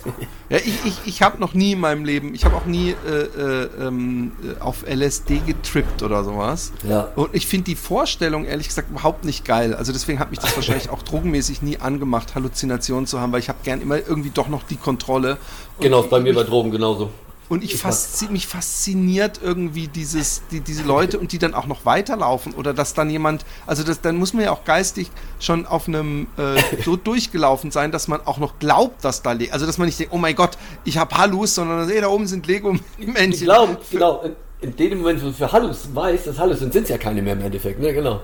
Ja, 0.49 0.58
ich, 0.58 0.86
ich, 0.86 0.95
ich 1.06 1.21
habe 1.21 1.39
noch 1.39 1.54
nie 1.54 1.73
in 1.73 1.80
meinem 1.80 2.04
Leben, 2.04 2.34
ich 2.34 2.43
habe 2.43 2.56
auch 2.56 2.65
nie 2.65 2.95
äh, 3.08 3.12
äh, 3.12 3.69
ähm, 3.80 4.32
auf 4.60 4.84
LSD 4.84 5.41
getrippt 5.45 6.01
oder 6.01 6.23
sowas. 6.23 6.73
Ja. 6.88 7.12
Und 7.15 7.36
ich 7.36 7.45
finde 7.45 7.65
die 7.65 7.75
Vorstellung, 7.75 8.46
ehrlich 8.46 8.67
gesagt, 8.67 8.89
überhaupt 8.89 9.25
nicht 9.25 9.46
geil. 9.46 9.75
Also 9.75 9.94
deswegen 9.94 10.19
hat 10.19 10.31
mich 10.31 10.39
das 10.39 10.56
wahrscheinlich 10.56 10.89
auch 10.89 11.04
drogenmäßig 11.04 11.62
nie 11.62 11.77
angemacht, 11.77 12.33
Halluzinationen 12.33 13.06
zu 13.06 13.19
haben, 13.19 13.31
weil 13.31 13.39
ich 13.39 13.50
habe 13.50 13.60
gern 13.63 13.79
immer 13.79 13.98
irgendwie 13.98 14.31
doch 14.31 14.48
noch 14.48 14.63
die 14.63 14.77
Kontrolle. 14.77 15.37
Genau, 15.79 16.02
bei 16.02 16.19
mir 16.19 16.33
bei 16.33 16.44
Drogen 16.44 16.71
genauso. 16.71 17.12
Und 17.52 17.65
ich 17.65 17.73
Ich 17.73 17.81
faszi 17.81 18.27
mich 18.27 18.47
fasziniert 18.47 19.41
irgendwie 19.43 19.89
dieses, 19.89 20.41
die, 20.52 20.62
diese 20.62 20.83
Leute 20.83 21.19
und 21.19 21.33
die 21.33 21.37
dann 21.37 21.54
auch 21.54 21.67
noch 21.67 21.85
weiterlaufen 21.85 22.54
oder 22.54 22.73
dass 22.73 22.93
dann 22.93 23.10
jemand, 23.10 23.43
also 23.67 23.83
das, 23.83 23.99
dann 23.99 24.15
muss 24.15 24.31
man 24.31 24.45
ja 24.45 24.52
auch 24.52 24.63
geistig 24.63 25.12
schon 25.41 25.65
auf 25.65 25.89
einem 25.89 26.27
äh, 26.37 26.62
so 26.85 26.95
durchgelaufen 27.04 27.69
sein, 27.69 27.91
dass 27.91 28.08
man 28.08 28.21
auch 28.25 28.37
noch 28.37 28.58
glaubt, 28.60 29.04
dass 29.04 29.21
da, 29.21 29.31
also 29.52 29.65
dass 29.65 29.77
man 29.77 29.87
nicht 29.87 29.99
denkt, 29.99 30.13
oh 30.13 30.17
mein 30.17 30.33
Gott, 30.33 30.52
ich 30.85 30.97
habe 30.97 31.13
Hallus, 31.17 31.56
sondern 31.56 31.89
ey, 31.89 31.99
da 31.99 32.08
oben 32.08 32.25
sind 32.25 32.47
Lego-Männchen. 32.47 33.31
Ich 33.33 33.43
glaube, 33.43 33.77
genau, 33.91 34.21
in, 34.21 34.33
in 34.62 34.75
dem 34.77 34.99
Moment, 34.99 35.21
wo 35.21 35.25
du 35.25 35.33
für 35.33 35.52
Hallus 35.52 35.93
weißt, 35.93 36.27
dass 36.27 36.39
Hallus 36.39 36.60
sind, 36.60 36.71
sind 36.71 36.83
es 36.83 36.89
ja 36.89 36.97
keine 36.97 37.21
mehr 37.21 37.33
im 37.33 37.41
Endeffekt, 37.41 37.81
ne, 37.81 37.93
genau. 37.93 38.21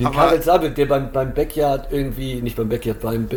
Wie 0.00 0.06
Aber- 0.06 0.14
Karel 0.14 0.42
Sabit, 0.42 0.78
der 0.78 0.86
beim, 0.86 1.12
beim 1.12 1.34
Backyard 1.34 1.88
irgendwie, 1.92 2.36
nicht 2.40 2.56
beim 2.56 2.68
Backyard, 2.70 3.00
beim, 3.00 3.28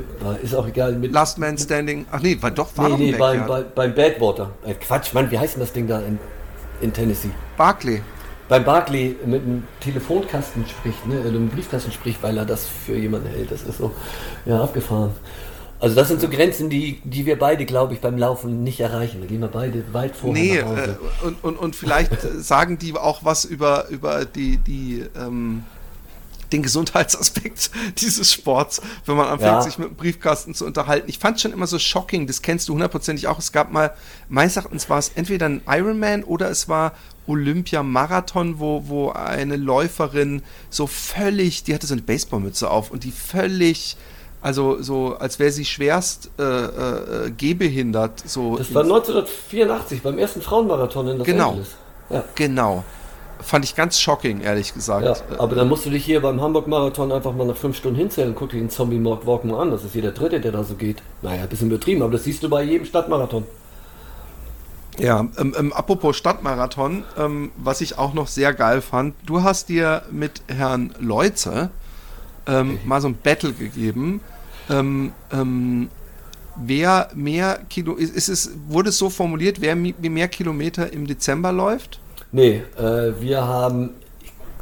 ist 0.42 0.56
auch 0.56 0.66
egal, 0.68 0.94
mit 0.94 1.12
Last 1.12 1.38
Man 1.38 1.58
Standing, 1.58 2.06
ach 2.10 2.22
nee, 2.22 2.38
war 2.40 2.52
doch, 2.52 2.70
war 2.78 2.88
Nee, 2.90 2.96
nee, 2.98 3.14
ein 3.14 3.20
beim, 3.20 3.46
beim, 3.46 3.66
beim 3.76 3.94
Badwater. 3.94 4.52
Äh, 4.66 4.74
Quatsch, 4.76 5.14
Mann, 5.14 5.30
wie 5.30 5.38
heißt 5.38 5.56
denn 5.56 5.62
das 5.62 5.74
Ding 5.74 5.88
da 5.88 6.00
in, 6.00 6.18
in 6.80 6.94
Tennessee? 6.94 7.32
Barclay. 7.58 8.02
Beim 8.48 8.64
Barclay 8.64 9.16
mit 9.26 9.42
einem 9.44 9.64
Telefonkasten 9.82 10.66
spricht, 10.68 11.06
ne, 11.06 11.20
oder 11.20 11.30
einem 11.30 11.50
Briefkasten 11.50 11.92
spricht, 11.92 12.24
weil 12.24 12.38
er 12.38 12.46
das 12.46 12.66
für 12.68 12.96
jemanden 12.96 13.28
hält. 13.28 13.52
Das 13.52 13.64
ist 13.64 13.78
so, 13.78 13.92
ja, 14.46 14.62
abgefahren. 14.64 15.12
Also 15.80 15.96
das 15.96 16.08
sind 16.08 16.22
so 16.22 16.30
Grenzen, 16.30 16.70
die, 16.70 17.02
die 17.04 17.26
wir 17.26 17.38
beide, 17.38 17.66
glaube 17.66 17.94
ich, 17.94 18.00
beim 18.00 18.18
Laufen 18.18 18.64
nicht 18.64 18.80
erreichen. 18.80 19.20
Da 19.20 19.28
gehen 19.28 19.42
wir 19.42 19.50
beide 19.50 19.84
weit 19.92 20.16
vorher 20.16 20.42
Nee, 20.42 20.62
nach 20.62 20.68
Hause. 20.70 20.98
äh, 21.22 21.26
und, 21.28 21.44
und, 21.44 21.58
und 21.58 21.76
vielleicht 21.76 22.22
sagen 22.42 22.78
die 22.78 22.96
auch 22.96 23.26
was 23.26 23.44
über, 23.44 23.88
über 23.90 24.24
die, 24.24 24.58
die, 24.58 25.04
ähm, 25.20 25.64
den 26.54 26.64
Gesundheitsaspekt 26.64 27.72
dieses 27.98 28.32
Sports, 28.32 28.82
wenn 29.06 29.18
man 29.18 29.26
anfängt, 29.28 29.52
Ja. 29.52 29.62
sich 29.62 29.78
mit 29.78 29.90
dem 29.90 29.96
Briefkasten 29.96 30.54
zu 30.54 30.66
unterhalten. 30.66 31.10
Ich 31.10 31.20
fand 31.20 31.42
schon 31.42 31.52
immer 31.52 31.68
so 31.68 31.78
shocking, 31.80 32.28
das 32.28 32.42
kennst 32.42 32.70
du 32.70 32.74
hundertprozentig 32.74 33.28
auch. 33.28 33.40
Es 33.40 33.52
gab 33.52 33.72
mal, 33.72 33.94
meines 34.30 34.56
Erachtens 34.56 34.90
war 34.90 35.00
es 35.00 35.10
entweder 35.16 35.48
ein 35.48 35.62
Ironman 35.68 36.24
oder 36.24 36.50
es 36.50 36.70
war 36.70 36.94
Olympia-Marathon, 37.28 38.60
wo, 38.60 38.84
wo 38.88 39.10
eine 39.12 39.56
Läuferin 39.56 40.44
so 40.70 40.88
völlig, 40.88 41.64
die 41.64 41.74
hatte 41.74 41.88
so 41.88 41.94
eine 41.94 42.02
Baseballmütze 42.02 42.70
auf 42.70 42.92
und 42.92 43.04
die 43.04 43.12
völlig, 43.12 43.96
also 44.42 44.82
so, 44.82 45.16
als 45.18 45.40
wäre 45.40 45.52
sie 45.52 45.66
schwerst 45.66 46.30
äh, 46.38 46.44
äh, 46.44 47.32
gehbehindert. 47.32 48.24
So 48.28 48.58
das 48.58 48.74
war 48.74 48.84
ins- 48.84 48.92
1984 48.92 50.02
beim 50.02 50.18
ersten 50.18 50.42
Frauenmarathon 50.42 51.08
in 51.08 51.18
Los 51.20 51.26
Genau. 51.26 51.50
Angeles. 51.50 51.70
Ja. 52.10 52.24
Genau. 52.36 52.84
Fand 53.44 53.66
ich 53.66 53.76
ganz 53.76 54.00
shocking, 54.00 54.42
ehrlich 54.42 54.74
gesagt. 54.74 55.06
Ja, 55.06 55.38
aber 55.38 55.56
dann 55.56 55.68
musst 55.68 55.86
du 55.86 55.90
dich 55.90 56.06
hier 56.06 56.22
beim 56.22 56.42
Hamburg-Marathon 56.42 57.12
einfach 57.12 57.34
mal 57.34 57.46
nach 57.46 57.58
fünf 57.58 57.78
Stunden 57.78 57.98
hinzählen 57.98 58.30
und 58.30 58.36
guck 58.36 58.50
dir 58.50 58.58
den 58.58 58.70
Zombie 58.70 59.00
Morg 59.00 59.28
Walk 59.28 59.44
mal 59.44 59.62
an. 59.62 59.72
Das 59.72 59.84
ist 59.84 59.96
jeder 59.96 60.12
Dritte, 60.12 60.40
der 60.40 60.52
da 60.52 60.64
so 60.64 60.76
geht. 60.76 61.04
Naja, 61.22 61.44
ein 61.44 61.50
bisschen 61.50 61.68
übertrieben, 61.70 62.02
aber 62.02 62.14
das 62.14 62.24
siehst 62.24 62.42
du 62.42 62.50
bei 62.50 62.64
jedem 62.64 62.86
Stadtmarathon. 62.86 63.44
Ja, 64.98 65.28
ähm, 65.38 65.56
ähm, 65.58 65.74
apropos 65.74 66.16
Stadtmarathon, 66.16 67.04
ähm, 67.18 67.52
was 67.58 67.82
ich 67.82 67.98
auch 67.98 68.14
noch 68.14 68.28
sehr 68.28 68.54
geil 68.54 68.82
fand, 68.82 69.16
du 69.26 69.42
hast 69.42 69.70
dir 69.70 70.04
mit 70.12 70.42
Herrn 70.48 70.94
Leutze 71.00 71.72
ähm, 72.48 72.80
mal 72.86 73.02
so 73.02 73.08
ein 73.08 73.18
Battle 73.22 73.54
gegeben. 73.54 74.22
Ähm, 74.70 75.12
ähm, 75.32 75.90
wer 76.56 77.10
mehr 77.16 77.60
Kilo, 77.70 77.96
ist, 77.96 78.16
ist 78.16 78.30
es, 78.30 78.52
wurde 78.68 78.90
es 78.90 78.98
so 78.98 79.10
formuliert, 79.10 79.62
wer 79.62 79.76
mehr 79.76 80.28
Kilometer 80.28 80.94
im 80.94 81.08
Dezember 81.08 81.52
läuft? 81.52 82.00
Nee, 82.36 82.64
äh, 82.80 83.12
wir 83.20 83.44
haben 83.46 83.92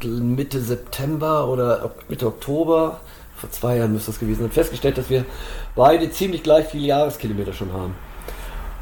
Mitte 0.02 0.60
September 0.60 1.48
oder 1.48 1.90
Mitte 2.06 2.26
Oktober, 2.26 3.00
vor 3.34 3.50
zwei 3.50 3.78
Jahren 3.78 3.94
müsste 3.94 4.10
das 4.10 4.20
gewesen 4.20 4.42
sein, 4.42 4.50
festgestellt, 4.50 4.98
dass 4.98 5.08
wir 5.08 5.24
beide 5.74 6.10
ziemlich 6.10 6.42
gleich 6.42 6.66
viele 6.66 6.88
Jahreskilometer 6.88 7.54
schon 7.54 7.72
haben. 7.72 7.94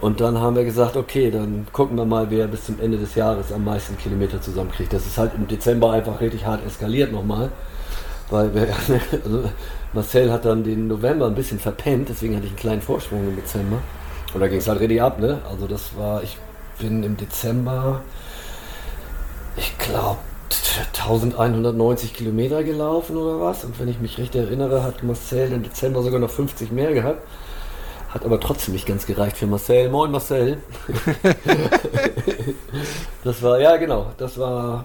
Und 0.01 0.21
dann 0.21 0.39
haben 0.41 0.57
wir 0.57 0.65
gesagt, 0.65 0.97
okay, 0.97 1.31
dann 1.31 1.69
gucken 1.73 1.97
wir 1.97 2.05
mal, 2.05 2.31
wer 2.31 2.49
bis 2.49 2.65
zum 2.65 2.81
Ende 2.81 2.99
des 2.99 3.15
Jahres 3.15 3.53
am 3.53 3.65
meisten 3.65 3.97
Kilometer 3.97 4.43
zusammenkriegt. 4.43 4.93
Das 4.93 5.07
ist 5.07 5.19
halt 5.19 5.33
im 5.37 5.47
Dezember 5.47 5.93
einfach 5.93 6.21
richtig 6.21 6.45
hart 6.45 6.67
eskaliert 6.67 7.13
nochmal. 7.13 7.53
Weil 8.29 8.53
wir, 8.53 8.63
also 9.25 9.45
Marcel 9.93 10.33
hat 10.33 10.45
dann 10.47 10.65
den 10.65 10.89
November 10.89 11.27
ein 11.27 11.37
bisschen 11.37 11.61
verpennt, 11.61 12.09
deswegen 12.09 12.35
hatte 12.35 12.47
ich 12.47 12.53
einen 12.53 12.59
kleinen 12.59 12.83
Vorsprung 12.83 13.21
im 13.29 13.37
Dezember. 13.37 13.79
Und 14.35 14.41
da 14.41 14.49
ging 14.49 14.59
es 14.59 14.67
halt 14.67 14.81
richtig 14.81 15.01
ab, 15.01 15.21
ne? 15.21 15.39
Also 15.49 15.69
das 15.69 15.97
war, 15.97 16.25
ich 16.25 16.37
bin 16.81 17.05
im 17.05 17.17
Dezember, 17.17 18.03
ich 19.57 19.77
glaube, 19.79 20.19
1190 20.95 22.13
Kilometer 22.15 22.63
gelaufen 22.65 23.17
oder 23.17 23.41
was. 23.41 23.65
Und 23.65 23.79
wenn 23.81 23.89
ich 23.89 24.01
mich 24.01 24.19
recht 24.19 24.35
erinnere, 24.35 24.83
hat 24.83 25.03
Marcel 25.03 25.53
im 25.53 25.63
Dezember 25.63 26.03
sogar 26.03 26.21
noch 26.21 26.31
50 26.31 26.73
mehr 26.73 26.93
gehabt. 26.93 27.23
Hat 28.11 28.25
aber 28.25 28.41
trotzdem 28.41 28.75
nicht 28.75 28.87
ganz 28.87 29.07
gereicht 29.07 29.37
für 29.37 29.47
Marcel. 29.47 29.89
Moin 29.89 30.11
Marcel. 30.11 30.59
das 33.25 33.43
war, 33.43 33.61
ja 33.61 33.77
genau, 33.77 34.07
das 34.19 34.37
war 34.39 34.85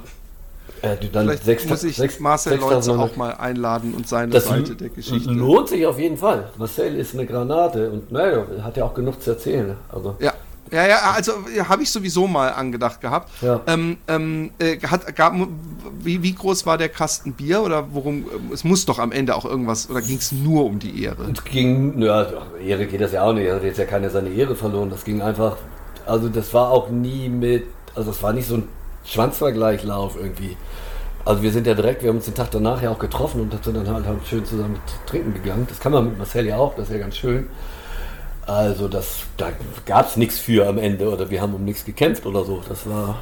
äh, 0.82 0.96
dann 1.12 1.26
Vielleicht 1.26 1.44
sechs- 1.46 1.66
muss 1.66 1.84
ich 1.84 1.96
sechs- 1.96 2.20
Marcel 2.20 2.54
Leutze 2.58 2.84
6900. 2.84 3.12
auch 3.12 3.16
mal 3.18 3.32
einladen 3.34 3.94
und 3.96 4.08
seine 4.08 4.32
Das 4.32 4.46
Seite 4.46 4.76
der 4.76 4.90
Geschichte. 4.90 5.32
lohnt 5.32 5.70
sich 5.70 5.86
auf 5.88 5.98
jeden 6.00 6.18
Fall. 6.18 6.50
Marcel 6.58 6.96
ist 6.98 7.14
eine 7.14 7.26
Granate 7.26 7.90
und 7.92 8.12
naja, 8.12 8.46
hat 8.62 8.78
ja 8.78 8.86
auch 8.86 8.94
genug 8.94 9.22
zu 9.22 9.32
erzählen. 9.32 9.76
Also 9.92 10.16
Ja. 10.20 10.34
Ja, 10.72 10.88
ja, 10.88 10.98
also 11.16 11.34
habe 11.70 11.84
ich 11.84 11.92
sowieso 11.92 12.28
mal 12.28 12.50
angedacht 12.50 13.00
gehabt. 13.00 13.30
Ja. 13.42 13.62
Ähm, 13.68 13.98
ähm, 14.08 14.52
äh, 14.58 14.80
hat, 14.80 15.16
gab, 15.16 15.34
wie, 16.00 16.24
wie 16.24 16.34
groß 16.34 16.66
war 16.66 16.78
der 16.78 16.90
Kasten 16.90 17.34
Bier 17.34 17.62
oder 17.62 17.94
worum? 17.94 18.26
Es 18.52 18.64
muss 18.64 18.86
doch 18.86 18.98
am 18.98 19.12
Ende 19.12 19.36
auch 19.36 19.46
irgendwas 19.46 19.90
oder 19.90 20.02
ging 20.02 20.18
es 20.18 20.32
nur 20.32 20.66
um 20.66 20.80
die 20.80 21.04
Ehre? 21.04 21.32
Es 21.32 21.44
ging, 21.44 22.02
ja, 22.02 22.28
Ehre 22.64 22.88
geht 22.88 23.02
das 23.02 23.12
ja 23.12 23.24
auch 23.24 23.34
nicht. 23.34 23.46
Er 23.46 23.56
hat 23.56 23.64
jetzt 23.64 23.78
ja 23.78 23.86
keiner 23.86 24.10
seine 24.10 24.30
Ehre 24.30 24.56
verloren. 24.56 24.90
Das 24.90 25.06
ging 25.06 25.22
einfach, 25.22 25.58
also 26.06 26.30
das 26.30 26.54
war 26.54 26.72
auch 26.72 26.90
nie 26.90 27.30
mit, 27.30 27.66
also 27.94 28.10
es 28.10 28.24
war 28.24 28.34
nicht 28.34 28.48
so 28.48 28.56
ein 28.56 28.68
Schwanzvergleichlauf 29.06 30.16
irgendwie. 30.20 30.58
Also 31.26 31.42
wir 31.42 31.52
sind 31.52 31.66
ja 31.66 31.74
direkt, 31.74 32.04
wir 32.04 32.10
haben 32.10 32.18
uns 32.18 32.26
den 32.26 32.36
Tag 32.36 32.52
danach 32.52 32.82
ja 32.82 32.92
auch 32.92 33.00
getroffen 33.00 33.42
und 33.42 33.64
sind 33.64 33.76
dann 33.76 33.88
halt, 33.88 34.06
halt 34.06 34.28
schön 34.28 34.46
zusammen 34.46 34.80
trinken 35.08 35.34
gegangen. 35.34 35.66
Das 35.68 35.80
kann 35.80 35.92
man 35.92 36.06
mit 36.06 36.18
Marcel 36.18 36.46
ja 36.46 36.58
auch, 36.58 36.76
das 36.76 36.88
ist 36.88 36.94
ja 36.94 37.00
ganz 37.00 37.18
schön. 37.18 37.48
Also 38.46 38.88
das, 38.88 39.24
da 39.38 39.52
gab 39.86 40.08
es 40.08 40.18
nichts 40.18 40.40
für 40.40 40.68
am 40.68 40.78
Ende 40.78 41.10
oder 41.12 41.30
wir 41.30 41.42
haben 41.42 41.56
um 41.56 41.66
nichts 41.66 41.84
gekämpft 41.84 42.26
oder 42.26 42.46
so. 42.46 42.62
Das 42.70 42.88
war, 42.88 43.20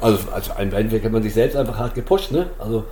also, 0.00 0.18
im 0.58 0.72
Endeffekt 0.72 1.04
hat 1.04 1.12
man 1.12 1.22
sich 1.22 1.34
selbst 1.34 1.56
einfach 1.56 1.76
hart 1.76 1.94
gepusht, 1.94 2.32
ne? 2.32 2.48
Also 2.58 2.84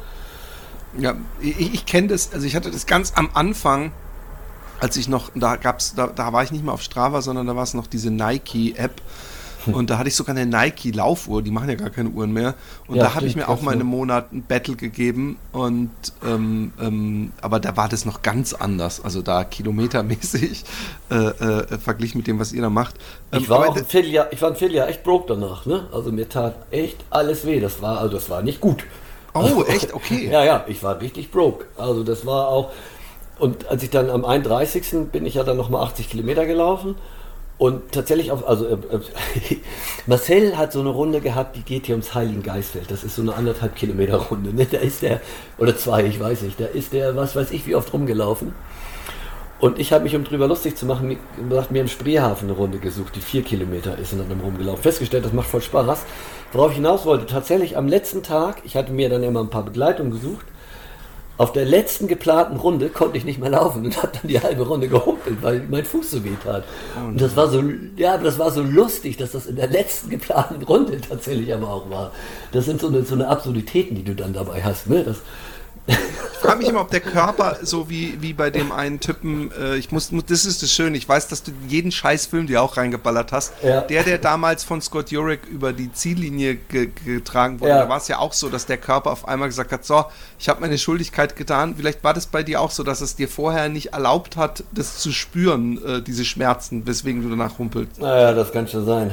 Ja, 0.98 1.14
ich, 1.40 1.74
ich 1.74 1.86
kenne 1.86 2.08
das, 2.08 2.32
also 2.34 2.46
ich 2.46 2.54
hatte 2.54 2.70
das 2.70 2.86
ganz 2.86 3.12
am 3.14 3.30
Anfang, 3.32 3.92
als 4.80 4.96
ich 4.96 5.08
noch, 5.08 5.30
da 5.34 5.56
gab's, 5.56 5.94
da, 5.94 6.08
da 6.08 6.32
war 6.32 6.42
ich 6.42 6.52
nicht 6.52 6.64
mehr 6.64 6.74
auf 6.74 6.82
Strava, 6.82 7.22
sondern 7.22 7.46
da 7.46 7.56
war 7.56 7.62
es 7.62 7.74
noch 7.74 7.86
diese 7.86 8.10
Nike-App. 8.10 9.00
Und 9.74 9.90
da 9.90 9.98
hatte 9.98 10.08
ich 10.08 10.14
sogar 10.14 10.36
eine 10.36 10.46
Nike-Laufuhr, 10.46 11.42
die 11.42 11.50
machen 11.50 11.68
ja 11.68 11.74
gar 11.74 11.90
keine 11.90 12.10
Uhren 12.10 12.32
mehr. 12.32 12.54
Und 12.86 12.96
Ja, 12.96 13.04
da 13.04 13.14
habe 13.14 13.26
ich 13.26 13.36
mir 13.36 13.48
auch 13.48 13.62
mal 13.62 13.72
einen. 13.72 13.86
Monat 13.86 14.32
ein 14.32 14.42
Battle 14.42 14.76
gegeben. 14.76 15.38
Und 15.52 15.90
ähm, 16.24 16.72
ähm, 16.80 17.32
aber 17.40 17.60
da 17.60 17.76
war 17.76 17.88
das 17.88 18.04
noch 18.04 18.22
ganz 18.22 18.52
anders. 18.54 19.02
Also 19.02 19.22
da 19.22 19.44
kilometermäßig 19.44 20.64
äh, 21.10 21.14
äh, 21.14 21.78
verglichen 21.78 22.18
mit 22.18 22.26
dem, 22.26 22.38
was 22.38 22.52
ihr 22.52 22.62
da 22.62 22.70
macht. 22.70 22.96
Ähm, 23.32 23.40
Ich 23.42 23.48
war 23.48 23.68
auch 23.68 23.76
ein 23.76 23.84
Vierteljahr, 23.84 24.32
ich 24.32 24.42
war 24.42 24.50
ein 24.50 24.56
Vierteljahr 24.56 24.88
echt 24.88 25.02
broke 25.02 25.26
danach, 25.28 25.66
ne? 25.66 25.86
Also 25.92 26.12
mir 26.12 26.28
tat 26.28 26.54
echt 26.70 27.04
alles 27.10 27.44
weh. 27.46 27.60
Das 27.60 27.80
war, 27.82 27.98
also 27.98 28.14
das 28.14 28.28
war 28.30 28.42
nicht 28.42 28.60
gut. 28.60 28.84
Oh, 29.34 29.62
echt? 29.68 29.94
Okay. 29.94 30.28
Ja, 30.30 30.44
ja, 30.44 30.64
ich 30.68 30.82
war 30.82 31.00
richtig 31.00 31.30
broke. 31.30 31.66
Also 31.76 32.02
das 32.04 32.26
war 32.26 32.48
auch. 32.48 32.70
Und 33.38 33.68
als 33.68 33.82
ich 33.84 33.90
dann 33.90 34.10
am 34.10 34.24
31. 34.24 35.10
bin 35.12 35.24
ich 35.24 35.34
ja 35.34 35.44
dann 35.44 35.56
nochmal 35.56 35.84
80 35.86 36.10
Kilometer 36.10 36.44
gelaufen. 36.46 36.96
Und 37.58 37.90
tatsächlich 37.90 38.30
auch, 38.30 38.46
also 38.46 38.66
äh, 38.66 38.74
äh, 38.74 39.56
Marcel 40.06 40.56
hat 40.56 40.72
so 40.72 40.80
eine 40.80 40.90
Runde 40.90 41.20
gehabt, 41.20 41.56
die 41.56 41.62
geht 41.62 41.86
hier 41.86 41.96
ums 41.96 42.14
Heiligen 42.14 42.42
Geistfeld. 42.44 42.88
Das 42.90 43.02
ist 43.02 43.16
so 43.16 43.22
eine 43.22 43.34
anderthalb 43.34 43.74
Kilometer 43.74 44.16
Runde. 44.16 44.54
Ne? 44.54 44.66
Da 44.70 44.78
ist 44.78 45.02
der, 45.02 45.20
oder 45.58 45.76
zwei, 45.76 46.04
ich 46.04 46.20
weiß 46.20 46.42
nicht, 46.42 46.60
da 46.60 46.66
ist 46.66 46.92
der, 46.92 47.16
was 47.16 47.34
weiß 47.34 47.50
ich, 47.50 47.66
wie 47.66 47.74
oft 47.74 47.92
rumgelaufen. 47.92 48.52
Und 49.60 49.80
ich 49.80 49.92
habe 49.92 50.04
mich, 50.04 50.14
um 50.14 50.22
drüber 50.22 50.46
lustig 50.46 50.76
zu 50.76 50.86
machen, 50.86 51.18
gesagt, 51.48 51.72
mir 51.72 51.80
im 51.80 51.88
Spreehafen 51.88 52.48
eine 52.48 52.56
Runde 52.56 52.78
gesucht, 52.78 53.16
die 53.16 53.20
vier 53.20 53.42
Kilometer 53.42 53.98
ist 53.98 54.12
und 54.12 54.20
dann 54.30 54.40
rumgelaufen. 54.40 54.82
Festgestellt, 54.84 55.24
das 55.24 55.32
macht 55.32 55.48
voll 55.48 55.62
Spaß. 55.62 56.04
Worauf 56.52 56.70
ich 56.70 56.76
hinaus 56.76 57.04
wollte, 57.06 57.26
tatsächlich 57.26 57.76
am 57.76 57.88
letzten 57.88 58.22
Tag, 58.22 58.62
ich 58.64 58.76
hatte 58.76 58.92
mir 58.92 59.08
dann 59.08 59.24
immer 59.24 59.40
ein 59.40 59.50
paar 59.50 59.64
Begleitungen 59.64 60.12
gesucht, 60.12 60.46
auf 61.38 61.52
der 61.52 61.64
letzten 61.64 62.08
geplanten 62.08 62.56
Runde 62.56 62.88
konnte 62.88 63.16
ich 63.16 63.24
nicht 63.24 63.38
mehr 63.38 63.50
laufen 63.50 63.84
und 63.84 63.96
habe 63.96 64.12
dann 64.12 64.28
die 64.28 64.40
halbe 64.40 64.66
Runde 64.66 64.88
gehumpelt, 64.88 65.40
weil 65.40 65.64
mein 65.70 65.84
Fuß 65.84 66.10
so 66.10 66.24
weh 66.24 66.36
tat. 66.42 66.64
Und 66.96 67.20
das 67.20 67.36
war 67.36 67.48
so, 67.48 67.62
ja, 67.96 68.18
das 68.18 68.40
war 68.40 68.50
so 68.50 68.60
lustig, 68.60 69.16
dass 69.16 69.32
das 69.32 69.46
in 69.46 69.54
der 69.54 69.68
letzten 69.68 70.10
geplanten 70.10 70.62
Runde 70.64 71.00
tatsächlich 71.00 71.54
aber 71.54 71.70
auch 71.70 71.88
war. 71.90 72.12
Das 72.50 72.64
sind 72.64 72.80
so 72.80 72.88
eine, 72.88 73.04
so 73.04 73.14
eine 73.14 73.28
Absurditäten, 73.28 73.94
die 73.94 74.02
du 74.02 74.16
dann 74.16 74.32
dabei 74.32 74.62
hast, 74.64 74.90
ne? 74.90 75.04
Das, 75.04 75.18
frage 76.40 76.58
mich 76.58 76.68
immer, 76.68 76.80
ob 76.80 76.90
der 76.90 77.00
Körper, 77.00 77.56
so 77.62 77.90
wie, 77.90 78.16
wie 78.20 78.32
bei 78.32 78.50
dem 78.50 78.72
einen 78.72 79.00
Typen, 79.00 79.50
äh, 79.52 79.76
ich 79.76 79.90
muss, 79.90 80.10
das 80.26 80.44
ist 80.44 80.62
das 80.62 80.72
Schöne, 80.72 80.96
ich 80.96 81.08
weiß, 81.08 81.28
dass 81.28 81.42
du 81.42 81.50
jeden 81.66 81.90
Scheißfilm 81.92 82.46
dir 82.46 82.62
auch 82.62 82.76
reingeballert 82.76 83.32
hast. 83.32 83.52
Ja. 83.62 83.80
Der, 83.82 84.02
der 84.04 84.18
damals 84.18 84.64
von 84.64 84.80
Scott 84.80 85.10
Jurek 85.10 85.46
über 85.46 85.72
die 85.72 85.92
Ziellinie 85.92 86.56
ge 86.56 86.90
getragen 87.04 87.60
wurde, 87.60 87.72
Ja. 87.72 87.82
da 87.82 87.88
war 87.88 87.98
es 87.98 88.08
ja 88.08 88.18
auch 88.18 88.32
so, 88.32 88.48
dass 88.48 88.66
der 88.66 88.78
Körper 88.78 89.10
auf 89.10 89.26
einmal 89.26 89.48
gesagt 89.48 89.72
hat, 89.72 89.84
so, 89.84 90.04
ich 90.38 90.48
habe 90.48 90.60
meine 90.60 90.78
Schuldigkeit 90.78 91.36
getan. 91.36 91.74
Vielleicht 91.76 92.04
war 92.04 92.14
das 92.14 92.26
bei 92.26 92.42
dir 92.42 92.60
auch 92.60 92.70
so, 92.70 92.82
dass 92.82 93.00
es 93.00 93.16
dir 93.16 93.28
vorher 93.28 93.68
nicht 93.68 93.92
erlaubt 93.92 94.36
hat, 94.36 94.64
das 94.72 94.98
zu 94.98 95.12
spüren, 95.12 95.84
äh, 95.84 96.02
diese 96.02 96.24
Schmerzen, 96.24 96.86
weswegen 96.86 97.22
du 97.22 97.28
danach 97.30 97.58
humpelst. 97.58 97.98
Naja, 98.00 98.32
das 98.32 98.52
kann 98.52 98.68
schon 98.68 98.86
sein. 98.86 99.10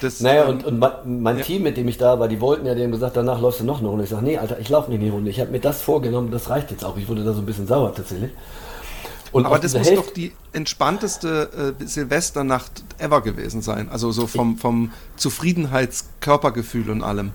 Das, 0.00 0.20
Naja, 0.20 0.44
ähm, 0.44 0.50
und, 0.50 0.64
und 0.66 0.78
mein, 0.78 0.92
mein 1.22 1.38
ja. 1.38 1.44
Team, 1.44 1.62
mit 1.62 1.76
dem 1.76 1.88
ich 1.88 1.98
da 1.98 2.18
war, 2.20 2.28
die 2.28 2.40
wollten 2.40 2.66
ja, 2.66 2.74
die 2.74 2.82
haben 2.84 2.92
gesagt, 2.92 3.16
danach 3.16 3.40
läufst 3.40 3.60
du 3.60 3.64
noch 3.64 3.80
eine 3.80 3.88
Runde. 3.88 4.04
Ich 4.04 4.10
sage, 4.10 4.24
nee, 4.24 4.38
Alter, 4.38 4.58
ich 4.60 4.68
laufe 4.68 4.90
nicht 4.90 5.02
die 5.02 5.08
Runde. 5.08 5.30
Ich 5.30 5.40
habe 5.40 5.50
mir 5.50 5.60
das 5.60 5.82
vorgenommen, 5.82 6.30
das 6.30 6.48
reicht 6.50 6.70
jetzt 6.70 6.84
auch. 6.84 6.96
Ich 6.96 7.08
wurde 7.08 7.24
da 7.24 7.32
so 7.32 7.40
ein 7.40 7.46
bisschen 7.46 7.66
sauer 7.66 7.94
tatsächlich. 7.94 8.30
Und 9.32 9.44
Aber 9.44 9.58
das 9.58 9.74
muss 9.76 9.86
Hälfte- 9.88 10.04
doch 10.06 10.12
die 10.14 10.32
entspannteste 10.52 11.74
äh, 11.80 11.84
Silvesternacht 11.84 12.82
ever 12.98 13.20
gewesen 13.20 13.60
sein. 13.60 13.88
Also 13.90 14.10
so 14.10 14.26
vom, 14.26 14.56
vom 14.56 14.92
Zufriedenheitskörpergefühl 15.16 16.90
und 16.90 17.02
allem. 17.02 17.32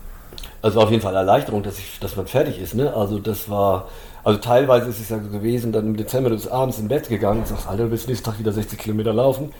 Also 0.62 0.80
auf 0.82 0.90
jeden 0.90 1.02
Fall 1.02 1.16
Erleichterung, 1.16 1.62
dass, 1.64 1.78
ich, 1.78 2.00
dass 2.00 2.16
man 2.16 2.26
fertig 2.28 2.60
ist. 2.60 2.74
Ne? 2.74 2.94
Also 2.96 3.20
das 3.20 3.50
war, 3.50 3.90
also 4.24 4.40
teilweise 4.40 4.90
ist 4.90 5.00
es 5.02 5.10
ja 5.10 5.20
so 5.22 5.30
gewesen, 5.30 5.72
dann 5.72 5.88
im 5.88 5.98
Dezember 5.98 6.30
du 6.30 6.36
bist 6.36 6.50
abends 6.52 6.80
im 6.80 6.88
Bett 6.88 7.10
gegangen 7.10 7.42
und 7.42 7.48
sagst, 7.48 7.68
Alter, 7.68 7.84
du 7.86 7.92
willst 7.92 8.08
nächsten 8.08 8.26
Tag 8.26 8.40
wieder 8.40 8.54
60 8.54 8.80
Kilometer 8.80 9.14
laufen. 9.14 9.52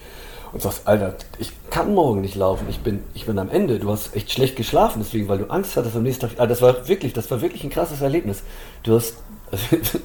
Und 0.54 0.62
sagst, 0.62 0.84
Alter, 0.86 1.16
ich 1.40 1.52
kann 1.72 1.96
morgen 1.96 2.22
nicht 2.22 2.36
laufen, 2.36 2.68
ich 2.70 2.80
bin, 2.80 3.04
ich 3.16 3.26
bin 3.26 3.40
am 3.40 3.50
Ende. 3.50 3.80
Du 3.80 3.92
hast 3.92 4.16
echt 4.16 4.32
schlecht 4.32 4.56
geschlafen, 4.56 5.02
deswegen, 5.04 5.28
weil 5.28 5.40
du 5.40 5.50
Angst 5.50 5.76
hattest 5.76 5.96
am 5.96 6.04
nächsten 6.04 6.28
Tag. 6.28 6.40
Ah, 6.40 6.46
das 6.46 6.62
war 6.62 6.88
wirklich, 6.88 7.14
das 7.14 7.30
war 7.32 7.42
wirklich 7.42 7.64
ein 7.64 7.72
krasses 7.72 8.02
Erlebnis. 8.02 8.44
Du 8.84 8.96
hast, 8.96 9.16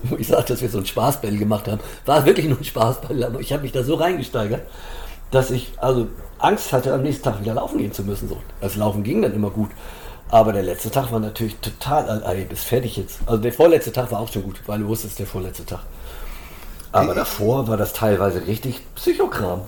wo 0.04 0.16
ich 0.18 0.26
sage, 0.26 0.46
dass 0.46 0.62
wir 0.62 0.70
so 0.70 0.78
ein 0.78 0.86
Spaßball 0.86 1.36
gemacht 1.36 1.68
haben, 1.68 1.80
war 2.06 2.24
wirklich 2.24 2.46
nur 2.46 2.58
ein 2.58 2.64
Spaßball, 2.64 3.22
aber 3.22 3.40
ich 3.40 3.52
habe 3.52 3.62
mich 3.62 3.72
da 3.72 3.82
so 3.84 3.94
reingesteigert, 3.94 4.62
dass 5.30 5.50
ich 5.50 5.72
also 5.76 6.08
Angst 6.38 6.72
hatte, 6.72 6.94
am 6.94 7.02
nächsten 7.02 7.24
Tag 7.24 7.42
wieder 7.42 7.54
laufen 7.54 7.78
gehen 7.78 7.92
zu 7.92 8.02
müssen. 8.02 8.28
So. 8.28 8.38
Das 8.62 8.76
Laufen 8.76 9.02
ging 9.02 9.20
dann 9.20 9.34
immer 9.34 9.50
gut. 9.50 9.70
Aber 10.30 10.52
der 10.52 10.62
letzte 10.62 10.90
Tag 10.90 11.10
war 11.10 11.20
natürlich 11.20 11.56
total, 11.56 12.22
ey, 12.22 12.44
bist 12.44 12.64
fertig 12.64 12.96
jetzt. 12.96 13.20
Also 13.26 13.42
der 13.42 13.52
vorletzte 13.52 13.92
Tag 13.92 14.10
war 14.12 14.20
auch 14.20 14.30
schon 14.30 14.42
gut, 14.42 14.60
weil 14.66 14.80
du 14.80 14.88
wusstest, 14.88 15.18
der 15.18 15.26
vorletzte 15.26 15.64
Tag. 15.64 15.80
Aber 16.92 17.14
davor 17.14 17.68
war 17.68 17.76
das 17.76 17.92
teilweise 17.92 18.46
richtig 18.46 18.80
Psychokram. 18.94 19.62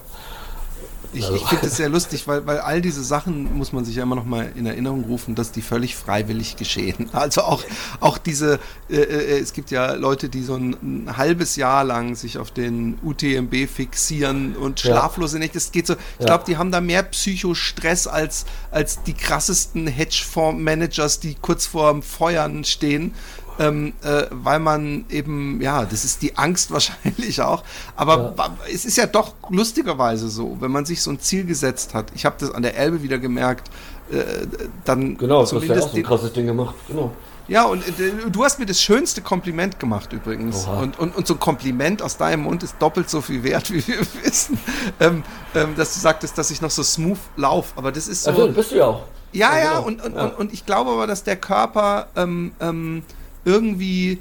Ich, 1.12 1.24
Also- 1.24 1.36
ich 1.36 1.44
finde 1.46 1.66
es 1.66 1.76
sehr 1.76 1.88
lustig, 1.88 2.28
weil, 2.28 2.46
weil 2.46 2.58
all 2.60 2.80
diese 2.80 3.02
Sachen 3.02 3.56
muss 3.56 3.72
man 3.72 3.84
sich 3.84 3.96
ja 3.96 4.04
immer 4.04 4.14
noch 4.14 4.24
mal 4.24 4.52
in 4.54 4.64
Erinnerung 4.66 5.04
rufen, 5.04 5.34
dass 5.34 5.50
die 5.50 5.62
völlig 5.62 5.96
freiwillig 5.96 6.56
geschehen. 6.56 7.08
Also 7.12 7.42
auch, 7.42 7.62
auch 8.00 8.16
diese, 8.18 8.60
äh, 8.88 8.96
äh, 8.96 9.38
es 9.40 9.52
gibt 9.52 9.70
ja 9.70 9.92
Leute, 9.94 10.28
die 10.28 10.42
so 10.42 10.54
ein, 10.54 10.76
ein 10.82 11.16
halbes 11.16 11.56
Jahr 11.56 11.82
lang 11.84 12.14
sich 12.14 12.38
auf 12.38 12.50
den 12.52 12.98
UTMB 13.02 13.66
fixieren 13.68 14.56
und 14.56 14.82
Ja. 14.84 14.92
schlaflose 14.92 15.38
Nächte. 15.38 15.54
Das 15.54 15.72
geht 15.72 15.86
so, 15.88 15.94
ich 15.94 15.98
Ja. 16.20 16.26
glaube, 16.26 16.44
die 16.46 16.56
haben 16.56 16.70
da 16.70 16.80
mehr 16.80 17.02
Psychostress 17.02 18.06
als, 18.06 18.46
als 18.70 19.02
die 19.02 19.14
krassesten 19.14 19.86
Hedgefonds-Managers, 19.86 21.20
die 21.20 21.34
kurz 21.34 21.66
vorm 21.66 22.02
Feuern 22.02 22.64
stehen. 22.64 23.14
Ähm, 23.60 23.92
äh, 24.02 24.22
weil 24.30 24.58
man 24.58 25.04
eben, 25.10 25.60
ja, 25.60 25.84
das 25.84 26.04
ist 26.04 26.22
die 26.22 26.36
Angst 26.38 26.70
wahrscheinlich 26.72 27.42
auch. 27.42 27.62
Aber 27.94 28.34
Ja. 28.36 28.56
es 28.72 28.84
ist 28.86 28.96
ja 28.96 29.06
doch 29.06 29.34
lustigerweise 29.50 30.28
so, 30.30 30.56
wenn 30.60 30.70
man 30.72 30.86
sich 30.86 31.02
so 31.02 31.10
ein 31.10 31.20
Ziel 31.20 31.44
gesetzt 31.44 31.92
hat. 31.94 32.06
Ich 32.14 32.24
habe 32.24 32.36
das 32.40 32.50
an 32.52 32.62
der 32.62 32.76
Elbe 32.76 33.02
wieder 33.02 33.18
gemerkt. 33.18 33.68
Äh, 34.10 34.46
dann 34.84 35.18
Genau, 35.18 35.42
das 35.42 35.52
hast 35.52 35.62
du 35.62 35.66
ja 35.74 35.80
auch 35.80 35.88
so 35.90 35.96
ein 35.96 36.02
krasses 36.02 36.32
Ding 36.32 36.46
gemacht. 36.46 36.74
Genau. 36.88 37.12
ja, 37.48 37.64
und 37.64 37.86
äh, 37.86 38.12
du 38.32 38.42
hast 38.44 38.58
mir 38.58 38.66
das 38.66 38.80
schönste 38.80 39.20
Kompliment 39.20 39.78
gemacht 39.78 40.12
übrigens. 40.12 40.66
Oha. 40.66 40.80
Und, 40.80 40.98
und, 40.98 41.14
und 41.14 41.26
so 41.26 41.34
ein 41.34 41.40
Kompliment 41.40 42.00
aus 42.02 42.16
deinem 42.16 42.44
Mund 42.44 42.62
ist 42.62 42.76
doppelt 42.80 43.10
so 43.10 43.20
viel 43.20 43.42
wert, 43.44 43.70
wie 43.72 43.86
wir 43.86 44.00
wissen. 44.24 44.58
Ähm, 45.00 45.22
ähm, 45.54 45.76
dass 45.76 45.92
du 45.94 46.00
sagtest, 46.00 46.38
dass 46.38 46.50
ich 46.50 46.60
noch 46.62 46.70
so 46.70 46.82
smooth 46.82 47.18
lauf. 47.36 47.74
Aber 47.76 47.92
das 47.92 48.08
ist 48.08 48.24
so. 48.24 48.30
Also, 48.30 48.48
bist 48.52 48.72
du 48.72 48.76
ja 48.76 48.86
auch. 48.86 49.02
Ja, 49.32 49.52
Ja, 49.52 49.58
ja, 49.58 49.70
genau. 49.74 49.86
und, 49.86 50.02
und, 50.02 50.14
Ja. 50.16 50.24
Und, 50.24 50.38
und 50.38 50.52
ich 50.52 50.64
glaube 50.66 50.90
aber, 50.90 51.06
dass 51.06 51.22
der 51.24 51.36
Körper 51.36 52.06
ähm, 52.16 52.52
ähm, 52.60 53.02
irgendwie 53.44 54.20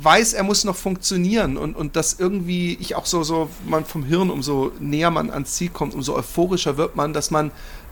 weiß, 0.00 0.34
er 0.34 0.44
muss 0.44 0.64
noch 0.64 0.76
funktionieren 0.76 1.56
und, 1.56 1.74
und 1.74 1.96
dass 1.96 2.18
irgendwie 2.18 2.74
ich 2.80 2.94
auch 2.94 3.06
so, 3.06 3.22
so, 3.22 3.50
man 3.66 3.84
vom 3.84 4.04
Hirn, 4.04 4.30
umso 4.30 4.70
näher 4.78 5.10
man 5.10 5.30
ans 5.30 5.54
Ziel 5.54 5.70
kommt, 5.70 5.94
umso 5.94 6.14
euphorischer 6.14 6.76
wird 6.76 6.94
man, 6.94 7.12
dass 7.12 7.30
man 7.30 7.50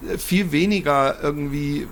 äh, 0.08 0.16
viel 0.18 0.52
weniger 0.52 1.20
irgendwie 1.20 1.82
äh, 1.82 1.86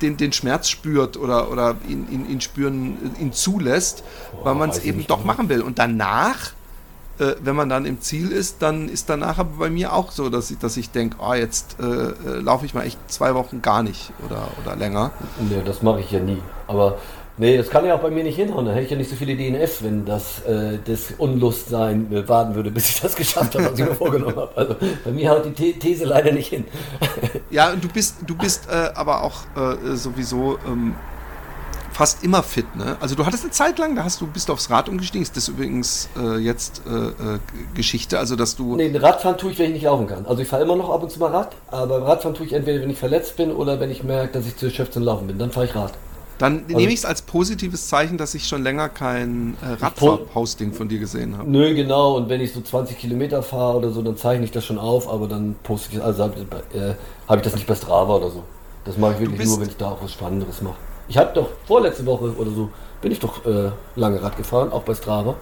den, 0.00 0.16
den 0.16 0.32
Schmerz 0.32 0.68
spürt 0.68 1.16
oder, 1.16 1.50
oder 1.50 1.76
ihn, 1.88 2.06
ihn, 2.10 2.30
ihn 2.30 2.40
spüren, 2.40 3.14
äh, 3.18 3.22
ihn 3.22 3.32
zulässt, 3.32 4.04
weil 4.44 4.54
man 4.54 4.70
es 4.70 4.78
eben 4.84 5.06
doch 5.06 5.24
machen 5.24 5.48
will. 5.48 5.62
Und 5.62 5.78
danach 5.78 6.52
äh, 7.18 7.34
wenn 7.40 7.56
man 7.56 7.70
dann 7.70 7.86
im 7.86 8.02
Ziel 8.02 8.30
ist, 8.30 8.60
dann 8.60 8.90
ist 8.90 9.08
danach 9.08 9.38
aber 9.38 9.58
bei 9.58 9.70
mir 9.70 9.94
auch 9.94 10.12
so, 10.12 10.28
dass 10.28 10.50
ich, 10.50 10.58
dass 10.58 10.76
ich 10.76 10.90
denke, 10.90 11.16
ah, 11.20 11.34
jetzt 11.34 11.76
äh, 11.80 12.40
laufe 12.40 12.66
ich 12.66 12.74
mal 12.74 12.84
echt 12.84 12.98
zwei 13.10 13.34
Wochen 13.34 13.62
gar 13.62 13.82
nicht 13.82 14.12
oder, 14.24 14.48
oder 14.62 14.76
länger. 14.76 15.12
Nee, 15.48 15.62
das 15.64 15.82
mache 15.82 16.00
ich 16.00 16.10
ja 16.10 16.20
nie. 16.20 16.42
Aber 16.66 16.98
nee, 17.38 17.56
das 17.56 17.70
kann 17.70 17.84
ja 17.84 17.94
auch 17.94 18.00
bei 18.00 18.10
mir 18.10 18.24
nicht 18.24 18.36
hinhauen. 18.36 18.66
Da 18.66 18.72
hätte 18.72 18.84
ich 18.84 18.90
ja 18.90 18.96
nicht 18.96 19.10
so 19.10 19.16
viele 19.16 19.36
DNS, 19.36 19.82
wenn 19.82 20.04
das, 20.04 20.40
äh, 20.44 20.78
das 20.84 21.14
Unlustsein 21.18 22.12
äh, 22.12 22.28
warten 22.28 22.54
würde, 22.54 22.70
bis 22.70 22.90
ich 22.90 23.00
das 23.00 23.16
geschafft 23.16 23.54
habe, 23.54 23.70
was 23.72 23.78
ich 23.78 23.84
mir 23.84 23.94
vorgenommen 23.94 24.36
habe. 24.36 24.56
Also 24.56 24.76
bei 25.04 25.10
mir 25.10 25.30
haut 25.30 25.44
die 25.44 25.54
The 25.56 25.72
These 25.78 26.04
leider 26.04 26.32
nicht 26.32 26.48
hin. 26.48 26.64
Ja, 27.50 27.72
und 27.72 27.82
du 27.82 27.88
bist, 27.88 28.16
du 28.26 28.36
bist 28.36 28.68
äh, 28.68 28.90
aber 28.94 29.22
auch 29.22 29.42
äh, 29.56 29.96
sowieso 29.96 30.58
ähm, 30.66 30.94
fast 31.96 32.22
immer 32.22 32.42
fit, 32.42 32.76
ne? 32.76 32.98
Also 33.00 33.14
du 33.14 33.24
hattest 33.24 33.44
eine 33.44 33.52
Zeit 33.52 33.78
lang, 33.78 33.96
da 33.96 34.04
hast 34.04 34.20
du 34.20 34.26
bist 34.26 34.50
du 34.50 34.52
aufs 34.52 34.68
Rad 34.68 34.88
umgestiegen. 34.88 35.22
Ist 35.22 35.36
das 35.36 35.48
übrigens 35.48 36.10
äh, 36.16 36.36
jetzt 36.36 36.82
äh, 36.86 36.90
äh, 36.90 37.38
Geschichte, 37.74 38.18
also 38.18 38.36
dass 38.36 38.54
du 38.54 38.76
Nee, 38.76 38.94
Radfahren 38.94 39.38
tue 39.38 39.52
ich, 39.52 39.58
wenn 39.58 39.66
ich 39.68 39.74
nicht 39.74 39.84
laufen 39.84 40.06
kann. 40.06 40.26
Also 40.26 40.42
ich 40.42 40.48
fahre 40.48 40.62
immer 40.62 40.76
noch 40.76 40.90
ab 40.90 41.02
und 41.02 41.10
zu 41.10 41.18
mal 41.18 41.30
Rad, 41.30 41.56
aber 41.70 42.02
Radfahren 42.02 42.34
tue 42.34 42.44
ich 42.44 42.52
entweder, 42.52 42.82
wenn 42.82 42.90
ich 42.90 42.98
verletzt 42.98 43.36
bin 43.36 43.50
oder 43.50 43.80
wenn 43.80 43.90
ich 43.90 44.02
merke, 44.02 44.34
dass 44.34 44.46
ich 44.46 44.56
zu 44.56 44.66
erschöpft 44.66 44.92
zum 44.92 45.04
Laufen 45.04 45.26
bin. 45.26 45.38
Dann 45.38 45.50
fahre 45.50 45.66
ich 45.66 45.74
Rad. 45.74 45.94
Dann 46.38 46.64
also- 46.64 46.76
nehme 46.76 46.92
ich 46.92 47.00
es 47.00 47.04
als 47.04 47.22
positives 47.22 47.88
Zeichen, 47.88 48.18
dass 48.18 48.34
ich 48.34 48.46
schon 48.46 48.62
länger 48.62 48.88
kein 48.88 49.56
äh, 49.62 49.82
Radfahr-Posting 49.82 50.72
von 50.72 50.88
dir 50.88 50.98
gesehen 50.98 51.36
habe. 51.36 51.50
Nö, 51.50 51.74
genau. 51.74 52.16
Und 52.16 52.28
wenn 52.28 52.40
ich 52.40 52.52
so 52.52 52.60
20 52.60 52.98
Kilometer 52.98 53.42
fahre 53.42 53.78
oder 53.78 53.90
so, 53.90 54.02
dann 54.02 54.16
zeichne 54.16 54.44
ich 54.44 54.50
das 54.50 54.64
schon 54.64 54.78
auf, 54.78 55.08
aber 55.08 55.28
dann 55.28 55.56
poste 55.62 55.96
ich, 55.96 56.02
also 56.02 56.24
habe 56.24 56.34
äh, 56.74 56.94
hab 57.28 57.38
ich 57.38 57.42
das 57.42 57.54
nicht 57.54 57.66
bei 57.66 57.74
Strava 57.74 58.16
oder 58.16 58.30
so. 58.30 58.42
Das 58.84 58.96
mache 58.96 59.14
ich 59.14 59.20
wirklich 59.20 59.48
nur, 59.48 59.60
wenn 59.60 59.68
ich 59.68 59.76
da 59.76 59.90
auch 59.90 60.02
was 60.02 60.12
Spannenderes 60.12 60.62
mache. 60.62 60.76
Ich 61.08 61.16
habe 61.16 61.32
doch 61.34 61.48
vorletzte 61.66 62.04
Woche 62.06 62.34
oder 62.36 62.50
so, 62.50 62.70
bin 63.00 63.12
ich 63.12 63.18
doch 63.18 63.44
äh, 63.46 63.70
lange 63.96 64.22
Rad 64.22 64.36
gefahren, 64.36 64.72
auch 64.72 64.82
bei 64.82 64.94
Strava. 64.94 65.34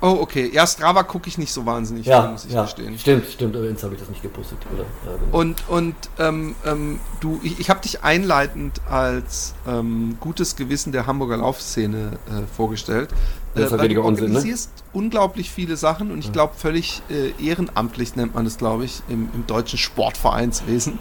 Oh, 0.00 0.18
okay. 0.20 0.48
Ja, 0.52 0.66
Strava 0.66 1.02
gucke 1.02 1.28
ich 1.28 1.38
nicht 1.38 1.52
so 1.52 1.66
wahnsinnig 1.66 2.06
Ja, 2.06 2.22
viel, 2.22 2.30
muss 2.32 2.44
ich 2.44 2.52
ja 2.52 2.62
gestehen. 2.62 2.98
stimmt, 2.98 3.26
stimmt, 3.26 3.56
aber 3.56 3.64
jetzt 3.66 3.82
habe 3.82 3.94
ich 3.94 4.00
das 4.00 4.08
nicht 4.08 4.22
gepostet. 4.22 4.58
Oder? 4.72 4.84
Ja, 4.84 5.16
genau. 5.18 5.36
Und, 5.38 5.68
und 5.68 5.94
ähm, 6.18 6.54
ähm, 6.64 7.00
du, 7.20 7.40
ich, 7.42 7.58
ich 7.58 7.68
habe 7.68 7.80
dich 7.80 8.04
einleitend 8.04 8.80
als 8.88 9.54
ähm, 9.66 10.16
gutes 10.20 10.54
Gewissen 10.54 10.92
der 10.92 11.06
Hamburger 11.06 11.36
Laufszene 11.38 12.18
äh, 12.28 12.46
vorgestellt. 12.56 13.10
Das 13.54 13.66
ist 13.66 13.72
weil 13.72 13.80
weniger 13.86 14.02
du 14.02 14.08
Unsinn, 14.08 14.26
ne? 14.26 14.30
organisierst 14.30 14.70
unglaublich 14.92 15.50
viele 15.50 15.76
Sachen 15.76 16.12
und 16.12 16.20
ich 16.20 16.32
glaube 16.32 16.54
völlig 16.56 17.02
äh, 17.10 17.30
ehrenamtlich 17.44 18.14
nennt 18.14 18.34
man 18.34 18.44
das, 18.44 18.56
glaube 18.58 18.84
ich, 18.84 19.02
im, 19.08 19.28
im 19.34 19.46
deutschen 19.48 19.78
Sportvereinswesen. 19.78 20.98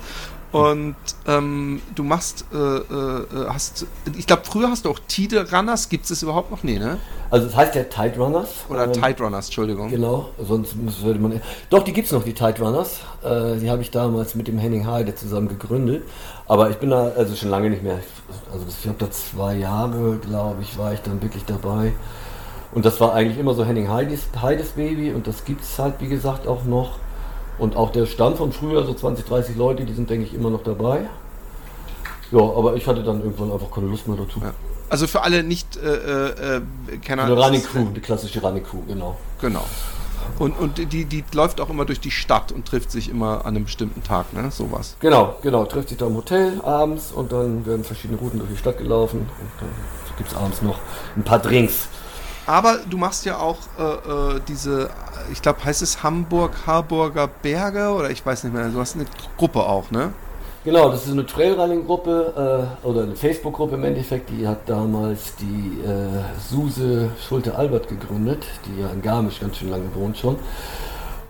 Und 0.52 0.96
ähm, 1.28 1.82
du 1.94 2.04
machst, 2.04 2.46
äh, 2.54 2.58
äh, 2.58 3.26
hast, 3.50 3.86
ich 4.18 4.26
glaube, 4.28 4.44
früher 4.46 4.70
hast 4.70 4.86
du 4.86 4.90
auch 4.92 5.00
Tide 5.08 5.46
Runners, 5.52 5.90
gibt 5.90 6.04
es 6.04 6.10
das 6.10 6.24
überhaupt 6.24 6.52
noch? 6.52 6.64
Nee, 6.64 6.80
ne? 6.80 6.98
Also 7.30 7.48
das 7.48 7.56
heißt 7.56 7.76
ja 7.76 7.84
Tide 7.84 8.18
Runners. 8.18 8.50
Oder 8.70 8.86
Ähm, 8.86 8.94
Tide 8.94 9.22
Runners, 9.22 9.48
Entschuldigung. 9.48 9.90
Genau, 9.90 10.30
sonst 10.42 10.76
würde 11.04 11.20
man. 11.20 11.42
Doch, 11.70 11.84
die 11.84 11.92
gibt 11.92 12.08
es 12.08 12.14
noch, 12.14 12.24
die 12.24 12.34
Tide 12.34 12.62
Runners. 12.62 13.02
Äh, 13.24 13.58
die 13.58 13.70
habe 13.70 13.82
ich 13.82 13.92
damals 13.92 14.36
mit 14.36 14.48
dem 14.48 14.58
Henning 14.58 14.88
Heide 14.88 15.14
zusammen 15.16 15.50
gegründet. 15.50 16.04
Aber 16.48 16.70
ich 16.70 16.78
bin 16.78 16.92
da 16.92 17.12
also 17.18 17.36
schon 17.36 17.50
lange 17.50 17.70
nicht 17.70 17.84
mehr. 17.84 18.00
Also 18.54 18.66
ich 18.68 18.88
habe 18.88 18.98
da 19.00 19.12
zwei 19.12 19.56
Jahre, 19.56 20.18
glaube 20.18 20.62
ich, 20.62 20.78
war 20.78 20.94
ich 20.94 21.02
dann 21.02 21.22
wirklich 21.22 21.44
dabei. 21.44 21.92
Und 22.72 22.86
das 22.86 23.02
war 23.02 23.14
eigentlich 23.14 23.38
immer 23.38 23.54
so 23.54 23.66
Henning 23.66 23.90
Heides, 23.90 24.28
Heides 24.42 24.70
Baby 24.70 25.12
und 25.12 25.28
das 25.28 25.44
gibt 25.44 25.64
es 25.64 25.78
halt, 25.80 25.96
wie 26.00 26.08
gesagt, 26.08 26.48
auch 26.48 26.64
noch. 26.64 27.00
Und 27.60 27.76
auch 27.76 27.92
der 27.92 28.06
Stamm 28.06 28.36
von 28.36 28.52
früher, 28.52 28.86
so 28.86 28.94
20, 28.94 29.26
30 29.26 29.56
Leute, 29.56 29.84
die 29.86 29.94
sind, 29.94 30.10
denke 30.10 30.26
ich, 30.26 30.34
immer 30.34 30.50
noch 30.50 30.64
dabei. 30.64 31.10
Ja, 32.32 32.40
aber 32.40 32.76
ich 32.76 32.86
hatte 32.88 33.04
dann 33.04 33.22
irgendwann 33.22 33.52
einfach 33.52 33.72
keine 33.72 33.88
Lust 33.88 34.08
mehr 34.08 34.18
dazu. 34.18 34.40
Ja. 34.42 34.52
Also 34.90 35.08
für 35.08 35.22
alle 35.24 35.44
Nicht-Kenner. 35.44 36.62
Äh, 36.92 36.98
Kenner, 36.98 37.24
Eine 37.24 37.36
das 37.36 37.46
Running 37.46 37.62
ist- 37.62 37.70
Crew, 37.72 37.86
die 37.96 38.00
klassische 38.02 38.42
Running 38.42 38.64
Crew, 38.64 38.80
genau. 38.88 39.18
Genau. 39.42 39.64
Und, 40.40 40.60
und 40.60 40.78
die, 40.78 41.06
die 41.06 41.24
läuft 41.34 41.62
auch 41.62 41.70
immer 41.70 41.86
durch 41.86 42.00
die 42.02 42.12
Stadt 42.12 42.52
und 42.52 42.68
trifft 42.68 42.92
sich 42.92 43.10
immer 43.10 43.46
an 43.46 43.56
einem 43.56 43.64
bestimmten 43.66 44.04
Tag, 44.04 44.34
ne? 44.34 44.52
Sowas. 44.52 44.96
Genau, 45.00 45.36
genau. 45.42 45.64
Trifft 45.66 45.90
sich 45.90 45.98
da 45.98 46.06
im 46.08 46.16
Hotel 46.16 46.60
abends 46.64 47.12
und 47.14 47.32
dann 47.32 47.66
werden 47.66 47.84
verschiedene 47.86 48.20
Routen 48.20 48.40
durch 48.40 48.52
die 48.52 48.58
Stadt 48.58 48.78
gelaufen 48.78 49.20
und 49.22 49.50
dann 49.62 49.70
gibt 50.18 50.30
es 50.32 50.36
abends 50.38 50.62
noch 50.62 50.80
ein 51.16 51.24
paar 51.24 51.40
Drinks. 51.40 51.88
Aber 52.48 52.78
du 52.90 52.98
machst 52.98 53.26
ja 53.26 53.38
auch 53.40 53.58
äh, 53.78 53.84
äh, 53.84 54.42
diese, 54.48 54.90
ich 55.34 55.42
glaube, 55.42 55.64
heißt 55.64 55.82
es 55.82 56.02
Hamburg, 56.02 56.54
Harburger 56.66 57.28
Berge 57.28 57.90
oder 57.90 58.10
ich 58.10 58.26
weiß 58.26 58.46
nicht 58.46 58.54
mehr. 58.54 58.70
Du 58.70 58.80
hast 58.80 58.96
eine 58.96 59.06
Gruppe 59.38 59.60
auch, 59.60 59.92
ne? 59.92 60.14
Genau, 60.64 60.90
das 60.90 61.06
ist 61.06 61.12
eine 61.12 61.26
Trailrunning-Gruppe 61.26 62.70
äh, 62.84 62.86
oder 62.88 63.04
eine 63.04 63.16
Facebook-Gruppe 63.16 63.76
im 63.76 63.84
Endeffekt. 63.84 64.30
Die 64.30 64.48
hat 64.48 64.68
damals 64.68 65.34
die 65.36 65.82
äh, 65.82 66.24
Suse 66.50 67.10
Schulte-Albert 67.28 67.90
gegründet, 67.90 68.46
die 68.66 68.82
ja 68.82 68.90
in 68.90 69.02
Garmisch 69.02 69.40
ganz 69.40 69.58
schön 69.58 69.70
lange 69.70 69.94
wohnt 69.94 70.18
schon. 70.18 70.38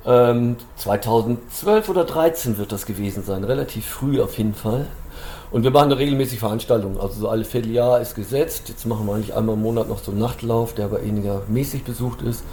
Ähm, 0.06 0.56
2012 0.78 1.90
oder 1.90 2.08
2013 2.08 2.58
wird 2.58 2.72
das 2.72 2.86
gewesen 2.86 3.24
sein, 3.24 3.44
relativ 3.44 3.86
früh 3.86 4.22
auf 4.22 4.38
jeden 4.38 4.56
Fall. 4.56 4.88
Und 5.50 5.64
wir 5.64 5.72
machen 5.72 5.92
regelmäßig 5.92 6.40
Veranstaltungen, 6.40 7.00
also 7.00 7.22
so 7.22 7.30
alle 7.30 7.46
Vierteljahr 7.46 8.02
ist 8.02 8.16
gesetzt. 8.16 8.68
Jetzt 8.68 8.86
machen 8.86 9.06
wir 9.06 9.14
eigentlich 9.14 9.34
einmal 9.34 9.56
im 9.56 9.62
Monat 9.62 9.88
noch 9.88 10.00
so 10.04 10.12
einen 10.12 10.20
Nachtlauf, 10.20 10.74
der 10.74 10.86
aber 10.86 11.02
weniger 11.02 11.44
mäßig 11.48 11.84
besucht 11.84 12.22
ist. 12.22 12.44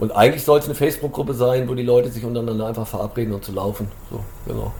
Und 0.00 0.12
eigentlich 0.12 0.44
soll 0.44 0.58
es 0.58 0.64
eine 0.64 0.74
Facebook-Gruppe 0.74 1.34
sein, 1.34 1.68
wo 1.68 1.74
die 1.74 1.82
Leute 1.82 2.08
sich 2.08 2.24
untereinander 2.24 2.66
einfach 2.66 2.86
verabreden 2.86 3.34
und 3.34 3.44
zu 3.44 3.52
laufen. 3.52 3.90
So, 4.10 4.20
genau. 4.46 4.72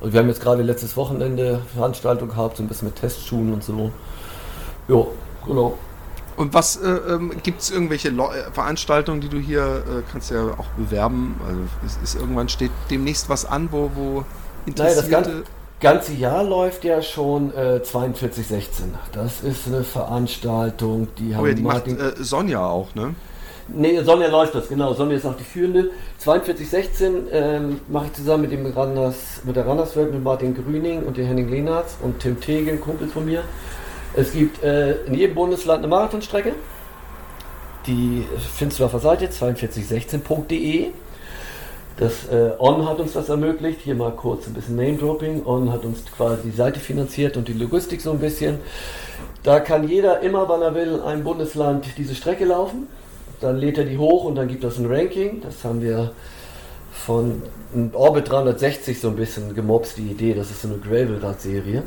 Und 0.00 0.12
wir 0.12 0.20
haben 0.20 0.28
jetzt 0.28 0.40
gerade 0.40 0.62
letztes 0.62 0.96
Wochenende 0.96 1.62
Veranstaltung 1.74 2.28
gehabt, 2.28 2.56
so 2.56 2.62
ein 2.62 2.68
bisschen 2.68 2.88
mit 2.88 2.96
Testschuhen 2.96 3.52
und 3.52 3.64
so. 3.64 3.90
Ja, 4.88 5.04
genau. 5.46 5.78
Und 6.36 6.54
was 6.54 6.76
äh, 6.76 6.88
ähm, 6.88 7.32
gibt 7.42 7.60
es 7.60 7.70
irgendwelche 7.70 8.10
Le 8.10 8.22
äh, 8.22 8.50
Veranstaltungen, 8.52 9.20
die 9.20 9.28
du 9.28 9.38
hier 9.38 9.62
äh, 9.62 10.02
kannst 10.10 10.30
ja 10.30 10.42
auch 10.56 10.68
bewerben? 10.76 11.38
Also 11.46 11.60
ist, 11.84 12.02
ist, 12.02 12.14
irgendwann 12.14 12.48
steht 12.48 12.70
demnächst 12.88 13.28
was 13.28 13.44
an, 13.44 13.68
wo, 13.72 13.90
wo 13.94 14.24
interessierte... 14.64 15.30
Naja, 15.30 15.42
ganze, 15.80 16.12
Jahr 16.14 16.44
läuft 16.44 16.84
ja 16.84 17.02
schon 17.02 17.54
äh, 17.54 17.80
4216. 17.80 18.94
Das 19.12 19.40
ist 19.42 19.66
eine 19.66 19.82
Veranstaltung, 19.82 21.08
die 21.18 21.32
oh, 21.32 21.36
haben 21.36 21.46
ja, 21.46 21.54
die 21.54 21.62
Martin 21.62 21.98
macht 21.98 22.20
äh, 22.20 22.22
Sonja 22.22 22.66
auch, 22.66 22.94
ne? 22.94 23.14
Nee, 23.68 24.02
Sonja 24.02 24.28
läuft 24.28 24.54
das, 24.54 24.68
genau. 24.68 24.94
Sonja 24.94 25.16
ist 25.16 25.26
auch 25.26 25.36
die 25.36 25.44
führende. 25.44 25.90
4216 26.18 27.28
ähm, 27.30 27.80
mache 27.88 28.06
ich 28.06 28.12
zusammen 28.14 28.42
mit, 28.42 28.52
dem 28.52 28.66
Randers, 28.66 29.42
mit 29.44 29.56
der 29.56 29.66
Randerswelt, 29.66 30.12
mit 30.12 30.22
Martin 30.22 30.54
Grüning 30.54 31.04
und 31.04 31.16
dem 31.16 31.26
Henning 31.26 31.48
Lehnartz 31.48 31.96
und 32.02 32.18
Tim 32.20 32.40
Tegel, 32.40 32.78
Kumpel 32.78 33.08
von 33.08 33.24
mir. 33.24 33.44
Es 34.14 34.32
gibt 34.32 34.62
äh, 34.62 35.04
in 35.04 35.14
jedem 35.14 35.36
Bundesland 35.36 35.78
eine 35.78 35.88
Marathonstrecke. 35.88 36.54
Die 37.86 38.26
findest 38.54 38.80
du 38.80 38.84
auf 38.84 38.90
der 38.90 39.00
Seite 39.00 39.26
4216.de. 39.26 40.88
Das 42.00 42.28
äh, 42.32 42.52
On 42.58 42.88
hat 42.88 42.98
uns 42.98 43.12
das 43.12 43.28
ermöglicht. 43.28 43.80
Hier 43.84 43.94
mal 43.94 44.12
kurz 44.12 44.46
ein 44.46 44.54
bisschen 44.54 44.76
Name-Dropping. 44.76 45.44
On 45.44 45.70
hat 45.70 45.84
uns 45.84 46.02
quasi 46.06 46.44
die 46.44 46.56
Seite 46.56 46.80
finanziert 46.80 47.36
und 47.36 47.46
die 47.46 47.52
Logistik 47.52 48.00
so 48.00 48.10
ein 48.12 48.18
bisschen. 48.18 48.58
Da 49.42 49.60
kann 49.60 49.86
jeder 49.86 50.20
immer, 50.20 50.48
wann 50.48 50.62
er 50.62 50.74
will, 50.74 50.94
in 50.94 51.00
einem 51.00 51.24
Bundesland 51.24 51.84
diese 51.98 52.14
Strecke 52.14 52.46
laufen. 52.46 52.88
Dann 53.42 53.58
lädt 53.58 53.76
er 53.76 53.84
die 53.84 53.98
hoch 53.98 54.24
und 54.24 54.36
dann 54.36 54.48
gibt 54.48 54.64
es 54.64 54.78
ein 54.78 54.86
Ranking. 54.86 55.42
Das 55.42 55.62
haben 55.62 55.82
wir 55.82 56.12
von 56.90 57.42
Orbit 57.92 58.30
360 58.30 58.98
so 58.98 59.08
ein 59.08 59.16
bisschen 59.16 59.54
gemobst, 59.54 59.98
die 59.98 60.10
Idee. 60.10 60.32
Das 60.32 60.50
ist 60.50 60.62
so 60.62 60.68
eine 60.68 60.78
Gravel-Rad-Serie. 60.78 61.82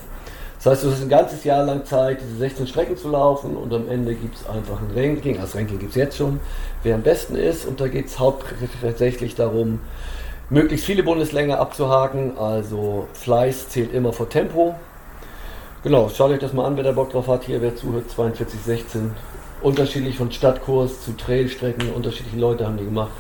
Das 0.64 0.76
heißt, 0.76 0.84
du 0.86 0.92
hast 0.92 1.02
ein 1.02 1.10
ganzes 1.10 1.44
Jahr 1.44 1.66
lang 1.66 1.84
Zeit, 1.84 2.22
diese 2.22 2.38
16 2.38 2.68
Strecken 2.68 2.96
zu 2.96 3.10
laufen 3.10 3.58
und 3.58 3.74
am 3.74 3.90
Ende 3.90 4.16
gibt 4.16 4.36
es 4.36 4.48
einfach 4.48 4.80
ein 4.80 4.92
Ranking. 4.96 5.36
Das 5.36 5.56
Ranking 5.56 5.78
gibt 5.78 5.92
es 5.92 5.98
jetzt 5.98 6.16
schon, 6.16 6.40
wer 6.84 6.96
am 6.96 7.02
besten 7.02 7.36
ist. 7.36 7.66
Und 7.66 7.82
da 7.82 7.90
geht 7.90 8.06
es 8.06 8.18
hauptsächlich 8.18 9.36
darum, 9.36 9.82
möglichst 10.50 10.86
viele 10.86 11.04
Bundeslänge 11.04 11.58
abzuhaken. 11.58 12.38
Also 12.38 13.10
Fleiß 13.12 13.68
zählt 13.68 13.94
immer 13.94 14.14
vor 14.14 14.30
Tempo. 14.30 14.74
Genau, 15.84 16.08
schaut 16.08 16.32
euch 16.32 16.40
das 16.40 16.54
mal 16.54 16.66
an, 16.66 16.78
wer 16.78 16.86
da 16.86 16.94
Bock 16.94 17.12
drauf 17.12 17.28
hat. 17.28 17.44
Hier, 17.44 17.62
wer 17.62 17.76
zuhört, 17.76 18.10
4216 18.10 19.12
unterschiedlich 19.62 20.16
von 20.16 20.32
Stadtkurs 20.32 21.04
zu 21.04 21.12
Trailstrecken, 21.12 21.92
unterschiedliche 21.92 22.38
Leute 22.38 22.66
haben 22.66 22.78
die 22.78 22.86
gemacht. 22.86 23.12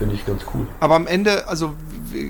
Finde 0.00 0.14
ich 0.14 0.24
ganz 0.24 0.40
cool. 0.54 0.66
Aber 0.80 0.94
am 0.94 1.06
Ende, 1.06 1.46
also 1.46 1.74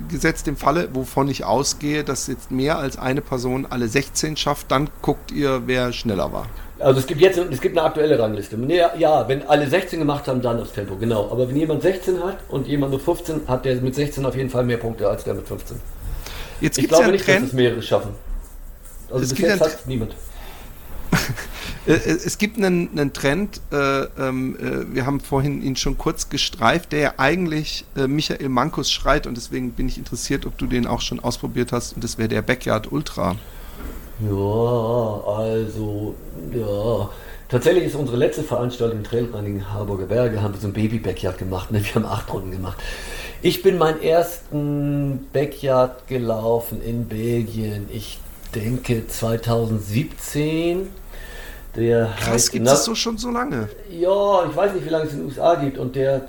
gesetzt 0.08 0.48
im 0.48 0.56
Falle, 0.56 0.88
wovon 0.92 1.28
ich 1.28 1.44
ausgehe, 1.44 2.02
dass 2.02 2.26
jetzt 2.26 2.50
mehr 2.50 2.78
als 2.78 2.98
eine 2.98 3.20
Person 3.20 3.64
alle 3.70 3.86
16 3.86 4.36
schafft, 4.36 4.72
dann 4.72 4.90
guckt 5.02 5.30
ihr, 5.30 5.62
wer 5.66 5.92
schneller 5.92 6.32
war. 6.32 6.46
Also 6.80 6.98
es 6.98 7.06
gibt 7.06 7.20
jetzt 7.20 7.38
es 7.38 7.60
gibt 7.60 7.78
eine 7.78 7.86
aktuelle 7.86 8.18
Rangliste. 8.18 8.58
Ja, 8.98 9.28
wenn 9.28 9.46
alle 9.46 9.68
16 9.68 10.00
gemacht 10.00 10.26
haben, 10.26 10.42
dann 10.42 10.58
das 10.58 10.72
Tempo, 10.72 10.96
genau. 10.96 11.30
Aber 11.30 11.48
wenn 11.48 11.54
jemand 11.54 11.82
16 11.82 12.20
hat 12.24 12.38
und 12.48 12.66
jemand 12.66 12.90
nur 12.90 12.98
15, 12.98 13.42
hat 13.46 13.64
der 13.64 13.76
mit 13.76 13.94
16 13.94 14.26
auf 14.26 14.34
jeden 14.34 14.50
Fall 14.50 14.64
mehr 14.64 14.78
Punkte 14.78 15.08
als 15.08 15.22
der 15.22 15.34
mit 15.34 15.46
15. 15.46 15.80
Jetzt 16.60 16.76
ich 16.76 16.88
glaube 16.88 17.04
ja 17.04 17.10
nicht, 17.12 17.24
Trend, 17.24 17.42
dass 17.42 17.48
es 17.50 17.52
mehrere 17.52 17.82
schaffen. 17.82 18.10
Also 19.12 19.22
es 19.22 19.30
bis 19.30 19.38
jetzt 19.38 19.60
hat 19.60 19.86
niemand. 19.86 20.16
Äh, 21.90 21.94
äh, 21.94 22.12
es 22.12 22.38
gibt 22.38 22.56
einen, 22.56 22.88
einen 22.92 23.12
Trend, 23.12 23.60
äh, 23.72 24.02
ähm, 24.18 24.56
äh, 24.56 24.94
wir 24.94 25.06
haben 25.06 25.20
vorhin 25.20 25.62
ihn 25.62 25.74
schon 25.74 25.98
kurz 25.98 26.28
gestreift, 26.28 26.92
der 26.92 27.00
ja 27.00 27.14
eigentlich 27.16 27.84
äh, 27.96 28.06
Michael 28.06 28.48
Mankus 28.48 28.92
schreit 28.92 29.26
und 29.26 29.36
deswegen 29.36 29.72
bin 29.72 29.88
ich 29.88 29.98
interessiert, 29.98 30.46
ob 30.46 30.56
du 30.56 30.66
den 30.66 30.86
auch 30.86 31.00
schon 31.00 31.18
ausprobiert 31.18 31.72
hast 31.72 31.94
und 31.94 32.04
das 32.04 32.16
wäre 32.16 32.28
der 32.28 32.42
Backyard 32.42 32.92
Ultra. 32.92 33.34
Ja, 34.20 35.22
also, 35.26 36.14
ja. 36.52 37.10
Tatsächlich 37.48 37.84
ist 37.86 37.96
unsere 37.96 38.16
letzte 38.16 38.44
Veranstaltung 38.44 39.02
Trailrunning 39.02 39.66
Harburger 39.66 40.06
Berge, 40.06 40.40
haben 40.40 40.54
wir 40.54 40.60
so 40.60 40.68
ein 40.68 40.72
Baby-Backyard 40.72 41.38
gemacht. 41.38 41.72
Ne? 41.72 41.82
Wir 41.84 41.96
haben 41.96 42.04
acht 42.04 42.32
Runden 42.32 42.52
gemacht. 42.52 42.78
Ich 43.42 43.62
bin 43.62 43.76
meinen 43.76 44.00
ersten 44.00 45.26
Backyard 45.32 46.06
gelaufen 46.06 46.80
in 46.80 47.06
Belgien. 47.06 47.88
Ich 47.90 48.20
denke 48.54 49.08
2017 49.08 50.90
der 51.76 52.10
Krass, 52.18 52.50
gibt 52.50 52.66
es 52.66 52.84
so 52.84 52.94
schon 52.94 53.18
so 53.18 53.30
lange? 53.30 53.68
Ja, 53.90 54.44
ich 54.48 54.56
weiß 54.56 54.74
nicht, 54.74 54.84
wie 54.84 54.90
lange 54.90 55.04
es 55.04 55.12
in 55.12 55.18
den 55.18 55.28
USA 55.28 55.54
gibt 55.54 55.78
und 55.78 55.94
der, 55.96 56.28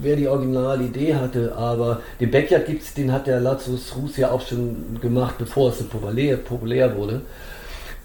wer 0.00 0.16
die 0.16 0.28
originale 0.28 0.84
Idee 0.84 1.14
hatte, 1.14 1.54
aber 1.56 2.00
den 2.20 2.30
Backyard 2.30 2.66
gibt's, 2.66 2.94
den 2.94 3.12
hat 3.12 3.26
der 3.26 3.40
Lazarus 3.40 3.94
Rus 3.96 4.16
ja 4.16 4.30
auch 4.30 4.40
schon 4.40 4.98
gemacht, 5.00 5.36
bevor 5.38 5.70
es 5.70 5.78
so 5.78 5.84
populär, 5.84 6.36
populär 6.36 6.96
wurde. 6.96 7.22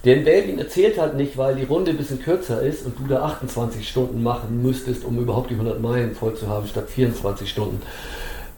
Der 0.03 0.17
in 0.17 0.23
Belgien 0.23 0.57
erzählt 0.57 0.99
halt 0.99 1.15
nicht, 1.15 1.37
weil 1.37 1.55
die 1.55 1.63
Runde 1.63 1.91
ein 1.91 1.97
bisschen 1.97 2.19
kürzer 2.19 2.61
ist 2.61 2.85
und 2.85 2.97
du 2.97 3.05
da 3.07 3.21
28 3.21 3.87
Stunden 3.87 4.23
machen 4.23 4.63
müsstest, 4.63 5.05
um 5.05 5.19
überhaupt 5.19 5.51
die 5.51 5.55
100 5.55 5.79
Meilen 5.79 6.15
voll 6.15 6.33
zu 6.33 6.47
haben, 6.47 6.67
statt 6.67 6.89
24 6.89 7.47
Stunden. 7.47 7.81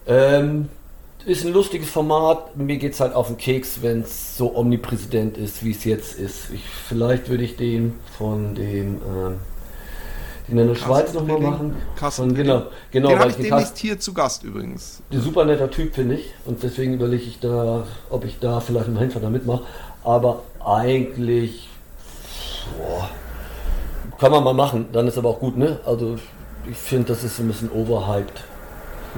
Ähm, 0.06 0.70
ist 1.26 1.44
ein 1.44 1.52
lustiges 1.52 1.88
Format. 1.88 2.56
Mir 2.56 2.76
geht 2.76 2.92
es 2.94 3.00
halt 3.00 3.14
auf 3.14 3.28
den 3.28 3.36
Keks, 3.36 3.78
wenn 3.82 4.02
es 4.02 4.36
so 4.36 4.56
omnipräsent 4.56 5.36
ist, 5.36 5.64
wie 5.64 5.70
es 5.70 5.84
jetzt 5.84 6.18
ist. 6.18 6.50
Ich, 6.50 6.62
vielleicht 6.88 7.28
würde 7.28 7.44
ich 7.44 7.56
den 7.56 7.94
von 8.18 8.54
dem 8.54 8.96
ähm, 8.96 9.38
den 10.48 10.58
in 10.58 10.68
der 10.68 10.74
Schweiz 10.74 11.12
nochmal 11.14 11.40
machen. 11.40 11.74
Carsten, 11.96 12.34
genau, 12.34 12.64
genau. 12.90 13.08
Den 13.08 13.18
habe 13.18 13.30
ich 13.30 13.36
demnächst 13.36 13.78
hier 13.78 13.98
zu 13.98 14.12
Gast 14.12 14.44
übrigens. 14.44 15.02
Ein 15.10 15.20
super 15.20 15.44
netter 15.46 15.70
Typ, 15.70 15.94
finde 15.94 16.16
ich. 16.16 16.34
Und 16.44 16.62
deswegen 16.62 16.94
überlege 16.94 17.22
ich 17.22 17.40
da, 17.40 17.86
ob 18.10 18.24
ich 18.24 18.38
da 18.40 18.60
vielleicht 18.60 18.88
im 18.88 18.98
Hinfall 18.98 19.22
da 19.22 19.30
mitmache. 19.30 19.62
Aber 20.02 20.42
eigentlich 20.62 21.68
boah, 22.76 23.08
kann 24.18 24.32
man 24.32 24.44
mal 24.44 24.52
machen. 24.52 24.86
Dann 24.92 25.08
ist 25.08 25.16
aber 25.16 25.30
auch 25.30 25.40
gut, 25.40 25.56
ne? 25.56 25.80
Also 25.86 26.16
ich 26.70 26.76
finde, 26.76 27.08
das 27.08 27.24
ist 27.24 27.38
ein 27.38 27.48
bisschen 27.48 27.70
overhyped. 27.70 28.44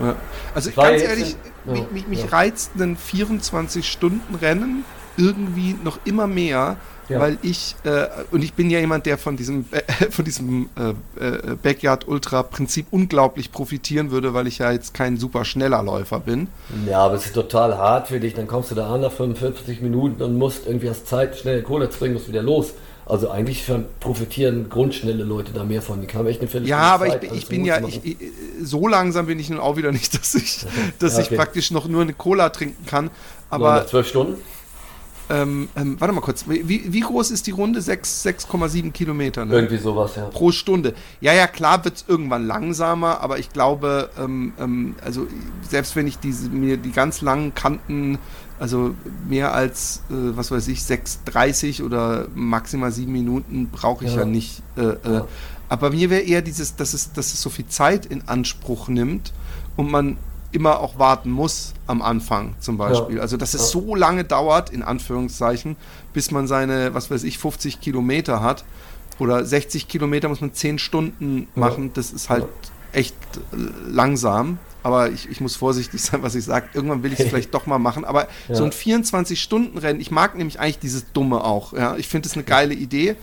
Ja. 0.00 0.14
Also 0.54 0.70
ganz 0.70 1.02
ehrlich, 1.02 1.36
ja, 1.66 1.72
mich, 1.72 1.90
mich, 1.90 2.06
mich 2.08 2.20
ja. 2.22 2.28
reizt 2.28 2.72
ein 2.78 2.96
24-Stunden-Rennen 2.96 4.84
irgendwie 5.16 5.76
noch 5.82 5.98
immer 6.04 6.26
mehr, 6.26 6.76
ja. 7.08 7.20
weil 7.20 7.38
ich, 7.42 7.76
äh, 7.84 8.06
und 8.30 8.42
ich 8.42 8.54
bin 8.54 8.70
ja 8.70 8.78
jemand, 8.78 9.06
der 9.06 9.18
von 9.18 9.36
diesem, 9.36 9.64
äh, 9.70 10.10
von 10.10 10.24
diesem 10.24 10.68
äh, 10.76 11.24
äh, 11.24 11.56
Backyard 11.62 12.08
Ultra 12.08 12.42
Prinzip 12.42 12.86
unglaublich 12.90 13.52
profitieren 13.52 14.10
würde, 14.10 14.34
weil 14.34 14.46
ich 14.46 14.58
ja 14.58 14.72
jetzt 14.72 14.94
kein 14.94 15.16
super 15.16 15.44
schneller 15.44 15.82
Läufer 15.82 16.20
bin. 16.20 16.48
Ja, 16.86 17.00
aber 17.00 17.14
es 17.14 17.26
ist 17.26 17.34
total 17.34 17.76
hart 17.78 18.08
für 18.08 18.20
dich, 18.20 18.34
dann 18.34 18.46
kommst 18.46 18.70
du 18.70 18.74
da 18.74 18.92
an 18.92 19.00
nach 19.00 19.12
45 19.12 19.80
Minuten 19.80 20.22
und 20.22 20.36
musst 20.36 20.66
irgendwie 20.66 20.90
hast 20.90 21.06
Zeit, 21.06 21.36
schnell 21.36 21.62
Kohle 21.62 21.90
zu 21.90 21.98
bringen, 21.98 22.14
musst 22.14 22.28
wieder 22.28 22.42
los. 22.42 22.74
Also 23.09 23.30
eigentlich 23.30 23.70
profitieren 24.00 24.68
grundschnelle 24.68 25.22
Leute 25.22 25.52
da 25.52 25.62
mehr 25.62 25.80
von. 25.80 26.00
Die 26.00 26.09
kamen 26.09 26.26
echt 26.26 26.40
eine 26.40 26.48
Viertelstunde 26.48 26.68
Ja, 26.68 26.92
aber 26.92 27.07
Zeit, 27.07 27.22
ich, 27.22 27.32
ich 27.32 27.46
bin 27.46 27.64
ja, 27.64 27.78
ich, 27.86 28.16
so 28.61 28.88
langsam 28.88 29.26
bin 29.26 29.38
ich 29.38 29.48
nun 29.48 29.61
auch 29.61 29.76
wieder 29.76 29.92
nicht, 29.92 30.12
dass 30.20 30.34
ich, 30.34 30.66
dass 30.98 31.12
ja, 31.12 31.20
okay. 31.20 31.28
ich 31.30 31.36
praktisch 31.38 31.70
noch 31.70 31.86
nur 31.86 32.02
eine 32.02 32.14
Cola 32.14 32.48
trinken 32.48 32.84
kann. 32.84 33.11
Aber 33.48 33.76
nach 33.76 33.86
zwölf 33.86 34.09
Stunden? 34.09 34.42
Ähm, 35.28 35.68
ähm, 35.76 35.96
warte 36.00 36.14
mal 36.14 36.20
kurz, 36.20 36.44
wie, 36.48 36.92
wie 36.92 37.00
groß 37.00 37.30
ist 37.32 37.46
die 37.46 37.50
Runde? 37.50 37.80
6,7 37.80 38.92
Kilometer. 38.92 39.44
Ne? 39.44 39.54
Irgendwie 39.54 39.78
sowas, 39.78 40.14
ja. 40.16 40.26
Pro 40.26 40.52
Stunde. 40.52 40.94
Ja, 41.20 41.32
ja, 41.32 41.46
klar 41.48 41.84
wird 41.84 41.96
es 41.96 42.04
irgendwann 42.07 42.46
langsamer, 42.46 43.20
aber 43.20 43.38
ich 43.38 43.52
glaube, 43.52 44.11
ähm, 44.18 44.52
ähm, 44.61 44.94
also 45.04 45.26
selbst 45.68 45.96
wenn 45.96 46.07
ich 46.07 46.18
diese, 46.18 46.48
mir 46.48 46.76
die 46.76 46.92
ganz 46.92 47.22
langen 47.22 47.54
Kanten 47.54 48.18
also 48.59 48.94
mehr 49.28 49.54
als, 49.54 50.02
äh, 50.11 50.14
was 50.36 50.50
weiß 50.50 50.68
ich, 50.68 50.80
6,30 50.80 51.82
oder 51.82 52.28
maximal 52.34 52.90
7 52.90 53.11
Minuten 53.11 53.68
brauche 53.70 54.04
ich 54.04 54.12
ja, 54.12 54.20
ja 54.20 54.24
nicht. 54.24 54.62
Äh, 54.76 54.82
äh. 54.82 55.22
Aber 55.68 55.90
mir 55.90 56.11
wäre 56.11 56.22
eher 56.22 56.42
dieses, 56.42 56.76
dass 56.76 56.94
es, 56.94 57.12
dass 57.12 57.32
es 57.34 57.42
so 57.42 57.50
viel 57.50 57.66
Zeit 57.66 58.07
in 58.07 58.28
Anspruch 58.28 58.88
nimmt 58.88 59.32
und 59.76 59.90
man 59.90 60.16
immer 60.52 60.80
auch 60.80 60.98
warten 60.98 61.30
muss 61.30 61.74
am 61.86 62.00
Anfang 62.00 62.54
zum 62.61 62.78
Beispiel. 62.78 63.16
Ja. 63.16 63.22
Also 63.22 63.36
dass 63.36 63.52
es 63.54 63.70
so 63.70 63.94
lange 63.94 64.24
dauert, 64.24 64.70
in 64.70 64.82
Anführungszeichen, 64.82 65.76
bis 66.12 66.30
man 66.30 66.46
seine, 66.46 66.94
was 66.94 67.11
weiß 67.11 67.24
ich, 67.24 67.38
50 67.38 67.80
Kilometer 67.80 68.42
hat. 68.42 68.64
Oder 69.18 69.44
60 69.44 69.88
Kilometer 69.88 70.28
muss 70.28 70.40
man 70.40 70.52
10 70.52 70.78
Stunden 70.78 71.48
machen. 71.54 71.90
Das 71.94 72.11
ist 72.11 72.28
halt 72.28 72.46
echt 72.92 73.16
langsam. 73.86 74.59
Aber 74.87 75.11
ich, 75.11 75.28
ich 75.28 75.41
muss 75.41 75.57
vorsichtig 75.57 76.01
sein, 76.01 76.22
was 76.22 76.37
ich 76.37 76.45
sage. 76.45 76.68
Irgendwann 76.72 77.03
will 77.03 77.12
ich 77.12 77.18
es 77.18 77.26
vielleicht 77.28 77.53
doch 77.53 77.66
mal 77.66 77.80
machen. 77.80 78.05
Aber 78.05 78.28
ja. 78.47 78.55
so 78.55 78.62
ein 78.62 78.70
24-Stunden-Rennen, 78.70 80.01
ich 80.01 80.12
mag 80.12 80.37
nämlich 80.37 80.61
eigentlich 80.61 80.78
dieses 80.78 81.11
Dumme 81.12 81.43
auch. 81.43 81.72
Ja? 81.72 81.97
Ich 81.97 82.07
finde 82.07 82.28
es 82.28 82.34
eine 82.34 82.45
geile 82.45 82.72
Idee 82.72 83.16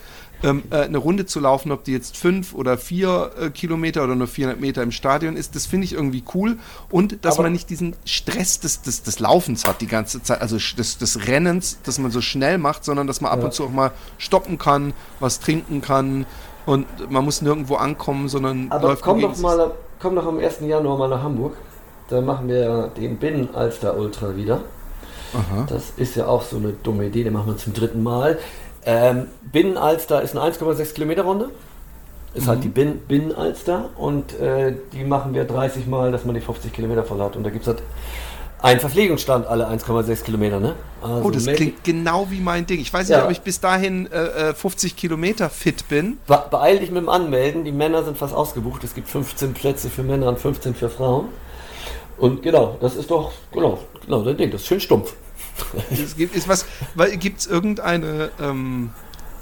ähm, 0.44 0.64
äh, 0.72 0.82
eine 0.82 0.98
Runde 0.98 1.26
zu 1.26 1.40
laufen, 1.40 1.72
ob 1.72 1.86
die 1.86 1.94
jetzt 1.94 2.18
fünf 2.18 2.54
oder 2.54 2.78
vier 2.78 3.32
äh, 3.40 3.50
Kilometer 3.50 4.04
oder 4.04 4.16
nur 4.16 4.28
400 4.28 4.60
Meter 4.60 4.84
im 4.84 4.92
Stadion 4.92 5.38
ist, 5.38 5.56
das 5.56 5.66
finde 5.66 5.86
ich 5.86 5.94
irgendwie 5.94 6.22
cool. 6.34 6.58
Und 6.90 7.24
dass 7.24 7.36
Aber 7.36 7.44
man 7.44 7.54
nicht 7.54 7.70
diesen 7.70 7.96
Stress 8.04 8.60
des, 8.60 8.82
des, 8.82 9.04
des 9.04 9.20
Laufens 9.20 9.66
hat 9.66 9.80
die 9.80 9.88
ganze 9.88 10.22
Zeit, 10.22 10.42
also 10.42 10.58
des, 10.58 10.98
des 10.98 11.28
Rennens, 11.28 11.78
dass 11.84 11.98
man 11.98 12.12
so 12.12 12.20
schnell 12.20 12.58
macht, 12.58 12.84
sondern 12.84 13.08
dass 13.08 13.22
man 13.22 13.32
ab 13.32 13.40
ja. 13.40 13.46
und 13.46 13.54
zu 13.54 13.64
auch 13.64 13.72
mal 13.72 13.92
stoppen 14.18 14.58
kann, 14.58 14.94
was 15.22 15.40
trinken 15.40 15.80
kann 15.80 16.26
und 16.66 16.86
man 17.10 17.24
muss 17.26 17.42
nirgendwo 17.42 17.76
ankommen, 17.76 18.30
sondern 18.30 18.70
Aber 18.70 18.90
läuft 18.90 19.02
komm 19.02 19.22
doch 19.22 19.38
mal, 19.38 19.72
komm 20.04 20.16
doch 20.16 20.28
am 20.28 20.38
1. 20.38 20.60
Januar 20.60 20.98
mal 20.98 21.08
nach 21.08 21.24
Hamburg. 21.24 21.56
Da 22.10 22.20
machen 22.20 22.50
wir 22.50 22.92
den 22.98 23.18
Binnen-Alster 23.18 23.98
Ultra 23.98 24.36
wieder. 24.36 24.60
Aha. 25.34 25.66
Das 25.68 25.94
ist 25.96 26.16
ja 26.16 26.28
auch 26.28 26.44
so 26.44 26.58
eine 26.58 26.74
dumme 26.74 27.06
Idee, 27.06 27.24
den 27.24 27.34
machen 27.34 27.48
wir 27.48 27.58
zum 27.58 27.74
dritten 27.74 28.04
Mal. 28.04 28.38
Ähm, 28.86 29.28
Binnenalster 29.42 30.22
ist 30.22 30.38
eine 30.38 30.54
1,6 30.54 30.94
Kilometer 30.94 31.24
Runde. 31.24 31.50
Ist 32.34 32.44
mhm. 32.44 32.50
halt 32.50 32.64
die. 32.66 32.68
Bin 32.68 33.00
Binnenalster 33.08 33.92
und 33.96 34.38
äh, 34.40 34.76
die 34.92 35.06
machen 35.06 35.34
wir 35.34 35.46
30 35.46 35.88
Mal, 35.88 36.12
dass 36.12 36.26
man 36.26 36.36
die 36.36 36.42
50 36.42 36.74
Kilometer 36.74 37.06
voll 37.06 37.22
hat. 37.22 37.38
Und 37.38 37.44
da 37.44 37.50
gibt 37.50 37.62
es 37.62 37.68
halt 37.70 37.82
einen 38.64 38.80
Verpflegungsstand 38.80 39.46
alle 39.46 39.68
1,6 39.68 40.24
Kilometer. 40.24 40.60
Ne? 40.60 40.76
Also 41.02 41.28
oh, 41.28 41.30
das 41.30 41.46
klingt 41.46 41.84
genau 41.84 42.32
wie 42.32 42.40
mein 42.40 42.66
Ding. 42.66 42.80
Ich 42.80 42.92
weiß 42.92 43.10
nicht, 43.10 43.18
ja. 43.18 43.26
ob 43.26 43.32
ich 43.32 43.42
bis 43.42 43.60
dahin 43.60 44.10
äh, 44.12 44.54
50 44.54 44.92
äh, 44.92 44.96
Kilometer 44.96 45.50
fit 45.50 45.90
bin. 45.90 46.18
Be 46.26 46.42
beeil 46.50 46.80
dich 46.80 46.90
mit 46.90 47.02
dem 47.02 47.10
Anmelden. 47.10 47.66
Die 47.66 47.74
Männer 47.74 48.04
sind 48.04 48.18
fast 48.18 48.34
ausgebucht. 48.34 48.84
Es 48.86 48.96
gibt 48.96 49.10
15 49.10 49.54
Plätze 49.54 49.90
für 49.90 50.02
Männer 50.02 50.30
und 50.30 50.40
15 50.40 50.76
für 50.76 50.90
Frauen. 50.90 51.28
Und 52.18 52.42
genau, 52.42 52.78
das 52.80 52.96
ist 52.96 53.12
doch, 53.12 53.34
genau, 53.52 53.80
genau 54.06 54.24
dein 54.24 54.38
Ding. 54.38 54.50
Das 54.50 54.62
ist 54.62 54.68
schön 54.68 54.80
stumpf 54.80 55.14
es 55.92 56.16
gibt 56.16 56.36
ist 56.36 56.48
was, 56.48 56.66
gibt 57.20 57.42
es 57.42 57.46
irgendeine, 57.46 58.32
ähm, 58.42 58.90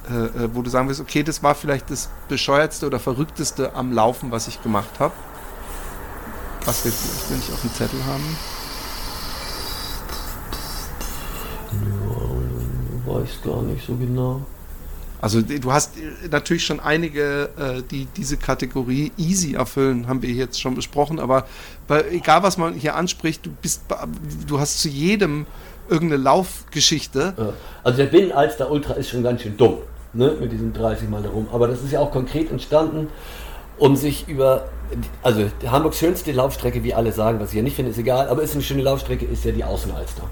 äh, 0.09 0.13
äh, 0.13 0.49
wo 0.53 0.61
du 0.61 0.69
sagen 0.69 0.89
willst, 0.89 0.99
okay, 0.99 1.23
das 1.23 1.41
war 1.41 1.55
vielleicht 1.55 1.89
das 1.89 2.09
bescheuertste 2.27 2.85
oder 2.85 2.99
verrückteste 2.99 3.75
am 3.75 3.93
Laufen, 3.93 4.29
was 4.29 4.49
ich 4.49 4.61
gemacht 4.61 4.99
habe? 4.99 5.13
Was 6.65 6.83
wir 6.83 6.91
vielleicht 6.91 7.31
nicht 7.31 7.53
auf 7.53 7.61
dem 7.61 7.73
Zettel 7.73 8.05
haben? 8.05 8.37
Weiß 13.15 13.41
gar 13.43 13.61
nicht 13.63 13.85
so 13.85 13.95
genau. 13.95 14.41
Also 15.21 15.41
du 15.41 15.71
hast 15.71 15.97
äh, 15.97 16.27
natürlich 16.29 16.65
schon 16.65 16.79
einige, 16.79 17.49
äh, 17.57 17.83
die 17.89 18.07
diese 18.17 18.37
Kategorie 18.37 19.11
easy 19.17 19.53
erfüllen, 19.53 20.07
haben 20.07 20.21
wir 20.23 20.31
jetzt 20.31 20.59
schon 20.59 20.73
besprochen, 20.73 21.19
aber 21.19 21.45
bei, 21.87 22.03
egal 22.09 22.41
was 22.41 22.57
man 22.57 22.73
hier 22.73 22.95
anspricht, 22.95 23.45
du 23.45 23.51
bist, 23.61 23.83
du 24.47 24.59
hast 24.59 24.81
zu 24.81 24.89
jedem 24.89 25.45
irgendeine 25.87 26.23
Laufgeschichte. 26.23 27.33
Ja. 27.37 27.53
Also 27.83 27.97
der 27.97 28.05
Binnenalster 28.05 28.71
Ultra 28.71 28.93
ist 28.93 29.09
schon 29.09 29.21
ganz 29.21 29.43
schön 29.43 29.57
dumm, 29.57 29.77
ne? 30.13 30.35
mit 30.39 30.51
diesem 30.51 30.73
30 30.73 31.07
Mal 31.09 31.21
herum. 31.21 31.47
Aber 31.53 31.67
das 31.67 31.83
ist 31.83 31.91
ja 31.91 31.99
auch 31.99 32.11
konkret 32.11 32.49
entstanden, 32.49 33.07
um 33.77 33.95
sich 33.95 34.27
über, 34.27 34.69
also 35.21 35.45
Hamburgs 35.67 35.99
schönste 35.99 36.31
Laufstrecke, 36.31 36.83
wie 36.83 36.93
alle 36.93 37.11
sagen, 37.11 37.39
was 37.39 37.49
ich 37.49 37.57
ja 37.57 37.61
nicht 37.61 37.75
finde, 37.75 37.91
ist 37.91 37.97
egal, 37.97 38.29
aber 38.29 38.41
ist 38.41 38.53
eine 38.53 38.63
schöne 38.63 38.81
Laufstrecke, 38.81 39.25
ist 39.25 39.45
ja 39.45 39.51
die 39.51 39.63
Außenalster. 39.63 40.23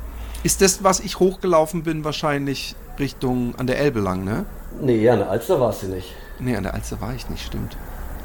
Ist 0.42 0.62
das, 0.62 0.84
was 0.84 1.02
ich 1.02 1.20
hochgelaufen 1.20 1.84
bin, 1.84 2.06
wahrscheinlich 2.06 2.76
Richtung 2.98 3.56
an 3.58 3.68
der 3.68 3.80
Elbe 3.80 4.00
lang, 4.00 4.24
ne? 4.24 4.46
Nee, 4.80 5.10
an 5.10 5.20
der 5.20 5.30
Alster 5.30 5.60
warst 5.60 5.84
du 5.84 5.88
nicht. 5.88 6.14
Nee, 6.40 6.56
an 6.56 6.64
der 6.64 6.74
Alster 6.74 7.02
war 7.02 7.14
ich 7.14 7.30
nicht, 7.30 7.46
stimmt. 7.46 7.76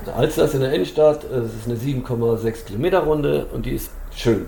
Der 0.06 0.14
Alster 0.16 0.44
ist 0.44 0.54
in 0.54 0.60
der 0.60 0.72
Innenstadt, 0.72 1.24
es 1.24 1.54
ist 1.54 1.66
eine 1.66 1.76
7,6 1.76 2.66
Kilometer 2.66 3.00
Runde 3.00 3.46
und 3.52 3.66
die 3.66 3.72
ist 3.72 3.90
schön. 4.14 4.46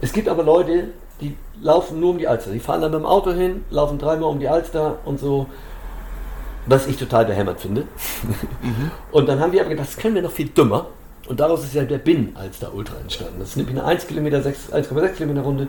Es 0.00 0.12
gibt 0.12 0.28
aber 0.28 0.42
Leute, 0.42 0.88
die 1.20 1.36
laufen 1.62 2.00
nur 2.00 2.10
um 2.10 2.18
die 2.18 2.28
Alster. 2.28 2.50
Die 2.50 2.60
fahren 2.60 2.82
dann 2.82 2.90
mit 2.90 3.00
dem 3.00 3.06
Auto 3.06 3.32
hin, 3.32 3.64
laufen 3.70 3.98
dreimal 3.98 4.30
um 4.30 4.38
die 4.38 4.48
Alster 4.48 4.98
und 5.04 5.18
so. 5.18 5.46
Was 6.66 6.86
ich 6.86 6.98
total 6.98 7.24
behämmert 7.24 7.60
finde. 7.60 7.84
Mhm. 8.60 8.90
Und 9.12 9.28
dann 9.28 9.38
haben 9.38 9.52
wir 9.52 9.60
aber 9.60 9.70
gedacht, 9.70 9.88
das 9.88 9.96
können 9.96 10.16
wir 10.16 10.22
noch 10.22 10.32
viel 10.32 10.48
dümmer. 10.48 10.86
Und 11.28 11.38
daraus 11.40 11.62
ist 11.62 11.74
ja 11.74 11.84
der 11.84 11.98
Binnen-Alster 11.98 12.74
Ultra 12.74 12.96
entstanden. 13.00 13.36
Das 13.38 13.50
ist 13.50 13.56
nämlich 13.56 13.78
eine 13.78 13.86
1,6 13.88 14.06
Kilometer, 14.06 14.38
1,6 14.38 15.08
Kilometer 15.12 15.42
Runde 15.42 15.68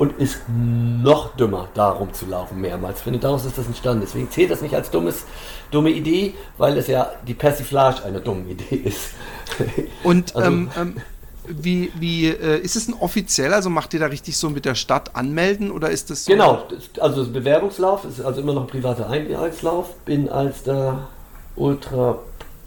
und 0.00 0.18
ist 0.18 0.40
noch 0.48 1.36
dümmer, 1.36 1.68
darum 1.74 2.14
zu 2.14 2.24
laufen 2.24 2.58
mehrmals. 2.58 2.98
Ich 2.98 3.04
finde, 3.04 3.18
daraus 3.18 3.44
ist 3.44 3.58
das 3.58 3.66
entstanden. 3.66 4.00
Deswegen 4.00 4.30
zählt 4.30 4.50
das 4.50 4.62
nicht 4.62 4.74
als 4.74 4.90
dummes, 4.90 5.26
dumme 5.70 5.90
Idee, 5.90 6.32
weil 6.56 6.78
es 6.78 6.86
ja 6.86 7.12
die 7.28 7.34
Persiflage 7.34 8.04
einer 8.04 8.20
dummen 8.20 8.48
Idee 8.48 8.76
ist. 8.76 9.10
Und 10.02 10.34
also, 10.34 10.48
ähm, 10.48 10.70
ähm, 10.74 10.96
wie, 11.46 11.92
wie 11.96 12.28
äh, 12.28 12.60
ist 12.60 12.76
es 12.76 12.88
ein 12.88 12.94
offiziell? 12.94 13.52
Also 13.52 13.68
macht 13.68 13.92
ihr 13.92 14.00
da 14.00 14.06
richtig 14.06 14.38
so 14.38 14.48
mit 14.48 14.64
der 14.64 14.74
Stadt 14.74 15.16
anmelden 15.16 15.70
oder 15.70 15.90
ist 15.90 16.08
das 16.08 16.24
so? 16.24 16.32
Genau, 16.32 16.62
also 16.98 17.22
das 17.22 17.30
Bewerbungslauf 17.30 18.06
ist 18.06 18.22
also 18.22 18.40
immer 18.40 18.54
noch 18.54 18.62
ein 18.62 18.68
privater 18.68 19.10
Einheitslauf. 19.10 19.94
Bin 20.06 20.30
als 20.30 20.62
der 20.62 21.08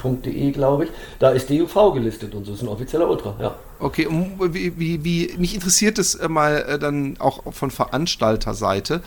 ultra.de, 0.04 0.51
glaube 0.51 0.86
ich. 0.86 0.89
Da 1.20 1.30
ist 1.30 1.49
DUV 1.49 1.93
gelistet 1.93 2.36
und 2.36 2.45
so 2.45 2.54
ist 2.54 2.62
ein 2.62 2.68
offizieller 2.68 3.10
Ultra, 3.10 3.36
ja. 3.39 3.56
Okay, 3.80 4.06
und 4.08 4.54
wie, 4.54 4.78
wie, 4.78 5.04
wie 5.04 5.34
mich 5.38 5.56
interessiert 5.56 5.99
es 5.99 6.16
äh, 6.16 6.30
mal 6.30 6.66
äh, 6.68 6.80
dann 6.80 7.18
auch 7.20 7.54
von 7.54 7.72
Veranstalterseite. 7.72 9.01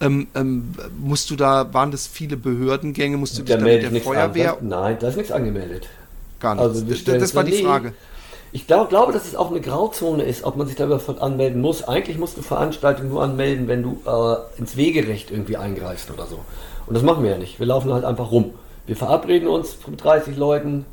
Ähm, 0.00 0.28
ähm, 0.34 0.74
musst 0.98 1.30
du 1.30 1.36
da, 1.36 1.74
waren 1.74 1.90
das 1.90 2.06
viele 2.06 2.36
Behördengänge, 2.36 3.16
musst 3.18 3.38
du 3.38 3.42
dich 3.42 3.54
da 3.54 3.62
mit 3.62 3.82
der 3.82 4.00
Feuerwehr? 4.00 4.58
An. 4.58 4.68
Nein, 4.68 4.96
da 4.98 5.08
ist 5.08 5.16
nichts 5.16 5.32
angemeldet. 5.32 5.88
Gar 6.38 6.54
nicht. 6.54 6.64
Also 6.64 6.80
das, 6.82 7.04
das 7.04 7.34
war 7.34 7.44
die 7.44 7.62
Frage. 7.62 7.92
Ich 8.52 8.66
glaub, 8.66 8.88
glaube, 8.88 9.12
dass 9.12 9.26
es 9.26 9.36
auch 9.36 9.50
eine 9.50 9.60
Grauzone 9.60 10.24
ist, 10.24 10.42
ob 10.42 10.56
man 10.56 10.66
sich 10.66 10.74
darüber 10.74 11.00
anmelden 11.22 11.60
muss. 11.60 11.84
Eigentlich 11.86 12.18
musst 12.18 12.36
du 12.36 12.42
Veranstaltungen 12.42 13.10
nur 13.10 13.22
anmelden, 13.22 13.68
wenn 13.68 13.82
du 13.82 14.00
äh, 14.06 14.58
ins 14.58 14.76
Wegerecht 14.76 15.30
irgendwie 15.30 15.56
eingreifst 15.56 16.10
oder 16.10 16.26
so. 16.26 16.40
Und 16.86 16.94
das 16.94 17.04
machen 17.04 17.22
wir 17.22 17.30
ja 17.30 17.38
nicht. 17.38 17.60
Wir 17.60 17.66
laufen 17.66 17.92
halt 17.92 18.04
einfach 18.04 18.32
rum. 18.32 18.52
Wir 18.90 18.96
verabreden 18.96 19.46
uns 19.46 19.76
mit 19.86 20.02
30 20.02 20.36
Leuten, 20.36 20.84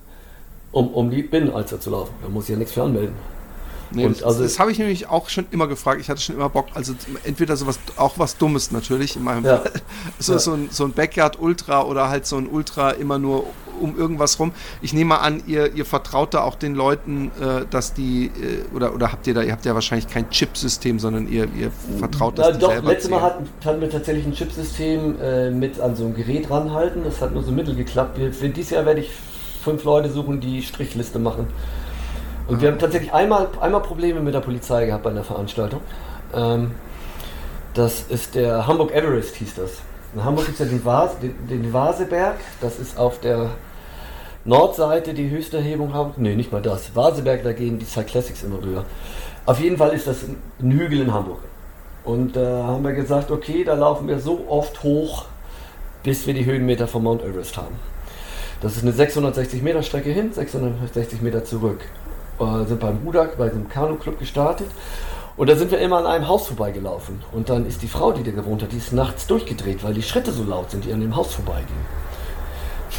um, 0.72 0.90
um 0.90 1.10
die 1.10 1.24
Binnenalster 1.24 1.80
zu 1.80 1.90
laufen. 1.90 2.14
Da 2.22 2.30
muss 2.30 2.44
ich 2.44 2.52
ja 2.52 2.56
nichts 2.56 2.74
für 2.74 2.84
anmelden. 2.84 3.16
Nee, 3.92 4.06
und 4.06 4.18
das, 4.18 4.24
also, 4.24 4.44
das 4.44 4.60
habe 4.60 4.72
ich 4.72 4.80
nämlich 4.80 5.08
auch 5.08 5.30
schon 5.30 5.46
immer 5.52 5.68
gefragt. 5.68 6.02
Ich 6.02 6.10
hatte 6.10 6.22
schon 6.22 6.36
immer 6.36 6.50
Bock, 6.50 6.68
also 6.74 6.94
entweder 7.24 7.56
sowas, 7.56 7.80
auch 7.96 8.18
was 8.18 8.38
Dummes 8.38 8.72
natürlich 8.72 9.16
in 9.16 9.24
meinem 9.24 9.46
ja. 9.46 9.64
So, 10.20 10.34
ja. 10.34 10.40
so, 10.40 10.54
ein, 10.54 10.70
so 10.72 10.86
ein 10.86 10.94
Backyard 10.94 11.40
Ultra 11.40 11.84
oder 11.84 12.10
halt 12.10 12.26
so 12.26 12.38
ein 12.38 12.48
Ultra 12.48 12.92
immer 12.92 13.20
nur 13.20 13.46
um 13.80 13.98
irgendwas 13.98 14.40
rum. 14.40 14.52
Ich 14.82 14.94
nehme 14.94 15.10
mal 15.10 15.18
an, 15.18 15.44
ihr, 15.48 15.74
ihr 15.74 15.86
vertraut 15.86 16.34
da 16.34 16.42
auch 16.42 16.56
den 16.56 16.76
Leuten, 16.76 17.32
äh, 17.40 17.66
dass 17.70 17.94
die, 17.94 18.26
äh, 18.26 18.76
oder, 18.76 18.94
oder 18.94 19.12
habt 19.12 19.28
ihr 19.28 19.34
da, 19.34 19.44
ihr 19.44 19.52
habt 19.52 19.66
ja 19.66 19.74
wahrscheinlich 19.74 20.08
kein 20.08 20.30
Chipsystem, 20.30 21.00
sondern 21.00 21.28
ihr, 21.28 21.48
ihr 21.56 21.72
vertraut 22.00 22.38
das 22.38 22.48
ja, 22.48 22.54
Doch, 22.54 22.84
letztes 22.84 23.10
Mal 23.10 23.22
hatten, 23.22 23.48
hatten, 23.64 23.82
wir 23.82 23.90
tatsächlich 23.90 24.26
ein 24.26 24.34
Chipsystem 24.34 25.16
äh, 25.22 25.52
mit 25.52 25.80
an 25.80 25.96
so 25.96 26.06
ein 26.06 26.16
Gerät 26.16 26.50
ranhalten. 26.50 27.04
Das 27.04 27.22
hat 27.22 27.34
nur 27.34 27.44
so 27.44 27.52
mittel 27.52 27.76
geklappt. 27.76 28.20
Dieses 28.56 28.72
Jahr 28.72 28.86
werde 28.86 29.02
ich 29.02 29.12
fünf 29.64 29.84
Leute 29.84 30.10
suchen, 30.10 30.40
die 30.40 30.62
Strichliste 30.62 31.20
machen. 31.20 31.48
Und 32.48 32.62
wir 32.62 32.72
haben 32.72 32.80
tatsächlich 32.80 33.14
einmal, 33.14 33.50
einmal 33.60 33.82
Probleme 33.82 34.22
mit 34.22 34.34
der 34.34 34.40
Polizei 34.40 34.86
gehabt 34.86 35.04
bei 35.04 35.10
einer 35.10 35.24
Veranstaltung. 35.24 35.82
Ähm, 36.34 36.72
das 37.74 38.04
ist 38.10 38.36
der 38.36 38.66
Hamburg 38.66 38.92
Everest, 38.92 39.36
hieß 39.36 39.56
das. 39.56 39.72
In 40.16 40.24
Hamburg 40.24 40.46
gibt 40.46 40.60
es 40.60 40.66
ja 40.66 40.72
den, 40.72 40.84
Vase, 40.84 41.18
den, 41.22 41.48
den 41.48 41.74
Vaseberg, 41.74 42.38
das 42.62 42.80
ist 42.80 42.98
auf 42.98 43.20
der 43.20 43.52
Nordseite 44.46 45.14
die 45.14 45.30
höchste 45.30 45.58
Erhebung. 45.58 45.94
Ne, 46.16 46.36
nicht 46.36 46.52
mal 46.52 46.62
das. 46.62 46.96
Vaseberg, 46.96 47.44
da 47.44 47.52
gehen 47.52 47.80
die 47.80 47.86
Cyclassics 47.86 48.44
immer 48.44 48.64
rüber. 48.64 48.86
Auf 49.46 49.60
jeden 49.60 49.78
Fall 49.78 49.92
ist 49.92 50.08
das 50.08 50.24
ein 50.24 50.72
Hügel 50.72 51.02
in 51.02 51.14
Hamburg. 51.14 51.40
Und 52.06 52.38
da 52.38 52.62
äh, 52.62 52.64
haben 52.64 52.84
wir 52.86 52.94
gesagt, 52.94 53.30
okay, 53.30 53.66
da 53.66 53.74
laufen 53.74 54.08
wir 54.08 54.20
so 54.20 54.46
oft 54.48 54.82
hoch, 54.84 55.26
bis 56.04 56.26
wir 56.26 56.34
die 56.34 56.46
Höhenmeter 56.46 56.88
vom 56.88 57.04
Mount 57.04 57.22
Everest 57.22 57.58
haben. 57.58 57.76
Das 58.62 58.78
ist 58.78 58.84
eine 58.84 58.94
660 58.94 59.62
Meter 59.62 59.84
Strecke 59.84 60.10
hin, 60.10 60.32
660 60.32 61.22
Meter 61.22 61.44
zurück. 61.44 61.82
Äh, 62.40 62.66
sind 62.66 62.80
beim 62.80 63.04
Hudak, 63.04 63.38
bei 63.38 63.50
einem 63.50 63.68
Kanu-Club 63.68 64.20
gestartet. 64.20 64.68
Und 65.38 65.50
da 65.50 65.56
sind 65.56 65.72
wir 65.72 65.80
immer 65.80 65.98
an 65.98 66.06
einem 66.06 66.28
Haus 66.28 66.48
vorbeigelaufen. 66.48 67.22
Und 67.32 67.50
dann 67.50 67.66
ist 67.66 67.82
die 67.82 67.88
Frau, 67.88 68.12
die 68.12 68.24
da 68.24 68.32
gewohnt 68.32 68.64
hat, 68.64 68.72
die 68.72 68.78
ist 68.78 68.92
nachts 68.92 69.28
durchgedreht, 69.28 69.84
weil 69.84 69.94
die 69.94 70.02
Schritte 70.02 70.32
so 70.32 70.44
laut 70.44 70.72
sind, 70.72 70.86
die 70.86 70.94
an 70.94 71.00
dem 71.00 71.16
Haus 71.16 71.34
vorbeigehen. 71.36 71.86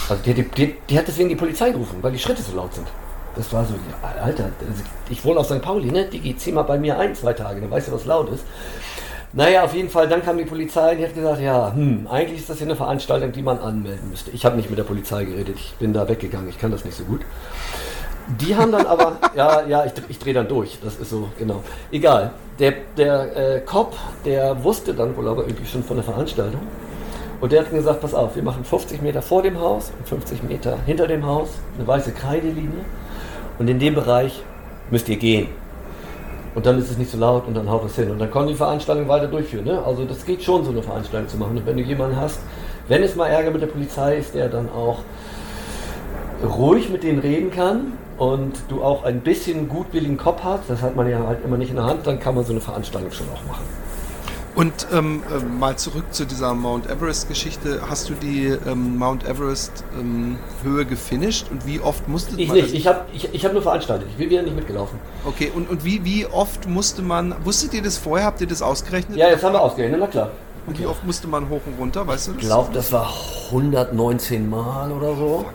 Also 0.08 0.22
die, 0.22 0.34
die, 0.34 0.76
die, 0.88 0.98
hat 0.98 1.08
deswegen 1.08 1.28
die 1.28 1.36
Polizei 1.36 1.70
gerufen, 1.70 1.98
weil 2.00 2.12
die 2.12 2.18
Schritte 2.18 2.42
so 2.42 2.54
laut 2.56 2.74
sind. 2.74 2.86
Das 3.34 3.52
war 3.52 3.64
so, 3.64 3.74
Alter, 4.22 4.44
also 4.44 4.82
ich 5.10 5.24
wohne 5.24 5.40
auf 5.40 5.46
St. 5.46 5.62
Pauli, 5.62 5.90
ne? 5.90 6.06
Digi, 6.06 6.36
zieh 6.36 6.52
mal 6.52 6.62
bei 6.62 6.78
mir 6.78 6.98
ein, 6.98 7.14
zwei 7.14 7.32
Tage, 7.32 7.60
dann 7.60 7.70
weißt 7.70 7.88
du, 7.88 7.92
was 7.92 8.04
laut 8.04 8.30
ist. 8.32 8.44
Naja, 9.32 9.62
auf 9.64 9.74
jeden 9.74 9.90
Fall, 9.90 10.08
dann 10.08 10.22
kam 10.22 10.38
die 10.38 10.44
Polizei, 10.44 10.94
die 10.94 11.04
hat 11.04 11.14
gesagt, 11.14 11.40
ja, 11.40 11.72
hm, 11.72 12.08
eigentlich 12.08 12.40
ist 12.40 12.50
das 12.50 12.58
hier 12.58 12.66
eine 12.66 12.76
Veranstaltung, 12.76 13.30
die 13.32 13.42
man 13.42 13.58
anmelden 13.58 14.10
müsste. 14.10 14.30
Ich 14.30 14.44
habe 14.44 14.56
nicht 14.56 14.70
mit 14.70 14.78
der 14.78 14.84
Polizei 14.84 15.24
geredet, 15.24 15.56
ich 15.56 15.74
bin 15.74 15.92
da 15.92 16.08
weggegangen, 16.08 16.48
ich 16.48 16.58
kann 16.58 16.70
das 16.70 16.84
nicht 16.84 16.96
so 16.96 17.04
gut. 17.04 17.20
Die 18.40 18.54
haben 18.54 18.72
dann 18.72 18.86
aber, 18.86 19.16
ja, 19.34 19.66
ja, 19.66 19.84
ich, 19.86 19.92
ich 20.08 20.18
drehe 20.18 20.34
dann 20.34 20.48
durch, 20.48 20.78
das 20.82 20.96
ist 20.96 21.10
so, 21.10 21.28
genau. 21.38 21.62
Egal, 21.90 22.32
der, 22.58 22.74
der 22.96 23.36
äh, 23.36 23.60
Cop, 23.60 23.96
der 24.24 24.62
wusste 24.62 24.92
dann 24.92 25.16
wohl 25.16 25.28
aber 25.28 25.44
irgendwie 25.44 25.66
schon 25.66 25.82
von 25.82 25.96
der 25.96 26.04
Veranstaltung 26.04 26.60
und 27.40 27.52
der 27.52 27.60
hat 27.60 27.70
gesagt, 27.70 28.00
pass 28.00 28.14
auf, 28.14 28.34
wir 28.34 28.42
machen 28.42 28.64
50 28.64 29.00
Meter 29.00 29.22
vor 29.22 29.42
dem 29.42 29.60
Haus 29.60 29.92
und 29.96 30.08
50 30.08 30.42
Meter 30.42 30.76
hinter 30.86 31.06
dem 31.06 31.24
Haus, 31.24 31.50
eine 31.76 31.86
weiße 31.86 32.12
Kreidelinie. 32.12 32.84
Und 33.58 33.68
in 33.68 33.78
dem 33.78 33.94
Bereich 33.94 34.42
müsst 34.90 35.08
ihr 35.08 35.16
gehen. 35.16 35.48
Und 36.54 36.66
dann 36.66 36.78
ist 36.78 36.90
es 36.90 36.98
nicht 36.98 37.10
so 37.10 37.18
laut 37.18 37.46
und 37.46 37.54
dann 37.54 37.70
haut 37.70 37.84
es 37.84 37.94
hin. 37.94 38.10
Und 38.10 38.18
dann 38.18 38.30
können 38.30 38.48
die 38.48 38.54
Veranstaltung 38.54 39.06
weiter 39.06 39.28
durchführen. 39.28 39.64
Ne? 39.64 39.82
Also 39.84 40.04
das 40.04 40.24
geht 40.24 40.42
schon, 40.42 40.64
so 40.64 40.70
eine 40.70 40.82
Veranstaltung 40.82 41.28
zu 41.28 41.36
machen. 41.36 41.56
Und 41.58 41.66
wenn 41.66 41.76
du 41.76 41.82
jemanden 41.82 42.16
hast, 42.16 42.40
wenn 42.88 43.02
es 43.02 43.14
mal 43.14 43.28
Ärger 43.28 43.52
mit 43.52 43.62
der 43.62 43.68
Polizei 43.68 44.16
ist, 44.16 44.34
der 44.34 44.48
dann 44.48 44.68
auch 44.68 44.98
ruhig 46.42 46.88
mit 46.90 47.04
denen 47.04 47.20
reden 47.20 47.50
kann 47.50 47.92
und 48.18 48.52
du 48.68 48.82
auch 48.82 49.04
ein 49.04 49.20
bisschen 49.20 49.68
gutwilligen 49.68 50.16
Kopf 50.16 50.42
hast, 50.42 50.68
das 50.68 50.82
hat 50.82 50.96
man 50.96 51.08
ja 51.08 51.26
halt 51.26 51.44
immer 51.44 51.56
nicht 51.56 51.70
in 51.70 51.76
der 51.76 51.84
Hand, 51.86 52.06
dann 52.06 52.18
kann 52.18 52.34
man 52.34 52.44
so 52.44 52.52
eine 52.52 52.60
Veranstaltung 52.60 53.12
schon 53.12 53.26
auch 53.28 53.44
machen. 53.46 53.64
Und 54.58 54.88
ähm, 54.92 55.22
äh, 55.30 55.44
mal 55.44 55.76
zurück 55.76 56.06
zu 56.10 56.24
dieser 56.24 56.52
Mount 56.52 56.90
Everest-Geschichte. 56.90 57.80
Hast 57.88 58.08
du 58.08 58.14
die 58.14 58.46
ähm, 58.46 58.98
Mount 58.98 59.24
Everest-Höhe 59.24 60.80
ähm, 60.80 60.88
gefinisht 60.88 61.46
und 61.52 61.64
wie 61.64 61.78
oft 61.78 62.08
musste 62.08 62.34
ich 62.40 62.48
man. 62.48 62.56
Nicht. 62.56 62.74
Ich 62.74 62.88
habe 62.88 63.02
ich, 63.12 63.32
ich 63.32 63.44
hab 63.44 63.52
nur 63.52 63.62
veranstaltet. 63.62 64.08
Ich 64.10 64.16
bin 64.16 64.30
wieder 64.30 64.42
nicht 64.42 64.56
mitgelaufen. 64.56 64.98
Okay, 65.24 65.52
und, 65.54 65.70
und 65.70 65.84
wie, 65.84 66.04
wie 66.04 66.26
oft 66.26 66.68
musste 66.68 67.02
man. 67.02 67.36
Wusstet 67.44 67.72
ihr 67.72 67.82
das 67.82 67.98
vorher? 67.98 68.26
Habt 68.26 68.40
ihr 68.40 68.48
das 68.48 68.60
ausgerechnet? 68.60 69.16
Ja, 69.16 69.30
das 69.30 69.44
haben 69.44 69.52
wir 69.52 69.60
ausgerechnet, 69.60 70.00
na 70.00 70.08
klar. 70.08 70.30
Und 70.66 70.76
wie 70.80 70.86
oft 70.86 71.06
musste 71.06 71.28
man 71.28 71.48
hoch 71.48 71.60
und 71.64 71.78
runter, 71.78 72.04
weißt 72.04 72.26
du 72.26 72.32
das? 72.32 72.42
Ich 72.42 72.48
glaube, 72.48 72.74
das 72.74 72.90
war 72.90 73.12
119 73.50 74.50
Mal 74.50 74.90
oder 74.90 75.14
so. 75.14 75.44
Fuck, 75.44 75.54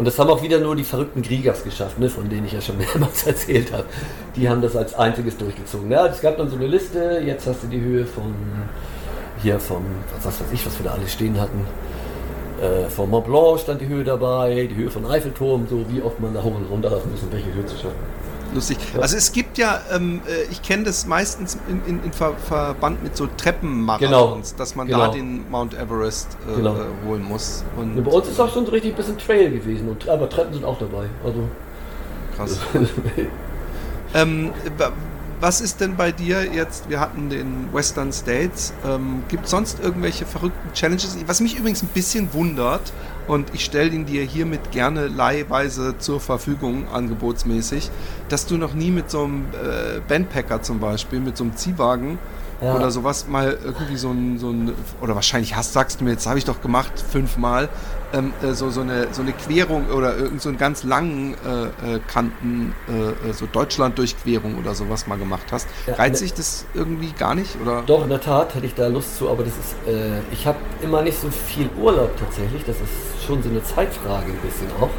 und 0.00 0.06
das 0.06 0.18
haben 0.18 0.30
auch 0.30 0.42
wieder 0.42 0.58
nur 0.60 0.74
die 0.74 0.84
verrückten 0.84 1.20
Kriegers 1.20 1.62
geschafft, 1.62 1.98
ne, 1.98 2.08
von 2.08 2.30
denen 2.30 2.46
ich 2.46 2.52
ja 2.52 2.62
schon 2.62 2.78
mehrmals 2.94 3.26
erzählt 3.26 3.70
habe. 3.70 3.84
Die 4.34 4.48
haben 4.48 4.62
das 4.62 4.74
als 4.74 4.94
einziges 4.94 5.36
durchgezogen. 5.36 5.90
Ja, 5.90 6.06
es 6.06 6.22
gab 6.22 6.38
dann 6.38 6.48
so 6.48 6.56
eine 6.56 6.68
Liste, 6.68 7.20
jetzt 7.22 7.46
hast 7.46 7.64
du 7.64 7.66
die 7.66 7.82
Höhe 7.82 8.06
von 8.06 8.34
hier 9.42 9.60
vom, 9.60 9.84
was 10.22 10.40
weiß 10.40 10.52
ich, 10.54 10.64
was 10.64 10.78
wir 10.78 10.86
da 10.86 10.94
alles 10.94 11.12
stehen 11.12 11.38
hatten. 11.38 11.66
Äh, 12.62 12.88
vom 12.88 13.10
Mont 13.10 13.26
Blanc 13.26 13.60
stand 13.60 13.82
die 13.82 13.88
Höhe 13.88 14.02
dabei, 14.02 14.70
die 14.70 14.74
Höhe 14.74 14.90
von 14.90 15.04
Eiffelturm, 15.04 15.66
so 15.68 15.84
wie 15.90 16.00
oft 16.00 16.18
man 16.18 16.32
da 16.32 16.42
hoch 16.42 16.54
und 16.54 16.70
runter 16.70 16.88
laufen 16.88 17.10
muss, 17.10 17.22
um 17.22 17.30
welche 17.30 17.52
Höhe 17.52 17.66
zu 17.66 17.76
schaffen 17.76 18.29
lustig. 18.54 18.78
Also 19.00 19.16
es 19.16 19.32
gibt 19.32 19.58
ja, 19.58 19.80
ähm, 19.92 20.20
äh, 20.26 20.50
ich 20.50 20.62
kenne 20.62 20.84
das 20.84 21.06
meistens 21.06 21.58
in, 21.68 21.82
in, 21.86 22.04
in 22.04 22.12
Ver 22.12 22.34
Verband 22.36 23.02
mit 23.02 23.16
so 23.16 23.26
Treppenmarathons, 23.26 24.50
genau. 24.50 24.58
dass 24.58 24.74
man 24.74 24.86
genau. 24.86 25.06
da 25.06 25.08
den 25.08 25.50
Mount 25.50 25.74
Everest 25.74 26.36
äh, 26.48 26.56
genau. 26.56 26.74
äh, 26.74 27.06
holen 27.06 27.24
muss. 27.24 27.64
Und 27.76 27.96
ja, 27.96 28.02
bei 28.02 28.10
uns 28.10 28.28
ist 28.28 28.40
auch 28.40 28.52
schon 28.52 28.66
so 28.66 28.72
richtig 28.72 28.92
ein 28.92 28.96
bisschen 28.96 29.18
Trail 29.18 29.50
gewesen, 29.50 29.88
und, 29.88 30.08
aber 30.08 30.28
Treppen 30.28 30.52
sind 30.54 30.64
auch 30.64 30.78
dabei. 30.78 31.06
Also 31.24 31.48
krass. 32.36 32.58
ähm, 34.14 34.52
was 35.40 35.62
ist 35.62 35.80
denn 35.80 35.96
bei 35.96 36.12
dir 36.12 36.44
jetzt? 36.44 36.90
Wir 36.90 37.00
hatten 37.00 37.30
den 37.30 37.72
Western 37.72 38.12
States. 38.12 38.74
Ähm, 38.86 39.22
Gibt 39.28 39.46
es 39.46 39.50
sonst 39.50 39.80
irgendwelche 39.80 40.26
verrückten 40.26 40.72
Challenges? 40.74 41.16
Was 41.26 41.40
mich 41.40 41.58
übrigens 41.58 41.82
ein 41.82 41.88
bisschen 41.88 42.32
wundert, 42.34 42.92
und 43.26 43.54
ich 43.54 43.64
stelle 43.64 43.90
ihn 43.90 44.06
dir 44.06 44.24
hiermit 44.24 44.72
gerne 44.72 45.06
leihweise 45.06 45.98
zur 45.98 46.20
Verfügung, 46.20 46.88
angebotsmäßig, 46.92 47.90
dass 48.28 48.46
du 48.46 48.56
noch 48.56 48.74
nie 48.74 48.90
mit 48.90 49.10
so 49.10 49.24
einem 49.24 49.46
äh, 49.52 50.00
Bandpacker 50.06 50.62
zum 50.62 50.80
Beispiel, 50.80 51.20
mit 51.20 51.36
so 51.36 51.44
einem 51.44 51.56
Ziehwagen 51.56 52.18
ja. 52.60 52.74
oder 52.74 52.90
sowas 52.90 53.26
mal 53.28 53.58
irgendwie 53.62 53.96
so 53.96 54.10
ein, 54.10 54.38
so 54.38 54.50
ein, 54.50 54.72
oder 55.00 55.14
wahrscheinlich 55.14 55.56
hast, 55.56 55.72
sagst 55.72 56.00
du 56.00 56.04
mir, 56.04 56.12
jetzt 56.12 56.26
habe 56.26 56.38
ich 56.38 56.44
doch 56.44 56.60
gemacht, 56.60 56.92
fünfmal, 57.10 57.68
ähm, 58.12 58.32
äh, 58.42 58.52
so, 58.52 58.70
so, 58.70 58.80
eine, 58.80 59.08
so 59.12 59.22
eine 59.22 59.32
Querung 59.32 59.88
oder 59.90 60.16
irgend 60.16 60.42
so 60.42 60.48
einen 60.48 60.58
ganz 60.58 60.82
langen 60.82 61.34
äh, 61.34 61.94
äh 61.94 62.00
Kanten, 62.08 62.74
äh, 62.88 63.30
äh, 63.30 63.32
so 63.32 63.46
Deutschland-Durchquerung 63.46 64.58
oder 64.58 64.74
sowas 64.74 65.06
mal 65.06 65.18
gemacht 65.18 65.46
hast. 65.52 65.68
Ja, 65.86 65.94
Reizt 65.94 66.20
sich 66.20 66.34
das 66.34 66.66
irgendwie 66.74 67.12
gar 67.12 67.34
nicht? 67.34 67.56
Oder? 67.62 67.82
Doch, 67.86 68.02
in 68.02 68.10
der 68.10 68.20
Tat 68.20 68.54
hätte 68.54 68.66
ich 68.66 68.74
da 68.74 68.88
Lust 68.88 69.16
zu, 69.16 69.30
aber 69.30 69.44
das 69.44 69.54
ist, 69.54 69.88
äh, 69.88 70.20
ich 70.32 70.46
habe 70.46 70.58
immer 70.82 71.02
nicht 71.02 71.20
so 71.20 71.28
viel 71.30 71.70
Urlaub 71.80 72.16
tatsächlich, 72.18 72.64
das 72.64 72.76
ist 72.76 73.24
schon 73.26 73.42
so 73.42 73.48
eine 73.48 73.62
Zeitfrage 73.62 74.26
ein 74.26 74.38
bisschen 74.38 74.68
auch, 74.80 74.90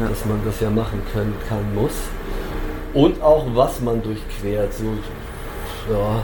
ja. 0.00 0.08
dass 0.08 0.24
man 0.24 0.40
das 0.44 0.60
ja 0.60 0.70
machen 0.70 1.02
können 1.12 1.34
kann, 1.48 1.74
muss. 1.74 1.92
Und 2.94 3.20
auch 3.20 3.46
was 3.54 3.80
man 3.80 4.02
durchquert, 4.02 4.72
so, 4.72 4.84
ja, 5.92 6.22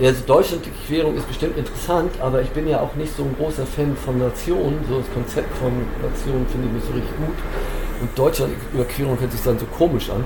also 0.00 0.22
Deutschland-Querung 0.26 1.16
ist 1.16 1.28
bestimmt 1.28 1.58
interessant, 1.58 2.12
aber 2.20 2.40
ich 2.40 2.48
bin 2.50 2.66
ja 2.66 2.80
auch 2.80 2.94
nicht 2.94 3.14
so 3.16 3.22
ein 3.24 3.34
großer 3.38 3.66
Fan 3.66 3.96
von 3.96 4.18
Nationen. 4.18 4.84
So 4.88 4.98
das 4.98 5.12
Konzept 5.12 5.56
von 5.58 5.72
Nationen 6.02 6.46
finde 6.46 6.68
ich 6.68 6.72
nicht 6.74 6.86
so 6.86 6.92
richtig 6.92 7.16
gut. 7.16 7.36
Und 8.00 8.18
Deutschland-Überquerung 8.18 9.20
hört 9.20 9.32
sich 9.32 9.42
dann 9.42 9.58
so 9.58 9.66
komisch 9.66 10.10
an. 10.10 10.24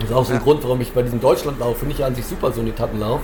Das 0.00 0.10
ist 0.10 0.14
auch 0.14 0.24
so 0.24 0.32
ein 0.32 0.38
ja. 0.38 0.42
Grund, 0.42 0.62
warum 0.64 0.80
ich 0.80 0.92
bei 0.92 1.02
diesem 1.02 1.20
Deutschlandlauf 1.20 1.78
finde 1.78 1.94
ich 1.94 2.00
ja 2.00 2.06
an 2.06 2.14
sich 2.14 2.26
super 2.26 2.52
so 2.52 2.60
einen 2.60 2.70
Etappenlauf. 2.70 3.20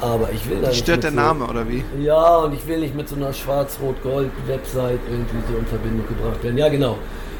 Aber 0.00 0.30
ich 0.30 0.48
will 0.48 0.60
da 0.60 0.68
nicht. 0.68 0.78
Stört 0.78 1.02
der 1.02 1.10
so, 1.10 1.16
Name 1.16 1.46
oder 1.46 1.68
wie? 1.68 1.82
Ja, 2.00 2.36
und 2.36 2.54
ich 2.54 2.66
will 2.68 2.78
nicht 2.78 2.94
mit 2.94 3.08
so 3.08 3.16
einer 3.16 3.32
schwarz-rot-gold-Website 3.32 5.00
irgendwie 5.10 5.38
so 5.50 5.58
in 5.58 5.66
Verbindung 5.66 6.06
gebracht 6.06 6.42
werden. 6.44 6.56
Ja, 6.56 6.68
genau. 6.68 6.98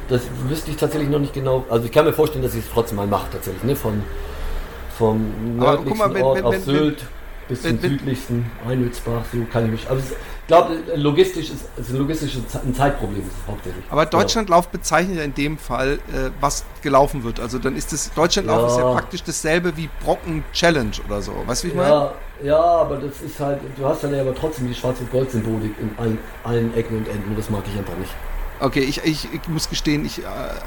Das 0.08 0.22
wüsste 0.48 0.70
ich 0.70 0.76
tatsächlich 0.76 1.10
noch 1.10 1.20
nicht 1.20 1.34
genau. 1.34 1.64
Also 1.68 1.84
ich 1.84 1.92
kann 1.92 2.06
mir 2.06 2.12
vorstellen, 2.12 2.42
dass 2.42 2.54
ich 2.54 2.64
es 2.64 2.70
trotzdem 2.72 2.96
mal 2.96 3.06
mache 3.06 3.30
tatsächlich, 3.30 3.62
ne? 3.62 3.76
Von, 3.76 4.02
vom 4.96 5.56
nördlichsten 5.56 5.98
mal, 5.98 6.14
wenn, 6.14 6.22
Ort 6.22 6.38
wenn, 6.38 6.44
auf 6.44 6.54
wenn, 6.54 6.62
Sylt 6.62 7.04
bis 7.48 7.62
zum 7.62 7.80
südlichsten 7.80 8.50
Einwitzbach, 8.66 9.24
so 9.32 9.44
kann 9.50 9.64
ich 9.66 9.70
mich. 9.70 9.90
Also 9.90 10.02
ich 10.02 10.46
glaube, 10.46 10.78
logistisch 10.94 11.50
ist, 11.50 11.64
also 11.76 11.96
logistisch 11.96 12.36
ein 12.36 12.74
Zeitproblem 12.74 13.22
ist 13.22 13.36
hauptsächlich. 13.46 13.84
Aber 13.90 14.06
Deutschlandlauf 14.06 14.68
bezeichnet 14.68 15.18
ja 15.18 15.24
in 15.24 15.34
dem 15.34 15.58
Fall, 15.58 15.98
äh, 16.12 16.30
was 16.40 16.64
gelaufen 16.82 17.24
wird. 17.24 17.40
Also 17.40 17.58
dann 17.58 17.76
ist 17.76 17.92
das 17.92 18.12
Deutschlandlauf 18.14 18.60
ja. 18.60 18.66
ist 18.66 18.76
ja 18.78 18.92
praktisch 18.92 19.22
dasselbe 19.22 19.76
wie 19.76 19.88
Brocken 20.04 20.44
Challenge 20.52 20.92
oder 21.06 21.22
so. 21.22 21.32
Weißt 21.46 21.62
du, 21.62 21.66
wie 21.66 21.70
ich 21.72 21.76
meine? 21.76 21.90
Ja, 21.90 22.14
ja, 22.42 22.60
aber 22.60 22.96
das 22.96 23.20
ist 23.20 23.40
halt, 23.40 23.60
du 23.76 23.84
hast 23.84 24.04
dann 24.04 24.14
ja 24.14 24.20
aber 24.20 24.34
trotzdem 24.34 24.68
die 24.68 24.74
schwarze 24.74 25.04
Gold-Symbolik 25.04 25.74
in 25.80 25.90
allen, 25.98 26.18
allen 26.44 26.74
Ecken 26.74 26.98
und 26.98 27.08
Enden. 27.08 27.34
Das 27.36 27.50
mag 27.50 27.62
ich 27.70 27.78
einfach 27.78 27.96
nicht. 27.96 28.12
Okay, 28.60 28.80
ich, 28.80 29.04
ich, 29.04 29.28
ich, 29.32 29.48
muss 29.48 29.68
gestehen, 29.68 30.04
ich 30.04 30.20
äh, 30.20 30.24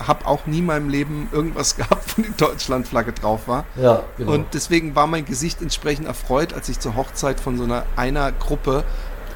habe 0.07 0.25
auch 0.25 0.45
nie 0.45 0.59
in 0.59 0.65
meinem 0.65 0.89
Leben 0.89 1.29
irgendwas 1.31 1.75
gehabt, 1.77 2.17
wo 2.17 2.21
die 2.21 2.35
Deutschlandflagge 2.35 3.13
drauf 3.13 3.47
war. 3.47 3.65
Ja, 3.75 4.03
genau. 4.17 4.33
Und 4.33 4.53
deswegen 4.53 4.95
war 4.95 5.07
mein 5.07 5.25
Gesicht 5.25 5.61
entsprechend 5.61 6.07
erfreut, 6.07 6.53
als 6.53 6.69
ich 6.69 6.79
zur 6.79 6.95
Hochzeit 6.95 7.39
von 7.39 7.57
so 7.57 7.63
einer 7.63 7.85
einer 7.95 8.31
Gruppe 8.31 8.83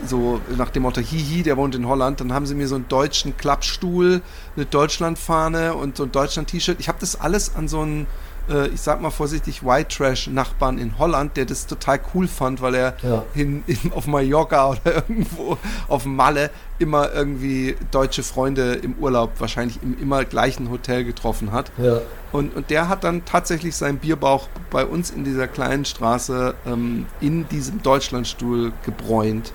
so 0.05 0.41
nach 0.55 0.69
dem 0.69 0.83
Motto 0.83 1.01
Hihi, 1.01 1.43
der 1.43 1.57
wohnt 1.57 1.75
in 1.75 1.87
Holland, 1.87 2.19
dann 2.19 2.33
haben 2.33 2.45
sie 2.45 2.55
mir 2.55 2.67
so 2.67 2.75
einen 2.75 2.87
deutschen 2.87 3.37
Klappstuhl, 3.37 4.21
eine 4.55 4.65
Deutschlandfahne 4.65 5.73
und 5.73 5.97
so 5.97 6.03
ein 6.03 6.11
Deutschland-T-Shirt. 6.11 6.77
Ich 6.79 6.89
habe 6.89 6.97
das 6.99 7.19
alles 7.19 7.55
an 7.55 7.67
so 7.67 7.81
einen 7.81 8.07
äh, 8.49 8.67
ich 8.67 8.81
sag 8.81 9.01
mal 9.01 9.09
vorsichtig, 9.09 9.63
White 9.65 9.95
Trash-Nachbarn 9.95 10.77
in 10.77 10.97
Holland, 10.97 11.37
der 11.37 11.45
das 11.45 11.67
total 11.67 11.99
cool 12.13 12.27
fand, 12.27 12.61
weil 12.61 12.75
er 12.75 12.93
ja. 13.01 13.23
in, 13.33 13.63
in, 13.67 13.91
auf 13.93 14.07
Mallorca 14.07 14.69
oder 14.69 14.95
irgendwo 14.95 15.57
auf 15.87 16.05
Malle 16.05 16.49
immer 16.77 17.13
irgendwie 17.13 17.75
deutsche 17.91 18.23
Freunde 18.23 18.73
im 18.73 18.95
Urlaub 18.95 19.31
wahrscheinlich 19.39 19.81
im 19.81 19.97
immer 19.99 20.25
gleichen 20.25 20.69
Hotel 20.69 21.03
getroffen 21.03 21.51
hat. 21.51 21.71
Ja. 21.77 22.01
Und, 22.31 22.55
und 22.55 22.69
der 22.69 22.89
hat 22.89 23.03
dann 23.03 23.23
tatsächlich 23.25 23.75
seinen 23.75 23.97
Bierbauch 23.97 24.47
bei 24.69 24.85
uns 24.85 25.09
in 25.09 25.23
dieser 25.23 25.47
kleinen 25.47 25.85
Straße 25.85 26.53
ähm, 26.65 27.05
in 27.21 27.47
diesem 27.47 27.81
Deutschlandstuhl 27.81 28.73
gebräunt. 28.83 29.53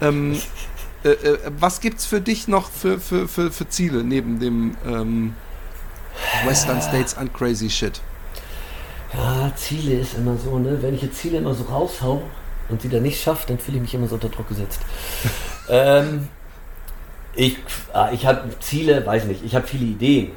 Ähm, 0.00 0.38
äh, 1.04 1.10
äh, 1.10 1.38
was 1.58 1.80
gibt's 1.80 2.06
für 2.06 2.20
dich 2.20 2.48
noch 2.48 2.70
für, 2.70 2.98
für, 2.98 3.28
für, 3.28 3.52
für 3.52 3.68
Ziele 3.68 4.02
neben 4.02 4.40
dem 4.40 4.74
ähm, 4.86 5.34
Western 6.46 6.80
States 6.80 7.16
and 7.16 7.34
Crazy 7.34 7.68
Shit? 7.68 8.00
Ja, 9.16 9.52
Ziele 9.54 10.00
ist 10.00 10.14
immer 10.14 10.36
so, 10.36 10.58
ne? 10.58 10.82
Wenn 10.82 10.94
ich 10.94 11.02
jetzt 11.02 11.18
Ziele 11.18 11.38
immer 11.38 11.54
so 11.54 11.64
raushau 11.64 12.22
und 12.68 12.82
sie 12.82 12.88
dann 12.88 13.02
nicht 13.02 13.22
schaffe, 13.22 13.46
dann 13.46 13.58
fühle 13.58 13.76
ich 13.76 13.82
mich 13.82 13.94
immer 13.94 14.08
so 14.08 14.16
unter 14.16 14.28
Druck 14.28 14.48
gesetzt. 14.48 14.80
ähm, 15.68 16.28
ich 17.36 17.58
ah, 17.92 18.10
ich 18.12 18.26
habe 18.26 18.48
Ziele, 18.60 19.04
weiß 19.04 19.24
nicht, 19.26 19.44
ich 19.44 19.54
habe 19.54 19.66
viele 19.66 19.84
Ideen. 19.84 20.32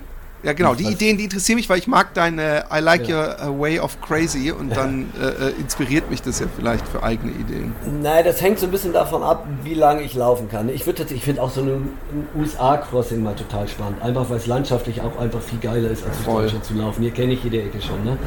Ja, 0.47 0.53
genau. 0.53 0.75
Die 0.75 0.85
Ideen, 0.85 1.17
die 1.17 1.25
interessieren 1.25 1.57
mich, 1.57 1.67
weil 1.67 1.77
ich 1.77 1.87
mag 1.87 2.13
deine 2.13 2.63
I 2.73 2.79
like 2.79 3.09
ja. 3.09 3.35
your 3.45 3.59
way 3.59 3.81
of 3.81 3.99
crazy 3.99 4.49
und 4.49 4.73
dann 4.73 5.11
äh, 5.19 5.49
äh, 5.49 5.51
inspiriert 5.59 6.09
mich 6.09 6.21
das 6.21 6.39
ja 6.39 6.45
vielleicht 6.55 6.87
für 6.87 7.03
eigene 7.03 7.33
Ideen. 7.33 7.75
Nein, 8.01 8.23
das 8.23 8.41
hängt 8.41 8.57
so 8.57 8.65
ein 8.65 8.71
bisschen 8.71 8.93
davon 8.93 9.23
ab, 9.23 9.45
wie 9.65 9.73
lange 9.73 10.03
ich 10.03 10.13
laufen 10.13 10.49
kann. 10.49 10.69
Ich, 10.69 10.87
ich 10.87 11.23
finde 11.25 11.41
auch 11.41 11.49
so 11.49 11.59
ein 11.59 11.89
USA-Crossing 12.33 13.21
mal 13.21 13.35
total 13.35 13.67
spannend. 13.67 14.01
Einfach 14.01 14.29
weil 14.29 14.37
es 14.37 14.47
landschaftlich 14.47 15.01
auch 15.01 15.19
einfach 15.19 15.41
viel 15.41 15.59
geiler 15.59 15.91
ist, 15.91 16.05
als 16.05 16.15
durch 16.23 16.37
Deutschland 16.37 16.63
zu 16.63 16.75
laufen. 16.75 17.01
Hier 17.01 17.11
kenne 17.11 17.33
ich 17.33 17.43
jede 17.43 17.61
Ecke 17.61 17.81
schon, 17.81 18.05
ne? 18.05 18.17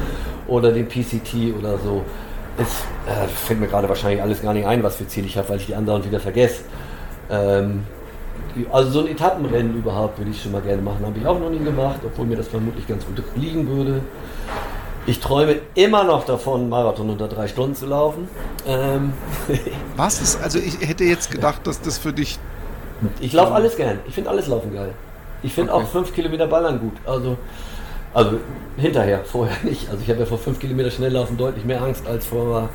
Oder 0.47 0.73
den 0.73 0.89
PCT 0.89 1.57
oder 1.59 1.79
so. 1.79 2.05
Es 2.59 2.69
äh, 3.11 3.29
fällt 3.29 3.61
mir 3.61 3.69
gerade 3.69 3.89
wahrscheinlich 3.89 4.21
alles 4.21 4.43
gar 4.43 4.53
nicht 4.53 4.67
ein, 4.67 4.83
was 4.83 4.97
für 4.97 5.09
Ziele 5.09 5.27
ich 5.27 5.39
habe, 5.39 5.49
weil 5.49 5.57
ich 5.57 5.65
die 5.65 5.75
anderen 5.75 6.05
wieder 6.05 6.21
vergesse. 6.21 6.65
Ähm, 7.31 7.85
also 8.73 8.91
so 8.91 9.01
ein 9.01 9.09
Etappenrennen 9.09 9.77
überhaupt 9.77 10.19
würde 10.19 10.31
ich 10.31 10.43
schon 10.43 10.53
mal 10.53 10.63
gerne 10.63 10.83
machen. 10.83 11.05
Habe 11.05 11.19
ich 11.19 11.27
auch 11.27 11.39
noch 11.39 11.51
nie 11.51 11.59
gemacht, 11.59 12.01
obwohl 12.05 12.27
mir 12.27 12.37
das 12.37 12.49
vermutlich 12.49 12.87
ganz 12.87 13.05
gut 13.07 13.23
liegen 13.37 13.69
würde. 13.69 14.03
Ich 15.07 15.21
träume 15.21 15.57
immer 15.75 16.05
noch 16.05 16.25
davon, 16.25 16.69
Marathon 16.69 17.11
unter 17.11 17.27
drei 17.27 17.49
Stunden 17.49 17.75
zu 17.75 17.87
laufen. 17.87 18.29
Ähm 18.67 19.13
Was 19.97 20.21
ist? 20.21 20.43
Also 20.43 20.59
ich 20.59 20.87
hätte 20.87 21.05
jetzt 21.05 21.31
gedacht, 21.31 21.67
dass 21.67 21.81
das 21.81 21.99
für 21.99 22.13
dich. 22.13 22.39
Ich 23.21 23.33
laufe 23.33 23.53
alles 23.53 23.77
gern. 23.77 23.99
Ich 24.07 24.15
finde 24.15 24.31
alles 24.31 24.47
laufen 24.47 24.73
geil. 24.75 24.93
Ich 25.43 25.55
finde 25.55 25.73
okay. 25.73 25.83
auch 25.83 25.89
fünf 25.89 26.15
Kilometer 26.15 26.47
Ballern 26.47 26.79
gut. 26.81 26.93
Also, 27.07 27.39
also 28.13 28.39
hinterher, 28.77 29.25
vorher 29.25 29.57
nicht. 29.63 29.89
Also 29.89 30.03
ich 30.03 30.11
habe 30.11 30.21
ja 30.21 30.27
vor 30.27 30.39
fünf 30.39 30.59
Kilometer 30.59 30.91
Schnelllaufen 30.91 31.37
deutlich 31.37 31.65
mehr 31.65 31.83
Angst 31.83 32.07
als 32.07 32.27
vor 32.27 32.69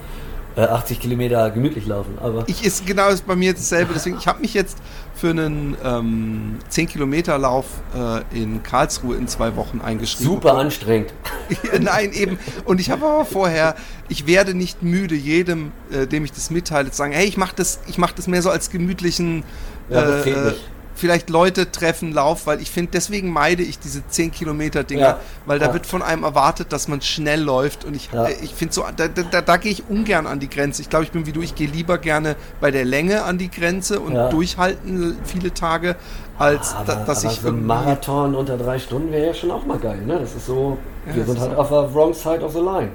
80 0.57 0.99
Kilometer 0.99 1.49
gemütlich 1.51 1.85
laufen. 1.85 2.17
Aber 2.21 2.45
ich 2.47 2.65
ist 2.65 2.85
genau 2.85 3.09
ist 3.09 3.27
bei 3.27 3.35
mir 3.35 3.53
dasselbe. 3.53 3.93
Deswegen, 3.93 4.17
ich 4.17 4.27
habe 4.27 4.41
mich 4.41 4.53
jetzt 4.53 4.77
für 5.13 5.29
einen 5.29 5.75
ähm, 5.83 6.59
10 6.69 6.87
Kilometer 6.87 7.37
Lauf 7.37 7.65
äh, 7.95 8.21
in 8.37 8.63
Karlsruhe 8.63 9.15
in 9.15 9.27
zwei 9.27 9.55
Wochen 9.55 9.81
eingeschrieben. 9.81 10.33
Super 10.33 10.55
anstrengend. 10.55 11.13
Nein, 11.79 12.11
eben. 12.13 12.39
Und 12.65 12.79
ich 12.79 12.89
habe 12.89 13.05
aber 13.05 13.25
vorher, 13.25 13.75
ich 14.07 14.27
werde 14.27 14.53
nicht 14.53 14.83
müde, 14.83 15.15
jedem, 15.15 15.71
äh, 15.91 16.07
dem 16.07 16.25
ich 16.25 16.31
das 16.31 16.49
mitteile, 16.49 16.89
zu 16.91 16.97
sagen, 16.97 17.13
hey, 17.13 17.27
ich 17.27 17.37
mache 17.37 17.55
das, 17.55 17.79
ich 17.87 17.97
mache 17.97 18.13
das 18.15 18.27
mehr 18.27 18.41
so 18.41 18.49
als 18.49 18.69
gemütlichen. 18.69 19.43
Ja, 19.89 20.01
das 20.01 20.25
äh, 20.25 20.53
vielleicht 20.95 21.29
Leute 21.29 21.71
treffen, 21.71 22.13
Lauf, 22.13 22.47
weil 22.47 22.61
ich 22.61 22.71
finde, 22.71 22.91
deswegen 22.93 23.29
meide 23.31 23.63
ich 23.63 23.77
diese 23.79 24.07
10 24.07 24.31
Kilometer 24.31 24.83
Dinger, 24.83 25.01
ja. 25.01 25.19
weil 25.45 25.59
da 25.59 25.67
ja. 25.67 25.73
wird 25.73 25.85
von 25.85 26.01
einem 26.01 26.23
erwartet, 26.23 26.71
dass 26.71 26.87
man 26.87 27.01
schnell 27.01 27.41
läuft 27.41 27.85
und 27.85 27.95
ich, 27.95 28.09
ja. 28.11 28.27
ich 28.41 28.53
finde 28.53 28.73
so, 28.73 28.85
da, 28.95 29.07
da, 29.07 29.41
da 29.41 29.57
gehe 29.57 29.71
ich 29.71 29.83
ungern 29.89 30.25
an 30.25 30.39
die 30.39 30.49
Grenze. 30.49 30.81
Ich 30.81 30.89
glaube, 30.89 31.05
ich 31.05 31.11
bin 31.11 31.25
wie 31.25 31.31
du, 31.31 31.41
ich 31.41 31.55
gehe 31.55 31.67
lieber 31.67 31.97
gerne 31.97 32.35
bei 32.61 32.71
der 32.71 32.85
Länge 32.85 33.23
an 33.23 33.37
die 33.37 33.51
Grenze 33.51 33.99
und 33.99 34.15
durchhalten 34.31 35.17
viele 35.25 35.53
Tage, 35.53 35.95
als 36.37 36.73
aber, 36.73 36.85
da, 36.85 37.05
dass 37.05 37.23
aber 37.23 37.33
ich 37.33 37.39
so 37.39 37.47
ein 37.49 37.65
Marathon 37.65 38.35
unter 38.35 38.57
drei 38.57 38.79
Stunden 38.79 39.11
wäre 39.11 39.27
ja 39.27 39.33
schon 39.33 39.51
auch 39.51 39.65
mal 39.65 39.77
geil, 39.77 40.01
ne? 40.05 40.19
Das 40.19 40.35
ist 40.35 40.45
so, 40.45 40.77
wir 41.05 41.25
sind 41.25 41.39
halt 41.39 41.55
auf 41.55 41.69
der 41.69 41.93
wrong 41.93 42.13
side 42.13 42.41
of 42.41 42.53
the 42.53 42.59
line. 42.59 42.89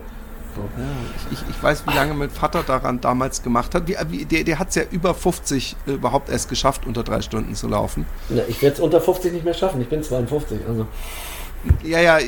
So. 0.55 0.62
Ja, 0.62 0.86
ich, 1.30 1.38
ich, 1.48 1.62
weiß, 1.62 1.84
wie 1.86 1.94
lange 1.94 2.14
mein 2.14 2.30
Vater 2.30 2.62
daran 2.62 3.01
damals 3.01 3.42
gemacht 3.42 3.74
hat. 3.74 3.86
Wie, 3.86 3.96
wie, 4.09 4.24
der 4.24 4.44
der 4.44 4.59
hat 4.59 4.70
es 4.70 4.74
ja 4.74 4.82
über 4.90 5.14
50 5.14 5.76
äh, 5.86 5.92
überhaupt 5.92 6.28
erst 6.28 6.48
geschafft, 6.48 6.86
unter 6.86 7.03
drei 7.03 7.22
Stunden 7.22 7.55
zu 7.55 7.68
laufen. 7.68 8.07
Ja, 8.28 8.42
ich 8.48 8.61
werde 8.62 8.74
es 8.74 8.80
unter 8.80 9.01
50 9.01 9.32
nicht 9.32 9.44
mehr 9.44 9.55
schaffen. 9.55 9.80
Ich 9.80 9.88
bin 9.88 10.03
52. 10.03 10.61
Also. 10.68 10.86
Ja, 11.82 12.01
ja, 12.01 12.18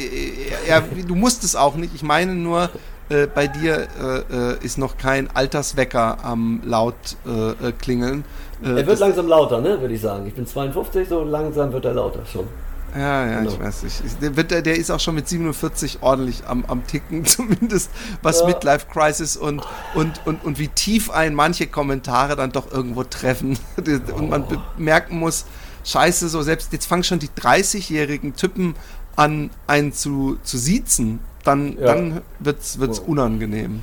ja, 0.69 0.83
du 1.07 1.15
musst 1.15 1.43
es 1.43 1.57
auch 1.57 1.75
nicht. 1.75 1.95
Ich 1.95 2.03
meine 2.03 2.35
nur, 2.35 2.69
äh, 3.09 3.27
bei 3.27 3.47
dir 3.47 3.89
äh, 4.01 4.53
äh 4.53 4.65
ist 4.65 4.79
noch 4.79 4.97
kein 4.97 5.35
Alterswecker 5.35 6.19
am 6.23 6.63
laut 6.65 6.95
äh, 7.27 7.69
äh, 7.69 7.73
klingeln. 7.73 8.25
er 8.63 8.87
wird 8.87 8.99
langsam 8.99 9.27
lauter, 9.27 9.61
ne, 9.61 9.81
würde 9.81 9.95
ich 9.95 10.01
sagen. 10.01 10.27
Ich 10.27 10.35
bin 10.35 10.47
52, 10.47 11.09
so 11.09 11.25
langsam 11.25 11.73
wird 11.73 11.85
er 11.85 11.95
lauter 11.95 12.25
schon. 12.27 12.47
Ja, 12.95 13.27
ja, 13.27 13.39
genau. 13.41 13.53
ich 13.53 13.61
weiß 13.61 13.83
nicht. 13.85 14.03
Der, 14.21 14.37
wird, 14.37 14.51
der 14.51 14.77
ist 14.77 14.91
auch 14.91 15.01
schon 15.01 15.15
mit 15.15 15.29
47 15.29 15.99
ordentlich 16.03 16.43
am, 16.47 16.65
am 16.67 16.87
Ticken, 16.87 17.25
zumindest 17.25 17.91
was 18.23 18.41
ja. 18.41 18.47
Midlife 18.47 18.87
Crisis 18.93 19.37
und, 19.37 19.63
und, 19.95 20.21
und, 20.27 20.45
und 20.45 20.59
wie 20.59 20.69
tief 20.69 21.11
ein 21.11 21.35
manche 21.35 21.67
Kommentare 21.67 22.37
dann 22.37 22.53
doch 22.53 22.71
irgendwo 22.71 23.05
treffen. 23.05 23.59
Und 24.17 24.29
man 24.31 24.45
merken 24.77 25.19
muss, 25.19 25.47
scheiße, 25.85 26.29
so 26.29 26.43
selbst 26.43 26.73
jetzt 26.73 26.87
fangen 26.87 27.05
schon 27.05 27.19
die 27.19 27.29
30-jährigen 27.29 28.35
Typen 28.35 28.75
an, 29.17 29.51
einen 29.67 29.93
zu, 29.93 30.39
zu 30.43 30.59
siezen. 30.59 31.21
Dann, 31.45 31.77
ja. 31.79 31.87
dann 31.87 32.21
wird 32.39 32.61
es 32.61 32.79
oh. 32.79 33.11
unangenehm. 33.11 33.81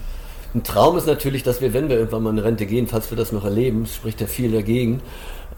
Ein 0.53 0.63
Traum 0.63 0.97
ist 0.97 1.05
natürlich, 1.05 1.43
dass 1.43 1.61
wir, 1.61 1.73
wenn 1.73 1.89
wir 1.89 1.97
irgendwann 1.97 2.23
mal 2.23 2.31
in 2.31 2.39
Rente 2.39 2.65
gehen, 2.65 2.87
falls 2.87 3.11
wir 3.11 3.17
das 3.17 3.31
noch 3.31 3.45
erleben, 3.45 3.85
spricht 3.85 4.21
ja 4.21 4.27
viel 4.27 4.51
dagegen, 4.51 5.01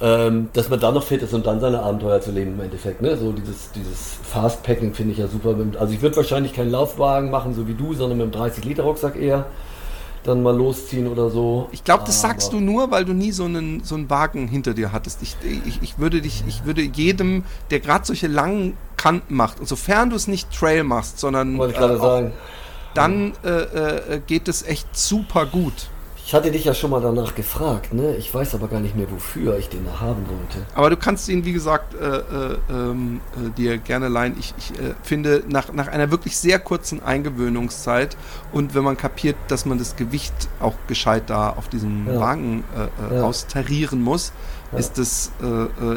ähm, 0.01 0.49
dass 0.53 0.69
man 0.69 0.79
da 0.79 0.91
noch 0.91 1.03
fit 1.03 1.21
ist 1.21 1.33
und 1.33 1.45
dann 1.45 1.59
seine 1.59 1.81
Abenteuer 1.83 2.21
zu 2.21 2.31
leben 2.31 2.53
im 2.53 2.61
Endeffekt. 2.61 3.01
Ne? 3.01 3.15
So 3.17 3.31
dieses, 3.31 3.71
dieses 3.71 4.17
Fastpacking 4.23 4.93
finde 4.93 5.13
ich 5.13 5.19
ja 5.19 5.27
super. 5.27 5.55
Also 5.79 5.93
ich 5.93 6.01
würde 6.01 6.15
wahrscheinlich 6.15 6.53
keinen 6.53 6.71
Laufwagen 6.71 7.29
machen, 7.29 7.53
so 7.53 7.67
wie 7.67 7.75
du, 7.75 7.93
sondern 7.93 8.17
mit 8.17 8.35
einem 8.35 8.45
30-Liter-Rucksack 8.45 9.15
eher 9.15 9.45
dann 10.23 10.43
mal 10.43 10.55
losziehen 10.55 11.07
oder 11.07 11.29
so. 11.29 11.67
Ich 11.71 11.83
glaube, 11.83 12.03
das 12.05 12.23
Aber 12.23 12.33
sagst 12.33 12.53
du 12.53 12.59
nur, 12.59 12.91
weil 12.91 13.05
du 13.05 13.13
nie 13.13 13.31
so 13.31 13.45
einen, 13.45 13.83
so 13.83 13.95
einen 13.95 14.09
Wagen 14.09 14.47
hinter 14.47 14.73
dir 14.73 14.91
hattest. 14.91 15.21
Ich, 15.21 15.35
ich, 15.65 15.81
ich 15.81 15.97
würde 15.97 16.21
dich, 16.21 16.43
ich 16.47 16.65
würde 16.65 16.81
jedem, 16.81 17.43
der 17.71 17.79
gerade 17.79 18.05
solche 18.05 18.27
langen 18.27 18.77
Kanten 18.97 19.35
macht, 19.35 19.59
und 19.59 19.67
sofern 19.67 20.09
du 20.09 20.15
es 20.15 20.27
nicht 20.27 20.51
Trail 20.51 20.83
machst, 20.83 21.19
sondern 21.19 21.57
Wollte 21.57 21.73
ich 21.73 21.79
gerade 21.79 21.95
äh, 21.95 21.99
sagen. 21.99 22.33
dann 22.93 23.33
äh, 23.43 23.49
äh, 23.49 24.21
geht 24.25 24.47
es 24.47 24.63
echt 24.63 24.95
super 24.95 25.45
gut. 25.45 25.89
Ich 26.31 26.35
hatte 26.35 26.49
dich 26.49 26.63
ja 26.63 26.73
schon 26.73 26.91
mal 26.91 27.01
danach 27.01 27.35
gefragt, 27.35 27.93
ne? 27.93 28.15
Ich 28.15 28.33
weiß 28.33 28.55
aber 28.55 28.69
gar 28.69 28.79
nicht 28.79 28.95
mehr, 28.95 29.11
wofür 29.11 29.57
ich 29.57 29.67
den 29.67 29.85
haben 29.99 30.25
wollte. 30.29 30.65
Aber 30.75 30.89
du 30.89 30.95
kannst 30.95 31.27
ihn, 31.27 31.43
wie 31.43 31.51
gesagt, 31.51 31.93
äh, 31.93 32.05
äh, 32.07 32.57
ähm, 32.69 33.19
äh, 33.35 33.49
dir 33.49 33.77
gerne 33.77 34.07
leihen. 34.07 34.37
Ich, 34.39 34.53
ich 34.57 34.71
äh, 34.79 34.93
finde, 35.03 35.43
nach, 35.49 35.73
nach 35.73 35.89
einer 35.89 36.09
wirklich 36.09 36.37
sehr 36.37 36.57
kurzen 36.59 37.03
Eingewöhnungszeit 37.03 38.15
und 38.53 38.75
wenn 38.75 38.83
man 38.85 38.95
kapiert, 38.95 39.35
dass 39.49 39.65
man 39.65 39.77
das 39.77 39.97
Gewicht 39.97 40.33
auch 40.61 40.75
gescheit 40.87 41.23
da 41.29 41.49
auf 41.49 41.67
diesem 41.67 42.07
ja. 42.07 42.17
Wagen 42.17 42.63
äh, 42.77 43.13
äh, 43.13 43.17
ja. 43.17 43.23
austarieren 43.23 44.01
muss, 44.01 44.31
ja. 44.71 44.77
ist 44.77 44.97
das 44.99 45.33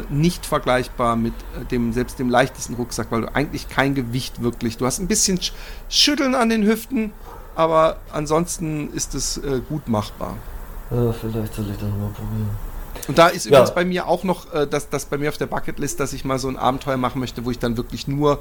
nicht 0.09 0.45
vergleichbar 0.45 1.15
mit 1.15 1.33
dem, 1.71 1.93
selbst 1.93 2.19
dem 2.19 2.29
leichtesten 2.29 2.73
Rucksack, 2.73 3.07
weil 3.09 3.21
du 3.21 3.33
eigentlich 3.33 3.69
kein 3.69 3.95
Gewicht 3.95 4.43
wirklich, 4.43 4.75
du 4.75 4.85
hast 4.85 4.99
ein 4.99 5.07
bisschen 5.07 5.39
Schütteln 5.87 6.35
an 6.35 6.49
den 6.49 6.65
Hüften, 6.65 7.13
aber 7.55 7.97
ansonsten 8.11 8.91
ist 8.93 9.15
es 9.15 9.37
äh, 9.37 9.61
gut 9.67 9.87
machbar. 9.87 10.37
Ja, 10.91 11.11
vielleicht 11.11 11.53
soll 11.53 11.65
ich 11.71 11.77
das 11.77 11.89
mal 11.89 12.09
probieren. 12.13 12.49
Und 13.07 13.17
da 13.17 13.27
ist 13.27 13.45
übrigens 13.45 13.73
bei 13.73 13.85
mir 13.85 14.07
auch 14.07 14.23
noch, 14.23 14.51
äh, 14.53 14.67
dass 14.67 14.89
das 14.89 15.05
bei 15.05 15.17
mir 15.17 15.29
auf 15.29 15.37
der 15.37 15.45
Bucketlist, 15.45 15.99
dass 15.99 16.13
ich 16.13 16.25
mal 16.25 16.39
so 16.39 16.47
ein 16.47 16.57
Abenteuer 16.57 16.97
machen 16.97 17.19
möchte, 17.19 17.45
wo 17.45 17.51
ich 17.51 17.59
dann 17.59 17.77
wirklich 17.77 18.07
nur 18.07 18.39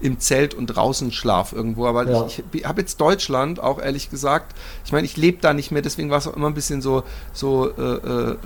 im 0.00 0.20
Zelt 0.20 0.54
und 0.54 0.66
draußen 0.66 1.10
schlafe 1.10 1.56
irgendwo. 1.56 1.86
Aber 1.86 2.08
ja. 2.08 2.26
ich, 2.26 2.42
ich 2.52 2.64
habe 2.64 2.80
jetzt 2.80 3.00
Deutschland 3.00 3.60
auch 3.60 3.80
ehrlich 3.80 4.10
gesagt. 4.10 4.54
Ich 4.84 4.92
meine, 4.92 5.06
ich 5.06 5.16
lebe 5.16 5.38
da 5.40 5.52
nicht 5.52 5.70
mehr, 5.70 5.82
deswegen 5.82 6.10
war 6.10 6.18
es 6.18 6.28
auch 6.28 6.36
immer 6.36 6.48
ein 6.48 6.54
bisschen 6.54 6.82
so, 6.82 7.02
so 7.32 7.70
äh, 7.70 7.82
äh, 7.82 8.36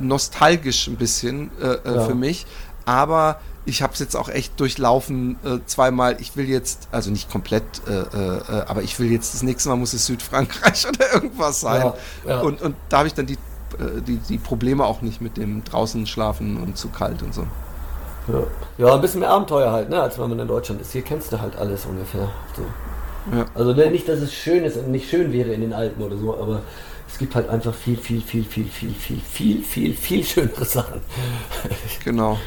nostalgisch 0.00 0.86
ein 0.88 0.96
bisschen 0.96 1.50
äh, 1.60 1.66
äh, 1.66 1.96
ja. 1.96 2.04
für 2.04 2.14
mich. 2.14 2.46
Aber 2.84 3.40
ich 3.68 3.82
habe 3.82 3.92
es 3.92 3.98
jetzt 3.98 4.16
auch 4.16 4.28
echt 4.28 4.58
durchlaufen 4.58 5.36
äh, 5.44 5.58
zweimal. 5.66 6.16
Ich 6.20 6.36
will 6.36 6.48
jetzt, 6.48 6.88
also 6.90 7.10
nicht 7.10 7.30
komplett, 7.30 7.64
äh, 7.86 7.92
äh, 7.92 8.36
äh 8.38 8.62
aber 8.66 8.82
ich 8.82 8.98
will 8.98 9.12
jetzt 9.12 9.34
das 9.34 9.42
nächste 9.42 9.68
Mal 9.68 9.76
muss 9.76 9.92
es 9.92 10.06
Südfrankreich 10.06 10.88
oder 10.88 11.14
irgendwas 11.14 11.60
sein. 11.60 11.92
Ja, 12.26 12.30
ja. 12.30 12.40
Und, 12.40 12.62
und 12.62 12.74
da 12.88 12.98
habe 12.98 13.08
ich 13.08 13.14
dann 13.14 13.26
die, 13.26 13.34
äh, 13.34 14.00
die, 14.06 14.16
die 14.16 14.38
Probleme 14.38 14.84
auch 14.84 15.02
nicht 15.02 15.20
mit 15.20 15.36
dem 15.36 15.62
draußen 15.64 16.06
schlafen 16.06 16.56
und 16.56 16.78
zu 16.78 16.88
kalt 16.88 17.22
und 17.22 17.34
so. 17.34 17.46
Ja, 18.28 18.42
ja 18.78 18.94
ein 18.94 19.00
bisschen 19.00 19.20
mehr 19.20 19.30
Abenteuer 19.30 19.70
halt, 19.70 19.90
ne, 19.90 20.00
als 20.00 20.18
wenn 20.18 20.30
man 20.30 20.38
in 20.38 20.48
Deutschland 20.48 20.80
ist. 20.80 20.92
Hier 20.92 21.02
kennst 21.02 21.32
du 21.32 21.40
halt 21.40 21.56
alles 21.56 21.84
ungefähr. 21.84 22.28
So. 22.56 23.36
Ja. 23.36 23.44
Also 23.54 23.74
ne, 23.74 23.90
nicht, 23.90 24.08
dass 24.08 24.20
es 24.20 24.32
schön 24.32 24.64
ist 24.64 24.76
und 24.76 24.90
nicht 24.90 25.08
schön 25.10 25.32
wäre 25.32 25.52
in 25.52 25.60
den 25.60 25.72
Alpen 25.74 26.02
oder 26.02 26.16
so, 26.16 26.34
aber 26.34 26.62
es 27.06 27.18
gibt 27.18 27.34
halt 27.34 27.48
einfach 27.48 27.74
viel, 27.74 27.96
viel, 27.96 28.20
viel, 28.20 28.44
viel, 28.44 28.66
viel, 28.66 28.94
viel, 28.94 29.20
viel, 29.20 29.62
viel, 29.62 29.94
viel 29.94 30.24
schönere 30.24 30.64
Sachen. 30.64 31.00
Genau. 32.04 32.38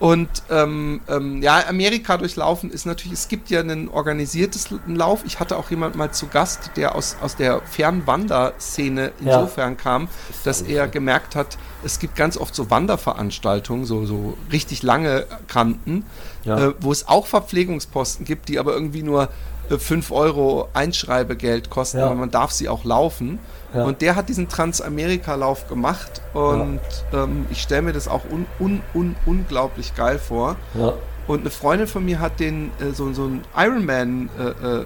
Und 0.00 0.30
ähm, 0.50 1.02
ähm, 1.08 1.42
ja, 1.42 1.62
Amerika 1.68 2.16
durchlaufen 2.16 2.70
ist 2.70 2.86
natürlich, 2.86 3.18
es 3.18 3.28
gibt 3.28 3.50
ja 3.50 3.60
einen 3.60 3.88
organisiertes 3.88 4.70
Lauf. 4.86 5.22
Ich 5.26 5.40
hatte 5.40 5.58
auch 5.58 5.70
jemand 5.70 5.94
mal 5.94 6.10
zu 6.10 6.26
Gast, 6.26 6.70
der 6.76 6.94
aus, 6.94 7.16
aus 7.20 7.36
der 7.36 7.60
Fernwanderszene 7.60 9.12
insofern 9.20 9.72
ja. 9.72 9.78
kam, 9.78 10.08
dass 10.42 10.62
er 10.62 10.88
gemerkt 10.88 11.36
hat, 11.36 11.58
es 11.84 11.98
gibt 11.98 12.16
ganz 12.16 12.38
oft 12.38 12.54
so 12.54 12.70
Wanderveranstaltungen, 12.70 13.84
so, 13.84 14.06
so 14.06 14.38
richtig 14.50 14.82
lange 14.82 15.26
Kanten, 15.48 16.06
ja. 16.44 16.68
äh, 16.68 16.74
wo 16.80 16.92
es 16.92 17.06
auch 17.06 17.26
Verpflegungsposten 17.26 18.24
gibt, 18.24 18.48
die 18.48 18.58
aber 18.58 18.72
irgendwie 18.72 19.02
nur 19.02 19.28
5 19.78 20.10
Euro 20.10 20.68
Einschreibegeld 20.74 21.70
kosten, 21.70 21.98
ja. 21.98 22.06
aber 22.06 22.14
man 22.14 22.30
darf 22.30 22.50
sie 22.50 22.68
auch 22.68 22.84
laufen. 22.84 23.38
Ja. 23.74 23.84
Und 23.84 24.02
der 24.02 24.16
hat 24.16 24.28
diesen 24.28 24.48
Transamerika-Lauf 24.48 25.68
gemacht 25.68 26.20
und 26.34 26.80
ja. 27.12 27.24
ähm, 27.24 27.46
ich 27.50 27.62
stelle 27.62 27.82
mir 27.82 27.92
das 27.92 28.08
auch 28.08 28.22
un, 28.30 28.46
un, 28.58 28.82
un, 28.94 29.14
unglaublich 29.26 29.94
geil 29.94 30.18
vor. 30.18 30.56
Und 31.28 31.40
eine 31.40 31.50
Freundin 31.50 31.86
von 31.86 32.04
mir 32.04 32.18
hat 32.18 32.40
den 32.40 32.72
äh, 32.80 32.92
so, 32.92 33.12
so 33.12 33.24
einen 33.24 33.44
Ironman 33.56 34.28
äh, 34.38 34.42
äh, 34.42 34.80
äh, 34.80 34.84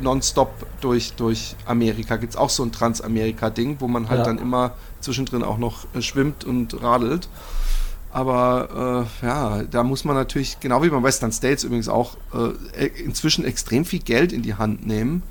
nonstop 0.00 0.52
durch, 0.80 1.12
durch 1.12 1.54
Amerika. 1.66 2.16
Gibt 2.16 2.32
es 2.32 2.36
auch 2.36 2.50
so 2.50 2.64
ein 2.64 2.72
Transamerika-Ding, 2.72 3.76
wo 3.78 3.86
man 3.86 4.08
halt 4.08 4.26
dann 4.26 4.38
immer 4.38 4.72
zwischendrin 5.00 5.44
auch 5.44 5.58
noch 5.58 5.86
äh, 5.94 6.02
schwimmt 6.02 6.44
und 6.44 6.82
radelt. 6.82 7.28
Aber 8.12 9.06
äh, 9.22 9.26
ja, 9.26 9.62
da 9.70 9.82
muss 9.82 10.04
man 10.04 10.16
natürlich, 10.16 10.58
genau 10.60 10.82
wie 10.82 10.88
beim 10.88 11.02
Western 11.02 11.32
States 11.32 11.62
übrigens 11.64 11.88
auch, 11.88 12.16
äh, 12.34 12.84
e, 12.84 12.86
inzwischen 13.04 13.44
extrem 13.44 13.84
viel 13.84 14.00
Geld 14.00 14.32
in 14.32 14.42
die 14.42 14.54
Hand 14.54 14.86
nehmen, 14.86 15.22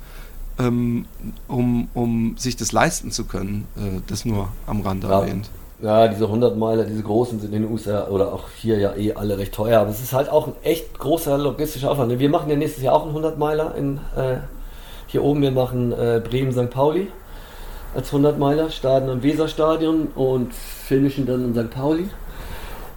ähm, 0.58 1.04
um, 1.46 1.88
um 1.92 2.36
sich 2.38 2.56
das 2.56 2.72
leisten 2.72 3.10
zu 3.10 3.24
können. 3.24 3.66
Äh, 3.76 4.00
das 4.06 4.24
nur 4.24 4.48
am 4.66 4.80
Rande 4.80 5.08
ja. 5.08 5.20
erwähnt. 5.20 5.50
Ja, 5.82 6.08
diese 6.08 6.26
100 6.26 6.58
Meiler, 6.58 6.84
diese 6.84 7.02
großen 7.02 7.40
sind 7.40 7.54
in 7.54 7.62
den 7.62 7.72
USA 7.72 8.06
oder 8.08 8.32
auch 8.32 8.44
hier 8.54 8.78
ja 8.78 8.94
eh 8.94 9.14
alle 9.14 9.38
recht 9.38 9.54
teuer. 9.54 9.80
Aber 9.80 9.90
es 9.90 10.00
ist 10.00 10.12
halt 10.12 10.28
auch 10.28 10.48
ein 10.48 10.54
echt 10.62 10.98
großer 10.98 11.38
logistischer 11.38 11.90
Aufwand. 11.90 12.18
Wir 12.18 12.28
machen 12.28 12.50
ja 12.50 12.56
nächstes 12.56 12.82
Jahr 12.82 12.94
auch 12.94 13.02
einen 13.02 13.10
100 13.10 13.38
Meiler 13.38 13.74
in, 13.74 13.98
äh, 14.16 14.38
hier 15.06 15.22
oben. 15.22 15.40
Wir 15.40 15.52
machen 15.52 15.92
äh, 15.92 16.22
Bremen-St. 16.22 16.70
Pauli 16.70 17.08
als 17.94 18.08
100 18.08 18.38
Meiler, 18.38 18.70
starten 18.70 19.08
am 19.08 19.22
Weserstadion 19.22 20.08
und 20.14 20.54
finishen 20.54 21.26
dann 21.26 21.44
in 21.44 21.54
St. 21.54 21.70
Pauli. 21.70 22.08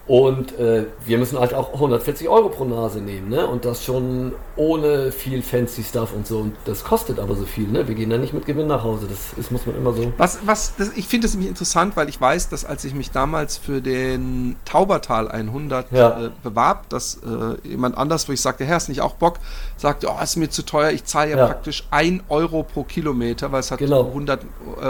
Und 0.06 0.60
äh, 0.60 0.86
wir 1.06 1.18
müssen 1.18 1.40
halt 1.40 1.54
auch 1.54 1.74
140 1.76 2.28
Euro 2.28 2.50
pro 2.50 2.66
Nase 2.66 3.00
nehmen, 3.00 3.30
ne? 3.30 3.48
Und 3.48 3.64
das 3.64 3.86
schon 3.86 4.34
ohne 4.58 5.14
viel 5.14 5.42
fancy 5.42 5.82
Stuff 5.82 6.12
und 6.14 6.28
so. 6.28 6.40
Und 6.40 6.56
das 6.66 6.84
kostet 6.84 7.20
aber 7.20 7.36
so 7.36 7.46
viel, 7.46 7.70
ne? 7.70 7.88
Wir 7.88 7.96
gehen 7.96 8.10
da 8.10 8.18
nicht 8.18 8.34
mit 8.34 8.46
Gewinn 8.46 8.68
nach 8.68 8.84
Hause. 8.84 9.08
Das 9.10 9.32
ist, 9.38 9.50
muss 9.50 9.66
man 9.66 9.78
immer 9.78 9.94
so. 9.94 10.12
Was, 10.18 10.40
was, 10.46 10.74
das, 10.78 10.92
ich 10.98 11.08
finde 11.08 11.26
das 11.28 11.34
nämlich 11.36 11.48
interessant, 11.48 11.96
weil 11.96 12.10
ich 12.10 12.20
weiß, 12.20 12.50
dass 12.50 12.66
als 12.66 12.84
ich 12.84 12.94
mich 12.94 13.12
damals 13.12 13.56
für 13.58 13.82
den 13.82 14.58
Taubertal 14.66 15.30
100 15.32 15.90
Ja. 15.94 16.26
äh, 16.26 16.30
bewarb, 16.44 16.90
dass 16.90 17.22
äh, 17.24 17.66
jemand 17.66 17.98
anders, 17.98 18.28
wo 18.28 18.34
ich 18.34 18.42
sagte, 18.42 18.66
Herr, 18.66 18.76
ist 18.76 18.90
nicht 18.90 19.00
auch 19.00 19.14
Bock, 19.14 19.40
sagte, 19.78 20.10
oh, 20.10 20.22
ist 20.22 20.36
mir 20.36 20.50
zu 20.50 20.64
teuer, 20.66 20.92
ich 20.92 21.06
zahle 21.06 21.32
ja, 21.32 21.38
Ja. 21.38 21.46
praktisch 21.48 21.86
1 21.92 22.24
Euro 22.28 22.64
pro 22.64 22.84
Kilometer, 22.84 23.54
weil 23.54 23.62
es 23.62 23.72
hat 23.72 23.80
Genau. 23.80 24.04
100 24.08 24.44
äh, 24.44 24.46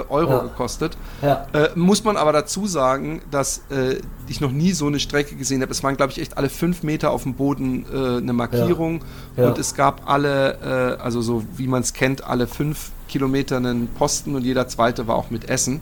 Euro 0.10 0.32
Ja. 0.32 0.40
gekostet. 0.40 0.98
Äh, 1.22 1.36
muss 1.76 2.04
man 2.04 2.18
aber 2.18 2.34
dazu 2.34 2.66
sagen, 2.66 3.22
dass 3.30 3.60
äh, 3.70 3.98
ich 4.28 4.42
noch 4.42 4.52
nie 4.52 4.72
so 4.72 4.88
eine 4.88 5.03
Strecke 5.04 5.36
gesehen 5.36 5.62
habe. 5.62 5.72
Es 5.72 5.84
waren, 5.84 5.96
glaube 5.98 6.12
ich, 6.12 6.20
echt 6.20 6.38
alle 6.38 6.50
fünf 6.50 6.82
Meter 6.84 7.12
auf 7.12 7.24
dem 7.24 7.36
Boden 7.36 7.86
äh, 7.94 8.18
eine 8.18 8.34
Markierung 8.34 9.04
Ja. 9.38 9.48
und 9.50 9.58
es 9.60 9.76
gab 9.76 10.10
alle, 10.10 10.98
äh, 10.98 11.02
also 11.02 11.22
so 11.22 11.44
wie 11.58 11.68
man 11.68 11.82
es 11.84 11.94
kennt, 11.94 12.24
alle 12.24 12.48
fünf 12.48 12.92
Kilometer 13.08 13.58
einen 13.58 13.88
Posten 13.90 14.36
und 14.36 14.44
jeder 14.44 14.68
zweite 14.68 15.08
war 15.08 15.16
auch 15.16 15.30
mit 15.30 15.48
Essen. 15.50 15.82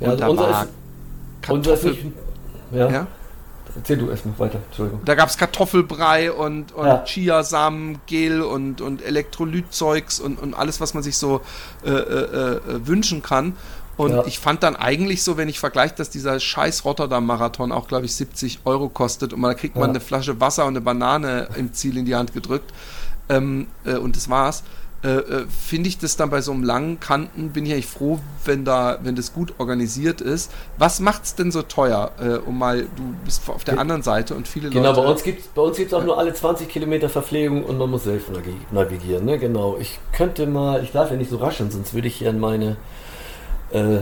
Ja, 0.00 0.12
und 0.12 0.22
also 0.22 0.22
da 0.22 0.28
unser 0.28 0.42
war 0.52 0.62
ist- 0.64 0.70
Unser 1.50 1.72
ist 1.74 1.82
Kartoffel, 1.82 2.04
nicht, 2.04 2.16
ja. 2.72 2.90
ja? 2.90 3.06
Erzähl 3.76 3.98
du 3.98 4.08
erst 4.10 4.24
mal 4.26 4.36
weiter, 4.38 4.58
Entschuldigung. 4.66 5.00
Da 5.04 5.14
gab 5.14 5.28
es 5.28 5.36
Kartoffelbrei 5.36 6.32
und, 6.32 6.72
und 6.72 6.86
Ja. 6.86 7.04
Chiasamen, 7.04 7.98
Gel 8.06 8.40
und, 8.42 8.80
und 8.80 9.02
Elektrolytzeugs 9.02 10.20
und, 10.20 10.40
und 10.40 10.54
alles, 10.54 10.80
was 10.80 10.94
man 10.94 11.02
sich 11.02 11.16
so 11.16 11.42
äh, 11.84 11.90
äh, 11.90 11.92
äh, 12.56 12.60
wünschen 12.86 13.22
kann. 13.22 13.54
Und 13.98 14.12
Ja. 14.12 14.24
ich 14.26 14.38
fand 14.38 14.62
dann 14.62 14.76
eigentlich 14.76 15.22
so, 15.22 15.36
wenn 15.36 15.48
ich 15.50 15.58
vergleiche, 15.58 15.94
dass 15.96 16.08
dieser 16.08 16.38
scheiß 16.40 16.84
Rotterdam-Marathon 16.86 17.72
auch, 17.72 17.88
glaube 17.88 18.06
ich, 18.06 18.14
70 18.14 18.60
Euro 18.64 18.88
kostet 18.88 19.32
und 19.34 19.40
man, 19.40 19.50
da 19.50 19.54
kriegt 19.54 19.74
man 19.74 19.84
Ja. 19.84 19.88
eine 19.90 20.00
Flasche 20.00 20.40
Wasser 20.40 20.62
und 20.64 20.70
eine 20.74 20.80
Banane 20.80 21.48
im 21.56 21.74
Ziel 21.74 21.96
in 21.98 22.04
die 22.06 22.14
Hand 22.14 22.32
gedrückt 22.32 22.72
ähm, 23.28 23.66
äh, 23.84 23.96
und 23.96 24.16
das 24.16 24.30
war's. 24.30 24.62
Äh, 25.04 25.08
äh, 25.10 25.46
finde 25.48 25.88
ich 25.88 25.98
das 25.98 26.16
dann 26.16 26.28
bei 26.28 26.40
so 26.40 26.50
einem 26.50 26.64
langen 26.64 26.98
Kanten, 26.98 27.50
bin 27.50 27.64
ich 27.66 27.72
eigentlich 27.72 27.86
froh, 27.86 28.18
wenn 28.44 28.64
da, 28.64 28.98
wenn 29.02 29.14
das 29.14 29.32
gut 29.32 29.54
organisiert 29.58 30.20
ist. 30.20 30.50
Was 30.76 30.98
macht's 30.98 31.36
denn 31.36 31.52
so 31.52 31.62
teuer? 31.62 32.10
Äh, 32.20 32.38
um 32.38 32.58
mal, 32.58 32.82
du 32.96 33.14
bist 33.24 33.48
auf 33.48 33.62
der 33.62 33.78
anderen 33.78 34.02
Seite 34.02 34.34
und 34.34 34.48
viele 34.48 34.70
Genau, 34.70 34.88
Leute. 34.90 35.02
bei 35.02 35.08
uns 35.08 35.22
gibt 35.22 35.40
es 35.42 35.46
bei 35.48 35.62
uns 35.62 35.76
gibt's 35.76 35.94
auch 35.94 36.02
nur 36.02 36.18
alle 36.18 36.34
20 36.34 36.68
Kilometer 36.68 37.08
Verpflegung 37.08 37.62
und 37.64 37.78
man 37.78 37.88
muss 37.90 38.04
selbst 38.04 38.28
navig- 38.30 38.56
navigieren. 38.72 39.24
Ne? 39.24 39.38
Genau. 39.38 39.76
Ich 39.80 40.00
könnte 40.12 40.46
mal, 40.48 40.82
ich 40.82 40.90
darf 40.90 41.10
ja 41.12 41.16
nicht 41.16 41.30
so 41.30 41.36
raschen, 41.36 41.70
sonst 41.70 41.94
würde 41.94 42.08
ich 42.08 42.16
hier 42.16 42.30
in 42.30 42.40
meine, 42.40 42.76
äh, 43.72 43.98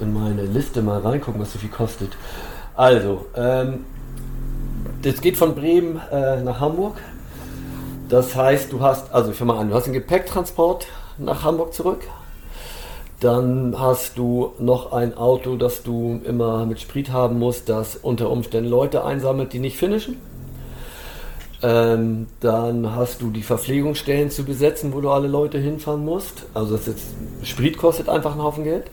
in 0.00 0.12
meine 0.12 0.42
Liste 0.42 0.82
mal 0.82 1.00
reingucken, 1.00 1.40
was 1.40 1.52
so 1.52 1.58
viel 1.58 1.70
kostet. 1.70 2.12
Also, 2.74 3.26
ähm, 3.36 3.84
das 5.02 5.20
geht 5.20 5.36
von 5.36 5.54
Bremen 5.54 6.00
äh, 6.10 6.42
nach 6.42 6.60
Hamburg. 6.60 6.96
Das 8.08 8.36
heißt, 8.36 8.72
du 8.72 8.80
hast, 8.80 9.12
also 9.12 9.30
ich 9.30 9.36
fange 9.36 9.52
mal 9.52 9.60
an, 9.60 9.68
du 9.68 9.74
hast 9.74 9.84
einen 9.84 9.94
Gepäcktransport 9.94 10.86
nach 11.18 11.44
Hamburg 11.44 11.72
zurück. 11.74 12.02
Dann 13.20 13.76
hast 13.78 14.18
du 14.18 14.52
noch 14.58 14.92
ein 14.92 15.16
Auto, 15.16 15.56
das 15.56 15.82
du 15.82 16.20
immer 16.24 16.66
mit 16.66 16.80
Sprit 16.80 17.12
haben 17.12 17.38
musst, 17.38 17.68
das 17.68 17.96
unter 17.96 18.30
Umständen 18.30 18.68
Leute 18.68 19.04
einsammelt, 19.04 19.52
die 19.52 19.60
nicht 19.60 19.76
finishen. 19.76 20.16
Ähm, 21.62 22.26
dann 22.40 22.96
hast 22.96 23.22
du 23.22 23.30
die 23.30 23.42
Verpflegungsstellen 23.42 24.30
zu 24.30 24.44
besetzen, 24.44 24.92
wo 24.92 25.00
du 25.00 25.10
alle 25.10 25.28
Leute 25.28 25.58
hinfahren 25.58 26.04
musst. 26.04 26.46
Also 26.54 26.76
das 26.76 26.86
jetzt, 26.86 27.06
Sprit 27.44 27.78
kostet 27.78 28.08
einfach 28.08 28.32
einen 28.32 28.42
Haufen 28.42 28.64
Geld. 28.64 28.90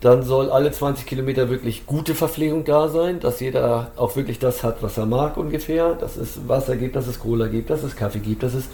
Dann 0.00 0.22
soll 0.22 0.50
alle 0.50 0.72
20 0.72 1.06
Kilometer 1.06 1.50
wirklich 1.50 1.86
gute 1.86 2.14
Verpflegung 2.14 2.64
da 2.64 2.88
sein, 2.88 3.20
dass 3.20 3.38
jeder 3.38 3.92
auch 3.96 4.16
wirklich 4.16 4.38
das 4.38 4.64
hat, 4.64 4.82
was 4.82 4.96
er 4.98 5.06
mag 5.06 5.36
ungefähr. 5.36 5.94
Dass 5.94 6.16
es 6.16 6.48
Wasser 6.48 6.76
gibt, 6.76 6.96
dass 6.96 7.06
es 7.06 7.20
Cola 7.20 7.46
gibt, 7.46 7.70
dass 7.70 7.84
es 7.84 7.94
Kaffee 7.94 8.18
gibt, 8.18 8.42
dass 8.42 8.54
es 8.54 8.64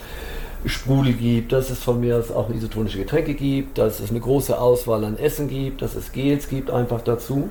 Sprudel 0.65 1.13
gibt, 1.13 1.53
dass 1.53 1.69
es 1.69 1.81
von 1.81 2.01
mir 2.01 2.17
aus 2.17 2.31
auch 2.31 2.49
isotonische 2.49 2.99
Getränke 2.99 3.35
gibt, 3.35 3.77
dass 3.77 4.01
es 4.01 4.11
eine 4.11 4.21
große 4.21 4.59
Auswahl 4.59 5.05
an 5.05 5.19
Essen 5.19 5.49
gibt, 5.49 5.83
dass 5.83 5.95
es 5.97 6.13
Gels 6.13 6.49
gibt 6.49 6.71
einfach 6.71 7.03
dazu. 7.03 7.51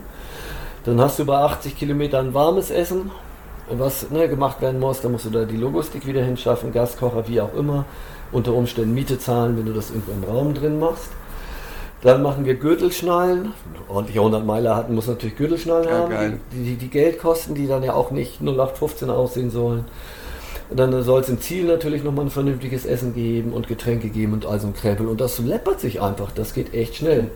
Dann 0.86 1.00
hast 1.00 1.20
du 1.20 1.26
bei 1.26 1.38
80 1.38 1.78
Kilometern 1.78 2.34
warmes 2.34 2.72
Essen, 2.72 3.12
was 3.70 4.10
ne, 4.10 4.28
gemacht 4.28 4.62
werden 4.62 4.80
muss. 4.80 5.02
Da 5.02 5.10
musst 5.10 5.26
du 5.26 5.30
da 5.30 5.46
die 5.46 5.58
Logistik 5.58 6.06
wieder 6.06 6.24
hinschaffen, 6.24 6.72
Gaskocher, 6.72 7.28
wie 7.28 7.42
auch 7.42 7.54
immer. 7.54 7.86
Unter 8.32 8.54
Umständen 8.54 8.94
Miete 8.94 9.20
zahlen, 9.20 9.58
wenn 9.58 9.66
du 9.66 9.74
das 9.74 9.90
irgendwo 9.92 10.12
im 10.12 10.24
Raum 10.24 10.54
drin 10.54 10.80
machst. 10.80 11.10
Dann 12.02 12.22
machen 12.22 12.46
wir 12.46 12.56
Gürtelschnallen. 12.56 13.54
Ordentliche 13.88 14.20
100 14.20 14.46
Meiler 14.46 14.76
hatten, 14.76 14.94
muss 14.94 15.08
natürlich 15.08 15.38
Gürtelschnallen 15.38 15.88
Ja, 15.88 15.98
haben, 16.00 16.12
geil. 16.12 16.40
die, 16.52 16.64
die, 16.64 16.76
die 16.76 16.90
Geld 16.90 17.20
kosten, 17.20 17.56
die 17.56 17.68
dann 17.68 17.84
ja 17.84 17.94
auch 17.94 18.12
nicht 18.12 18.42
0815 18.42 19.10
aussehen 19.10 19.50
sollen. 19.50 19.86
Und 20.70 20.80
dann 20.80 21.04
soll 21.04 21.22
es 21.22 21.30
im 21.30 21.40
Ziel 21.42 21.66
natürlich 21.66 22.04
nochmal 22.04 22.26
ein 22.26 22.32
vernünftiges 22.32 22.86
Essen 22.86 23.14
geben 23.14 23.54
und 23.54 23.68
Getränke 23.68 24.10
geben 24.10 24.34
und 24.34 24.46
all 24.46 24.60
so 24.60 24.68
ein 24.68 24.74
Krempel. 24.74 25.08
Und 25.08 25.22
das 25.22 25.40
läppert 25.40 25.80
sich 25.80 26.02
einfach. 26.02 26.32
Das 26.32 26.54
geht 26.54 26.74
echt 26.74 26.96
schnell. 26.96 27.30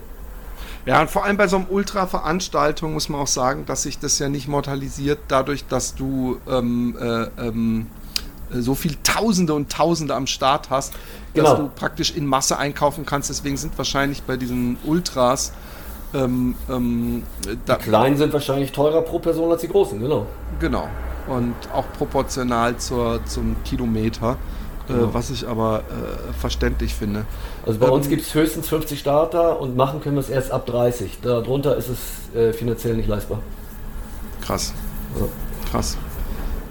Ja, 0.86 1.00
und 1.02 1.10
vor 1.10 1.24
allem 1.24 1.36
bei 1.36 1.46
so 1.46 1.56
einem 1.56 1.66
Ultra-Veranstaltung 1.68 2.94
muss 2.94 3.08
man 3.08 3.20
auch 3.20 3.26
sagen, 3.26 3.66
dass 3.66 3.82
sich 3.82 3.98
das 3.98 4.18
ja 4.18 4.28
nicht 4.28 4.48
mortalisiert, 4.48 5.18
dadurch, 5.28 5.66
dass 5.66 5.94
du 5.94 6.38
ähm, 6.48 6.96
äh, 6.98 7.24
ähm, 7.46 7.86
äh, 8.52 8.60
so 8.60 8.74
viel 8.74 8.96
Tausende 9.02 9.54
und 9.54 9.70
Tausende 9.70 10.14
am 10.14 10.26
Start 10.26 10.70
hast, 10.70 10.92
dass 11.34 11.44
Genau. 11.44 11.54
du 11.56 11.68
praktisch 11.68 12.12
in 12.16 12.26
Masse 12.26 12.56
einkaufen 12.58 13.04
kannst. 13.06 13.28
Deswegen 13.30 13.56
sind 13.56 13.76
wahrscheinlich 13.76 14.22
bei 14.22 14.36
diesen 14.36 14.78
Ultras 14.84 15.52
ähm, 16.12 16.54
ähm, 16.68 17.22
Die 17.46 17.74
Kleinen 17.84 18.16
sind 18.16 18.32
wahrscheinlich 18.32 18.72
teurer 18.72 19.02
pro 19.02 19.18
Person 19.20 19.50
als 19.52 19.60
die 19.60 19.68
Großen, 19.68 20.00
genau. 20.00 20.26
genau 20.58 20.88
und 21.28 21.54
auch 21.72 21.84
proportional 21.96 22.76
zur, 22.78 23.24
zum 23.26 23.56
Kilometer, 23.64 24.32
äh, 24.88 24.92
Genau. 24.92 25.14
was 25.14 25.30
ich 25.30 25.46
aber 25.46 25.80
äh, 25.80 26.32
verständlich 26.40 26.94
finde. 26.94 27.24
Also 27.66 27.78
bei 27.78 27.86
Ähm, 27.86 27.92
uns 27.92 28.08
gibt 28.08 28.22
es 28.22 28.34
höchstens 28.34 28.68
50 28.68 28.98
Starter 28.98 29.60
und 29.60 29.76
machen 29.76 30.00
können 30.00 30.16
wir 30.16 30.20
es 30.20 30.30
erst 30.30 30.50
ab 30.50 30.66
30. 30.66 31.18
Darunter 31.22 31.76
ist 31.76 31.88
es 31.88 32.34
äh, 32.34 32.52
finanziell 32.52 32.96
nicht 32.96 33.08
leistbar. 33.08 33.40
Krass. 34.40 34.72
Ja. 35.18 35.26
Krass. 35.70 35.98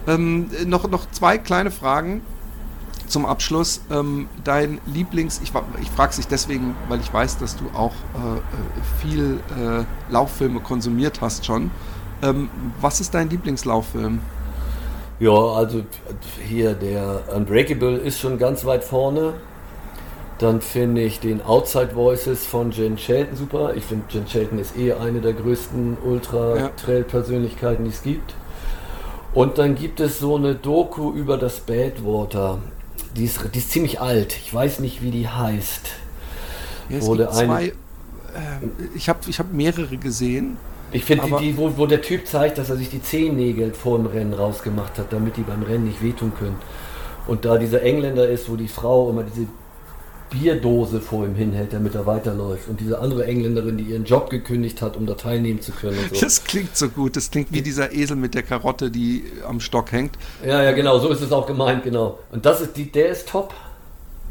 Ähm, 0.07 0.49
äh, 0.59 0.65
noch, 0.65 0.89
noch 0.89 1.09
zwei 1.11 1.37
kleine 1.37 1.71
Fragen 1.71 2.21
zum 3.07 3.25
Abschluss. 3.25 3.81
Ähm, 3.91 4.29
dein 4.43 4.79
Lieblings, 4.85 5.41
ich, 5.43 5.51
ich 5.81 5.91
frage 5.91 6.15
dich 6.15 6.27
deswegen, 6.27 6.75
weil 6.87 6.99
ich 6.99 7.13
weiß, 7.13 7.37
dass 7.37 7.55
du 7.55 7.65
auch 7.73 7.93
äh, 8.15 9.01
viel 9.01 9.39
äh, 9.57 10.11
Lauffilme 10.11 10.59
konsumiert 10.59 11.21
hast 11.21 11.45
schon. 11.45 11.71
Ähm, 12.21 12.49
was 12.81 12.99
ist 12.99 13.13
dein 13.13 13.29
Lieblingslauffilm? 13.29 14.21
Ja, 15.19 15.31
also 15.31 15.83
hier 16.47 16.73
der 16.73 17.23
Unbreakable 17.35 17.97
ist 17.97 18.19
schon 18.19 18.37
ganz 18.37 18.63
weit 18.65 18.83
vorne. 18.83 19.33
Dann 20.39 20.61
finde 20.61 21.01
ich 21.03 21.19
den 21.19 21.41
Outside 21.41 21.93
Voices 21.95 22.45
von 22.45 22.71
Jen 22.71 22.97
Shelton 22.97 23.35
super. 23.35 23.73
Ich 23.75 23.83
finde, 23.83 24.05
Jen 24.09 24.25
Shelton 24.27 24.57
ist 24.57 24.77
eh 24.77 24.93
eine 24.93 25.19
der 25.19 25.33
größten. 25.33 25.97
Ultra-Trail-Persönlichkeiten, 26.03 27.83
die 27.83 27.89
es 27.89 28.01
gibt. 28.01 28.33
Und 29.33 29.57
dann 29.57 29.75
gibt 29.75 29.99
es 29.99 30.19
so 30.19 30.37
eine 30.37 30.55
Doku 30.55 31.11
über 31.11 31.37
das 31.37 31.59
Badwater. 31.59 32.59
Die 33.15 33.25
ist, 33.25 33.39
die 33.53 33.59
ist 33.59 33.71
ziemlich 33.71 33.99
alt. 33.99 34.35
Ich 34.37 34.53
weiß 34.53 34.79
nicht, 34.79 35.01
wie 35.03 35.11
die 35.11 35.27
heißt. 35.27 35.91
Ja, 36.89 37.01
Wurde 37.01 37.23
gibt 37.25 37.35
eine- 37.35 37.47
zwei. 37.47 37.65
Äh, 37.65 37.71
ich 38.95 39.09
habe 39.09 39.19
ich 39.27 39.39
hab 39.39 39.51
mehrere 39.53 39.97
gesehen. 39.97 40.57
Ich 40.91 41.03
finde 41.05 41.25
die, 41.25 41.51
die 41.51 41.57
wo, 41.57 41.77
wo 41.77 41.85
der 41.85 42.01
Typ 42.01 42.25
zeigt, 42.25 42.57
dass 42.57 42.69
er 42.69 42.77
sich 42.77 42.89
die 42.89 43.01
Zehennägel 43.01 43.73
vor 43.73 43.97
dem 43.97 44.07
Rennen 44.07 44.33
rausgemacht 44.33 44.97
hat, 44.97 45.11
damit 45.13 45.37
die 45.37 45.41
beim 45.41 45.61
Rennen 45.63 45.85
nicht 45.85 46.01
wehtun 46.01 46.31
können. 46.39 46.55
Und 47.27 47.45
da 47.45 47.57
dieser 47.57 47.83
Engländer 47.83 48.27
ist, 48.27 48.49
wo 48.49 48.55
die 48.55 48.67
Frau 48.67 49.09
immer 49.09 49.23
diese 49.23 49.45
Bierdose 50.29 51.01
vor 51.01 51.25
ihm 51.25 51.35
hinhält, 51.35 51.73
damit 51.73 51.95
er 51.95 52.05
weiterläuft. 52.05 52.69
Und 52.69 52.79
diese 52.79 52.99
andere 52.99 53.25
Engländerin, 53.25 53.77
die 53.77 53.85
ihren 53.85 54.05
Job 54.05 54.29
gekündigt 54.29 54.81
hat, 54.81 54.95
um 54.95 55.05
da 55.05 55.15
teilnehmen 55.15 55.61
zu 55.61 55.71
können. 55.71 55.97
So. 56.13 56.21
Das 56.21 56.43
klingt 56.43 56.75
so 56.77 56.89
gut. 56.89 57.15
Das 57.15 57.31
klingt 57.31 57.51
wie 57.51 57.61
dieser 57.61 57.91
Esel 57.91 58.15
mit 58.15 58.35
der 58.35 58.43
Karotte, 58.43 58.91
die 58.91 59.23
am 59.47 59.59
Stock 59.59 59.91
hängt. 59.91 60.17
Ja, 60.45 60.61
ja, 60.63 60.71
genau, 60.71 60.99
so 60.99 61.09
ist 61.09 61.21
es 61.21 61.31
auch 61.31 61.47
gemeint, 61.47 61.83
genau. 61.83 62.19
Und 62.31 62.45
das 62.45 62.61
ist 62.61 62.77
die, 62.77 62.91
der 62.91 63.09
ist 63.09 63.27
top. 63.29 63.53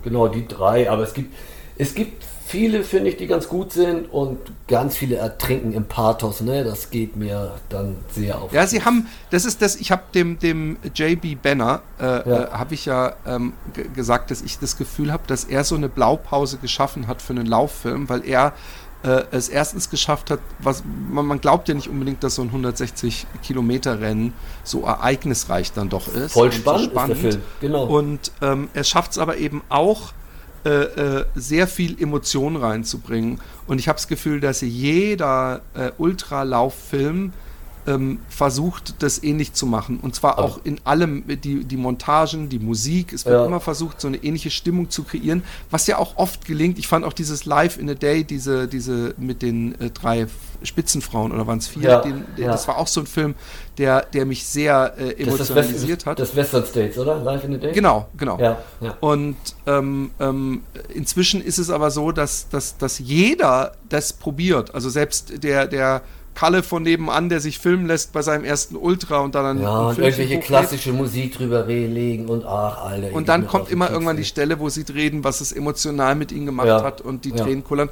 Genau, 0.05 0.29
die 0.29 0.47
drei. 0.47 0.91
Aber 0.91 1.03
es 1.03 1.13
gibt, 1.13 1.35
es 1.77 1.95
gibt 1.95 2.23
viele, 2.49 2.83
finde 2.83 3.11
ich, 3.11 3.17
die 3.19 3.27
ganz 3.27 3.47
gut 3.49 3.73
sind 3.73 4.07
und 4.11 4.39
ganz 4.67 4.97
viele 4.97 5.17
ertrinken 5.17 5.73
im 5.73 5.85
Pathos, 5.85 6.41
ne? 6.41 6.65
Das 6.65 6.91
geht 6.91 7.15
mir 7.15 7.53
dann 7.69 7.97
sehr 8.13 8.41
auf. 8.41 8.53
Ja, 8.53 8.67
sie 8.67 8.83
haben, 8.85 9.07
das 9.31 9.45
ist 9.45 9.61
das, 9.61 9.77
ich 9.77 9.91
habe 9.93 10.03
dem, 10.15 10.39
dem 10.39 10.79
JB 10.95 11.41
Benner, 11.43 11.83
äh, 12.01 12.05
Ja. 12.05 12.23
äh, 12.25 12.51
habe 12.53 12.75
ich 12.75 12.87
ja 12.87 13.13
ähm, 13.27 13.53
ge- 13.75 13.89
gesagt, 13.95 14.31
dass 14.31 14.41
ich 14.43 14.59
das 14.59 14.77
Gefühl 14.79 15.13
habe, 15.13 15.25
dass 15.27 15.45
er 15.45 15.63
so 15.63 15.75
eine 15.75 15.89
Blaupause 15.91 16.57
geschaffen 16.57 17.07
hat 17.07 17.21
für 17.21 17.35
einen 17.35 17.47
Lauffilm, 17.47 18.09
weil 18.09 18.27
er 18.27 18.55
äh, 19.05 19.23
es 19.31 19.49
erstens 19.49 19.91
geschafft 19.91 20.31
hat, 20.31 20.41
was 20.59 20.83
man, 21.11 21.27
man 21.27 21.41
glaubt 21.41 21.69
ja 21.69 21.75
nicht 21.75 21.89
unbedingt, 21.89 22.25
dass 22.25 22.35
so 22.37 22.43
ein 22.43 22.49
160 22.49 23.27
Kilometer 23.45 24.01
Rennen 24.01 24.33
so 24.65 24.85
ereignisreich 24.85 25.73
dann 25.73 25.89
doch 25.89 26.09
ist. 26.09 26.33
Voll 26.33 26.47
und 26.49 26.55
so 26.55 26.61
spannend, 26.79 26.93
ist 26.95 27.23
der 27.23 27.31
Film, 27.33 27.43
genau. 27.61 27.85
Und 27.85 28.33
ähm, 28.43 28.69
er 28.75 28.85
schafft 28.85 29.13
es 29.13 29.19
aber 29.19 29.37
eben 29.37 29.63
auch, 29.69 30.13
äh, 30.65 30.71
äh, 30.71 31.25
sehr 31.35 31.67
viel 31.67 32.01
Emotion 32.03 32.57
reinzubringen. 32.57 33.41
Und 33.67 33.79
ich 33.79 33.89
habe 33.89 33.97
das 33.97 34.09
Gefühl, 34.09 34.41
dass 34.41 34.61
jeder 34.61 35.63
äh, 35.75 35.91
Ultralauffilm 35.99 37.33
ähm, 37.89 38.21
versucht, 38.29 39.03
das 39.03 39.23
ähnlich 39.23 39.55
zu 39.55 39.67
machen. 39.67 39.99
Und 40.01 40.15
zwar 40.15 40.39
auch 40.39 40.61
in 40.65 40.79
allem, 40.85 41.25
die, 41.27 41.65
die 41.65 41.77
Montagen, 41.77 42.49
die 42.51 42.59
Musik. 42.59 43.13
Es 43.15 43.25
wird 43.25 43.35
Ja. 43.35 43.47
immer 43.47 43.61
versucht, 43.61 44.01
so 44.01 44.09
eine 44.09 44.19
ähnliche 44.19 44.51
Stimmung 44.51 44.91
zu 44.91 45.05
kreieren, 45.05 45.43
was 45.71 45.87
ja 45.87 45.97
auch 45.99 46.17
oft 46.17 46.45
gelingt. 46.45 46.79
Ich 46.79 46.87
fand 46.87 47.05
auch 47.05 47.15
dieses 47.15 47.47
Live 47.47 47.79
in 47.79 47.89
a 47.89 47.95
Day, 47.95 48.25
diese, 48.25 48.69
diese 48.69 49.15
mit 49.17 49.41
den 49.43 49.75
äh, 49.81 49.91
drei 49.91 50.27
Spitzenfrauen 50.63 51.33
oder 51.33 51.47
waren 51.47 51.59
es 51.59 51.69
vier, 51.69 51.83
Ja, 51.83 52.01
den, 52.01 52.25
den, 52.37 52.45
ja. 52.45 52.51
das 52.51 52.67
war 52.69 52.79
auch 52.79 52.89
so 52.89 53.01
ein 53.01 53.07
Film, 53.07 53.35
der, 53.79 54.03
der 54.13 54.27
mich 54.27 54.45
sehr 54.45 54.93
äh, 54.99 55.01
Das 55.01 55.09
ist 55.09 55.41
das, 55.41 55.51
emotionalisiert 55.51 55.99
West, 56.01 56.07
hat. 56.07 56.19
das 56.19 56.37
Western 56.37 56.65
States, 56.67 56.99
oder? 56.99 57.23
Live 57.23 57.45
in 57.45 57.53
the 57.53 57.59
Day? 57.59 57.73
Genau, 57.73 58.09
genau. 58.17 58.39
Ja. 58.41 58.59
Und 59.01 59.37
ähm, 59.67 60.11
ähm, 60.21 60.63
inzwischen 60.93 61.41
ist 61.41 61.59
es 61.59 61.71
aber 61.71 61.91
so, 61.91 62.13
dass, 62.13 62.49
dass, 62.49 62.77
dass 62.77 62.99
jeder 62.99 63.73
das 63.89 64.13
probiert. 64.13 64.75
Also 64.75 64.91
selbst 64.91 65.43
der, 65.43 65.67
der 65.67 66.03
Kalle 66.39 66.63
von 66.63 66.85
nebenan, 66.85 67.29
der 67.29 67.41
sich 67.41 67.59
filmen 67.59 67.87
lässt 67.87 68.13
bei 68.13 68.23
seinem 68.23 68.45
ersten 68.45 68.77
Ultra 68.77 69.19
und 69.19 69.35
dann 69.35 69.61
Ja, 69.61 69.89
und 69.89 69.99
irgendwelche 69.99 70.23
hochlädt. 70.37 70.45
klassische 70.45 70.93
Musik 70.93 71.37
drüber 71.37 71.65
legen 71.67 72.29
und 72.29 72.45
ach, 72.47 72.79
Alter. 72.85 73.13
Und 73.13 73.29
dann 73.29 73.49
kommt 73.49 73.71
immer 73.73 73.91
irgendwann 73.91 74.17
die. 74.17 74.25
Stelle, 74.25 74.61
wo 74.61 74.69
sie 74.69 74.83
reden, 74.83 75.25
was 75.25 75.41
es 75.41 75.51
emotional 75.51 76.15
mit 76.15 76.31
ihnen 76.31 76.47
gemacht 76.47 76.69
Ja. 76.69 76.83
hat 76.85 77.01
und 77.01 77.25
die 77.25 77.31
Ja. 77.31 77.37
Tränen 77.45 77.65
kullern. 77.65 77.89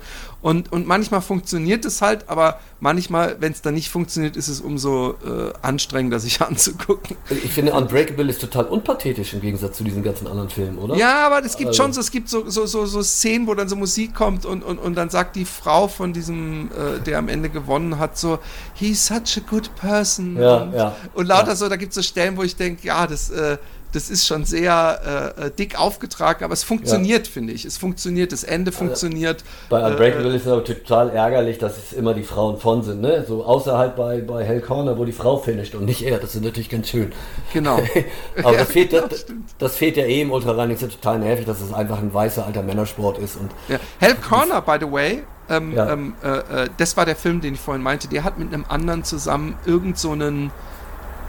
Und, 0.46 0.70
und 0.70 0.86
manchmal 0.86 1.22
funktioniert 1.22 1.84
es 1.84 2.02
halt, 2.02 2.28
aber 2.28 2.60
manchmal, 2.78 3.34
wenn 3.40 3.50
es 3.50 3.62
dann 3.62 3.74
nicht 3.74 3.90
funktioniert, 3.90 4.36
ist 4.36 4.46
es 4.46 4.60
umso 4.60 5.16
äh, 5.26 5.52
anstrengender, 5.60 6.20
sich 6.26 6.40
anzugucken. 6.40 7.16
Ich 7.30 7.50
finde, 7.50 7.72
Unbreakable 7.72 8.30
ist 8.30 8.42
total 8.42 8.66
unpathetisch 8.66 9.34
im 9.34 9.40
Gegensatz 9.40 9.76
zu 9.76 9.82
diesen 9.82 10.04
ganzen 10.04 10.28
anderen 10.28 10.48
Filmen, 10.48 10.78
oder? 10.78 10.94
Ja, 10.94 11.26
aber 11.26 11.44
es 11.44 11.56
gibt 11.56 11.70
Also- 11.70 11.82
schon 11.82 11.92
so, 11.92 12.00
es 12.00 12.12
gibt 12.12 12.28
so, 12.28 12.48
so, 12.48 12.64
so, 12.66 12.86
so 12.86 13.02
Szenen, 13.02 13.48
wo 13.48 13.56
dann 13.56 13.68
so 13.68 13.74
Musik 13.74 14.14
kommt 14.14 14.46
und, 14.46 14.62
und, 14.62 14.78
und 14.78 14.94
dann 14.94 15.10
sagt 15.10 15.34
die 15.34 15.46
Frau 15.46 15.88
von 15.88 16.12
diesem, 16.12 16.70
äh, 16.70 17.00
der 17.00 17.18
am 17.18 17.28
Ende 17.28 17.50
gewonnen 17.50 17.98
hat, 17.98 18.16
so, 18.16 18.38
he's 18.74 19.04
such 19.04 19.38
a 19.38 19.50
good 19.50 19.74
person. 19.74 20.40
Ja, 20.40 20.58
und, 20.58 20.72
ja, 20.74 20.96
und 21.14 21.26
lauter 21.26 21.48
ja. 21.48 21.56
so, 21.56 21.68
da 21.68 21.74
gibt 21.74 21.90
es 21.90 21.96
so 21.96 22.02
Stellen, 22.02 22.36
wo 22.36 22.44
ich 22.44 22.54
denke, 22.54 22.86
ja, 22.86 23.08
das, 23.08 23.30
äh, 23.30 23.58
das 23.92 24.10
ist 24.10 24.26
schon 24.26 24.44
sehr 24.44 25.34
äh, 25.38 25.46
äh, 25.46 25.50
dick 25.50 25.78
aufgetragen, 25.78 26.44
aber 26.44 26.52
es 26.52 26.64
funktioniert, 26.64 27.26
finde 27.26 27.52
ich. 27.52 27.64
Es 27.64 27.78
funktioniert, 27.78 28.32
das 28.32 28.44
Ende 28.44 28.72
funktioniert. 28.72 29.44
Bei 29.68 29.80
Äh, 29.80 29.84
Unbreakable 29.90 30.34
ist 30.34 30.42
es 30.42 30.48
aber 30.48 30.64
total 30.64 31.10
ärgerlich, 31.10 31.58
dass 31.58 31.76
es 31.78 31.92
immer 31.92 32.12
die 32.14 32.22
Frauen 32.22 32.58
von 32.58 32.82
sind, 32.82 33.00
ne? 33.00 33.24
So 33.26 33.44
außer 33.44 33.76
halt 33.78 33.96
bei, 33.96 34.20
bei 34.20 34.44
Hell 34.44 34.60
Corner, 34.60 34.98
wo 34.98 35.04
die 35.04 35.12
Frau 35.12 35.38
finisht 35.38 35.74
und 35.74 35.84
nicht 35.84 36.02
er. 36.02 36.18
Das 36.18 36.34
ist 36.34 36.42
natürlich 36.44 36.68
ganz 36.70 36.88
schön. 36.88 37.12
Genau. 37.52 37.78
Aber 38.42 38.52
Ja, 38.56 38.58
das, 38.58 38.68
fehlt, 38.72 38.90
genau, 38.90 39.06
das, 39.06 39.26
das 39.58 39.76
fehlt 39.76 39.96
ja 39.96 40.04
eh 40.04 40.20
im 40.22 40.30
Ultrarunning. 40.30 40.74
Ist 40.76 40.82
ja 40.82 40.88
total 40.88 41.18
nervig, 41.20 41.46
dass 41.46 41.60
es 41.60 41.72
einfach 41.72 41.98
ein 41.98 42.12
weißer 42.12 42.44
alter 42.46 42.62
Männersport 42.62 43.18
ist. 43.18 43.36
Und 43.36 43.50
Ja. 43.68 43.78
Hell 43.98 44.14
Corner, 44.16 44.60
by 44.60 44.76
the 44.80 44.90
way, 44.90 45.22
ähm, 45.48 45.72
Ja. 45.74 45.90
ähm, 45.92 46.14
äh, 46.22 46.64
äh, 46.64 46.68
das 46.76 46.96
war 46.96 47.04
der 47.06 47.16
Film, 47.16 47.40
den 47.40 47.54
ich 47.54 47.60
vorhin 47.60 47.82
meinte. 47.82 48.08
Der 48.08 48.24
hat 48.24 48.38
mit 48.38 48.52
einem 48.52 48.64
anderen 48.68 49.04
zusammen 49.04 49.54
irgend 49.64 49.98
so 49.98 50.10
einen 50.12 50.50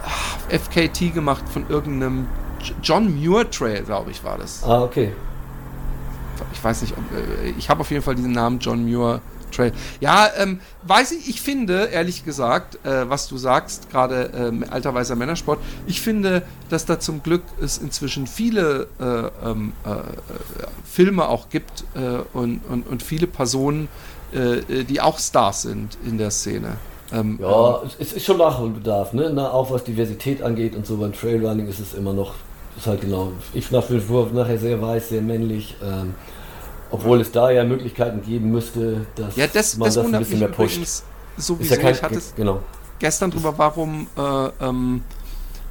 ah, 0.04 0.10
FKT 0.58 1.14
gemacht 1.14 1.44
von 1.52 1.70
irgendeinem 1.70 2.28
John 2.84 3.14
Muir 3.16 3.50
Trail, 3.50 3.84
glaube 3.84 4.12
ich, 4.12 4.24
war 4.24 4.38
das. 4.38 4.64
ah, 4.64 4.84
okay. 4.84 5.14
Ich 6.54 6.64
weiß 6.64 6.82
nicht, 6.84 6.94
ob, 6.98 7.12
äh, 7.12 7.50
ich 7.58 7.70
habe 7.70 7.82
auf 7.82 7.90
jeden 7.92 8.04
Fall 8.04 8.16
diesen 8.16 8.32
Namen 8.32 8.60
John 8.60 8.84
Muir 8.86 9.22
Trail. 9.52 9.72
Ja, 10.02 10.28
ähm, 10.38 10.60
weiß 10.84 11.14
ich, 11.14 11.30
ich 11.30 11.42
finde, 11.42 11.86
ehrlich 11.86 12.26
gesagt, 12.26 12.84
äh, 12.86 13.10
was 13.10 13.28
du 13.28 13.38
sagst, 13.38 13.90
gerade 13.90 14.30
ähm, 14.36 14.66
alter 14.70 14.94
weißer 14.94 15.16
Männersport, 15.16 15.60
ich 15.88 16.02
finde, 16.02 16.44
dass 16.70 16.86
da 16.86 17.00
zum 17.00 17.24
Glück 17.24 17.44
es 17.62 17.78
inzwischen 17.78 18.28
viele 18.28 18.88
äh, 19.00 19.50
ähm, 19.50 19.74
äh, 19.86 19.92
äh, 19.92 19.94
Filme 20.84 21.28
auch 21.28 21.50
gibt 21.50 21.86
äh, 21.96 22.20
und, 22.34 22.62
und, 22.70 22.88
und 22.88 23.04
viele 23.04 23.28
Personen, 23.28 23.88
die 24.34 25.00
auch 25.00 25.20
Stars 25.20 25.62
sind 25.62 25.98
in 26.06 26.18
der 26.18 26.32
Szene. 26.32 26.76
Ähm, 27.14 27.40
Ja, 27.42 27.82
es, 27.84 27.96
es 27.98 28.12
ist 28.12 28.26
schon 28.26 28.38
Nachholbedarf, 28.40 29.14
ne? 29.14 29.32
Na, 29.34 29.52
auch 29.52 29.72
was 29.72 29.86
Diversität 29.86 30.42
angeht 30.42 30.76
und 30.76 30.86
so 30.86 30.98
beim 30.98 31.14
Trailrunning 31.14 31.66
ist 31.70 31.80
es 31.80 31.94
immer 31.94 32.12
noch, 32.12 32.34
ist 32.78 32.88
halt 32.88 33.02
genau, 33.02 33.32
ich 33.54 33.72
nach 33.72 33.90
wie 33.90 34.00
vor 34.00 34.30
nachher 34.32 34.58
sehr 34.58 34.82
weiß, 34.82 35.10
sehr 35.10 35.22
männlich, 35.22 35.76
ähm, 35.84 36.14
obwohl 36.92 37.20
es 37.22 37.32
da 37.32 37.50
ja 37.50 37.64
Möglichkeiten 37.64 38.22
geben 38.22 38.52
müsste, 38.52 39.06
dass 39.16 39.36
ja, 39.36 39.48
das, 39.48 39.78
man 39.78 39.88
das 39.88 39.96
das 39.96 40.06
ein 40.06 40.20
bisschen 40.20 40.40
mehr 40.40 40.48
pusht. 40.50 40.76
übrigens 40.76 41.04
Ist 41.38 41.48
sowieso. 41.48 41.76
ja 41.76 41.82
kein, 41.82 41.96
ich 41.96 42.04
hatte 42.04 42.16
es 42.16 42.34
genau. 42.36 42.62
gestern 43.00 43.32
drüber, 43.32 43.54
warum 43.58 44.08
äh, 44.16 44.66
ähm, 44.66 45.02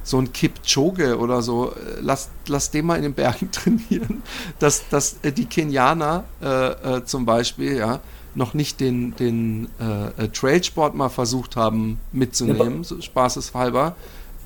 so 0.03 0.19
ein 0.19 0.31
Kipchoge 0.31 1.17
oder 1.17 1.41
so, 1.41 1.71
äh, 1.71 1.99
lass, 2.01 2.29
lass 2.47 2.71
den 2.71 2.85
mal 2.85 2.95
in 2.95 3.03
den 3.03 3.13
Bergen 3.13 3.51
trainieren, 3.51 4.23
dass, 4.59 4.87
dass 4.89 5.17
äh, 5.21 5.31
die 5.31 5.45
Kenianer 5.45 6.23
äh, 6.41 6.97
äh, 6.97 7.05
zum 7.05 7.25
Beispiel, 7.25 7.77
ja, 7.77 7.99
noch 8.35 8.53
nicht 8.53 8.79
den, 8.79 9.15
den 9.15 9.67
äh, 9.79 10.27
Trailsport 10.27 10.93
mal 10.93 11.09
versucht 11.09 11.55
haben 11.55 11.99
mitzunehmen, 12.11 12.83
so 12.83 13.01
spaßeshalber, 13.01 13.95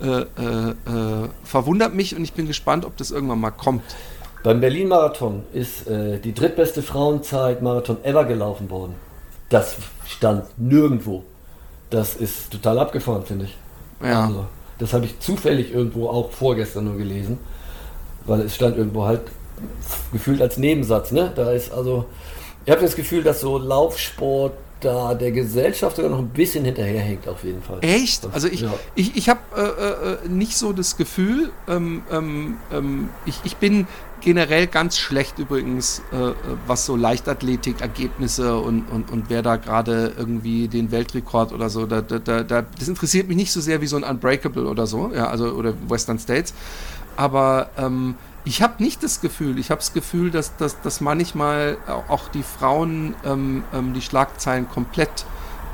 äh, 0.02 0.22
äh, 0.42 0.70
äh, 0.70 1.30
verwundert 1.44 1.94
mich 1.94 2.16
und 2.16 2.24
ich 2.24 2.34
bin 2.34 2.48
gespannt, 2.48 2.86
ob 2.86 2.98
das 2.98 3.12
irgendwann 3.12 3.40
mal 3.40 3.52
kommt. 3.52 3.84
Beim 4.44 4.60
Berlin-Marathon 4.60 5.44
ist 5.54 5.88
äh, 5.88 6.18
die 6.20 6.34
drittbeste 6.34 6.82
Frauenzeit 6.82 7.62
Marathon 7.62 8.04
ever 8.04 8.26
gelaufen 8.26 8.70
worden. 8.70 8.96
Das 9.50 9.76
stand 10.08 10.46
nirgendwo. 10.58 11.24
Das 11.92 12.16
ist 12.16 12.52
total 12.52 12.80
abgefahren, 12.80 13.24
finde 13.24 13.46
ich. 13.46 13.58
Ja. 14.02 14.26
Also, 14.26 14.46
das 14.80 14.94
habe 14.94 15.06
ich 15.06 15.20
zufällig 15.20 15.74
irgendwo 15.74 16.10
auch 16.10 16.32
vorgestern 16.32 16.86
nur 16.86 16.98
gelesen, 16.98 17.38
weil 18.26 18.42
es 18.42 18.56
stand 18.56 18.78
irgendwo 18.78 19.06
halt 19.06 19.22
gefühlt 20.12 20.42
als 20.42 20.58
Nebensatz. 20.58 21.12
Ne? 21.12 21.32
Da 21.36 21.52
ist 21.52 21.72
also, 21.72 22.06
ich 22.66 22.72
habe 22.72 22.82
das 22.82 22.96
Gefühl, 22.96 23.22
dass 23.24 23.42
so 23.42 23.60
Laufsport 23.60 24.54
da 24.82 25.14
der 25.14 25.32
Gesellschaft 25.32 25.96
sogar 25.96 26.12
noch 26.12 26.20
ein 26.20 26.30
bisschen 26.30 26.66
hinterherhängt 26.66 27.28
auf 27.28 27.44
jeden 27.44 27.62
Fall. 27.62 27.80
Echt? 27.82 28.28
Also 28.34 28.48
ich, 28.48 28.62
ja. 28.62 28.74
ich, 28.96 29.16
ich 29.16 29.30
habe 29.30 29.40
äh, 29.56 30.26
äh, 30.26 30.30
nicht 30.30 30.58
so 30.58 30.74
das 30.74 30.98
Gefühl, 30.98 31.52
ähm, 31.68 32.04
ähm, 32.12 32.58
ähm, 32.72 33.10
ich, 33.26 33.40
ich 33.44 33.58
bin 33.58 33.88
generell 34.22 34.68
ganz 34.68 34.98
schlecht 34.98 35.40
übrigens, 35.40 36.02
äh, 36.12 36.16
äh, 36.16 36.34
was 36.68 36.86
so 36.86 36.96
Leichtathletik-Ergebnisse 36.96 38.58
und, 38.58 38.84
und, 38.90 39.12
und 39.12 39.30
wer 39.30 39.42
da 39.42 39.56
gerade 39.58 40.14
irgendwie 40.18 40.68
den 40.68 40.92
Weltrekord 40.92 41.52
oder 41.52 41.70
so, 41.70 41.86
da, 41.86 42.02
da, 42.02 42.20
da, 42.20 42.44
da, 42.44 42.62
das 42.62 42.88
interessiert 42.88 43.28
mich 43.28 43.38
nicht 43.38 43.52
so 43.52 43.62
sehr 43.62 43.82
wie 43.82 43.88
so 43.88 43.98
ein 43.98 44.04
Unbreakable 44.04 44.68
oder 44.68 44.88
so, 44.88 45.12
ja, 45.14 45.28
also 45.28 45.52
oder 45.52 45.74
Western 45.88 46.20
States. 46.20 46.54
Aber 47.18 47.70
ähm, 47.78 48.16
ich 48.44 48.62
habe 48.62 48.82
nicht 48.82 49.04
das 49.04 49.22
Gefühl, 49.22 49.60
ich 49.60 49.70
habe 49.70 49.80
das 49.80 49.94
Gefühl, 49.94 50.32
dass, 50.32 50.56
dass, 50.58 50.82
dass 50.82 51.02
manchmal 51.02 51.78
auch 52.08 52.28
die 52.30 52.44
Frauen 52.44 53.16
ähm, 53.24 53.64
ähm, 53.74 53.94
die 53.94 54.02
Schlagzeilen 54.02 54.70
komplett 54.70 55.26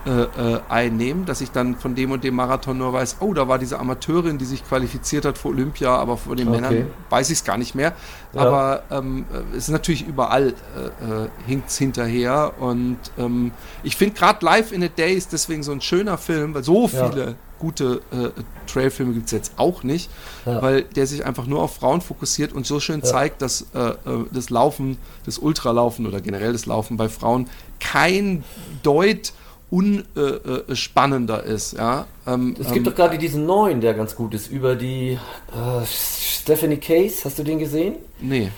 äh, 0.07 0.53
äh, 0.53 0.59
einnehmen, 0.69 1.25
dass 1.25 1.41
ich 1.41 1.51
dann 1.51 1.75
von 1.75 1.93
dem 1.93 2.11
und 2.11 2.23
dem 2.23 2.35
Marathon 2.35 2.77
nur 2.77 2.93
weiß, 2.93 3.17
oh, 3.19 3.33
da 3.33 3.47
war 3.49 3.59
diese 3.59 3.77
Amateurin, 3.77 4.37
die 4.37 4.45
sich 4.45 4.65
qualifiziert 4.65 5.25
hat 5.25 5.37
für 5.37 5.49
Olympia, 5.49 5.93
aber 5.97 6.15
vor 6.15 6.35
den 6.37 6.47
Okay. 6.47 6.61
Männern 6.61 6.87
weiß 7.09 7.29
ich 7.29 7.39
es 7.39 7.43
gar 7.43 7.57
nicht 7.57 7.75
mehr. 7.75 7.93
Ja. 8.33 8.41
Aber 8.41 8.83
ähm, 8.89 9.25
äh, 9.33 9.57
es 9.57 9.65
ist 9.65 9.69
natürlich 9.69 10.07
überall 10.07 10.53
äh, 10.75 11.23
äh, 11.25 11.29
hinkt 11.45 11.69
es 11.69 11.77
hinterher 11.77 12.53
und 12.59 12.97
ähm, 13.17 13.51
ich 13.83 13.97
finde 13.97 14.15
gerade 14.15 14.45
Live 14.45 14.71
in 14.71 14.81
a 14.83 14.87
Day 14.87 15.13
ist 15.13 15.33
deswegen 15.33 15.61
so 15.63 15.73
ein 15.73 15.81
schöner 15.81 16.17
Film, 16.17 16.53
weil 16.53 16.63
so 16.63 16.89
Ja. 16.93 17.09
viele 17.09 17.35
gute 17.59 18.01
äh, 18.11 18.29
Trailfilme 18.71 19.13
gibt 19.13 19.25
es 19.25 19.31
jetzt 19.31 19.53
auch 19.57 19.81
nicht, 19.83 20.09
Ja. 20.45 20.61
weil 20.61 20.83
der 20.83 21.07
sich 21.07 21.25
einfach 21.25 21.47
nur 21.47 21.61
auf 21.63 21.75
Frauen 21.75 22.01
fokussiert 22.01 22.53
und 22.53 22.65
so 22.67 22.79
schön 22.79 22.99
Ja. 23.01 23.07
zeigt, 23.07 23.41
dass 23.41 23.65
äh, 23.73 23.79
äh, 23.89 23.95
das 24.31 24.49
Laufen, 24.51 24.97
das 25.25 25.37
Ultralaufen 25.39 26.05
oder 26.05 26.21
generell 26.21 26.53
das 26.53 26.65
Laufen 26.67 26.95
bei 26.97 27.09
Frauen 27.09 27.49
kein 27.79 28.43
Deut 28.83 29.33
unspannender 29.69 31.43
ist. 31.43 31.73
Ja? 31.77 32.07
Ähm, 32.25 32.55
Es 32.59 32.67
ähm, 32.67 32.73
gibt 32.73 32.87
doch 32.87 32.95
gerade 32.95 33.17
diesen 33.17 33.45
neuen, 33.45 33.81
der 33.81 33.93
ganz 33.93 34.15
gut 34.15 34.33
ist, 34.33 34.49
über 34.49 34.75
die 34.75 35.11
äh, 35.51 35.85
Stephanie 35.85 36.77
Case. 36.77 37.25
Hast 37.25 37.39
du 37.39 37.43
den 37.43 37.59
gesehen? 37.59 37.95
nee. 38.19 38.49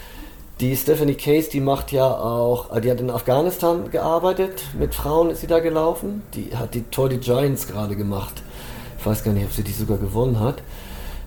Die 0.60 0.76
Stephanie 0.76 1.16
Case, 1.16 1.50
die 1.50 1.62
macht 1.62 1.94
ja 1.94 2.06
auch, 2.06 2.76
äh, 2.76 2.82
die 2.82 2.92
hat 2.92 3.00
in 3.00 3.10
Afghanistan 3.10 3.90
gearbeitet, 3.92 4.66
mit 4.78 4.94
Frauen 4.94 5.30
ist 5.30 5.40
sie 5.40 5.48
da 5.48 5.60
gelaufen. 5.60 6.22
Die 6.34 6.54
hat 6.54 6.74
die 6.74 6.82
Tour 6.82 7.08
de 7.08 7.18
Giants 7.18 7.66
gerade 7.66 7.96
gemacht. 7.96 8.44
Ich 9.00 9.06
weiß 9.06 9.24
gar 9.24 9.32
nicht, 9.32 9.46
ob 9.46 9.54
sie 9.54 9.64
die 9.64 9.72
sogar 9.72 9.98
gewonnen 9.98 10.38
hat. 10.42 10.62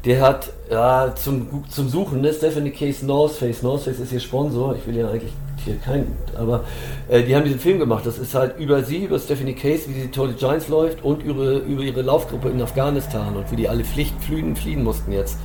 Der 0.05 0.21
hat 0.21 0.51
ja, 0.71 1.15
zum, 1.15 1.65
zum 1.71 1.89
Suchen, 1.89 2.21
ne? 2.21 2.31
Stephanie 2.35 2.73
Case 2.73 3.07
North 3.07 3.33
Face. 3.33 3.63
North 3.63 3.85
Face 3.85 4.01
ist 4.01 4.13
ihr 4.13 4.21
Sponsor. 4.21 4.77
Ich 4.77 4.87
will 4.87 4.97
ja 4.99 5.09
eigentlich 5.09 5.33
hier 5.65 5.77
keinen, 5.77 6.17
aber 6.37 6.65
äh, 7.09 7.23
die 7.23 7.35
haben 7.35 7.45
diesen 7.45 7.61
Film 7.61 7.79
gemacht. 7.79 8.07
Das 8.07 8.19
ist 8.19 8.35
halt 8.35 8.59
über 8.59 8.83
sie, 8.83 9.05
über 9.05 9.19
Stephanie 9.19 9.55
Case, 9.55 9.89
wie 9.89 9.95
die 9.95 10.09
de 10.09 10.35
Giants 10.35 10.69
läuft 10.69 11.05
und 11.05 11.23
über, 11.23 11.61
über 11.63 11.83
ihre 11.83 12.03
Laufgruppe 12.03 12.49
in 12.51 12.61
Afghanistan 12.61 13.37
und 13.37 13.51
wie 13.51 13.57
die 13.57 13.69
alle 13.69 13.85
Pflicht 13.85 14.15
fliehen, 14.23 14.57
fliehen 14.57 14.83
mussten 14.83 15.13
jetzt. 15.13 15.39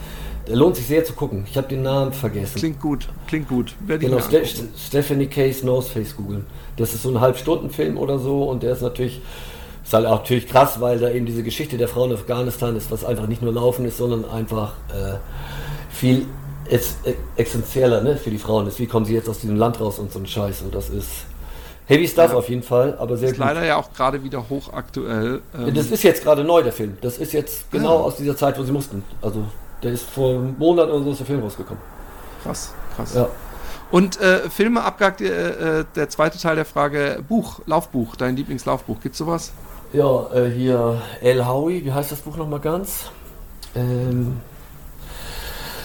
Der 0.48 0.56
lohnt 0.56 0.78
sich 0.78 0.86
sehr 0.86 1.04
zu 1.04 1.14
gucken. 1.14 1.46
Ich 1.50 1.58
habe 1.58 1.68
den 1.68 1.82
Namen 1.82 2.14
vergessen. 2.14 2.58
Klingt 2.58 2.80
gut, 2.80 3.10
klingt 3.28 3.50
gut. 3.50 3.76
Werde 3.86 4.06
Genau, 4.06 4.20
Ste. 4.20 4.44
Stephanie 4.78 5.28
Case 5.28 5.66
North 5.66 5.88
Face 5.88 6.16
googeln. 6.16 6.46
Das 6.78 6.94
ist 6.94 7.04
so 7.04 7.10
ein 7.10 7.20
Halbstundenfilm 7.20 7.98
oder 7.98 8.18
so 8.18 8.44
und 8.44 8.64
der 8.64 8.74
ist 8.74 8.82
natürlich, 8.82 9.22
ist 9.84 9.94
halt 9.94 10.06
auch 10.06 10.20
natürlich 10.20 10.48
krass, 10.48 10.80
weil 10.80 11.00
da 11.00 11.10
eben 11.10 11.26
diese 11.26 11.44
Geschichte 11.44 11.78
der 11.78 11.90
Frauen 11.90 12.12
in 12.12 12.18
Afghanistan 12.18 12.76
ist, 12.78 12.92
was 12.92 13.04
einfach 13.04 13.28
nicht 13.28 13.42
nur 13.42 13.52
Laufen 13.52 13.86
ist, 13.86 13.98
sondern 13.98 14.24
einfach 14.24 14.74
äh, 14.90 15.18
viel 15.90 16.26
es, 16.70 16.98
äh, 17.04 17.14
essentieller 17.36 18.02
ne, 18.02 18.18
für 18.18 18.30
die 18.30 18.38
Frauen 18.38 18.68
ist. 18.68 18.80
Wie 18.80 18.88
kommen 18.88 19.06
sie 19.06 19.14
jetzt 19.14 19.30
aus 19.30 19.40
diesem 19.40 19.58
Land 19.58 19.80
raus 19.80 20.00
und 20.00 20.12
so 20.12 20.20
ein 20.20 20.28
Scheiß. 20.28 20.62
Und 20.62 20.76
das 20.76 20.90
ist 20.90 21.26
Heavy 21.88 22.08
Stuff 22.08 22.32
ja. 22.32 22.38
auf 22.38 22.50
jeden 22.50 22.64
Fall, 22.64 22.98
aber 23.00 23.16
sehr 23.16 23.30
ist 23.30 23.38
gut. 23.38 23.46
leider 23.46 23.66
ja 23.66 23.78
auch 23.78 23.94
gerade 23.94 24.24
wieder 24.24 24.50
hochaktuell. 24.50 25.42
Ähm 25.58 25.74
das 25.74 25.90
ist 25.90 26.04
jetzt 26.04 26.24
gerade 26.24 26.44
neu, 26.44 26.62
der 26.62 26.74
Film. 26.74 26.98
Das 27.02 27.18
ist 27.18 27.32
jetzt 27.32 27.72
genau 27.72 28.00
ja. 28.00 28.04
aus 28.04 28.18
dieser 28.18 28.36
Zeit, 28.36 28.60
wo 28.60 28.64
sie 28.64 28.74
mussten. 28.74 29.04
Also, 29.22 29.46
der 29.82 29.94
ist 29.94 30.10
vor 30.10 30.32
einem 30.32 30.58
Monat 30.58 30.90
oder 30.90 31.04
so 31.04 31.12
ist 31.12 31.20
der 31.20 31.28
Film 31.28 31.42
rausgekommen. 31.42 31.82
Krass, 32.44 32.74
krass. 32.96 33.16
Ja. 33.16 33.30
Und 33.90 34.20
äh, 34.20 34.50
Filme 34.50 34.84
abgehakt, 34.84 35.22
äh, 35.22 35.80
äh, 35.80 35.86
der 35.96 36.10
zweite 36.10 36.38
Teil 36.38 36.58
der 36.58 36.66
Frage, 36.66 37.24
Buch, 37.26 37.62
Laufbuch, 37.66 38.18
dein 38.18 38.36
Lieblingslaufbuch, 38.36 39.00
gibt's 39.00 39.18
sowas? 39.18 39.54
Ja, 39.94 40.30
äh, 40.34 40.50
hier 40.50 41.02
El 41.22 41.46
Howie, 41.46 41.86
wie 41.86 41.94
heißt 41.94 42.12
das 42.12 42.20
Buch 42.20 42.36
nochmal 42.36 42.60
ganz? 42.60 43.12
Ähm, 43.76 44.42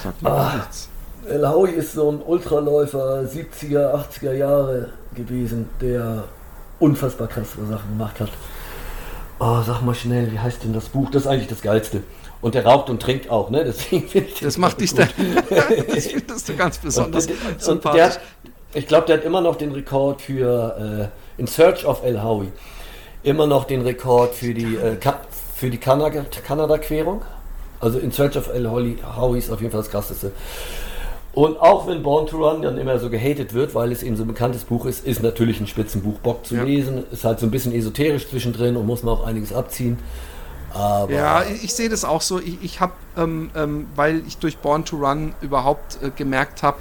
Sag 0.02 0.20
mir 0.20 0.30
ah, 0.30 0.56
nichts. 0.56 0.88
El 1.28 1.48
Howie 1.48 1.72
ist 1.72 1.92
so 1.92 2.10
ein 2.10 2.20
Ultraläufer 2.20 3.22
70er, 3.22 3.94
80er 3.94 4.32
Jahre 4.32 4.88
gewesen, 5.14 5.68
der 5.80 6.24
unfassbar 6.80 7.28
krasse 7.28 7.64
Sachen 7.66 7.90
gemacht 7.90 8.18
hat. 8.18 8.30
Oh, 9.38 9.62
sag 9.64 9.82
mal 9.82 9.94
schnell, 9.94 10.32
wie 10.32 10.38
heißt 10.38 10.64
denn 10.64 10.72
das 10.72 10.88
Buch? 10.88 11.10
Das 11.10 11.22
ist 11.22 11.28
eigentlich 11.28 11.48
das 11.48 11.62
Geilste. 11.62 12.02
Und 12.40 12.56
der 12.56 12.66
raucht 12.66 12.90
und 12.90 13.00
trinkt 13.00 13.30
auch, 13.30 13.50
ne? 13.50 13.64
Deswegen 13.66 14.08
ich 14.12 14.40
das 14.40 14.58
macht 14.58 14.80
dich 14.80 14.94
da. 14.94 15.04
das 15.94 16.06
findest 16.06 16.48
du 16.48 16.56
ganz 16.56 16.78
besonders 16.78 17.28
und, 17.28 17.68
und 17.68 17.94
der 17.94 18.06
hat, 18.06 18.20
ich 18.74 18.88
glaube, 18.88 19.06
der 19.06 19.18
hat 19.18 19.24
immer 19.24 19.40
noch 19.40 19.54
den 19.54 19.70
Rekord 19.70 20.20
für 20.20 21.10
äh, 21.36 21.40
In 21.40 21.46
Search 21.46 21.86
of 21.86 22.04
El 22.04 22.22
Howie. 22.22 22.50
Immer 23.22 23.46
noch 23.46 23.64
den 23.64 23.82
Rekord 23.82 24.34
für 24.34 24.52
die, 24.52 24.74
äh, 24.74 24.96
für 25.54 25.70
die 25.70 25.78
Kanada-Querung. 25.78 27.22
Also 27.82 27.98
In 27.98 28.12
Search 28.12 28.38
of 28.38 28.48
El 28.48 28.70
Howie 28.70 29.38
ist 29.38 29.50
auf 29.50 29.60
jeden 29.60 29.72
Fall 29.72 29.80
das 29.80 29.90
krasseste. 29.90 30.30
Und 31.34 31.60
auch 31.60 31.86
wenn 31.86 32.02
Born 32.02 32.26
to 32.26 32.36
Run 32.36 32.62
dann 32.62 32.78
immer 32.78 32.98
so 32.98 33.10
gehatet 33.10 33.54
wird, 33.54 33.74
weil 33.74 33.90
es 33.90 34.02
eben 34.02 34.16
so 34.16 34.22
ein 34.22 34.28
bekanntes 34.28 34.64
Buch 34.64 34.86
ist, 34.86 35.04
ist 35.04 35.22
natürlich 35.22 35.60
ein 35.60 35.66
Spitzenbuch 35.66 36.18
Bock 36.18 36.46
zu 36.46 36.56
ja. 36.56 36.62
lesen. 36.62 37.04
Ist 37.10 37.24
halt 37.24 37.40
so 37.40 37.46
ein 37.46 37.50
bisschen 37.50 37.72
esoterisch 37.72 38.28
zwischendrin 38.28 38.76
und 38.76 38.86
muss 38.86 39.02
man 39.02 39.14
auch 39.14 39.26
einiges 39.26 39.52
abziehen. 39.52 39.98
Aber 40.72 41.12
ja, 41.12 41.42
ich, 41.42 41.64
ich 41.64 41.74
sehe 41.74 41.88
das 41.88 42.04
auch 42.04 42.20
so. 42.20 42.38
Ich, 42.38 42.62
ich 42.62 42.80
habe, 42.80 42.92
ähm, 43.16 43.50
ähm, 43.56 43.86
weil 43.96 44.22
ich 44.26 44.38
durch 44.38 44.59
Born 44.59 44.84
to 44.84 44.96
Run 44.96 45.34
überhaupt 45.40 45.98
äh, 46.02 46.10
gemerkt 46.10 46.62
habe, 46.62 46.78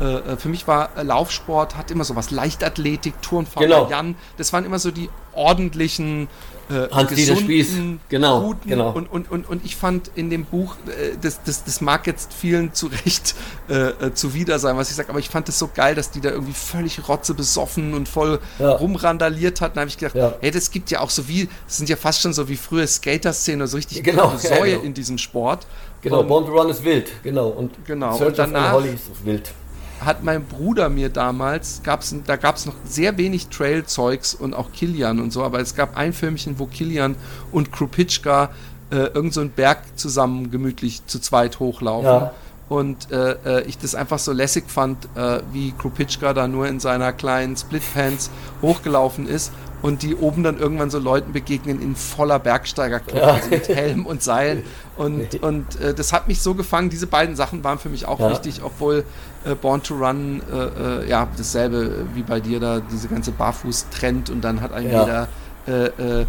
äh, 0.00 0.04
äh, 0.04 0.36
für 0.36 0.48
mich 0.48 0.66
war 0.66 0.90
äh, 0.96 1.02
Laufsport, 1.02 1.76
hat 1.76 1.90
immer 1.90 2.04
so 2.04 2.16
was 2.16 2.30
Leichtathletik, 2.30 3.20
Turnfahrer, 3.22 3.66
genau. 3.66 3.90
Jan. 3.90 4.16
Das 4.36 4.52
waren 4.52 4.64
immer 4.64 4.78
so 4.78 4.90
die 4.90 5.10
ordentlichen 5.32 6.28
äh, 6.70 6.88
Hans-Dieter 6.90 7.36
Spieß, 7.36 7.68
genau, 8.08 8.42
guten, 8.42 8.68
genau. 8.68 8.90
Und, 8.90 9.10
und, 9.10 9.30
und, 9.30 9.48
und 9.48 9.64
ich 9.64 9.76
fand 9.76 10.10
in 10.14 10.28
dem 10.28 10.44
Buch, 10.44 10.76
äh, 10.86 11.16
das, 11.20 11.42
das, 11.42 11.64
das 11.64 11.80
mag 11.80 12.06
jetzt 12.06 12.34
vielen 12.34 12.72
zu 12.74 12.88
Recht 12.88 13.34
äh, 13.68 14.12
zuwider 14.12 14.58
sein, 14.58 14.76
was 14.76 14.90
ich 14.90 14.96
sage, 14.96 15.08
aber 15.08 15.18
ich 15.18 15.30
fand 15.30 15.48
es 15.48 15.58
so 15.58 15.70
geil, 15.72 15.94
dass 15.94 16.10
die 16.10 16.20
da 16.20 16.30
irgendwie 16.30 16.52
völlig 16.52 17.08
rotze 17.08 17.34
besoffen 17.34 17.94
und 17.94 18.08
voll 18.08 18.40
ja. 18.58 18.72
rumrandaliert 18.72 19.60
hatten. 19.60 19.76
Da 19.76 19.80
habe 19.82 19.88
ich 19.88 19.98
gedacht, 19.98 20.16
ja. 20.16 20.34
hey, 20.40 20.50
das 20.50 20.70
gibt 20.70 20.90
ja 20.90 21.00
auch 21.00 21.10
so 21.10 21.26
wie, 21.28 21.48
das 21.66 21.78
sind 21.78 21.88
ja 21.88 21.96
fast 21.96 22.20
schon 22.20 22.32
so 22.32 22.48
wie 22.48 22.56
frühe 22.56 22.86
Skater-Szene, 22.86 23.66
so 23.66 23.76
richtig 23.76 24.02
genau, 24.02 24.36
Säue 24.36 24.58
ja, 24.58 24.64
genau. 24.76 24.82
in 24.82 24.94
diesem 24.94 25.18
Sport. 25.18 25.66
Genau, 26.02 26.20
und, 26.20 26.28
Born 26.28 26.46
to 26.46 26.52
Run 26.52 26.68
ist 26.70 26.84
wild, 26.84 27.10
genau. 27.22 27.48
Und 27.48 27.72
genau. 27.84 28.16
Search 28.16 28.28
und 28.28 28.38
danach, 28.38 28.72
Holly 28.72 28.90
ist 28.90 29.24
wild 29.24 29.52
hat 30.00 30.22
mein 30.22 30.44
Bruder 30.44 30.88
mir 30.88 31.08
damals, 31.08 31.80
gab's, 31.82 32.14
da 32.26 32.36
gab 32.36 32.56
es 32.56 32.66
noch 32.66 32.74
sehr 32.84 33.18
wenig 33.18 33.48
Trail-Zeugs 33.48 34.34
und 34.34 34.54
auch 34.54 34.72
Kilian 34.72 35.20
und 35.20 35.32
so, 35.32 35.42
aber 35.42 35.60
es 35.60 35.74
gab 35.74 35.96
ein 35.96 36.12
Filmchen, 36.12 36.58
wo 36.58 36.66
Kilian 36.66 37.16
und 37.50 37.72
Krupitschka 37.72 38.50
äh, 38.90 38.96
irgend 38.96 39.34
so 39.34 39.40
einen 39.40 39.50
Berg 39.50 39.82
zusammen 39.96 40.50
gemütlich 40.50 41.04
zu 41.06 41.20
zweit 41.20 41.58
hochlaufen. 41.58 42.06
Ja. 42.06 42.32
Und 42.68 43.10
äh, 43.10 43.60
äh, 43.60 43.62
ich 43.62 43.78
das 43.78 43.94
einfach 43.94 44.18
so 44.18 44.32
lässig 44.32 44.64
fand, 44.68 45.08
äh, 45.16 45.40
wie 45.52 45.72
Krupitschka 45.72 46.34
da 46.34 46.46
nur 46.46 46.68
in 46.68 46.80
seiner 46.80 47.12
kleinen 47.12 47.56
Splitpants 47.56 48.30
hochgelaufen 48.60 49.26
ist 49.26 49.52
und 49.82 50.02
die 50.02 50.16
oben 50.16 50.42
dann 50.42 50.58
irgendwann 50.58 50.90
so 50.90 50.98
Leuten 50.98 51.32
begegnen 51.32 51.80
in 51.80 51.94
voller 51.94 52.38
Bergsteigerkleidung 52.38 53.28
ja. 53.28 53.34
also 53.34 53.50
mit 53.50 53.68
Helm 53.68 54.06
und 54.06 54.22
Seilen. 54.22 54.64
Und, 54.98 55.40
und 55.44 55.80
äh, 55.80 55.94
das 55.94 56.12
hat 56.12 56.26
mich 56.26 56.42
so 56.42 56.54
gefangen. 56.54 56.90
Diese 56.90 57.06
beiden 57.06 57.36
Sachen 57.36 57.62
waren 57.62 57.78
für 57.78 57.88
mich 57.88 58.06
auch 58.06 58.18
ja. 58.18 58.32
wichtig, 58.32 58.62
obwohl 58.64 59.04
äh, 59.44 59.54
Born 59.54 59.80
to 59.80 59.94
Run 59.94 60.42
äh, 60.52 61.04
äh 61.04 61.08
ja 61.08 61.28
dasselbe 61.36 62.04
wie 62.14 62.24
bei 62.24 62.40
dir 62.40 62.58
da, 62.58 62.80
diese 62.80 63.06
ganze 63.06 63.30
Barfuß-Trend 63.30 64.28
und 64.28 64.42
dann 64.42 64.60
hat 64.60 64.72
ein 64.72 64.90
ja. 64.90 65.00
jeder 65.04 65.28
äh, 65.68 66.22
äh, 66.22 66.26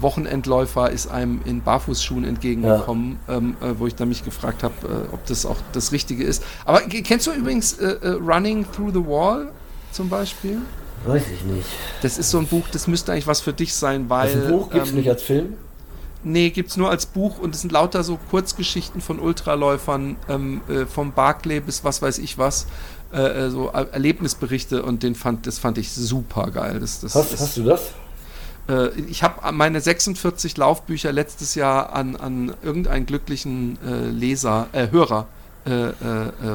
Wochenendläufer 0.00 0.90
ist 0.90 1.08
einem 1.08 1.42
in 1.44 1.60
Barfußschuhen 1.60 2.24
entgegengekommen, 2.24 3.18
ja. 3.28 3.34
ähm, 3.34 3.56
wo 3.76 3.86
ich 3.86 3.94
dann 3.94 4.08
mich 4.08 4.24
gefragt 4.24 4.62
habe, 4.62 4.74
ob 5.12 5.26
das 5.26 5.44
auch 5.44 5.58
das 5.72 5.92
Richtige 5.92 6.24
ist. 6.24 6.42
Aber 6.64 6.80
kennst 6.80 7.26
du 7.26 7.32
übrigens 7.32 7.78
Running 8.02 8.66
Through 8.72 8.94
the 8.94 9.06
Wall 9.06 9.52
zum 9.92 10.08
Beispiel? 10.08 10.62
Weiß 11.06 11.22
ich 11.32 11.44
nicht. 11.44 11.66
Das 12.02 12.18
ist 12.18 12.30
so 12.30 12.38
ein 12.38 12.46
Buch, 12.46 12.64
das 12.72 12.86
müsste 12.86 13.12
eigentlich 13.12 13.26
was 13.26 13.40
für 13.40 13.52
dich 13.52 13.74
sein, 13.74 14.08
weil. 14.08 14.34
Das 14.34 14.50
Buch 14.50 14.70
gibt 14.70 14.84
es 14.84 14.90
ähm, 14.90 14.96
nicht 14.96 15.08
als 15.08 15.22
Film? 15.22 15.54
Nee, 16.24 16.50
gibt 16.50 16.70
es 16.70 16.76
nur 16.76 16.90
als 16.90 17.06
Buch 17.06 17.38
und 17.38 17.54
es 17.54 17.60
sind 17.60 17.72
lauter 17.72 18.02
so 18.02 18.18
Kurzgeschichten 18.30 19.00
von 19.00 19.20
Ultraläufern, 19.20 20.16
ähm, 20.28 20.60
äh, 20.68 20.84
vom 20.84 21.12
Barclay 21.12 21.60
bis 21.60 21.84
was 21.84 22.02
weiß 22.02 22.18
ich 22.18 22.36
was, 22.36 22.66
äh, 23.12 23.46
äh 23.46 23.50
so 23.50 23.68
Erlebnisberichte 23.68 24.82
und 24.82 25.04
den 25.04 25.14
fand, 25.14 25.46
das 25.46 25.60
fand 25.60 25.78
ich 25.78 25.92
super 25.92 26.50
geil. 26.50 26.80
Das, 26.80 27.00
das, 27.00 27.14
hast, 27.14 27.32
das, 27.32 27.40
hast 27.40 27.56
du 27.58 27.62
das? 27.62 27.92
Äh, 28.68 28.88
ich 29.08 29.22
habe 29.22 29.52
meine 29.52 29.80
46 29.80 30.56
Laufbücher 30.56 31.12
letztes 31.12 31.54
Jahr 31.54 31.92
an, 31.92 32.16
an 32.16 32.54
irgendeinen 32.62 33.06
glücklichen 33.06 33.78
äh, 33.86 34.10
Leser, 34.10 34.66
äh, 34.72 34.90
Hörer 34.90 35.26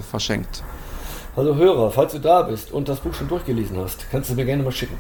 verschenkt. 0.10 0.64
Also 1.36 1.56
Hörer, 1.56 1.92
falls 1.92 2.12
du 2.12 2.20
da 2.20 2.42
bist 2.42 2.72
und 2.72 2.90
das 2.90 3.00
Buch 3.00 3.14
schon 3.14 3.28
durchgelesen 3.28 3.78
hast, 3.78 4.06
kannst 4.12 4.30
du 4.30 4.36
mir 4.36 4.46
gerne 4.46 4.64
mal 4.64 4.72
schicken. 4.72 4.98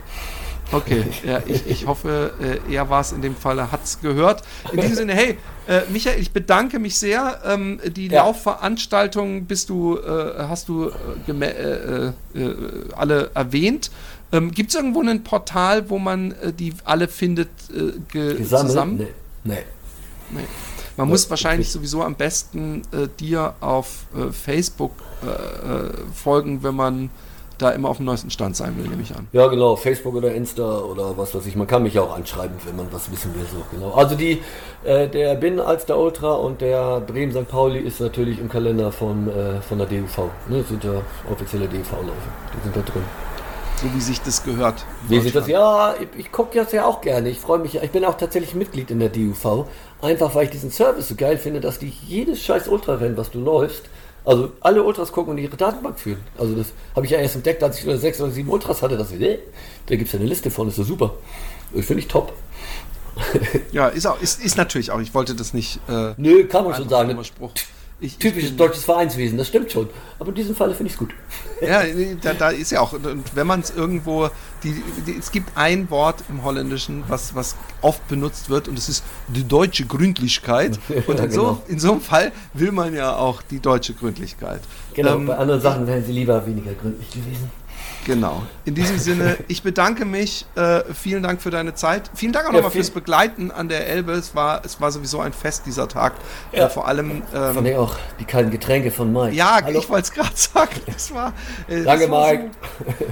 Okay, 0.72 1.04
ja, 1.26 1.42
ich, 1.46 1.68
ich 1.68 1.88
hoffe, 1.88 2.32
äh, 2.42 2.74
er 2.74 2.90
war 2.90 3.02
es 3.02 3.12
in 3.12 3.22
dem 3.22 3.36
Fall, 3.36 3.60
er 3.60 3.72
hat 3.72 3.84
es 3.84 4.00
gehört. 4.00 4.44
In 4.72 4.80
diesem 4.80 4.96
Sinne, 4.96 5.14
hey, 5.14 5.38
äh, 5.68 5.82
Michael, 5.90 6.20
ich 6.20 6.32
bedanke 6.32 6.80
mich 6.80 6.98
sehr. 6.98 7.42
Ähm, 7.46 7.80
die 7.86 8.08
ja. 8.08 8.24
Laufveranstaltungen 8.24 9.46
bist 9.46 9.70
du, 9.70 9.98
äh, 9.98 10.48
hast 10.48 10.70
du 10.70 10.92
äh, 11.28 11.32
äh, 11.32 12.12
äh, 12.34 12.56
alle 12.96 13.32
erwähnt. 13.34 13.92
Ähm, 14.32 14.52
Gibt 14.52 14.70
es 14.70 14.76
irgendwo 14.76 15.02
ein 15.02 15.24
Portal, 15.24 15.90
wo 15.90 16.00
man 16.00 16.34
die 16.58 16.74
alle 16.86 17.10
findet 17.10 17.50
ge 18.10 18.42
zusammen? 18.46 18.98
Nee. 18.98 19.08
nee. 19.44 19.58
nee. 20.30 20.46
Man 20.96 21.10
muss 21.10 21.30
wahrscheinlich 21.30 21.70
sowieso 21.70 22.02
am 22.02 22.16
besten 22.16 22.84
dir 23.20 23.56
auf 23.60 24.06
Facebook 24.32 24.94
folgen, 26.14 26.64
wenn 26.64 26.76
man 26.76 27.10
da 27.62 27.70
immer 27.72 27.90
auf 27.90 27.98
dem 27.98 28.06
neuesten 28.06 28.32
Stand 28.32 28.56
sein 28.56 28.76
will, 28.78 28.88
nehme 28.88 29.02
ich 29.02 29.16
an. 29.16 29.28
Ja, 29.32 29.48
genau, 29.48 29.76
Facebook 29.76 30.16
oder 30.16 30.34
Insta 30.34 30.80
oder 30.80 31.18
was 31.18 31.36
weiß 31.36 31.46
ich. 31.46 31.56
Man 31.56 31.68
kann 31.68 31.84
mich 31.84 31.98
auch 32.00 32.16
anschreiben, 32.16 32.56
wenn 32.66 32.76
man 32.76 32.88
was 32.92 33.12
wissen 33.12 33.34
will. 33.36 33.46
So, 33.46 33.64
genau. 33.72 33.94
Also 33.94 34.16
die, 34.16 34.42
äh, 34.84 35.08
der 35.08 35.36
Bin 35.36 35.60
als 35.60 35.86
der 35.86 35.98
Ultra 35.98 36.34
und 36.34 36.62
der 36.62 37.02
Bremen 37.02 37.32
St. 37.32 37.48
Pauli 37.48 37.80
ist 37.80 38.00
natürlich 38.00 38.40
im 38.40 38.50
Kalender 38.50 38.92
von, 38.92 39.28
äh, 39.28 39.62
von 39.62 39.78
der 39.78 39.88
DUV. 39.88 40.30
Ne? 40.50 40.60
Das 40.60 40.70
sind 40.70 40.84
ja 40.84 41.02
offizielle 41.32 41.68
DUV-Läufe. 41.68 42.30
Die 42.56 42.64
sind 42.64 42.76
da 42.76 42.82
drin. 42.82 43.04
So 43.82 43.94
wie 43.96 44.02
sich 44.02 44.22
das 44.22 44.44
gehört. 44.44 44.86
Wie 45.08 45.20
sich 45.20 45.34
das, 45.34 45.48
ja, 45.48 45.96
ich, 46.00 46.08
ich 46.20 46.32
gucke 46.32 46.60
das 46.60 46.72
ja 46.72 46.86
auch 46.86 47.02
gerne. 47.02 47.30
Ich 47.30 47.40
freue 47.40 47.60
mich, 47.60 47.76
ich 47.76 47.92
bin 47.92 48.06
auch 48.06 48.16
tatsächlich 48.16 48.54
Mitglied 48.54 48.92
in 48.92 49.00
der 49.00 49.10
DUV. 49.10 49.66
Einfach 50.02 50.34
weil 50.36 50.46
ich 50.46 50.52
diesen 50.52 50.72
Service 50.72 51.08
so 51.08 51.16
geil 51.16 51.38
finde, 51.38 51.62
dass 51.62 51.80
die 51.80 51.92
jedes 52.08 52.42
scheiß 52.42 52.68
Ultra-Rennen, 52.68 53.18
was 53.18 53.32
du 53.32 53.40
läufst, 53.40 53.84
also 54.24 54.52
alle 54.62 54.84
Ultras 54.84 55.12
gucken 55.12 55.32
und 55.32 55.38
ihre 55.40 55.58
Datenbank 55.58 56.00
führen. 56.00 56.20
Also 56.38 56.56
das 56.56 56.68
habe 56.96 57.06
ich 57.06 57.12
ja 57.12 57.20
erst 57.20 57.36
entdeckt, 57.36 57.64
als 57.64 57.84
ich 57.84 58.00
sechs 58.00 58.22
oder 58.22 58.32
sieben 58.32 58.50
Ultras 58.50 58.82
hatte. 58.82 58.98
Dass 58.98 59.12
ich, 59.12 59.22
äh, 59.22 59.40
da 59.88 59.96
gibt 59.96 60.08
es 60.08 60.14
ja 60.14 60.20
eine 60.20 60.30
Liste 60.30 60.52
von, 60.52 60.68
ist 60.68 60.76
so 60.76 60.84
super. 60.84 61.16
Ich 61.74 61.86
finde 61.86 62.02
ich 62.02 62.08
top. 62.08 62.34
ja, 63.72 63.88
ist, 63.88 64.06
auch, 64.06 64.22
ist, 64.22 64.44
ist 64.44 64.58
natürlich 64.58 64.92
auch. 64.92 65.00
Ich 65.00 65.14
wollte 65.14 65.36
das 65.36 65.54
nicht. 65.54 65.80
Äh, 65.90 66.14
Nö, 66.18 66.46
kann 66.46 66.66
man 66.66 66.76
schon 66.76 66.90
sagen. 66.90 67.18
Ich, 68.04 68.18
Typisches 68.18 68.50
ich 68.50 68.58
deutsches 68.58 68.84
Vereinswesen, 68.84 69.38
das 69.38 69.48
stimmt 69.48 69.72
schon. 69.72 69.88
Aber 70.18 70.30
in 70.30 70.36
diesem 70.36 70.56
Fall 70.56 70.74
finde 70.74 70.88
ich 70.88 70.94
es 70.94 70.98
gut. 70.98 71.14
Ja, 71.62 71.84
da, 72.24 72.34
da, 72.34 72.50
ist 72.50 72.72
ja 72.72 72.82
auch, 72.82 72.94
und 72.94 73.36
wenn 73.36 73.46
man 73.46 73.60
es 73.60 73.70
irgendwo, 73.70 74.30
die, 74.64 74.82
die, 75.06 75.16
es 75.16 75.32
gibt 75.32 75.56
ein 75.56 75.92
Wort 75.92 76.24
im 76.28 76.44
Holländischen, 76.44 77.04
was, 77.08 77.36
was 77.36 77.56
oft 77.84 78.08
benutzt 78.08 78.50
wird, 78.50 78.68
und 78.68 78.76
das 78.76 78.90
ist 78.90 79.04
die 79.28 79.48
deutsche 79.48 79.86
Gründlichkeit. 79.86 80.80
Und 81.06 81.20
ja, 81.20 81.26
in, 81.26 81.30
genau. 81.30 81.44
so, 81.44 81.64
in 81.68 81.78
so 81.78 81.92
einem 81.92 82.02
Fall 82.02 82.32
will 82.56 82.72
man 82.72 82.96
ja 82.96 83.16
auch 83.16 83.44
die 83.44 83.60
deutsche 83.60 83.94
Gründlichkeit. 83.94 84.62
Genau, 84.96 85.18
ähm, 85.18 85.28
bei 85.28 85.38
anderen 85.38 85.62
Sachen 85.62 85.86
wären 85.86 86.04
sie 86.04 86.14
lieber 86.14 86.44
weniger 86.48 86.74
gründlich 86.74 87.12
gewesen. 87.12 87.52
Genau. 88.06 88.44
In 88.66 88.76
diesem 88.76 88.98
Sinne, 88.98 89.38
ich 89.48 89.64
bedanke 89.64 90.06
mich. 90.06 90.46
Äh, 90.56 90.82
vielen 90.94 91.24
Dank 91.24 91.42
für 91.42 91.52
deine 91.52 91.76
Zeit. 91.76 92.10
Vielen 92.14 92.34
Dank 92.34 92.48
auch 92.48 92.52
ja, 92.52 92.58
nochmal 92.58 92.72
fürs 92.72 92.90
Begleiten 92.90 93.52
an 93.52 93.70
der 93.70 93.88
Elbe. 93.88 94.14
Es 94.14 94.34
war, 94.36 94.64
es 94.66 94.82
war 94.82 94.92
sowieso 94.92 95.20
ein 95.20 95.34
Fest 95.34 95.64
dieser 95.66 95.88
Tag. 95.88 96.14
Ja. 96.52 96.66
Äh, 96.66 96.70
vor 96.70 96.88
allem. 96.88 97.24
Ähm, 97.34 97.54
Fand 97.54 97.68
ich 97.68 97.76
auch 97.76 97.96
die 98.20 98.26
kalten 98.26 98.52
Getränke 98.52 98.92
von 98.92 99.12
Mike. 99.12 99.36
Ja, 99.36 99.60
Hallo. 99.64 99.80
ich 99.80 99.90
wollte 99.90 100.06
es 100.06 100.12
gerade 100.12 100.36
sagen. 100.36 100.82
Das 100.86 101.14
war. 101.14 101.34
Äh, 101.68 101.84
Danke, 101.84 102.08
das 102.08 102.12
war 102.12 102.32
Mike. 102.32 102.50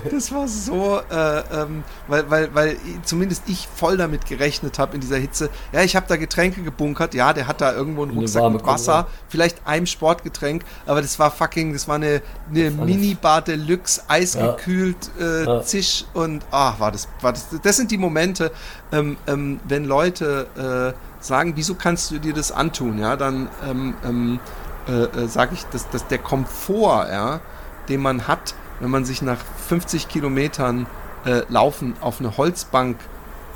So, 0.04 0.10
das 0.12 0.32
war 0.32 0.48
so, 0.48 1.02
äh, 1.12 1.62
ähm, 1.62 1.84
weil, 2.08 2.30
weil, 2.30 2.56
weil 2.56 2.78
zumindest 3.04 3.44
ich 3.48 3.68
voll 3.74 3.98
damit 3.98 4.26
gerechnet 4.26 4.80
habe 4.80 4.96
in 4.96 5.02
dieser 5.02 5.18
Hitze. 5.18 5.50
Ja, 5.72 5.82
ich 5.82 5.96
habe 5.96 6.08
da 6.08 6.16
Getränke 6.16 6.62
gebunkert. 6.62 7.14
Ja, 7.14 7.34
der 7.34 7.48
hat 7.48 7.62
da 7.62 7.74
irgendwo 7.74 8.04
einen 8.04 8.18
Rucksack 8.18 8.52
mit 8.52 8.66
Wasser. 8.66 9.08
Vielleicht 9.28 9.58
ein 9.66 9.86
Sportgetränk. 9.86 10.64
Aber 10.86 11.02
das 11.02 11.20
war 11.20 11.32
fucking, 11.32 11.74
das 11.74 11.88
war 11.88 11.96
eine, 11.96 12.22
eine 12.50 12.72
Mini-Bar 12.72 13.44
Deluxe, 13.44 14.02
eisgekühlt. 14.08 14.78
Ja 14.78 14.79
gefühlt 14.80 15.12
äh, 15.20 15.46
Ja. 15.46 15.62
zisch 15.62 16.06
und 16.14 16.46
ach, 16.52 16.80
war 16.80 16.92
das, 16.92 17.08
war 17.22 17.34
das, 17.34 17.48
das 17.62 17.78
sind 17.78 17.92
die 17.92 17.98
Momente, 17.98 18.52
ähm, 18.92 19.18
ähm, 19.28 19.60
wenn 19.68 19.86
Leute 19.86 20.48
äh, 20.96 21.24
sagen, 21.24 21.54
wieso 21.56 21.76
kannst 21.76 22.12
du 22.12 22.20
dir 22.20 22.34
das 22.34 22.52
antun, 22.52 23.00
ja, 23.00 23.16
dann 23.16 23.50
ähm, 23.68 23.94
ähm, 24.06 24.40
äh, 24.88 24.92
äh, 24.92 25.28
sage 25.28 25.54
ich, 25.54 25.66
dass, 25.66 25.90
dass 25.90 26.08
der 26.08 26.20
Komfort, 26.20 27.08
ja, 27.12 27.42
den 27.90 28.02
man 28.02 28.28
hat, 28.28 28.54
wenn 28.80 28.90
man 28.90 29.06
sich 29.06 29.22
nach 29.22 29.40
50 29.68 30.08
Kilometern 30.08 30.88
äh, 31.26 31.42
Laufen 31.50 31.96
auf 32.02 32.20
eine 32.20 32.38
Holzbank 32.38 32.98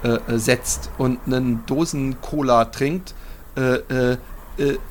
äh, 0.04 0.20
setzt 0.38 0.90
und 0.98 1.20
einen 1.26 1.66
Dosen 1.66 2.20
Cola 2.22 2.66
trinkt, 2.66 3.14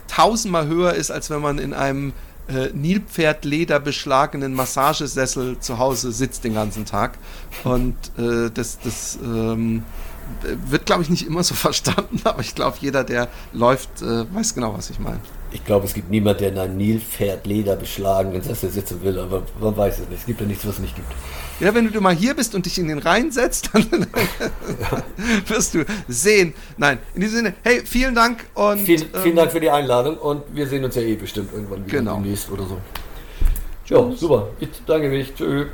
tausendmal 0.07 0.69
höher 0.69 0.93
ist, 0.95 1.11
als 1.11 1.31
wenn 1.31 1.41
man 1.41 1.59
in 1.59 1.75
einem 1.75 2.13
äh, 2.49 2.69
Nilpferdleder 2.73 3.81
beschlagenen 3.81 4.55
Massagesessel 4.55 5.59
zu 5.59 5.79
Hause 5.79 6.13
sitzt 6.13 6.45
den 6.45 6.55
ganzen 6.55 6.85
Tag. 6.85 7.19
Und 7.65 7.97
äh, 8.19 8.51
das, 8.51 8.79
das 8.81 9.19
ähm, 9.23 9.85
wird, 10.67 10.87
glaube 10.87 11.03
ich, 11.03 11.11
nicht 11.11 11.27
immer 11.27 11.43
so 11.43 11.55
verstanden, 11.57 12.21
aber 12.25 12.41
ich 12.41 12.55
glaube, 12.55 12.77
jeder, 12.81 13.05
der 13.05 13.29
läuft, 13.53 14.03
äh, 14.03 14.33
weiß 14.35 14.55
genau, 14.55 14.75
was 14.75 14.91
ich 14.91 14.99
meine. 14.99 15.21
Ich 15.55 15.65
glaube, 15.65 15.85
es 15.87 15.93
gibt 15.95 16.11
niemand, 16.11 16.41
der 16.41 16.49
in 16.49 16.59
einem 16.59 16.77
Nilpferd 16.77 17.47
Leder 17.47 17.77
beschlagen 17.77 18.33
in 18.35 18.43
Sessel 18.43 18.71
sitzen 18.71 19.03
will, 19.03 19.19
aber 19.19 19.43
man 19.61 19.77
weiß 19.77 20.01
es 20.01 20.09
nicht. 20.09 20.21
Es 20.21 20.27
gibt 20.27 20.41
ja 20.41 20.47
nichts, 20.47 20.67
was 20.67 20.75
es 20.75 20.81
nicht 20.81 20.97
gibt. 20.97 21.09
Ja, 21.61 21.75
wenn 21.75 21.93
du 21.93 22.01
mal 22.01 22.15
hier 22.15 22.35
bist 22.35 22.55
und 22.55 22.65
dich 22.67 22.79
in 22.79 22.89
den 22.89 22.99
Rhein 22.99 23.31
setzt, 23.31 23.71
dann 23.73 23.87
wirst 25.47 25.75
du 25.75 25.85
sehen. 26.09 26.55
Nein, 26.79 26.99
in 27.15 27.21
diesem 27.21 27.37
Sinne, 27.37 27.55
hey, 27.63 27.83
vielen 27.85 28.15
Dank 28.15 28.45
und 28.55 28.79
Vielen, 28.81 29.07
vielen 29.13 29.27
ähm, 29.27 29.37
Dank 29.37 29.53
für 29.53 29.61
die 29.61 29.71
Einladung 29.71 30.17
und 30.17 30.43
wir 30.55 30.67
sehen 30.67 30.85
uns 30.85 30.95
ja 30.95 31.03
eh 31.03 31.17
bestimmt 31.17 31.53
irgendwann 31.53 31.85
wieder 31.87 31.99
Genau. 31.99 32.15
demnächst 32.17 32.51
oder 32.51 32.65
so. 32.65 32.79
Ja, 33.87 34.11
super. 34.17 34.49
Ich 34.59 34.69
danke 34.87 35.09
mich. 35.09 35.35
Tschüss. 35.35 35.67